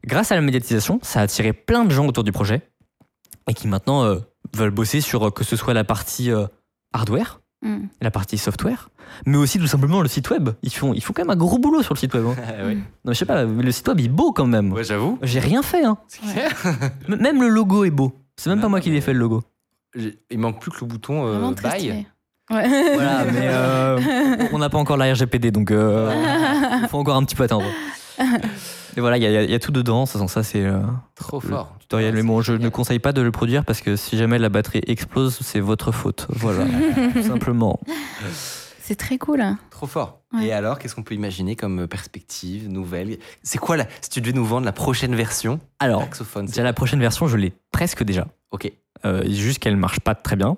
grâce 0.05 0.31
à 0.31 0.35
la 0.35 0.41
médiatisation, 0.41 0.99
ça 1.03 1.19
a 1.19 1.23
attiré 1.23 1.53
plein 1.53 1.83
de 1.85 1.91
gens 1.91 2.07
autour 2.07 2.23
du 2.23 2.31
projet. 2.31 2.61
Et 3.49 3.53
qui 3.53 3.67
maintenant 3.67 4.03
euh, 4.05 4.19
veulent 4.55 4.71
bosser 4.71 5.01
sur 5.01 5.27
euh, 5.27 5.31
que 5.31 5.43
ce 5.43 5.55
soit 5.55 5.73
la 5.73 5.83
partie 5.83 6.31
euh, 6.31 6.45
hardware, 6.93 7.41
Mm. 7.61 7.87
la 8.01 8.09
partie 8.09 8.37
software, 8.37 8.89
mais 9.25 9.35
aussi 9.35 9.59
tout 9.59 9.67
simplement 9.67 10.01
le 10.01 10.07
site 10.07 10.29
web. 10.29 10.51
Ils 10.63 10.73
font, 10.73 10.93
ils 10.93 11.03
font 11.03 11.11
quand 11.11 11.23
même 11.23 11.29
un 11.29 11.35
gros 11.35 11.57
boulot 11.59 11.81
sur 11.83 11.93
le 11.93 11.99
site 11.99 12.13
web. 12.13 12.25
hein. 12.27 12.35
Ah. 12.47 12.73
Non, 13.03 13.11
je 13.11 13.13
sais 13.13 13.25
pas, 13.25 13.45
mais 13.45 13.63
le 13.63 13.71
site 13.73 13.87
web 13.89 13.99
il 13.99 14.05
est 14.05 14.09
beau 14.09 14.31
quand 14.31 14.45
même. 14.47 14.71
Ouais, 14.71 14.83
j'avoue. 14.85 15.19
J'ai 15.21 15.39
rien 15.39 15.61
fait. 15.61 15.83
Hein. 15.83 15.97
Même 17.09 17.41
le 17.41 17.49
logo 17.49 17.83
est 17.83 17.89
beau. 17.91 18.13
C'est 18.37 18.49
même 18.49 18.61
pas 18.61 18.69
moi 18.69 18.79
qui 18.79 18.89
l'ai 18.91 19.01
fait 19.01 19.11
le 19.11 19.19
logo. 19.19 19.43
Il 19.95 20.39
manque 20.39 20.61
plus 20.61 20.71
que 20.71 20.77
le 20.81 20.85
bouton 20.85 21.25
euh, 21.27 21.51
buy. 21.51 21.69
stylé. 21.69 22.07
Ouais. 22.49 22.67
Voilà, 22.95 23.25
mais 23.25 23.47
euh, 23.49 23.99
on 24.53 24.57
n'a 24.59 24.69
pas 24.69 24.77
encore 24.77 24.95
la 24.97 25.11
RGPD, 25.13 25.51
donc 25.51 25.71
euh, 25.71 26.13
il 26.81 26.87
faut 26.87 26.97
encore 26.97 27.17
un 27.17 27.23
petit 27.25 27.35
peu 27.35 27.43
attendre. 27.43 27.65
Et 28.97 29.01
voilà, 29.01 29.17
il 29.17 29.23
y, 29.23 29.27
a- 29.27 29.43
il 29.43 29.49
y 29.51 29.53
a 29.53 29.59
tout 29.59 29.71
dedans. 29.71 30.05
Ça, 30.05 30.25
ça 30.27 30.43
c'est 30.43 30.65
euh, 30.65 30.81
Trop 31.15 31.39
fort. 31.39 31.75
tutoriel. 31.79 32.13
Mais 32.15 32.23
bon, 32.23 32.41
je 32.41 32.53
génial. 32.53 32.63
ne 32.65 32.69
conseille 32.69 32.99
pas 32.99 33.13
de 33.13 33.21
le 33.21 33.31
produire 33.31 33.63
parce 33.63 33.81
que 33.81 33.95
si 33.95 34.17
jamais 34.17 34.39
la 34.39 34.49
batterie 34.49 34.81
explose, 34.87 35.37
c'est 35.41 35.59
votre 35.59 35.91
faute. 35.91 36.25
Voilà, 36.29 36.65
tout 37.13 37.23
simplement. 37.23 37.79
C'est 38.81 38.95
très 38.95 39.17
cool. 39.19 39.41
hein. 39.41 39.57
Trop 39.69 39.85
fort. 39.87 40.21
Ouais. 40.33 40.47
Et 40.47 40.51
alors, 40.53 40.79
qu'est-ce 40.79 40.95
qu'on 40.95 41.03
peut 41.03 41.13
imaginer 41.15 41.55
comme 41.55 41.87
perspective 41.87 42.67
nouvelle? 42.69 43.17
C'est 43.43 43.57
quoi 43.59 43.77
la... 43.77 43.85
Si 44.01 44.09
tu 44.09 44.21
devais 44.21 44.33
nous 44.33 44.45
vendre 44.45 44.65
la 44.65 44.71
prochaine 44.73 45.15
version 45.15 45.59
Alors, 45.79 46.01
Saxophone. 46.03 46.47
déjà 46.47 46.63
la 46.63 46.73
prochaine 46.73 46.99
version, 46.99 47.27
je 47.27 47.37
l'ai 47.37 47.53
presque 47.71 48.03
déjà. 48.03 48.27
Ok. 48.51 48.71
Euh, 49.05 49.23
juste 49.29 49.59
qu'elle 49.59 49.77
marche 49.77 49.99
pas 49.99 50.15
très 50.15 50.35
bien. 50.35 50.57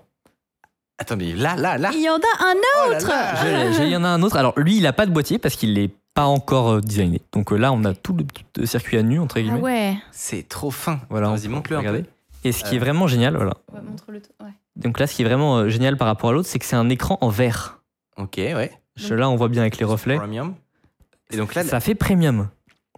Attends, 0.97 1.17
mais 1.17 1.33
là, 1.33 1.55
là, 1.55 1.77
là. 1.77 1.91
Il 1.93 2.01
y 2.01 2.09
en 2.09 2.15
a 2.15 2.45
un 2.45 2.53
Oh 2.85 2.91
là 2.91 2.97
autre. 2.97 3.07
là. 3.09 3.73
Je 3.77 3.83
Il 3.83 3.89
y 3.89 3.95
en 3.97 4.03
a 4.03 4.07
un 4.07 4.21
autre. 4.23 4.37
Alors 4.37 4.53
lui, 4.57 4.77
il 4.77 4.87
a 4.87 4.93
pas 4.93 5.05
de 5.05 5.11
boîtier 5.11 5.37
parce 5.39 5.55
qu'il 5.55 5.73
n'est 5.73 5.89
pas 6.13 6.25
encore 6.25 6.69
euh, 6.69 6.81
designé. 6.81 7.21
Donc 7.31 7.51
euh, 7.51 7.57
là, 7.57 7.71
on 7.71 7.83
a 7.85 7.93
tout 7.93 8.13
le 8.13 8.25
euh, 8.59 8.65
circuit 8.65 8.97
à 8.97 9.03
nu 9.03 9.19
entre 9.19 9.37
Ah 9.37 9.41
guillemets. 9.41 9.59
ouais. 9.61 9.95
C'est 10.11 10.47
trop 10.47 10.71
fin. 10.71 10.99
Voilà, 11.09 11.29
Vas-y, 11.29 11.47
on- 11.47 11.51
montre-le 11.51 11.77
regardez. 11.77 12.05
Et 12.43 12.51
ce 12.51 12.63
qui 12.63 12.73
Euh. 12.73 12.77
est 12.77 12.79
vraiment 12.79 13.07
génial, 13.07 13.35
voilà. 13.35 13.53
Ouais, 13.73 13.81
montre-le. 13.81 14.21
Ouais. 14.43 14.51
Donc 14.75 14.99
là, 14.99 15.07
ce 15.07 15.15
qui 15.15 15.21
est 15.21 15.25
vraiment 15.25 15.57
euh, 15.59 15.69
génial 15.69 15.97
par 15.97 16.07
rapport 16.07 16.31
à 16.31 16.33
l'autre, 16.33 16.47
c'est 16.49 16.59
que 16.59 16.65
c'est 16.65 16.75
un 16.75 16.89
écran 16.89 17.17
en 17.21 17.29
verre. 17.29 17.81
Ok, 18.17 18.35
ouais. 18.37 18.71
Je- 18.95 19.13
Là, 19.13 19.29
on 19.29 19.35
voit 19.35 19.47
bien 19.49 19.61
avec 19.61 19.77
les 19.77 19.85
reflets. 19.85 20.17
Premium. 20.17 20.55
Et 21.31 21.37
donc 21.37 21.53
là, 21.55 21.63
Ça 21.63 21.79
fait 21.79 21.95
premium. 21.95 22.49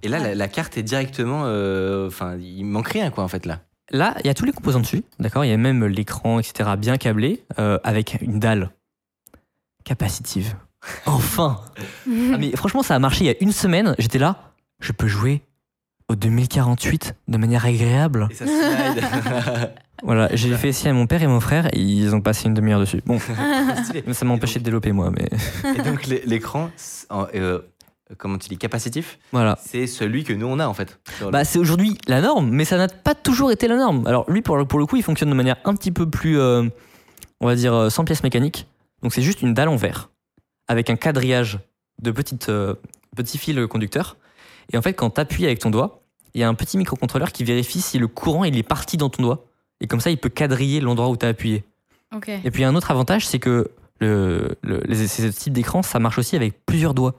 et 0.01 0.07
là 0.07 0.17
la, 0.19 0.33
la 0.33 0.47
carte 0.47 0.77
est 0.77 0.83
directement. 0.83 1.43
euh, 1.45 2.07
Enfin, 2.07 2.35
il 2.37 2.63
manque 2.63 2.87
rien, 2.89 3.11
quoi, 3.11 3.23
en 3.23 3.27
fait, 3.27 3.45
là. 3.45 3.59
Là, 3.91 4.15
il 4.23 4.27
y 4.27 4.29
a 4.29 4.33
tous 4.33 4.45
les 4.45 4.53
composants 4.53 4.79
dessus, 4.79 5.03
d'accord? 5.19 5.43
Il 5.45 5.49
y 5.51 5.53
a 5.53 5.57
même 5.57 5.85
l'écran, 5.85 6.39
etc., 6.39 6.71
bien 6.79 6.97
câblé, 6.97 7.43
euh, 7.59 7.77
avec 7.83 8.17
une 8.21 8.39
dalle 8.39 8.71
capacitive. 9.83 10.55
Enfin 11.05 11.61
Ah, 12.07 12.37
Mais 12.39 12.55
franchement, 12.55 12.83
ça 12.83 12.95
a 12.95 12.99
marché 12.99 13.23
il 13.25 13.27
y 13.27 13.31
a 13.31 13.35
une 13.41 13.51
semaine. 13.51 13.95
J'étais 13.99 14.19
là, 14.19 14.51
je 14.79 14.91
peux 14.91 15.07
jouer 15.07 15.41
au 16.09 16.15
2048 16.15 17.15
de 17.27 17.37
manière 17.37 17.65
agréable. 17.65 18.27
Et 18.31 18.35
ça 18.35 18.45
slide. 18.45 19.69
Voilà, 20.05 20.27
j'ai 20.35 20.53
fait 20.57 20.67
essayer 20.67 20.89
à 20.89 20.93
mon 20.93 21.07
père 21.07 21.23
et 21.23 21.27
mon 21.27 21.39
frère, 21.39 21.67
et 21.73 21.79
ils 21.79 22.13
ont 22.13 22.19
passé 22.19 22.47
une 22.49 22.53
demi-heure 22.53 22.79
dessus. 22.81 23.01
Bon, 23.05 23.19
ça 24.11 24.25
m'a 24.25 24.33
empêché 24.33 24.59
de 24.59 24.65
développer 24.65 24.91
moi, 24.91 25.11
mais 25.11 25.29
Et 25.77 25.81
donc, 25.81 26.07
l'é- 26.07 26.23
l'écran, 26.25 26.69
euh, 27.35 27.59
comment 28.17 28.37
tu 28.37 28.49
dis, 28.49 28.57
capacitif, 28.57 29.17
voilà. 29.31 29.57
c'est 29.63 29.87
celui 29.87 30.25
que 30.25 30.33
nous, 30.33 30.45
on 30.45 30.59
a, 30.59 30.67
en 30.67 30.73
fait. 30.73 30.99
le- 31.21 31.29
Bah, 31.31 31.45
c'est 31.45 31.57
aujourd'hui 31.57 31.97
la 32.07 32.19
norme, 32.19 32.49
mais 32.49 32.65
ça 32.65 32.75
n'a 32.75 32.89
pas 32.89 33.15
toujours 33.15 33.49
été 33.51 33.69
la 33.69 33.77
norme. 33.77 34.05
Alors 34.05 34.29
lui, 34.29 34.41
pour 34.41 34.57
le, 34.57 34.65
pour 34.65 34.77
le 34.79 34.85
coup, 34.87 34.97
il 34.97 35.03
fonctionne 35.03 35.29
de 35.29 35.35
manière 35.35 35.55
un 35.63 35.73
petit 35.73 35.91
peu 35.91 36.09
plus, 36.09 36.37
euh, 36.37 36.63
on 37.39 37.47
va 37.47 37.55
dire, 37.55 37.73
euh, 37.73 37.89
sans 37.89 38.03
pièces 38.03 38.23
mécaniques. 38.23 38.67
Donc 39.03 39.13
c'est 39.13 39.21
juste 39.21 39.41
une 39.41 39.53
dalle 39.53 39.69
en 39.69 39.77
verre, 39.77 40.09
avec 40.67 40.89
un 40.89 40.95
quadrillage 40.95 41.59
de 42.01 42.11
petites, 42.11 42.49
euh, 42.49 42.75
petits 43.15 43.37
fils 43.37 43.57
conducteurs. 43.67 44.17
Et 44.71 44.77
en 44.77 44.81
fait, 44.81 44.93
quand 44.93 45.09
tu 45.11 45.21
appuies 45.21 45.45
avec 45.45 45.59
ton 45.59 45.69
doigt, 45.69 46.01
il 46.33 46.41
y 46.41 46.43
a 46.43 46.47
un 46.49 46.53
petit 46.55 46.77
microcontrôleur 46.77 47.31
qui 47.31 47.43
vérifie 47.43 47.81
si 47.81 47.99
le 47.99 48.07
courant 48.07 48.43
il 48.43 48.57
est 48.57 48.63
parti 48.63 48.97
dans 48.97 49.09
ton 49.09 49.21
doigt. 49.23 49.45
Et 49.81 49.87
comme 49.87 49.99
ça, 49.99 50.09
il 50.09 50.17
peut 50.17 50.29
quadriller 50.29 50.79
l'endroit 50.79 51.09
où 51.09 51.17
tu 51.17 51.25
as 51.25 51.29
appuyé. 51.29 51.63
Et 52.43 52.51
puis 52.51 52.63
un 52.63 52.75
autre 52.75 52.91
avantage, 52.91 53.27
c'est 53.27 53.39
que 53.39 53.71
le, 53.99 54.55
le- 54.61 54.81
les, 54.85 55.07
ces 55.07 55.31
types 55.31 55.53
d'écran, 55.53 55.81
ça 55.83 55.99
marche 55.99 56.17
aussi 56.17 56.35
avec 56.35 56.65
plusieurs 56.65 56.93
doigts. 56.93 57.15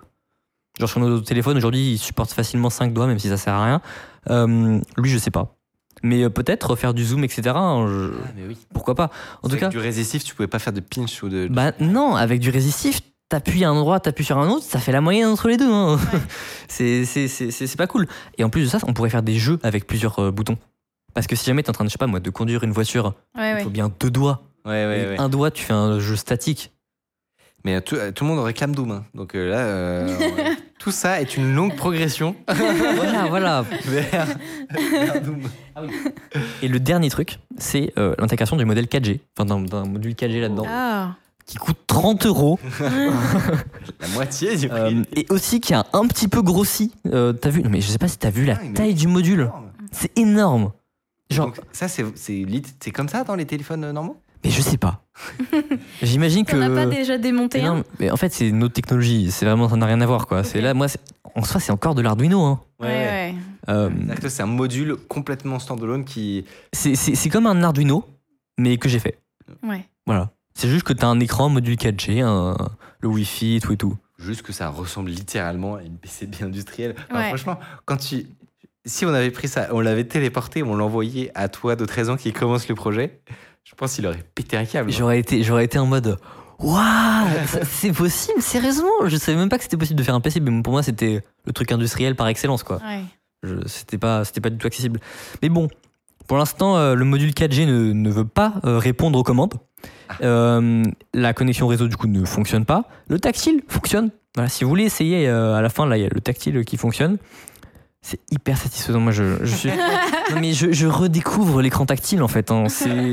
Genre 0.81 0.89
sur 0.89 1.01
nos 1.01 1.21
téléphones 1.21 1.57
aujourd'hui, 1.57 1.93
ils 1.93 1.99
supportent 1.99 2.33
facilement 2.33 2.71
5 2.71 2.93
doigts, 2.93 3.07
même 3.07 3.19
si 3.19 3.29
ça 3.29 3.37
sert 3.37 3.55
à 3.55 3.65
rien. 3.65 3.81
Euh, 4.31 4.81
lui, 4.97 5.11
je 5.11 5.19
sais 5.19 5.31
pas. 5.31 5.55
Mais 6.03 6.25
euh, 6.25 6.31
peut-être 6.31 6.75
faire 6.77 6.95
du 6.95 7.05
zoom, 7.05 7.23
etc. 7.25 7.43
hein, 7.55 7.87
je- 7.89 8.13
Ah, 8.25 8.29
mais 8.37 8.47
oui. 8.49 8.59
Pourquoi 8.73 8.95
pas 8.95 9.11
En 9.43 9.49
tout 9.49 9.53
Avec 9.55 9.61
cas, 9.61 9.69
Du 9.69 9.79
résistif, 9.79 10.25
tu 10.25 10.35
pouvais 10.35 10.49
pas 10.49 10.59
faire 10.59 10.73
de 10.73 10.81
pinch 10.81 11.23
ou 11.23 11.29
de. 11.29 11.47
bah 11.49 11.73
non, 11.81 12.17
avec 12.17 12.41
du 12.41 12.51
résistif, 12.51 13.01
t'appuies 13.29 13.65
à 13.65 13.71
un 13.71 13.73
endroit, 13.73 14.01
t'appuies 14.01 14.25
sur 14.25 14.39
un 14.39 14.49
autre, 14.49 14.65
ça 14.65 14.79
fait 14.79 14.93
la 14.93 15.01
moyenne 15.01 15.29
entre 15.29 15.49
les 15.49 15.57
deux. 15.57 15.71
hein. 15.73 15.99
c'est 16.69 17.77
pas 17.77 17.87
cool. 17.87 18.07
Et 18.39 18.45
en 18.45 18.51
plus 18.51 18.63
de 18.63 18.67
ça, 18.69 18.79
on 18.87 18.93
pourrait 18.93 19.11
faire 19.11 19.23
des 19.23 19.35
jeux 19.39 19.59
avec 19.63 19.87
plusieurs 19.87 20.19
euh, 20.19 20.31
boutons. 20.31 20.59
Parce 21.15 21.27
que 21.27 21.37
si 21.37 21.45
jamais 21.47 21.63
t'es 21.63 21.71
en 21.71 21.73
train 21.73 21.85
de, 21.85 21.89
je 21.89 21.93
sais 21.93 21.99
pas 21.99 22.07
moi, 22.07 22.21
de 22.21 22.31
conduire 22.31 22.65
une 22.65 22.73
voiture, 22.73 23.15
Ouais, 23.37 23.51
il 23.51 23.55
ouais. 23.55 23.63
faut 23.63 23.71
bien 23.71 23.91
deux 24.01 24.11
doigts. 24.11 24.43
Ouais, 24.65 24.87
ouais, 24.87 25.01
Et 25.01 25.07
ouais. 25.11 25.21
Un 25.21 25.29
doigt, 25.29 25.51
tu 25.51 25.63
fais 25.63 25.73
un 25.73 25.99
jeu 26.01 26.17
statique. 26.17 26.73
Mais 27.65 27.81
tout, 27.81 27.95
euh, 27.95 28.13
tout 28.13 28.25
le 28.25 28.31
monde 28.31 28.45
réclame 28.45 28.75
Doom. 28.75 28.91
hein. 28.91 29.05
Donc 29.15 29.35
euh, 29.35 29.49
là, 29.49 29.59
euh, 29.59 30.17
tout 30.79 30.91
ça 30.91 31.21
est 31.23 31.37
une 31.39 31.55
longue 31.55 31.75
progression 31.77 32.37
voilà, 32.49 33.27
voilà. 33.29 33.63
vers, 33.87 34.27
vers 34.91 35.23
Doom. 35.23 35.41
Et 36.63 36.69
le 36.69 36.79
dernier 36.79 37.09
truc, 37.09 37.39
c'est 37.57 37.93
euh, 37.97 38.15
l'intégration 38.19 38.57
du 38.57 38.65
modèle 38.67 38.85
4G, 38.87 39.21
enfin 39.39 39.47
d'un- 39.47 39.63
d'un 39.63 39.85
module 39.87 40.13
4G 40.13 40.41
là-dedans, 40.43 40.67
Ah. 40.69 41.15
Qui 41.47 41.57
coûte 41.59 41.77
30 41.87 42.27
euros 42.27 42.59
La 44.01 44.09
moitié 44.15 44.57
du 44.57 44.69
prix. 44.69 44.79
euh, 44.81 45.03
et 45.17 45.27
aussi 45.31 45.61
qui 45.61 45.75
a 45.75 45.85
un 45.93 46.07
petit 46.07 46.29
peu 46.29 46.43
grossi. 46.43 46.93
Euh, 47.07 47.33
t'as 47.33 47.51
vu 47.51 47.63
Non 47.63 47.71
mais 47.71 47.81
je 47.81 47.89
sais 47.89 47.99
pas 47.99 48.09
si 48.09 48.19
t'as 48.19 48.31
vu 48.31 48.45
la 48.45 48.59
Ah, 48.61 48.67
taille 48.75 48.95
du 48.95 49.07
module. 49.09 49.51
C'est 49.93 50.17
énorme. 50.19 50.73
Genre, 51.31 51.47
Donc, 51.47 51.61
ça, 51.73 51.89
c'est 51.89 52.05
c'est 52.17 52.33
lit- 52.33 52.63
c'est 52.81 52.91
comme 52.91 53.09
ça 53.09 53.25
dans 53.25 53.35
les 53.35 53.47
téléphones 53.47 53.85
euh, 53.85 53.93
normaux? 53.93 54.17
Mais 54.45 54.51
je 54.51 54.61
sais 54.61 54.77
pas. 54.77 55.03
J'imagine 56.03 56.45
que. 56.45 56.53
T'en 56.53 56.63
as 56.63 56.71
pas 56.71 56.87
déjà 56.87 57.17
démonté 57.17 57.61
mais, 57.63 57.69
un? 57.69 57.77
non, 57.77 57.85
mais 57.99 58.11
en 58.11 58.17
fait, 58.17 58.33
c'est 58.33 58.49
une 58.49 58.63
autre 58.63 58.75
technologie. 58.75 59.31
C'est 59.31 59.47
vraiment, 59.47 59.69
ça 59.69 59.77
n'a 59.77 59.87
rien 59.87 60.01
à 60.03 60.07
voir 60.07 60.27
quoi. 60.27 60.45
C'est 60.45 60.61
là, 60.61 60.75
moi, 60.75 60.89
c'est- 60.89 61.01
en 61.35 61.43
soi, 61.43 61.61
c'est 61.61 61.73
encore 61.73 61.95
de 61.95 62.03
l'Arduino. 62.03 62.43
Hein. 62.45 62.61
Ouais, 62.79 62.89
ouais. 62.89 63.35
Euh, 63.71 63.91
C'est 64.29 64.43
un 64.43 64.47
module 64.47 64.97
complètement 65.09 65.59
standalone 65.59 66.05
qui. 66.05 66.45
c'est 66.73 66.95
c'est- 66.95 67.15
c'est 67.15 67.29
comme 67.31 67.47
un 67.47 67.63
Arduino, 67.63 68.05
mais 68.59 68.77
que 68.77 68.89
j'ai 68.91 68.99
fait. 68.99 69.19
Ouais. 69.63 69.89
Voilà. 70.07 70.31
C'est 70.55 70.69
juste 70.69 70.85
que 70.85 70.93
t'as 70.93 71.09
un 71.09 71.21
écran 71.21 71.49
module 71.49 71.77
4G, 71.77 72.21
un- 72.23 72.57
le 73.01 73.09
Wi-Fi, 73.09 73.61
tout 73.63 73.73
et 73.73 73.77
tout. 73.77 73.97
Juste 74.19 74.43
que 74.43 74.53
ça 74.53 74.69
ressemble 74.69 75.11
littéralement 75.11 75.75
à 75.77 75.83
une 75.83 75.97
PCB 75.99 76.43
industrielle. 76.45 76.95
Enfin, 77.11 77.21
Ouais. 77.21 77.29
Franchement, 77.29 77.59
quand 77.85 77.97
tu. 77.97 78.27
Si 78.87 79.05
on 79.07 79.15
avait 79.15 79.31
pris 79.31 79.49
ça, 79.49 79.69
on 79.73 79.81
l'avait 79.81 80.05
téléporté, 80.05 80.63
on 80.63 80.77
l'envoyait 80.77 81.33
à 81.35 81.49
toi 81.49 81.75
de 81.75 81.85
13 81.87 82.11
ans 82.11 82.17
qui 82.17 82.33
commence 82.33 82.69
le 82.69 82.75
projet, 82.75 83.19
je 83.65 83.75
pense 83.75 83.95
qu'il 83.95 84.07
aurait 84.07 84.23
pété 84.35 84.57
un 84.59 84.65
câble. 84.67 84.93
J'aurais 84.93 85.19
été, 85.19 85.43
j'aurais 85.43 85.65
été 85.65 85.79
en 85.79 85.87
mode 85.87 86.19
Waouh, 86.61 87.27
c'est 87.67 87.93
possible, 87.93 88.41
sérieusement? 88.41 88.89
Je 89.07 89.17
savais 89.17 89.37
même 89.39 89.49
pas 89.49 89.57
que 89.57 89.65
c'était 89.65 89.77
possible 89.79 89.99
de 89.99 90.05
faire 90.05 90.15
un 90.15 90.21
PC, 90.21 90.39
mais 90.41 90.63
pour 90.63 90.73
moi 90.73 90.83
c'était 90.83 91.23
le 91.47 91.53
truc 91.53 91.73
industriel 91.73 92.15
par 92.15 92.29
excellence 92.29 92.63
quoi. 92.63 92.77
Ouais. 92.87 93.03
C'était 93.67 93.99
pas, 93.99 94.25
c'était 94.25 94.41
pas 94.41 94.51
du 94.51 94.59
tout 94.59 94.67
accessible. 94.67 95.01
Mais 95.43 95.49
bon, 95.49 95.69
pour 96.27 96.37
l'instant, 96.39 96.77
euh, 96.77 96.95
le 96.95 97.05
module 97.05 97.31
4G 97.31 97.67
ne, 97.67 97.93
ne 97.93 98.11
veut 98.11 98.25
pas 98.25 98.55
euh, 98.65 98.79
répondre 98.79 99.19
aux 99.19 99.23
commandes. 99.23 99.55
Euh, 100.23 100.83
la 101.13 101.33
connexion 101.33 101.67
réseau 101.67 101.89
du 101.89 101.97
coup 101.97 102.07
ne 102.07 102.25
fonctionne 102.25 102.65
pas. 102.65 102.85
Le 103.09 103.19
tactile 103.19 103.63
fonctionne. 103.69 104.11
Voilà, 104.35 104.49
si 104.49 104.65
vous 104.65 104.71
voulez 104.71 104.85
essayer, 104.85 105.29
euh, 105.29 105.55
à 105.55 105.63
la 105.63 105.69
fin 105.69 105.87
là, 105.87 105.97
il 105.97 106.03
y 106.03 106.07
a 106.07 106.09
le 106.11 106.21
tactile 106.21 106.65
qui 106.65 106.77
fonctionne. 106.77 107.19
C'est 108.03 108.21
hyper 108.31 108.59
satisfaisant. 108.59 109.01
Moi, 109.01 109.13
je, 109.13 109.43
je 109.45 109.55
suis. 109.55 109.71
non 110.31 110.41
mais 110.41 110.53
je, 110.53 110.73
je 110.73 110.87
redécouvre 110.87 111.63
l'écran 111.63 111.87
tactile 111.87 112.23
en 112.23 112.29
fait. 112.29 112.51
hein. 112.51 112.65
C'est. 112.69 113.13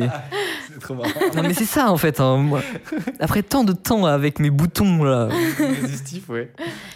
Trop 0.81 0.95
marrant. 0.95 1.09
Non 1.35 1.43
mais 1.43 1.53
c'est 1.53 1.65
ça 1.65 1.91
en 1.91 1.97
fait. 1.97 2.19
hein. 2.19 2.37
Moi, 2.37 2.61
après 3.19 3.43
tant 3.43 3.63
de 3.63 3.71
temps 3.73 4.05
avec 4.05 4.39
mes 4.39 4.49
boutons 4.49 5.03
là. 5.03 5.29
Résistif, 5.59 6.27
ouais. 6.29 6.51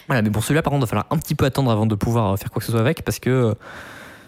Voilà, 0.08 0.20
mais 0.22 0.28
bon, 0.30 0.40
celui-là, 0.40 0.62
par 0.62 0.72
contre, 0.72 0.82
il 0.82 0.86
va 0.86 0.90
falloir 0.90 1.06
un 1.10 1.16
petit 1.18 1.34
peu 1.34 1.44
attendre 1.46 1.70
avant 1.70 1.86
de 1.86 1.94
pouvoir 1.94 2.36
faire 2.38 2.50
quoi 2.50 2.60
que 2.60 2.66
ce 2.66 2.72
soit 2.72 2.80
avec 2.80 3.02
parce 3.02 3.18
que 3.18 3.54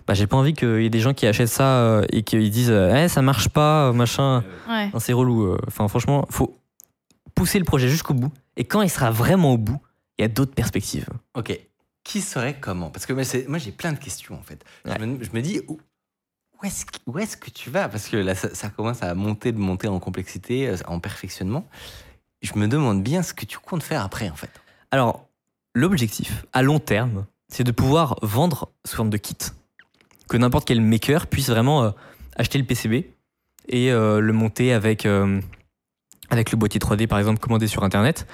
bah, 0.08 0.14
j'ai 0.14 0.26
pas 0.26 0.36
envie 0.36 0.54
qu'il 0.54 0.80
y 0.82 0.86
ait 0.86 0.90
des 0.90 1.00
gens 1.00 1.14
qui 1.14 1.26
achètent 1.26 1.48
ça 1.48 1.64
euh, 1.82 2.04
et 2.10 2.22
qu'ils 2.24 2.50
disent 2.50 2.70
Eh, 2.72 3.08
ça 3.08 3.22
marche 3.22 3.48
pas, 3.50 3.92
machin. 3.92 4.42
Ouais. 4.68 4.90
C'est 4.98 5.12
relou. 5.12 5.44
euh. 5.44 5.58
Enfin, 5.68 5.86
franchement, 5.86 6.26
faut 6.30 6.58
pousser 7.34 7.58
le 7.60 7.64
projet 7.64 7.88
jusqu'au 7.88 8.14
bout 8.14 8.32
et 8.56 8.64
quand 8.64 8.82
il 8.82 8.90
sera 8.90 9.10
vraiment 9.12 9.52
au 9.52 9.58
bout, 9.58 9.78
il 10.18 10.22
y 10.22 10.24
a 10.24 10.28
d'autres 10.28 10.54
perspectives. 10.54 11.06
Ok. 11.34 11.56
Qui 12.02 12.20
serait 12.22 12.56
comment? 12.58 12.90
Parce 12.90 13.04
que 13.06 13.12
moi, 13.12 13.58
j'ai 13.58 13.70
plein 13.72 13.92
de 13.92 13.98
questions 13.98 14.34
en 14.34 14.42
fait. 14.42 14.64
Je, 14.84 15.04
me, 15.04 15.22
je 15.22 15.30
me 15.32 15.42
dis 15.42 15.60
où, 15.68 15.78
où 16.60 16.64
est-ce 16.66 16.86
que- 16.86 16.98
où 17.06 17.18
est-ce 17.18 17.36
que 17.36 17.50
tu 17.50 17.68
vas? 17.70 17.88
Parce 17.88 18.08
que 18.08 18.16
là, 18.16 18.34
ça, 18.34 18.52
ça 18.54 18.70
commence 18.70 19.02
à 19.02 19.14
monter, 19.14 19.52
de 19.52 19.58
monter 19.58 19.86
en 19.88 20.00
complexité, 20.00 20.68
euh, 20.68 20.76
en 20.88 20.98
perfectionnement. 21.00 21.68
Je 22.40 22.52
me 22.56 22.66
demande 22.66 23.02
bien 23.02 23.22
ce 23.22 23.34
que 23.34 23.44
tu 23.44 23.58
comptes 23.58 23.82
faire 23.82 24.02
après 24.02 24.30
en 24.30 24.34
fait. 24.36 24.50
Alors, 24.90 25.26
l'objectif 25.74 26.46
à 26.54 26.62
long 26.62 26.78
terme, 26.80 27.26
c'est 27.48 27.64
de 27.64 27.72
pouvoir 27.72 28.16
vendre 28.22 28.70
sous 28.86 28.96
forme 28.96 29.10
de 29.10 29.16
kit. 29.18 29.36
Que 30.28 30.36
n'importe 30.36 30.66
quel 30.66 30.80
maker 30.80 31.26
puisse 31.26 31.48
vraiment 31.48 31.84
euh, 31.84 31.90
acheter 32.36 32.58
le 32.58 32.64
PCB 32.64 33.10
et 33.68 33.92
euh, 33.92 34.20
le 34.20 34.32
monter 34.32 34.72
avec, 34.72 35.06
euh, 35.06 35.40
avec 36.30 36.50
le 36.50 36.56
boîtier 36.56 36.80
3D, 36.80 37.06
par 37.06 37.18
exemple, 37.18 37.40
commandé 37.40 37.66
sur 37.66 37.82
Internet. 37.84 38.26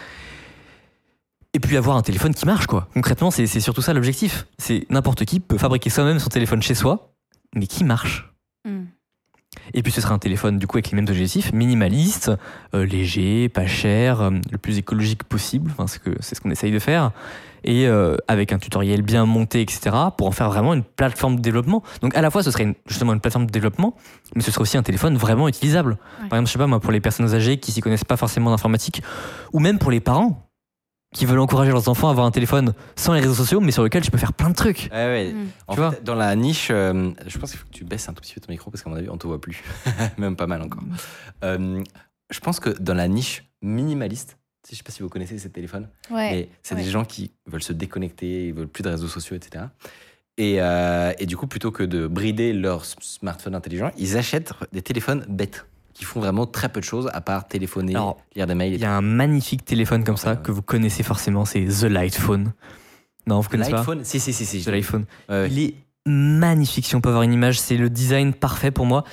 Et 1.53 1.61
puis 1.61 1.77
avoir 1.77 1.97
un 1.97 2.03
téléphone 2.03 2.35
qui 2.35 2.47
marche, 2.47 2.67
quoi. 2.67 2.89
Concrètement, 2.95 3.31
c'est 3.31 3.47
c'est 3.47 3.61
surtout 3.61 3.83
ça 3.83 3.93
l'objectif. 3.93 4.47
C'est 4.59 4.87
n'importe 4.91 5.25
qui 5.25 5.39
peut 5.39 5.59
fabriquer 5.59 5.89
soi-même 5.89 6.19
son 6.19 6.29
téléphone 6.29 6.63
chez 6.63 6.75
soi, 6.75 7.15
mais 7.55 7.69
qui 7.69 7.85
marche. 7.85 8.34
Et 9.73 9.83
puis 9.83 9.91
ce 9.93 10.01
sera 10.01 10.15
un 10.15 10.19
téléphone 10.19 10.59
du 10.59 10.67
coup 10.67 10.77
avec 10.77 10.91
les 10.91 10.97
mêmes 10.97 11.09
objectifs, 11.09 11.53
minimaliste, 11.53 12.31
euh, 12.75 12.85
léger, 12.85 13.49
pas 13.49 13.67
cher, 13.67 14.21
euh, 14.21 14.31
le 14.53 14.59
plus 14.59 14.79
écologique 14.79 15.25
possible, 15.25 15.71
enfin, 15.73 15.87
c'est 15.87 16.03
que- 16.03 16.17
c'est 16.21 16.35
ce 16.35 16.41
qu'on 16.41 16.51
essaye 16.51 16.71
de 16.73 16.79
faire, 16.79 17.13
et 17.65 17.87
euh, 17.87 18.17
avec 18.29 18.53
un 18.53 18.59
tutoriel 18.59 19.01
bien 19.01 19.25
monté, 19.25 19.63
etc., 19.63 19.97
pour 20.19 20.27
en 20.27 20.33
faire 20.33 20.51
vraiment 20.51 20.75
une 20.75 20.83
plateforme 20.83 21.37
de 21.37 21.41
développement. 21.41 21.83
Donc 22.03 22.15
à 22.15 22.21
la 22.21 22.31
fois 22.31 22.43
ce 22.43 22.51
serait 22.51 22.65
une- 22.65 22.75
justement 22.87 23.15
une 23.15 23.21
plateforme 23.21 23.47
de 23.47 23.51
développement, 23.53 23.95
mais 24.37 24.43
ce 24.43 24.51
serait 24.51 24.61
aussi 24.63 24.77
un 24.77 24.83
téléphone 24.83 25.17
vraiment 25.17 25.49
utilisable. 25.49 25.93
Ouais. 25.93 26.29
Par 26.29 26.37
exemple, 26.39 26.49
je 26.49 26.53
sais 26.53 26.59
pas 26.59 26.67
moi, 26.67 26.81
pour 26.81 26.93
les 26.93 27.01
personnes 27.01 27.33
âgées 27.35 27.57
qui 27.59 27.73
s'y 27.73 27.81
connaissent 27.81 28.05
pas 28.05 28.19
forcément 28.19 28.51
d'informatique, 28.51 29.03
ou 29.55 29.61
même 29.61 29.79
pour 29.79 29.91
les 29.91 30.01
parents 30.01 30.47
qui 31.15 31.25
veulent 31.25 31.39
encourager 31.39 31.71
leurs 31.71 31.89
enfants 31.89 32.09
à 32.09 32.11
avoir 32.11 32.27
un 32.27 32.31
téléphone 32.31 32.75
sans 32.97 33.15
les 33.15 33.21
réseaux 33.21 33.35
sociaux, 33.35 33.61
mais 33.61 33.73
sur 33.73 33.83
lequel 33.83 34.03
tu 34.03 34.11
peux 34.11 34.19
faire 34.19 34.35
plein 34.35 34.51
de 34.51 34.55
trucs. 34.55 34.91
Ouais, 34.93 35.07
ouais. 35.07 35.33
Mm. 35.33 35.47
En 35.69 35.75
Tu 35.75 35.81
fait, 35.81 35.87
vois 35.87 35.95
dans 36.03 36.15
la 36.17 36.35
niche, 36.37 36.69
euh, 36.71 37.13
je 37.27 37.39
pense 37.39 37.51
qu'il 37.53 37.59
faut 37.61 37.67
que 37.67 37.73
tu 37.73 37.85
baisses 37.85 38.09
un 38.09 38.13
tout 38.13 38.21
petit 38.21 38.35
peu 38.35 38.41
ton 38.41 38.53
micro 38.53 38.71
parce 38.71 38.83
qu'à 38.83 38.91
mon 38.91 38.97
avis, 38.97 39.09
on 39.09 39.17
te 39.17 39.27
voit 39.27 39.41
plus. 39.41 39.63
Même 40.19 40.37
pas 40.37 40.47
mal 40.47 40.61
encore. 40.61 40.83
Euh, 41.45 41.83
je 42.31 42.41
pense 42.41 42.61
que 42.61 42.71
dans 42.71 42.95
la 42.95 43.09
niche 43.09 43.45
minimaliste, 43.63 44.37
je 44.71 44.75
sais 44.77 44.83
pas 44.83 44.91
si 44.93 45.03
vous 45.03 45.09
connaissez 45.09 45.39
ces 45.39 45.51
téléphones, 45.51 45.89
Ouais. 46.11 46.31
mais 46.33 46.49
c'est 46.63 46.75
ouais. 46.75 46.83
des 46.83 46.91
gens 46.91 47.05
qui 47.05 47.31
veulent 47.47 47.63
se 47.63 47.73
déconnecter, 47.73 48.49
ils 48.49 48.55
veulent 48.55 48.67
plus 48.69 48.83
de 48.83 48.89
réseaux 48.89 49.09
sociaux, 49.09 49.37
etc. 49.37 49.67
Et, 50.37 50.57
euh, 50.59 51.13
et 51.21 51.27
du 51.27 51.37
coup, 51.37 51.47
plutôt 51.47 51.71
que 51.71 51.85
de 51.85 52.09
brider 52.09 52.53
leur 52.53 52.85
smartphone 52.85 53.55
intelligent, 53.55 53.93
ils 53.97 54.17
achètent 54.17 54.53
des 54.73 54.83
téléphones 54.83 55.25
bêtes 55.29 55.65
qui 55.95 56.05
font 56.05 56.21
vraiment 56.21 56.45
très 56.47 56.69
peu 56.69 56.81
de 56.81 56.85
choses 56.85 57.09
à 57.15 57.21
part 57.21 57.47
téléphoner, 57.47 57.95
Alors, 57.95 58.19
lire 58.35 58.47
des 58.47 58.55
mails. 58.55 58.75
Il 58.75 58.81
y 58.81 58.85
a 58.85 58.93
un 58.97 59.01
magnifique 59.01 59.65
téléphone 59.65 60.05
comme 60.05 60.17
ça 60.17 60.33
Ouais. 60.33 60.39
que 60.43 60.51
vous 60.53 60.63
connaissez 60.63 61.03
forcément, 61.03 61.45
c'est 61.45 61.65
The 61.65 61.85
Light 61.85 62.17
Phone. 62.17 62.53
Non, 63.27 63.41
vous 63.41 63.49
connaissez 63.49 63.71
pas 63.71 63.79
L'iPhone, 63.79 64.01
si, 64.05 64.21
si, 64.21 64.33
si, 64.33 64.45
si. 64.45 64.63
The. 64.65 64.69
Ouais, 64.69 64.83
ouais. 65.31 65.49
Il 65.51 65.59
est 65.61 65.75
magnifique 66.07 66.85
si 66.87 66.95
on 66.97 67.01
peut 67.01 67.09
avoir 67.09 67.23
une 67.23 67.33
image, 67.33 67.59
c'est 67.59 67.77
le 67.77 67.89
design 67.89 68.33
parfait 68.35 68.71
pour 68.71 68.87
moi. 68.87 69.05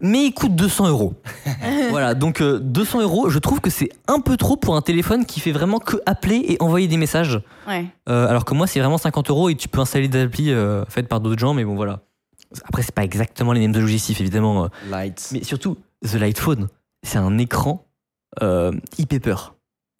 Mais 0.00 0.26
il 0.26 0.32
coûte 0.32 0.54
200 0.54 0.88
euros. 0.88 1.14
voilà, 1.90 2.14
donc 2.14 2.40
euh, 2.40 2.58
200 2.60 3.02
euros, 3.02 3.28
je 3.30 3.38
trouve 3.40 3.60
que 3.60 3.68
c'est 3.68 3.88
un 4.06 4.20
peu 4.20 4.36
trop 4.36 4.56
pour 4.56 4.76
un 4.76 4.80
téléphone 4.80 5.26
qui 5.26 5.40
fait 5.40 5.50
vraiment 5.52 5.78
que 5.80 5.96
appeler 6.06 6.42
et 6.48 6.56
envoyer 6.60 6.86
des 6.88 6.96
messages. 6.96 7.40
Ouais. 7.66 7.84
Euh, 8.08 8.28
alors 8.28 8.44
que 8.44 8.54
moi, 8.54 8.66
c'est 8.68 8.78
vraiment 8.80 8.98
50 8.98 9.28
euros 9.30 9.48
et 9.50 9.56
tu 9.56 9.68
peux 9.68 9.80
installer 9.80 10.06
des 10.08 10.22
applis 10.22 10.52
euh, 10.52 10.84
faites 10.88 11.08
par 11.08 11.20
d'autres 11.20 11.40
gens, 11.40 11.52
mais 11.52 11.64
bon, 11.64 11.74
voilà. 11.74 12.00
Après, 12.64 12.82
c'est 12.82 12.94
pas 12.94 13.02
exactement 13.04 13.52
les 13.52 13.60
mêmes 13.60 13.74
objectifs, 13.80 14.20
évidemment. 14.20 14.64
euh. 14.64 14.68
Lights. 14.88 15.30
Mais 15.32 15.42
surtout, 15.42 15.76
The 16.06 16.14
Light 16.14 16.38
Phone, 16.38 16.68
c'est 17.02 17.18
un 17.18 17.38
écran 17.38 17.86
euh, 18.42 18.72
e-paper. 19.00 19.36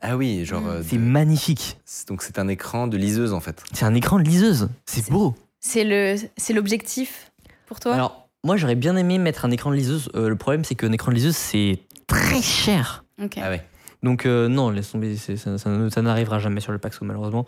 Ah 0.00 0.16
oui, 0.16 0.44
genre. 0.44 0.66
Euh, 0.66 0.82
C'est 0.86 0.96
de- 0.96 1.02
magnifique. 1.02 1.78
Donc 2.08 2.22
c'est 2.22 2.38
un 2.38 2.48
écran 2.48 2.86
de 2.86 2.96
liseuse 2.96 3.32
en 3.32 3.40
fait. 3.40 3.62
C'est 3.72 3.84
un 3.84 3.94
écran 3.94 4.18
de 4.18 4.24
liseuse. 4.24 4.68
C'est 4.86 5.10
beau. 5.10 5.34
C'est 5.60 5.82
le, 5.84 6.16
c'est 6.36 6.52
l'objectif 6.52 7.32
pour 7.66 7.80
toi? 7.80 7.94
Alors, 7.94 8.28
moi, 8.44 8.56
j'aurais 8.56 8.76
bien 8.76 8.96
aimé 8.96 9.18
mettre 9.18 9.44
un 9.44 9.50
écran 9.50 9.70
de 9.70 9.74
liseuse. 9.76 10.08
Euh, 10.14 10.28
le 10.28 10.36
problème, 10.36 10.62
c'est 10.64 10.76
qu'un 10.76 10.92
écran 10.92 11.10
de 11.10 11.16
liseuse, 11.16 11.36
c'est 11.36 11.80
très 12.06 12.40
cher. 12.40 13.04
Ok. 13.22 13.38
Ah 13.42 13.50
ouais. 13.50 13.66
Donc, 14.04 14.24
euh, 14.26 14.46
non, 14.46 14.70
laisse 14.70 14.92
tomber. 14.92 15.16
Ça, 15.16 15.36
ça 15.58 15.90
ça 15.90 16.02
n'arrivera 16.02 16.38
jamais 16.38 16.60
sur 16.60 16.70
le 16.70 16.78
Paxo, 16.78 17.04
malheureusement. 17.04 17.46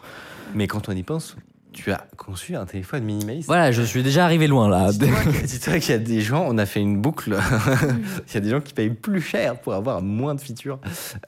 Mais 0.55 0.66
quand 0.66 0.88
on 0.88 0.92
y 0.92 1.05
pense, 1.05 1.36
tu 1.72 1.92
as 1.92 2.06
conçu 2.16 2.56
un 2.56 2.66
téléphone 2.66 3.04
minimaliste. 3.04 3.46
Voilà, 3.46 3.72
je 3.72 3.82
suis 3.82 4.02
déjà 4.02 4.24
arrivé 4.24 4.46
loin, 4.46 4.68
là. 4.68 4.90
Dis-toi 4.92 5.78
qu'il 5.80 5.90
y 5.90 5.94
a 5.94 5.98
des 5.98 6.20
gens, 6.20 6.44
on 6.46 6.58
a 6.58 6.66
fait 6.66 6.80
une 6.80 7.00
boucle. 7.00 7.36
Il 8.28 8.34
y 8.34 8.36
a 8.36 8.40
des 8.40 8.50
gens 8.50 8.60
qui 8.60 8.74
payent 8.74 8.90
plus 8.90 9.20
cher 9.20 9.60
pour 9.60 9.74
avoir 9.74 10.02
moins 10.02 10.34
de 10.34 10.40
features. 10.40 10.78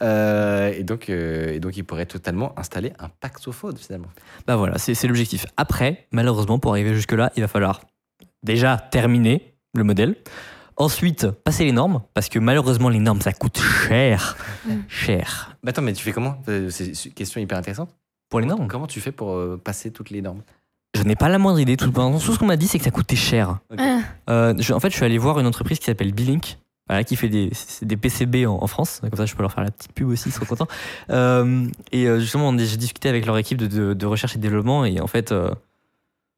Euh, 0.03 0.73
et, 0.77 0.85
donc, 0.85 1.09
euh, 1.11 1.53
et 1.53 1.61
donc, 1.61 1.77
ils 1.77 1.85
pourraient 1.85 2.07
totalement 2.07 2.59
installer 2.59 2.93
un 2.99 3.09
Paxophone 3.09 3.77
finalement. 3.77 4.09
Bah 4.47 4.57
voilà, 4.57 4.79
c'est 4.79 5.07
l'objectif. 5.07 5.47
Après, 5.57 6.07
malheureusement, 6.13 6.59
pour 6.59 6.73
arriver 6.73 6.95
jusque-là, 6.95 7.33
il 7.37 7.43
va 7.43 7.49
falloir 7.49 7.81
déjà 8.43 8.77
terminer 8.77 9.55
le 9.75 9.85
modèle. 9.85 10.17
Ensuite, 10.77 11.31
passer 11.31 11.65
les 11.65 11.73
normes, 11.73 12.03
parce 12.15 12.29
que 12.29 12.39
malheureusement, 12.39 12.89
les 12.89 12.99
normes, 12.99 13.21
ça 13.21 13.33
coûte 13.33 13.61
cher. 13.61 14.37
Cher. 14.89 15.57
Bah 15.63 15.71
attends, 15.71 15.83
mais 15.83 15.93
tu 15.93 16.03
fais 16.03 16.13
comment? 16.13 16.37
Euh, 16.49 16.71
C'est 16.71 16.87
une 17.07 17.13
question 17.13 17.41
hyper 17.41 17.59
intéressante. 17.59 17.95
Pour 18.33 18.41
les 18.41 18.47
normes 18.47 18.67
Comment 18.67 18.87
tu 18.87 18.99
fais 19.01 19.13
pour 19.13 19.35
euh, 19.35 19.61
passer 19.63 19.91
toutes 19.91 20.09
les 20.09 20.23
normes? 20.23 20.41
Je 20.97 21.03
n'ai 21.03 21.17
pas 21.17 21.29
la 21.29 21.39
moindre 21.39 21.61
idée. 21.61 21.77
Tout, 21.77 21.91
tout 21.91 22.19
ce 22.33 22.39
qu'on 22.39 22.47
m'a 22.47 22.57
dit, 22.57 22.67
c'est 22.67 22.79
que 22.79 22.85
ça 22.85 22.91
coûtait 22.91 23.15
cher. 23.15 23.59
Ah, 23.79 24.01
Euh, 24.31 24.55
je- 24.59 24.73
en 24.73 24.81
fait, 24.81 24.89
je 24.91 24.97
suis 24.97 25.05
allé 25.05 25.19
voir 25.19 25.39
une 25.39 25.47
entreprise 25.47 25.79
qui 25.79 25.85
s'appelle 25.85 26.13
Bilink, 26.15 26.59
voilà, 26.89 27.05
qui 27.05 27.15
fait 27.17 27.29
des, 27.29 27.51
PCB 27.97 28.47
en, 28.47 28.55
en 28.63 28.67
France. 28.67 29.01
Comme 29.03 29.15
ça, 29.17 29.27
je 29.27 29.35
peux 29.35 29.43
leur 29.43 29.53
faire 29.53 29.65
la 29.65 29.71
petite 29.71 29.93
pub 29.93 30.09
aussi, 30.09 30.31
ils 30.31 30.33
sont 30.33 30.47
contents. 30.47 30.67
Euh, 31.11 31.67
et 31.93 32.07
justement, 32.21 32.57
j'ai 32.57 32.77
discuté 32.79 33.11
avec 33.11 33.27
leur 33.27 33.37
équipe 33.37 33.59
de, 33.59 33.67
de- 33.67 33.93
de 33.95 34.07
recherche 34.07 34.35
et 34.35 34.39
de 34.39 34.43
développement. 34.43 34.87
Et 34.87 34.99
en 35.01 35.07
fait, 35.07 35.31
euh, 35.31 35.51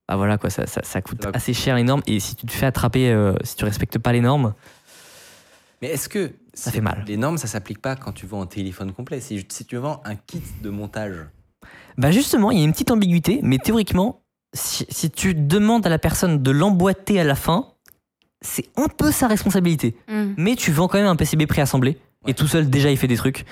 bah 0.08 0.16
voilà, 0.16 0.36
quoi, 0.36 0.50
ça, 0.50 0.66
ça- 0.66 0.82
ça 0.82 1.00
coûte 1.00 1.22
Ça 1.22 1.30
assez 1.32 1.54
cher 1.54 1.76
les 1.76 1.84
normes. 1.84 2.02
Et 2.08 2.18
si 2.18 2.34
tu 2.34 2.46
te 2.46 2.52
fais 2.52 2.66
attraper, 2.66 3.10
euh, 3.12 3.34
si 3.44 3.54
tu 3.54 3.64
respectes 3.64 3.98
pas 3.98 4.12
les 4.12 4.20
normes, 4.20 4.52
Mais 5.82 5.88
est-ce 5.90 6.08
que 6.08 6.32
Ça 6.54 6.70
fait 6.72 6.80
mal. 6.80 7.04
Les 7.06 7.16
normes, 7.16 7.38
ça 7.38 7.46
s'applique 7.46 7.80
pas 7.82 7.94
quand 7.96 8.12
tu 8.12 8.26
vends 8.26 8.42
un 8.42 8.46
téléphone 8.46 8.92
complet? 8.92 9.20
Si, 9.20 9.44
si 9.48 9.64
tu 9.64 9.76
vends 9.76 10.00
un 10.04 10.14
kit 10.16 10.42
de 10.62 10.70
montage, 10.70 11.16
bah 11.98 12.10
justement, 12.10 12.50
il 12.50 12.58
y 12.58 12.62
a 12.62 12.64
une 12.64 12.72
petite 12.72 12.90
ambiguïté. 12.90 13.40
Mais 13.42 13.58
théoriquement, 13.58 14.20
si, 14.52 14.86
si 14.88 15.10
tu 15.10 15.34
demandes 15.34 15.86
à 15.86 15.90
la 15.90 15.98
personne 15.98 16.42
de 16.42 16.50
l'emboîter 16.50 17.20
à 17.20 17.24
la 17.24 17.34
fin, 17.34 17.68
c'est 18.40 18.66
un 18.76 18.88
peu 18.88 19.10
sa 19.10 19.26
responsabilité. 19.26 19.96
hmm. 20.08 20.34
Mais 20.36 20.56
tu 20.56 20.70
vends 20.72 20.88
quand 20.88 20.98
même 20.98 21.06
un 21.06 21.16
PCB 21.16 21.46
préassemblé. 21.46 21.98
Ouais. 22.24 22.30
Et 22.30 22.34
tout 22.34 22.46
seul, 22.46 22.68
déjà, 22.70 22.90
il 22.90 22.96
fait 22.96 23.08
des 23.08 23.16
trucs. 23.16 23.44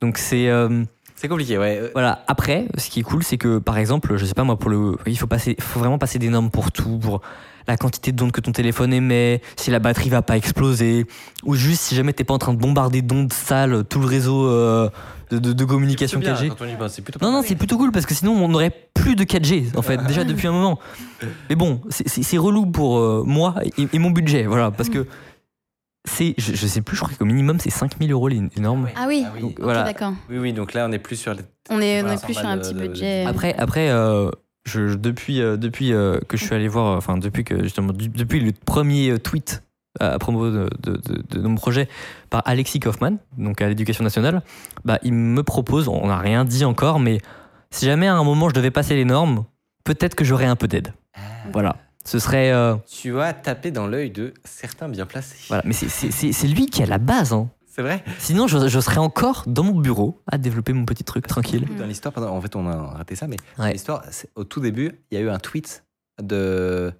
Donc 0.00 0.18
c'est. 0.18 0.48
euh, 0.48 0.84
c'est 1.16 1.28
compliqué, 1.28 1.58
ouais. 1.58 1.78
Euh, 1.80 1.90
Voilà. 1.92 2.22
Après, 2.28 2.68
ce 2.76 2.88
qui 2.90 3.00
est 3.00 3.02
cool, 3.02 3.24
c'est 3.24 3.38
que 3.38 3.58
par 3.58 3.76
exemple, 3.78 4.16
je 4.16 4.24
sais 4.24 4.34
pas 4.34 4.44
moi, 4.44 4.56
pour 4.58 4.70
le, 4.70 4.96
il 5.06 5.18
faut 5.18 5.26
passer, 5.26 5.56
faut 5.60 5.80
vraiment 5.80 5.98
passer 5.98 6.20
des 6.20 6.28
normes 6.28 6.50
pour 6.50 6.70
tout, 6.70 6.98
pour 6.98 7.20
la 7.66 7.76
quantité 7.76 8.12
d'ondes 8.12 8.30
que 8.32 8.40
ton 8.40 8.52
téléphone 8.52 8.92
émet, 8.94 9.42
si 9.56 9.70
la 9.70 9.78
batterie 9.80 10.08
va 10.08 10.22
pas 10.22 10.36
exploser, 10.36 11.06
ou 11.44 11.54
juste 11.54 11.82
si 11.82 11.94
jamais 11.96 12.12
t'es 12.12 12.24
pas 12.24 12.32
en 12.34 12.38
train 12.38 12.54
de 12.54 12.58
bombarder 12.58 13.02
d'ondes 13.02 13.32
sales 13.32 13.84
tout 13.84 13.98
le 13.98 14.06
réseau 14.06 14.46
euh, 14.46 14.88
de, 15.30 15.38
de- 15.38 15.52
de 15.52 15.64
communication 15.64 16.20
c'est 16.22 16.26
bien, 16.26 16.34
4G. 16.34 16.48
quand 16.48 16.64
on 16.64 16.68
y 16.68 16.74
pense, 16.76 16.92
c'est 16.92 17.02
plutôt 17.02 17.18
Non, 17.22 17.30
pas 17.32 17.36
non, 17.38 17.42
c'est 17.46 17.54
plutôt 17.56 17.76
cool 17.78 17.92
parce 17.92 18.06
que 18.06 18.14
sinon 18.14 18.32
on 18.32 18.48
n'aurait 18.48 18.72
plus 18.94 19.14
de 19.16 19.24
4G 19.24 19.76
en 19.76 19.82
fait, 19.82 19.98
déjà 20.06 20.24
depuis 20.32 20.46
un 20.46 20.52
moment. 20.52 20.78
Mais 21.48 21.56
bon, 21.56 21.80
c'est- 21.90 22.38
relou 22.38 22.66
pour 22.66 22.98
euh, 22.98 23.22
moi 23.26 23.54
et, 23.78 23.88
et 23.92 23.98
mon 23.98 24.10
budget, 24.10 24.44
voilà, 24.46 24.70
parce 24.70 24.88
que 24.88 25.06
c'est, 26.04 26.34
je, 26.38 26.54
je 26.54 26.66
sais 26.66 26.80
plus, 26.80 26.96
je 26.96 27.02
crois 27.02 27.14
qu'au 27.18 27.24
minimum 27.24 27.58
c'est 27.60 27.70
5000 27.70 28.10
euros 28.12 28.28
les, 28.28 28.40
les 28.54 28.62
normes. 28.62 28.88
Ah 28.96 29.04
oui. 29.08 29.24
Ah 29.26 29.32
oui. 29.34 29.40
Donc, 29.42 29.60
voilà. 29.60 29.82
d'accord. 29.82 30.12
Oui, 30.30 30.38
oui, 30.38 30.52
donc 30.52 30.72
là, 30.72 30.86
on 30.88 30.92
est 30.92 30.98
plus 30.98 31.16
sur 31.16 31.34
les. 31.34 31.42
On 31.70 31.80
est, 31.80 32.02
on 32.02 32.08
est 32.08 32.22
plus 32.24 32.34
100 32.34 32.40
sur 32.40 32.48
un 32.48 32.58
petit 32.58 32.72
de- 32.74 32.80
de- 32.80 32.86
budget. 32.88 33.24
Après, 33.26 33.54
après 33.58 33.90
euh, 33.90 34.30
je, 34.64 34.94
depuis, 34.94 35.42
euh, 35.42 35.56
depuis 35.58 35.92
euh, 35.92 36.18
que 36.28 36.36
je 36.38 36.44
suis 36.44 36.54
allé 36.54 36.68
voir, 36.68 36.86
euh, 36.94 36.96
enfin, 36.96 37.18
depuis 37.18 37.44
que 37.44 37.62
justement, 37.62 37.92
du- 37.92 38.08
depuis 38.08 38.40
le 38.40 38.52
premier 38.52 39.18
tweet 39.18 39.62
à 40.00 40.18
propos 40.18 40.50
de, 40.50 40.68
de, 40.80 40.92
de- 40.96 41.22
de 41.40 41.46
mon 41.48 41.54
projet 41.56 41.88
par 42.30 42.42
Alexis 42.46 42.80
Kaufman, 42.80 43.16
donc 43.36 43.60
à 43.62 43.68
l'éducation 43.68 44.04
nationale, 44.04 44.42
bah, 44.84 44.98
il 45.02 45.12
me 45.12 45.42
propose, 45.42 45.88
on 45.88 46.06
n'a 46.08 46.18
rien 46.18 46.44
dit 46.44 46.64
encore, 46.64 47.00
mais 47.00 47.18
si 47.70 47.84
jamais 47.86 48.06
à 48.08 48.14
un 48.14 48.24
moment 48.24 48.48
je 48.48 48.54
devais 48.54 48.70
passer 48.70 48.94
les 48.96 49.04
normes, 49.04 49.44
peut-être 49.84 50.14
que 50.14 50.24
j'aurais 50.24 50.46
un 50.46 50.56
peu 50.56 50.68
d'aide. 50.68 50.92
Voilà. 51.52 51.76
Ce 52.04 52.18
serait. 52.18 52.50
euh, 52.52 52.74
Tu 52.90 53.10
vas 53.10 53.32
taper 53.34 53.70
dans 53.70 53.86
l'œil 53.86 54.10
de 54.10 54.32
certains 54.44 54.88
bien 54.88 55.04
placés. 55.06 55.36
voilà. 55.48 55.62
Mais 55.66 55.72
c'est- 55.74 56.46
lui 56.48 56.66
qui 56.66 56.82
a 56.82 56.86
la 56.86 56.98
base. 56.98 57.32
Hein. 57.34 57.50
C'est 57.66 57.82
vrai? 57.82 58.02
Sinon, 58.18 58.46
je, 58.48 58.66
je 58.66 58.80
serais 58.80 58.98
encore 58.98 59.44
dans 59.46 59.62
mon 59.62 59.78
bureau 59.78 60.20
à 60.26 60.36
développer 60.38 60.72
mon 60.72 60.84
petit 60.84 61.04
truc 61.04 61.26
tranquille. 61.28 61.66
Dans 61.78 61.86
l'histoire, 61.86 62.12
en 62.18 62.40
fait, 62.40 62.56
on 62.56 62.66
a 62.66 62.76
raté 62.76 63.14
ça, 63.14 63.28
mais 63.28 63.36
Ouais. 63.58 63.72
l'histoire, 63.72 64.02
au 64.34 64.44
tout 64.44 64.60
début, 64.60 64.92
il 65.10 65.18
y 65.18 65.20
a 65.20 65.24
eu 65.24 65.28
un 65.28 65.38
tweet 65.38 65.84
de, 66.22 66.92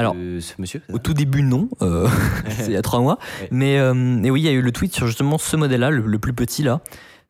Alors, 0.00 0.14
de 0.14 0.40
ce 0.40 0.54
monsieur. 0.58 0.82
Au 0.88 0.94
ça 0.94 0.98
tout 0.98 1.14
début, 1.14 1.42
non. 1.42 1.68
euh, 1.82 2.08
c'est 2.48 2.66
il 2.66 2.72
y 2.72 2.76
a 2.76 2.82
trois 2.82 3.00
mois. 3.00 3.18
Ouais. 3.40 3.48
Mais 3.50 3.78
euh, 3.78 4.22
et 4.22 4.30
oui, 4.30 4.40
il 4.40 4.44
y 4.44 4.48
a 4.48 4.52
eu 4.52 4.62
le 4.62 4.72
tweet 4.72 4.94
sur 4.94 5.06
justement 5.06 5.38
ce 5.38 5.56
modèle-là, 5.56 5.90
le, 5.90 6.02
le 6.06 6.18
plus 6.18 6.32
petit 6.32 6.62
là. 6.62 6.80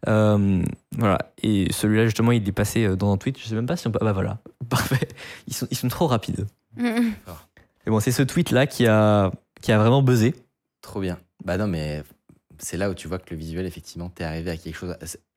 Euh, 0.08 0.62
voilà. 0.96 1.18
Et 1.42 1.70
celui-là, 1.72 2.06
justement, 2.06 2.32
il 2.32 2.48
est 2.48 2.52
passé 2.52 2.84
euh, 2.84 2.96
dans 2.96 3.12
un 3.12 3.16
tweet. 3.18 3.38
Je 3.38 3.44
sais 3.46 3.54
même 3.54 3.66
pas 3.66 3.76
si 3.76 3.86
on 3.86 3.90
peut. 3.92 3.98
Ah 4.00 4.04
bah 4.04 4.12
voilà. 4.12 4.38
Parfait. 4.70 5.08
Ils 5.46 5.54
sont, 5.54 5.66
ils 5.70 5.76
sont 5.76 5.88
trop 5.88 6.06
rapides. 6.06 6.46
Mhm. 6.76 7.12
Et 7.86 7.90
bon, 7.90 8.00
c'est 8.00 8.12
ce 8.12 8.22
tweet-là 8.22 8.66
qui 8.66 8.86
a, 8.86 9.30
qui 9.60 9.72
a 9.72 9.78
vraiment 9.78 10.02
buzzé. 10.02 10.34
Trop 10.80 11.00
bien. 11.00 11.18
Bah 11.44 11.56
non, 11.58 11.66
mais 11.66 12.02
c'est 12.58 12.76
là 12.76 12.88
où 12.90 12.94
tu 12.94 13.08
vois 13.08 13.18
que 13.18 13.34
le 13.34 13.36
visuel, 13.36 13.66
effectivement, 13.66 14.08
t'es 14.08 14.24
arrivé 14.24 14.50
à 14.50 14.56
quelque 14.56 14.76
chose. 14.76 14.94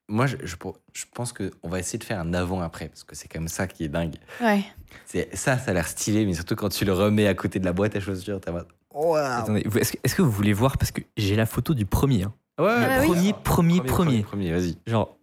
Moi, 0.08 0.26
je, 0.26 0.36
je, 0.42 0.56
je 0.92 1.04
pense 1.14 1.32
qu'on 1.32 1.68
va 1.68 1.78
essayer 1.78 1.98
de 1.98 2.04
faire 2.04 2.20
un 2.20 2.34
avant-après, 2.34 2.88
parce 2.88 3.04
que 3.04 3.14
c'est 3.16 3.28
comme 3.32 3.48
ça 3.48 3.66
qui 3.66 3.84
est 3.84 3.88
dingue. 3.88 4.16
Ouais. 4.42 4.62
C'est, 5.06 5.34
ça, 5.34 5.56
ça 5.58 5.70
a 5.70 5.74
l'air 5.74 5.88
stylé, 5.88 6.26
mais 6.26 6.34
surtout 6.34 6.56
quand 6.56 6.68
tu 6.68 6.84
le 6.84 6.92
remets 6.92 7.26
à 7.26 7.34
côté 7.34 7.58
de 7.58 7.64
la 7.64 7.72
boîte 7.72 7.96
à 7.96 8.00
chaussures, 8.00 8.40
t'as 8.40 8.52
mode, 8.52 8.68
Waouh 8.92 9.14
Attendez, 9.16 9.66
est-ce 9.76 9.92
que, 9.92 9.98
est-ce 10.04 10.14
que 10.14 10.22
vous 10.22 10.30
voulez 10.30 10.52
voir 10.52 10.76
Parce 10.78 10.92
que 10.92 11.00
j'ai 11.16 11.34
la 11.36 11.46
photo 11.46 11.72
du 11.74 11.86
premier. 11.86 12.24
hein. 12.24 12.34
Ouais, 12.58 12.66
Ah 12.70 13.00
oui. 13.00 13.08
Premier, 13.08 13.32
premier, 13.42 13.80
premier. 13.82 14.22
premier, 14.22 14.52
vas-y. 14.52 14.76
Genre, 14.86 15.16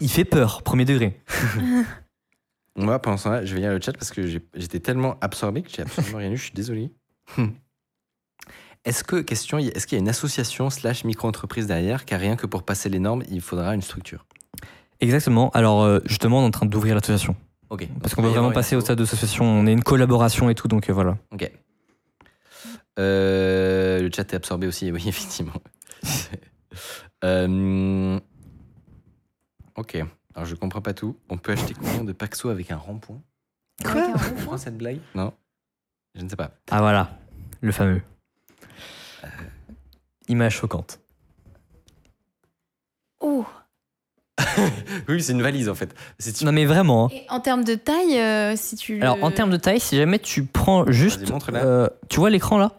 il 0.00 0.10
fait 0.10 0.24
peur, 0.24 0.62
premier 0.62 0.84
degré. 0.84 1.20
Moi, 2.76 2.98
pendant 2.98 3.18
ce 3.18 3.24
temps-là, 3.24 3.44
je 3.44 3.54
vais 3.54 3.60
lire 3.60 3.72
le 3.72 3.80
chat 3.80 3.92
parce 3.92 4.10
que 4.10 4.26
j'ai- 4.26 4.42
j'étais 4.54 4.80
tellement 4.80 5.16
absorbé 5.20 5.62
que 5.62 5.68
j'ai 5.70 5.82
absolument 5.82 6.18
rien 6.18 6.30
lu. 6.30 6.36
Je 6.38 6.44
suis 6.44 6.52
désolé. 6.54 6.90
Est-ce 8.84 9.04
que, 9.04 9.16
question, 9.20 9.58
est-ce 9.58 9.86
qu'il 9.86 9.96
y 9.96 10.00
a 10.00 10.02
une 10.02 10.08
association 10.08 10.68
slash 10.70 11.04
micro-entreprise 11.04 11.66
derrière 11.66 12.04
Car 12.04 12.18
rien 12.18 12.34
que 12.36 12.46
pour 12.46 12.64
passer 12.64 12.88
les 12.88 12.98
normes, 12.98 13.22
il 13.30 13.40
faudra 13.40 13.74
une 13.74 13.82
structure? 13.82 14.26
Exactement. 15.00 15.50
Alors, 15.50 15.82
euh, 15.82 16.00
justement, 16.04 16.40
on 16.40 16.42
est 16.42 16.46
en 16.46 16.50
train 16.50 16.66
d'ouvrir 16.66 16.94
l'association. 16.94 17.36
Ok. 17.70 17.88
Parce 18.00 18.14
qu'on 18.14 18.22
veut 18.22 18.30
vraiment 18.30 18.50
passer 18.50 18.76
au 18.76 18.80
stade 18.80 18.98
d'association. 18.98 19.44
On 19.44 19.66
est 19.66 19.72
une 19.72 19.82
collaboration 19.82 20.50
et 20.50 20.54
tout, 20.54 20.68
donc 20.68 20.90
euh, 20.90 20.92
voilà. 20.92 21.16
Ok. 21.32 21.50
Euh, 22.98 24.00
le 24.00 24.10
chat 24.14 24.30
est 24.32 24.34
absorbé 24.34 24.66
aussi, 24.66 24.90
oui, 24.92 25.04
effectivement. 25.06 25.54
Euh, 27.24 28.18
ok. 29.76 30.04
Alors, 30.34 30.44
je 30.44 30.56
comprends 30.56 30.80
pas 30.80 30.92
tout. 30.92 31.16
On 31.28 31.38
peut 31.38 31.52
acheter 31.52 31.72
combien 31.72 32.02
de 32.02 32.12
Paxo 32.12 32.48
avec 32.48 32.72
un 32.72 32.76
rond-point? 32.76 33.22
Avec 33.84 34.02
un 34.02 34.18
Tu 34.18 34.34
comprends 34.34 34.58
cette 34.58 34.76
blague? 34.76 34.98
Non? 35.14 35.32
Je 36.16 36.22
ne 36.22 36.28
sais 36.28 36.34
pas. 36.34 36.50
Ah 36.72 36.80
voilà, 36.80 37.16
le 37.60 37.70
fameux. 37.70 38.02
Image 40.28 40.56
choquante. 40.56 41.00
Oh. 43.20 43.44
Oui, 45.08 45.22
c'est 45.22 45.32
une 45.32 45.42
valise 45.42 45.68
en 45.68 45.74
fait. 45.74 45.94
C'est 46.18 46.42
Non 46.42 46.52
mais 46.52 46.64
vraiment. 46.64 47.06
hein. 47.06 47.08
Et 47.12 47.26
en 47.30 47.40
termes 47.40 47.64
de 47.64 47.74
taille, 47.74 48.18
euh, 48.18 48.54
si 48.56 48.76
tu. 48.76 48.96
le- 48.96 49.02
Alors 49.02 49.18
en 49.22 49.30
termes 49.30 49.50
de 49.50 49.56
taille, 49.56 49.80
si 49.80 49.96
jamais 49.96 50.18
tu 50.18 50.44
prends 50.44 50.90
juste, 50.90 51.22
euh, 51.54 51.88
tu 52.08 52.18
vois 52.20 52.30
l'écran 52.30 52.58
là? 52.58 52.72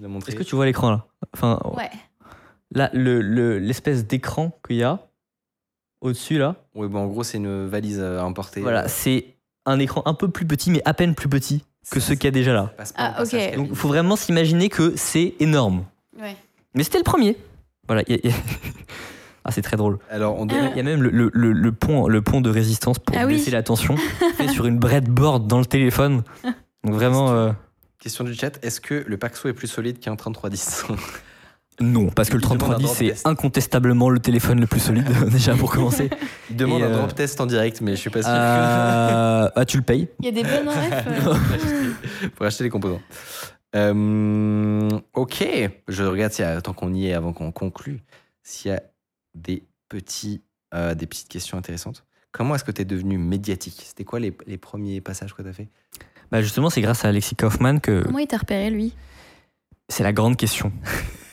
Le. 0.00 0.08
Est-ce 0.26 0.36
que 0.36 0.42
tu 0.42 0.56
vois 0.56 0.64
l'écran 0.66 0.90
là? 0.90 1.06
Enfin, 1.34 1.60
Ouais. 1.76 1.90
là, 2.72 2.90
le- 2.94 3.20
le- 3.20 3.58
l'espèce 3.58 4.06
d'écran 4.06 4.58
qu'il 4.66 4.76
y 4.76 4.82
a 4.82 5.00
au-dessus 6.00 6.38
là, 6.38 6.56
Oui, 6.74 6.88
bon, 6.88 7.00
en 7.00 7.06
gros, 7.06 7.22
c'est 7.22 7.36
une 7.38 7.66
valise 7.66 7.98
euh, 8.00 8.20
importée. 8.22 8.60
voilà, 8.60 8.88
c'est 8.88 9.36
un 9.66 9.78
écran 9.78 10.02
un 10.06 10.14
peu 10.14 10.28
plus 10.28 10.46
petit, 10.46 10.70
mais 10.70 10.80
à 10.84 10.94
peine 10.94 11.14
plus 11.14 11.28
petit 11.28 11.64
que 11.90 12.00
ceux 12.00 12.14
qu'il 12.14 12.24
y 12.24 12.28
a 12.28 12.30
déjà 12.32 12.52
là. 12.54 12.72
Ah, 12.96 13.22
ok. 13.22 13.54
Donc 13.56 13.68
il 13.70 13.76
faut 13.76 13.88
vraiment 13.88 14.16
s'imaginer 14.16 14.68
que 14.68 14.94
c'est 14.96 15.34
énorme. 15.40 15.84
Ouais. 16.20 16.36
Mais 16.74 16.82
c'était 16.82 16.98
le 16.98 17.04
premier. 17.04 17.36
Voilà. 17.86 18.02
il 18.08 18.14
y 18.14 18.18
a- 18.18 18.20
il 18.24 18.30
y 18.30 18.32
a- 18.32 18.36
ah 19.44 19.50
c'est 19.52 19.62
très 19.62 19.76
drôle. 19.76 19.98
Alors, 20.10 20.38
on 20.38 20.46
Il 20.46 20.54
y 20.54 20.58
a- 20.58 20.60
doit. 20.62 20.70
il 20.72 20.76
y 20.76 20.80
a 20.80 20.82
même 20.82 21.02
le, 21.02 21.10
le- 21.10 21.30
le- 21.32 21.52
le 21.52 21.72
pont, 21.72 22.08
le 22.08 22.22
pont 22.22 22.40
de 22.40 22.50
résistance 22.50 22.98
pour 22.98 23.16
Ah 23.18 23.26
oui. 23.26 23.34
baisser 23.34 23.50
la 23.50 23.62
tension, 23.62 23.96
fait 24.36 24.48
sur 24.48 24.66
une 24.66 24.78
breadboard 24.78 25.46
dans 25.46 25.58
le 25.58 25.66
téléphone. 25.66 26.22
Donc 26.84 26.94
vraiment, 26.94 27.30
euh, 27.32 27.52
Question 27.98 28.24
du 28.24 28.34
chat 28.34 28.58
est-ce 28.64 28.80
que 28.80 29.04
le 29.06 29.16
Paxo 29.16 29.48
est 29.48 29.52
plus 29.54 29.66
solide 29.68 29.98
qu'un 29.98 30.14
3310 30.16 30.84
non, 31.80 32.08
parce 32.08 32.28
que 32.30 32.36
le 32.36 32.40
Il 32.42 32.44
demande 32.48 32.62
un 32.62 32.66
3310 32.66 32.84
drop 32.86 32.96
c'est 32.96 33.08
test. 33.10 33.26
incontestablement 33.26 34.08
le 34.10 34.18
téléphone 34.20 34.60
le 34.60 34.66
plus 34.66 34.80
solide 34.80 35.08
déjà 35.30 35.54
pour 35.54 35.70
commencer. 35.70 36.08
Il 36.50 36.56
demande 36.56 36.82
un 36.82 36.86
euh, 36.86 36.96
drop 36.98 37.14
test 37.14 37.40
en 37.40 37.46
direct, 37.46 37.80
mais 37.80 37.92
je 37.96 38.00
suis 38.00 38.10
pas 38.10 38.22
sûr. 38.22 38.30
Euh, 38.32 39.48
ah, 39.54 39.64
tu 39.66 39.76
le 39.78 39.82
payes 39.82 40.08
Il 40.20 40.26
y 40.26 40.28
a 40.28 40.32
des 40.32 40.42
bonnes 40.42 40.68
refs. 40.68 42.30
pour 42.36 42.46
acheter 42.46 42.64
les 42.64 42.70
composants. 42.70 43.00
Euh, 43.76 44.88
ok, 45.12 45.46
je 45.88 46.02
regarde 46.04 46.32
s'il 46.32 46.44
y 46.44 46.48
a, 46.48 46.60
tant 46.60 46.72
qu'on 46.72 46.94
y 46.94 47.08
est, 47.08 47.12
avant 47.12 47.32
qu'on 47.32 47.52
conclue, 47.52 48.00
s'il 48.42 48.70
y 48.70 48.74
a 48.74 48.82
des, 49.34 49.62
petits, 49.88 50.42
euh, 50.74 50.94
des 50.94 51.06
petites 51.06 51.28
questions 51.28 51.58
intéressantes. 51.58 52.04
Comment 52.32 52.54
est-ce 52.54 52.64
que 52.64 52.72
tu 52.72 52.82
es 52.82 52.84
devenu 52.84 53.18
médiatique? 53.18 53.82
C'était 53.86 54.04
quoi 54.04 54.18
les, 54.18 54.36
les 54.46 54.58
premiers 54.58 55.00
passages 55.00 55.34
que 55.34 55.42
tu 55.42 55.48
as 55.48 55.52
fait? 55.52 55.68
Bah 56.32 56.42
justement, 56.42 56.70
c'est 56.70 56.80
grâce 56.80 57.04
à 57.04 57.08
Alexis 57.08 57.36
Kaufman 57.36 57.78
que 57.78 58.02
Comment 58.02 58.18
il 58.18 58.26
t'a 58.26 58.38
repéré, 58.38 58.70
lui? 58.70 58.94
C'est 59.88 60.02
la 60.02 60.12
grande 60.12 60.36
question. 60.36 60.72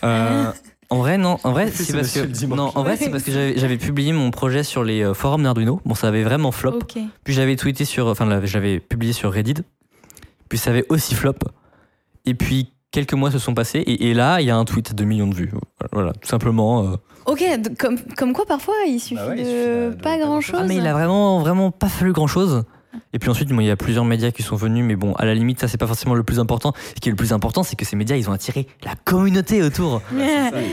Euh, 0.03 0.51
en 0.89 0.97
vrai, 0.97 1.17
non. 1.17 1.37
En 1.43 1.51
vrai, 1.51 1.71
C'est 1.73 1.93
parce 1.93 2.13
que 2.13 2.19
le 2.19 2.27
dimanche. 2.27 2.57
non. 2.57 2.71
En 2.75 2.83
vrai, 2.83 2.97
c'est 2.97 3.09
parce 3.09 3.23
que 3.23 3.31
j'avais 3.31 3.77
publié 3.77 4.11
mon 4.13 4.29
projet 4.31 4.63
sur 4.63 4.83
les 4.83 5.13
forums 5.15 5.41
Nerduino. 5.41 5.81
Bon, 5.85 5.95
ça 5.95 6.09
avait 6.09 6.23
vraiment 6.23 6.51
flop. 6.51 6.79
Ok. 6.81 6.97
Puis 7.23 7.33
j'avais 7.33 7.55
tweeté 7.55 7.85
sur, 7.85 8.07
enfin, 8.07 8.41
j'avais 8.45 8.79
publié 8.79 9.13
sur 9.13 9.31
Reddit. 9.31 9.63
Puis 10.49 10.59
ça 10.59 10.69
avait 10.69 10.85
aussi 10.89 11.15
flop. 11.15 11.35
Et 12.25 12.33
puis 12.33 12.69
quelques 12.91 13.13
mois 13.13 13.31
se 13.31 13.39
sont 13.39 13.53
passés 13.53 13.79
et, 13.79 14.09
et 14.09 14.13
là, 14.13 14.39
il 14.41 14.47
y 14.47 14.51
a 14.51 14.55
un 14.57 14.65
tweet 14.65 14.93
de 14.93 15.03
millions 15.03 15.27
de 15.27 15.35
vues. 15.35 15.51
Voilà, 15.91 16.13
tout 16.13 16.27
simplement. 16.27 16.83
euh. 16.83 16.95
Ok, 17.25 17.43
comme, 17.79 17.97
comme 18.17 18.33
quoi 18.33 18.45
parfois 18.45 18.75
il 18.87 18.99
suffit 18.99 19.15
Bah 19.15 19.29
ouais, 19.29 19.35
il 19.39 19.43
de, 19.45 19.49
suffit 19.49 19.67
de- 19.67 19.89
de- 19.95 20.01
pas 20.01 20.17
de- 20.17 20.23
grand 20.23 20.41
chose. 20.41 20.59
Ah 20.61 20.65
mais 20.67 20.75
il 20.77 20.85
a 20.87 20.93
vraiment, 20.93 21.39
vraiment 21.39 21.71
pas 21.71 21.87
fallu 21.89 22.11
grand 22.13 22.27
chose. 22.27 22.63
Et 23.11 23.17
puis 23.17 23.29
ensuite, 23.31 23.49
bon, 23.49 23.59
il 23.59 23.65
y 23.65 23.71
a 23.71 23.75
plusieurs 23.75 24.05
médias 24.05 24.29
qui 24.29 24.43
sont 24.43 24.55
venus, 24.55 24.85
mais 24.85 24.95
bon, 24.95 25.13
à 25.13 25.25
la 25.25 25.33
limite, 25.33 25.59
ça 25.59 25.67
c'est 25.67 25.79
pas 25.79 25.87
forcément 25.87 26.13
le 26.13 26.21
plus 26.23 26.39
important. 26.39 26.73
Ce 26.95 26.99
qui 27.01 27.09
est 27.09 27.11
le 27.11 27.15
plus 27.15 27.33
important, 27.33 27.63
c'est 27.63 27.75
que 27.75 27.85
ces 27.85 27.95
médias, 27.95 28.15
ils 28.17 28.29
ont 28.29 28.33
attiré 28.33 28.67
la 28.83 28.93
communauté 29.03 29.63
autour. 29.63 30.01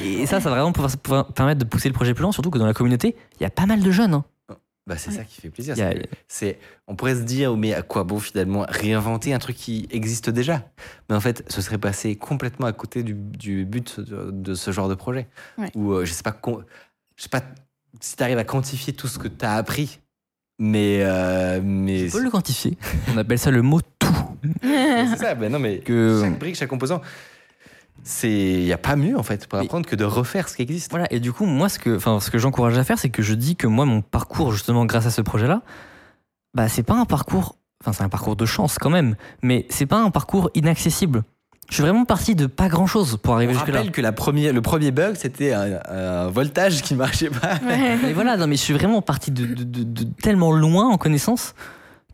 Et 0.05 0.27
ça, 0.27 0.39
ça 0.41 0.51
va 0.51 0.57
vraiment 0.57 0.73
pouvoir, 0.73 0.95
pouvoir 0.99 1.27
permettre 1.33 1.61
de 1.61 1.65
pousser 1.65 1.89
le 1.89 1.95
projet 1.95 2.13
plus 2.13 2.23
loin, 2.23 2.33
surtout 2.33 2.51
que 2.51 2.59
dans 2.59 2.67
la 2.67 2.75
communauté, 2.75 3.17
il 3.39 3.43
y 3.43 3.47
a 3.47 3.51
pas 3.51 3.65
mal 3.65 3.81
de 3.81 3.91
jeunes. 3.91 4.13
hein. 4.13 4.25
Bah, 4.87 4.97
C'est 4.97 5.11
ça 5.11 5.25
qui 5.25 5.41
fait 5.41 5.51
plaisir. 5.51 5.75
C'est 6.29 6.59
on 6.87 6.97
pourrait 6.97 7.15
se 7.15 7.23
dire, 7.23 7.57
mais 7.57 7.75
à 7.75 7.83
quoi 7.83 8.05
bon 8.05 8.19
finalement 8.19 8.65
réinventer 8.69 9.33
un 9.35 9.39
truc 9.39 9.57
qui 9.57 9.87
existe 9.91 10.31
déjà? 10.31 10.65
Mais 11.09 11.17
en 11.17 11.21
fait, 11.21 11.45
ce 11.49 11.61
serait 11.63 11.79
passé 11.79 12.17
complètement 12.17 12.67
à 12.67 12.73
côté 12.73 13.03
du, 13.03 13.15
du 13.15 13.65
but 13.65 14.01
de, 14.01 14.31
de 14.31 14.55
ce 14.55 14.71
genre 14.73 14.89
de 14.89 14.95
projet. 14.95 15.29
Ouais. 15.59 15.71
Ou 15.75 15.93
euh, 15.93 16.05
je 16.05 16.13
sais 16.13 16.23
pas, 16.23 16.37
je 17.17 17.23
sais 17.23 17.29
pas 17.29 17.43
si 18.01 18.17
tu 18.17 18.23
arrives 18.23 18.39
à 18.39 18.45
quantifier 18.45 18.93
tout 18.93 19.09
ce 19.09 19.19
que 19.19 19.29
tu 19.29 19.45
as 19.45 19.55
appris. 19.55 20.01
Mais, 20.59 21.01
euh, 21.03 21.61
mais 21.63 22.03
le 22.09 22.31
quantifier. 22.31 22.77
On 23.15 23.17
appelle 23.17 23.39
ça 23.39 23.51
le 23.51 23.63
mot 23.63 23.81
tout. 23.99 24.09
c'est 24.63 25.17
ça. 25.17 25.35
Ben 25.35 25.51
non, 25.51 25.59
mais 25.59 25.79
Que- 25.79 26.21
chaque 26.23 26.39
brique, 26.39 26.55
chaque 26.57 26.69
composant, 26.69 27.01
c'est 28.03 28.31
il 28.31 28.65
y 28.65 28.73
a 28.73 28.79
pas 28.79 28.97
mieux 28.97 29.19
en 29.19 29.23
fait 29.23 29.47
pour 29.47 29.59
apprendre 29.59 29.87
que 29.87 29.97
de 29.97 30.05
refaire 30.05 30.49
ce 30.49 30.57
qui 30.57 30.63
existe. 30.63 30.91
Voilà, 30.91 31.07
et 31.13 31.21
du 31.21 31.33
coup, 31.33 31.45
moi, 31.47 31.69
ce 31.69 31.79
que, 31.79 31.97
enfin, 31.97 32.21
ce 32.21 32.31
que 32.31 32.39
j'encourage 32.39 32.77
à 32.79 32.85
faire, 32.85 32.99
c'est 32.99 33.11
que 33.11 33.23
je 33.23 33.35
dis 33.35 33.57
que 33.57 33.67
moi, 33.67 33.85
mon 33.85 34.01
parcours, 34.03 34.53
justement, 34.53 34.85
grâce 34.87 35.07
à 35.07 35.11
ce 35.11 35.21
projet-là, 35.23 35.63
bah, 36.55 36.69
c'est 36.69 36.83
pas 36.83 36.95
un 36.95 37.05
parcours, 37.05 37.57
enfin, 37.83 37.93
c'est 37.93 38.03
un 38.03 38.09
parcours 38.09 38.37
de 38.37 38.47
chance 38.47 38.79
quand 38.79 38.91
même, 38.91 39.17
mais 39.43 39.67
c'est 39.71 39.87
pas 39.87 39.99
un 39.99 40.11
parcours 40.11 40.51
inaccessible. 40.55 41.23
Je 41.69 41.75
suis 41.75 41.83
vraiment 41.85 42.05
parti 42.05 42.35
de 42.35 42.47
pas 42.47 42.69
grand-chose 42.69 43.17
pour 43.23 43.33
On 43.35 43.37
arriver 43.37 43.55
jusque-là. 43.55 43.79
rappelle 43.79 43.93
que 43.93 44.01
la 44.01 44.11
première, 44.11 44.53
le 44.53 44.61
premier 44.61 44.91
bug, 44.91 45.15
c'était 45.15 45.53
un, 45.53 45.79
un 45.89 46.27
voltage 46.29 46.83
qui 46.83 46.97
marchait 46.97 47.31
pas. 47.31 47.61
Et 48.09 48.13
voilà, 48.13 48.37
non, 48.37 48.49
mais 48.49 48.57
je 48.57 48.61
suis 48.63 48.75
vraiment 48.75 49.03
parti 49.03 49.31
de, 49.31 49.47
de- 49.47 49.63
de- 49.63 49.85
de 49.85 50.05
tellement 50.21 50.51
loin 50.51 50.89
en 50.89 50.99
connaissance 50.99 51.55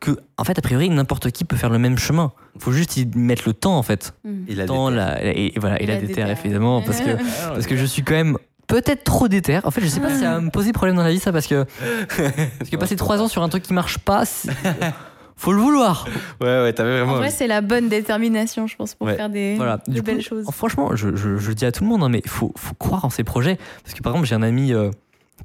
que, 0.01 0.18
en 0.36 0.44
fait, 0.44 0.59
a 0.59 0.62
priori, 0.62 0.88
n'importe 0.90 1.30
qui 1.30 1.44
peut 1.44 1.57
faire 1.57 1.70
le 1.70 1.78
même 1.78 1.99
chemin. 1.99 2.32
Faut 2.59 2.72
juste 2.72 2.97
y 2.97 3.07
mettre 3.14 3.42
le 3.47 3.53
temps, 3.55 3.76
en 3.78 3.82
fait. 3.82 4.14
Et 4.49 4.55
la 4.55 4.66
Temps, 4.66 4.90
la- 4.90 5.22
et, 5.24 5.53
et 5.57 5.59
voilà, 5.59 5.80
et, 5.80 5.84
Et 5.84 5.86
la, 5.86 5.94
la 5.94 6.01
déterre, 6.01 6.26
déterre. 6.28 6.44
évidemment, 6.44 6.82
parce 6.82 7.01
que, 7.01 7.11
parce 7.49 7.66
que 7.66 7.76
je 7.76 7.84
suis 7.84 8.03
quand 8.03 8.14
même 8.14 8.38
peut-être 8.66 9.05
trop 9.05 9.28
déter. 9.28 9.59
En 9.64 9.70
fait, 9.70 9.80
je 9.80 9.86
sais 9.86 10.01
pas 10.01 10.11
si 10.11 10.20
ça 10.20 10.32
va 10.34 10.40
me 10.40 10.51
poser 10.51 10.72
problème 10.72 10.97
dans 10.97 11.03
la 11.05 11.11
vie, 11.11 11.18
ça, 11.20 11.32
parce 11.32 11.47
que, 11.47 11.64
parce 12.59 12.70
que 12.70 12.76
passer 12.76 12.97
trois 12.97 13.20
ans 13.22 13.28
sur 13.28 13.42
un 13.42 13.49
truc 13.49 13.62
qui 13.62 13.72
marche 13.72 13.99
pas, 13.99 14.24
faut 15.36 15.53
le 15.53 15.59
vouloir. 15.61 16.07
Ouais, 16.40 16.47
ouais, 16.62 16.72
t'avais 16.72 16.99
vraiment. 16.99 17.12
En 17.14 17.16
vrai, 17.16 17.30
c'est 17.30 17.47
la 17.47 17.61
bonne 17.61 17.88
détermination, 17.88 18.66
je 18.66 18.76
pense, 18.76 18.94
pour 18.94 19.07
Ouais. 19.07 19.16
faire 19.16 19.28
des, 19.30 19.55
Voilà. 19.57 19.78
belles 19.86 20.16
coup, 20.18 20.22
choses. 20.22 20.47
Franchement, 20.53 20.97
je, 20.97 21.14
je- 21.14 21.36
je 21.36 21.49
le 21.49 21.55
dis 21.55 21.64
à 21.66 21.72
tout 21.72 21.84
le 21.84 21.90
monde, 21.90 22.03
hein, 22.03 22.09
mais 22.09 22.22
il 22.24 22.30
faut, 22.30 22.53
faut 22.57 22.74
croire 22.74 23.05
en 23.05 23.11
ces 23.11 23.22
projets. 23.24 23.59
Parce 23.84 23.94
que 23.94 24.03
par 24.03 24.12
exemple, 24.12 24.26
j'ai 24.28 24.34
un 24.34 24.42
ami 24.42 24.72
euh, 24.72 24.90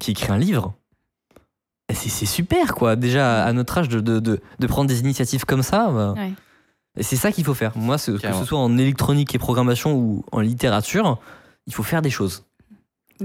qui 0.00 0.12
écrit 0.12 0.32
un 0.32 0.38
livre. 0.38 0.74
Et 1.92 2.08
C'est 2.08 2.26
super, 2.26 2.74
quoi. 2.74 2.96
Déjà, 2.96 3.44
à 3.44 3.52
notre 3.52 3.78
âge, 3.78 3.88
de, 3.88 4.00
de, 4.00 4.18
de, 4.20 4.40
de 4.58 4.66
prendre 4.66 4.88
des 4.88 5.00
initiatives 5.00 5.44
comme 5.44 5.62
ça. 5.62 5.90
bah, 5.90 6.14
Ouais. 6.16 6.32
et 6.96 7.02
c'est 7.02 7.16
ça 7.16 7.30
qu'il 7.32 7.44
faut 7.44 7.54
faire. 7.54 7.76
Moi, 7.76 7.98
ce- 7.98 8.12
que 8.12 8.18
ce 8.40 8.44
soit 8.46 8.58
en 8.58 8.76
électronique 8.78 9.34
et 9.34 9.38
programmation 9.38 9.94
ou 9.94 10.24
en 10.32 10.40
littérature, 10.40 11.18
il 11.66 11.74
faut 11.74 11.82
faire 11.82 12.02
des 12.02 12.10
choses. 12.10 12.44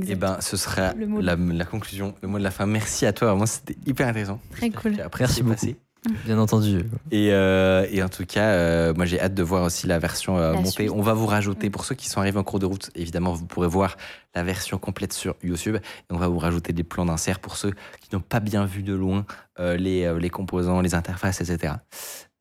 Eh 0.07 0.15
ben, 0.15 0.37
ce 0.41 0.57
sera 0.57 0.93
la, 1.21 1.35
la 1.35 1.65
conclusion, 1.65 2.13
le 2.21 2.27
mot 2.27 2.37
de 2.37 2.43
la 2.43 2.51
fin. 2.51 2.65
Merci 2.67 3.05
à 3.07 3.13
toi. 3.13 3.33
Moi, 3.35 3.47
c'était 3.47 3.77
hyper 3.87 4.07
intéressant. 4.07 4.39
Très 4.51 4.69
cool. 4.69 4.91
Merci 5.19 5.41
beaucoup. 5.71 5.86
Bien 6.25 6.37
entendu. 6.39 6.85
Et, 7.11 7.33
euh, 7.33 7.85
et 7.91 8.01
en 8.01 8.07
tout 8.09 8.25
cas, 8.25 8.45
euh, 8.51 8.93
moi 8.93 9.05
j'ai 9.05 9.19
hâte 9.19 9.33
de 9.33 9.43
voir 9.43 9.63
aussi 9.63 9.87
la 9.87 9.99
version 9.99 10.37
euh, 10.37 10.51
La 10.53 10.57
montée. 10.57 10.69
suite. 10.69 10.91
On 10.91 11.01
va 11.01 11.13
vous 11.13 11.25
rajouter, 11.25 11.67
Mm. 11.67 11.71
pour 11.71 11.83
ceux 11.85 11.95
qui 11.95 12.07
sont 12.07 12.19
arrivés 12.21 12.37
en 12.39 12.43
cours 12.43 12.59
de 12.59 12.65
route, 12.65 12.89
évidemment, 12.95 13.33
vous 13.33 13.45
pourrez 13.45 13.67
voir 13.67 13.97
la 14.35 14.43
version 14.43 14.77
complète 14.77 15.11
sur 15.11 15.35
YouTube. 15.43 15.75
Et 15.77 16.13
on 16.13 16.17
va 16.17 16.27
vous 16.29 16.39
rajouter 16.39 16.71
des 16.71 16.83
plans 16.83 17.05
d'insert 17.05 17.39
pour 17.39 17.57
ceux 17.57 17.71
qui 18.01 18.13
n'ont 18.13 18.21
pas 18.21 18.39
bien 18.39 18.65
vu 18.65 18.83
de 18.83 18.93
loin 18.93 19.25
euh, 19.59 19.75
les, 19.75 20.05
euh, 20.05 20.17
les 20.19 20.29
composants, 20.29 20.79
les 20.81 20.95
interfaces, 20.95 21.41
etc. 21.41 21.73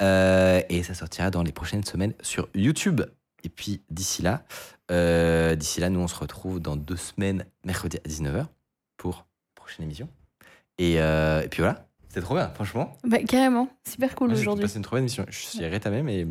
Euh, 0.03 0.61
et 0.69 0.83
ça 0.83 0.95
sortira 0.95 1.31
dans 1.31 1.43
les 1.43 1.53
prochaines 1.53 1.85
semaines 1.85 2.13
sur 2.21 2.49
YouTube. 2.55 3.01
Et 3.45 3.49
puis 3.49 3.81
d'ici 3.91 4.23
là, 4.23 4.45
euh, 4.91 5.55
d'ici 5.57 5.81
là, 5.81 5.89
nous 5.91 6.01
on 6.01 6.09
se 6.09 6.17
retrouve 6.17 6.61
dans 6.61 6.77
deux 6.77 6.97
semaines, 6.97 7.45
mercredi 7.65 7.97
à 8.05 8.09
19h, 8.09 8.47
pour 8.97 9.27
la 9.57 9.61
prochaine 9.61 9.85
émission. 9.87 10.09
Et, 10.79 11.01
euh, 11.01 11.43
et 11.43 11.49
puis 11.49 11.63
voilà, 11.63 11.87
c'était 12.17 12.25
trop 12.25 12.35
bien, 12.37 12.51
franchement. 12.55 12.97
Bah, 13.07 13.19
carrément, 13.29 13.69
super 13.87 14.15
cool 14.15 14.35
j'ai 14.35 14.41
aujourd'hui. 14.41 14.63
passé 14.65 14.79
une 14.79 14.83
trop 14.83 14.97
bonne 14.97 15.03
émission. 15.03 15.27
Je 15.29 15.37
suis 15.37 15.67
rétamé, 15.67 16.01
mais. 16.01 16.27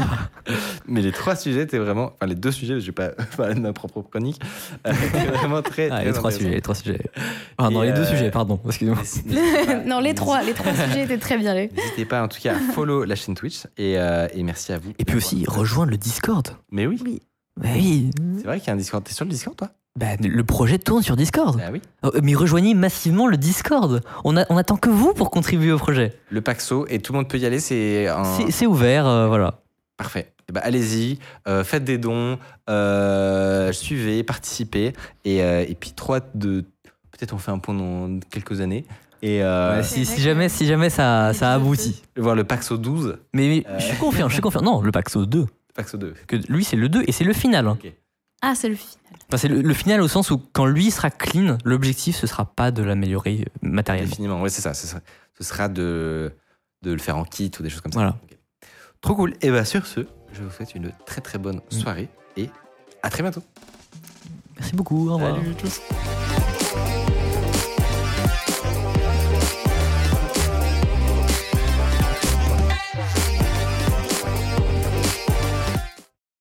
mais 0.86 1.02
les 1.02 1.12
trois 1.12 1.36
sujets 1.36 1.60
étaient 1.64 1.76
vraiment. 1.76 2.12
Enfin, 2.14 2.24
les 2.24 2.34
deux 2.34 2.50
sujets, 2.50 2.80
je 2.80 2.86
vais 2.86 2.92
pas 2.92 3.08
parler 3.36 3.54
de 3.54 3.60
ma 3.60 3.74
propre 3.74 4.00
chronique. 4.00 4.40
Euh, 4.86 4.92
vraiment 5.34 5.60
très. 5.60 5.90
Ah, 5.90 5.96
très 5.96 6.04
les 6.06 6.12
trois 6.14 6.30
sujets, 6.30 6.48
les 6.48 6.62
trois 6.62 6.74
sujets. 6.74 7.02
Ah 7.58 7.68
non, 7.68 7.82
les 7.82 7.92
deux 7.92 8.00
euh, 8.00 8.10
sujets, 8.10 8.30
pardon. 8.30 8.58
Excusez-moi. 8.64 9.00
N'hésitez 9.02 9.66
pas- 9.66 9.74
non, 9.84 10.00
les 10.00 10.14
trois, 10.14 10.42
les 10.42 10.54
trois 10.54 10.72
sujets 10.74 11.02
étaient 11.04 11.18
très 11.18 11.36
bien. 11.36 11.52
Les... 11.52 11.68
N'hésitez 11.68 12.06
pas, 12.06 12.22
en 12.22 12.28
tout 12.28 12.40
cas, 12.40 12.54
à 12.56 12.72
follow 12.72 13.04
la 13.04 13.14
chaîne 13.14 13.34
Twitch 13.34 13.66
et, 13.76 13.98
euh, 13.98 14.28
et 14.32 14.42
merci 14.42 14.72
à 14.72 14.78
vous. 14.78 14.92
Et 14.98 15.04
puis 15.04 15.18
aussi, 15.18 15.44
rejoindre 15.46 15.90
le 15.90 15.98
Discord. 15.98 16.48
Mais 16.70 16.86
oui, 16.86 17.20
Bah 17.60 17.68
oui. 17.74 18.10
c'est 18.38 18.44
vrai 18.46 18.60
qu'il 18.60 18.68
y 18.68 18.70
a 18.70 18.72
un 18.72 18.76
Discord. 18.76 19.04
T'es 19.04 19.12
sur 19.12 19.26
le 19.26 19.30
Discord, 19.30 19.54
toi? 19.58 19.68
Bah, 19.98 20.06
le 20.18 20.42
projet 20.44 20.78
tourne 20.78 21.02
sur 21.02 21.16
Discord. 21.16 21.60
Ah 21.62 21.70
oui. 21.70 21.82
Euh, 22.04 22.10
Mais 22.22 22.34
rejoignez 22.34 22.72
massivement 22.74 23.26
le 23.26 23.36
Discord. 23.36 24.00
On, 24.24 24.36
a, 24.38 24.46
on 24.48 24.56
attend 24.56 24.76
que 24.76 24.88
vous 24.88 25.12
pour 25.12 25.30
contribuer 25.30 25.70
au 25.72 25.78
projet. 25.78 26.14
Le 26.30 26.40
Paxo, 26.40 26.86
et 26.88 26.98
tout 27.00 27.12
le 27.12 27.18
monde 27.18 27.28
peut 27.28 27.38
y 27.38 27.44
aller, 27.44 27.60
c'est 27.60 28.08
un. 28.08 28.24
C'est- 28.24 28.50
C'est 28.50 28.66
ouvert, 28.66 29.06
euh, 29.06 29.26
voilà. 29.28 29.60
Parfait. 29.98 30.32
Ben, 30.52 30.60
allez-y, 30.64 31.18
euh, 31.46 31.62
faites 31.62 31.84
des 31.84 31.98
dons, 31.98 32.38
euh, 32.70 33.70
suivez, 33.72 34.22
participez. 34.22 34.92
Et, 35.24 35.42
euh, 35.42 35.64
et 35.68 35.74
puis, 35.74 35.92
trois 35.92 36.20
de. 36.34 36.64
Peut-être 37.10 37.34
on 37.34 37.38
fait 37.38 37.50
un 37.52 37.58
point 37.58 37.74
dans 37.74 38.18
quelques 38.30 38.60
années. 38.60 38.84
Et 39.20 39.42
euh, 39.42 39.76
Ouais, 39.76 39.82
si, 39.84 40.04
si 40.06 40.20
jamais, 40.20 40.48
si 40.48 40.66
jamais 40.66 40.90
ça, 40.90 41.32
ça 41.34 41.52
aboutit. 41.52 42.02
voir 42.16 42.34
le 42.34 42.44
Paxo 42.44 42.76
12, 42.78 43.18
Mais, 43.34 43.48
mais 43.48 43.64
Euh. 43.68 43.78
je 43.78 43.84
suis 43.84 43.96
confiant, 43.98 44.28
je 44.28 44.32
suis 44.32 44.42
confiant. 44.42 44.62
Non, 44.62 44.80
le 44.80 44.90
Paxo 44.90 45.26
2. 45.26 45.46
Paxo 45.74 45.96
2. 45.98 46.14
Que 46.26 46.36
lui, 46.48 46.64
c'est 46.64 46.76
le 46.76 46.88
2 46.88 47.04
et 47.06 47.12
c'est 47.12 47.24
le 47.24 47.32
final. 47.34 47.68
hein. 47.68 47.78
Ah, 48.40 48.54
c'est 48.56 48.68
le 48.68 48.74
final. 48.74 48.96
Enfin, 49.32 49.40
c'est 49.40 49.48
le, 49.48 49.62
le 49.62 49.72
final 49.72 50.02
au 50.02 50.08
sens 50.08 50.30
où 50.30 50.36
quand 50.52 50.66
lui 50.66 50.90
sera 50.90 51.08
clean, 51.08 51.56
l'objectif 51.64 52.16
ce 52.16 52.26
sera 52.26 52.44
pas 52.44 52.70
de 52.70 52.82
l'améliorer 52.82 53.46
euh, 53.46 53.58
matériellement. 53.62 54.10
Définitivement, 54.10 54.42
ouais, 54.42 54.50
c'est 54.50 54.60
ça. 54.60 54.74
Ce 54.74 54.86
sera, 54.86 55.00
ce 55.38 55.42
sera 55.42 55.68
de, 55.68 56.34
de 56.82 56.92
le 56.92 56.98
faire 56.98 57.16
en 57.16 57.24
kit 57.24 57.50
ou 57.58 57.62
des 57.62 57.70
choses 57.70 57.80
comme 57.80 57.92
ça. 57.92 57.98
Voilà. 58.00 58.16
Trop 59.00 59.14
cool. 59.14 59.32
Et 59.40 59.50
bien, 59.50 59.64
sur 59.64 59.86
ce, 59.86 60.00
je 60.34 60.42
vous 60.42 60.50
souhaite 60.50 60.74
une 60.74 60.92
très 61.06 61.22
très 61.22 61.38
bonne 61.38 61.62
soirée 61.70 62.10
et 62.36 62.50
à 63.02 63.08
très 63.08 63.22
bientôt. 63.22 63.42
Merci 64.58 64.74
beaucoup. 64.76 65.08
Au 65.08 65.14
revoir. 65.14 65.36
Salut, 65.36 65.54
tchuss. 65.54 65.80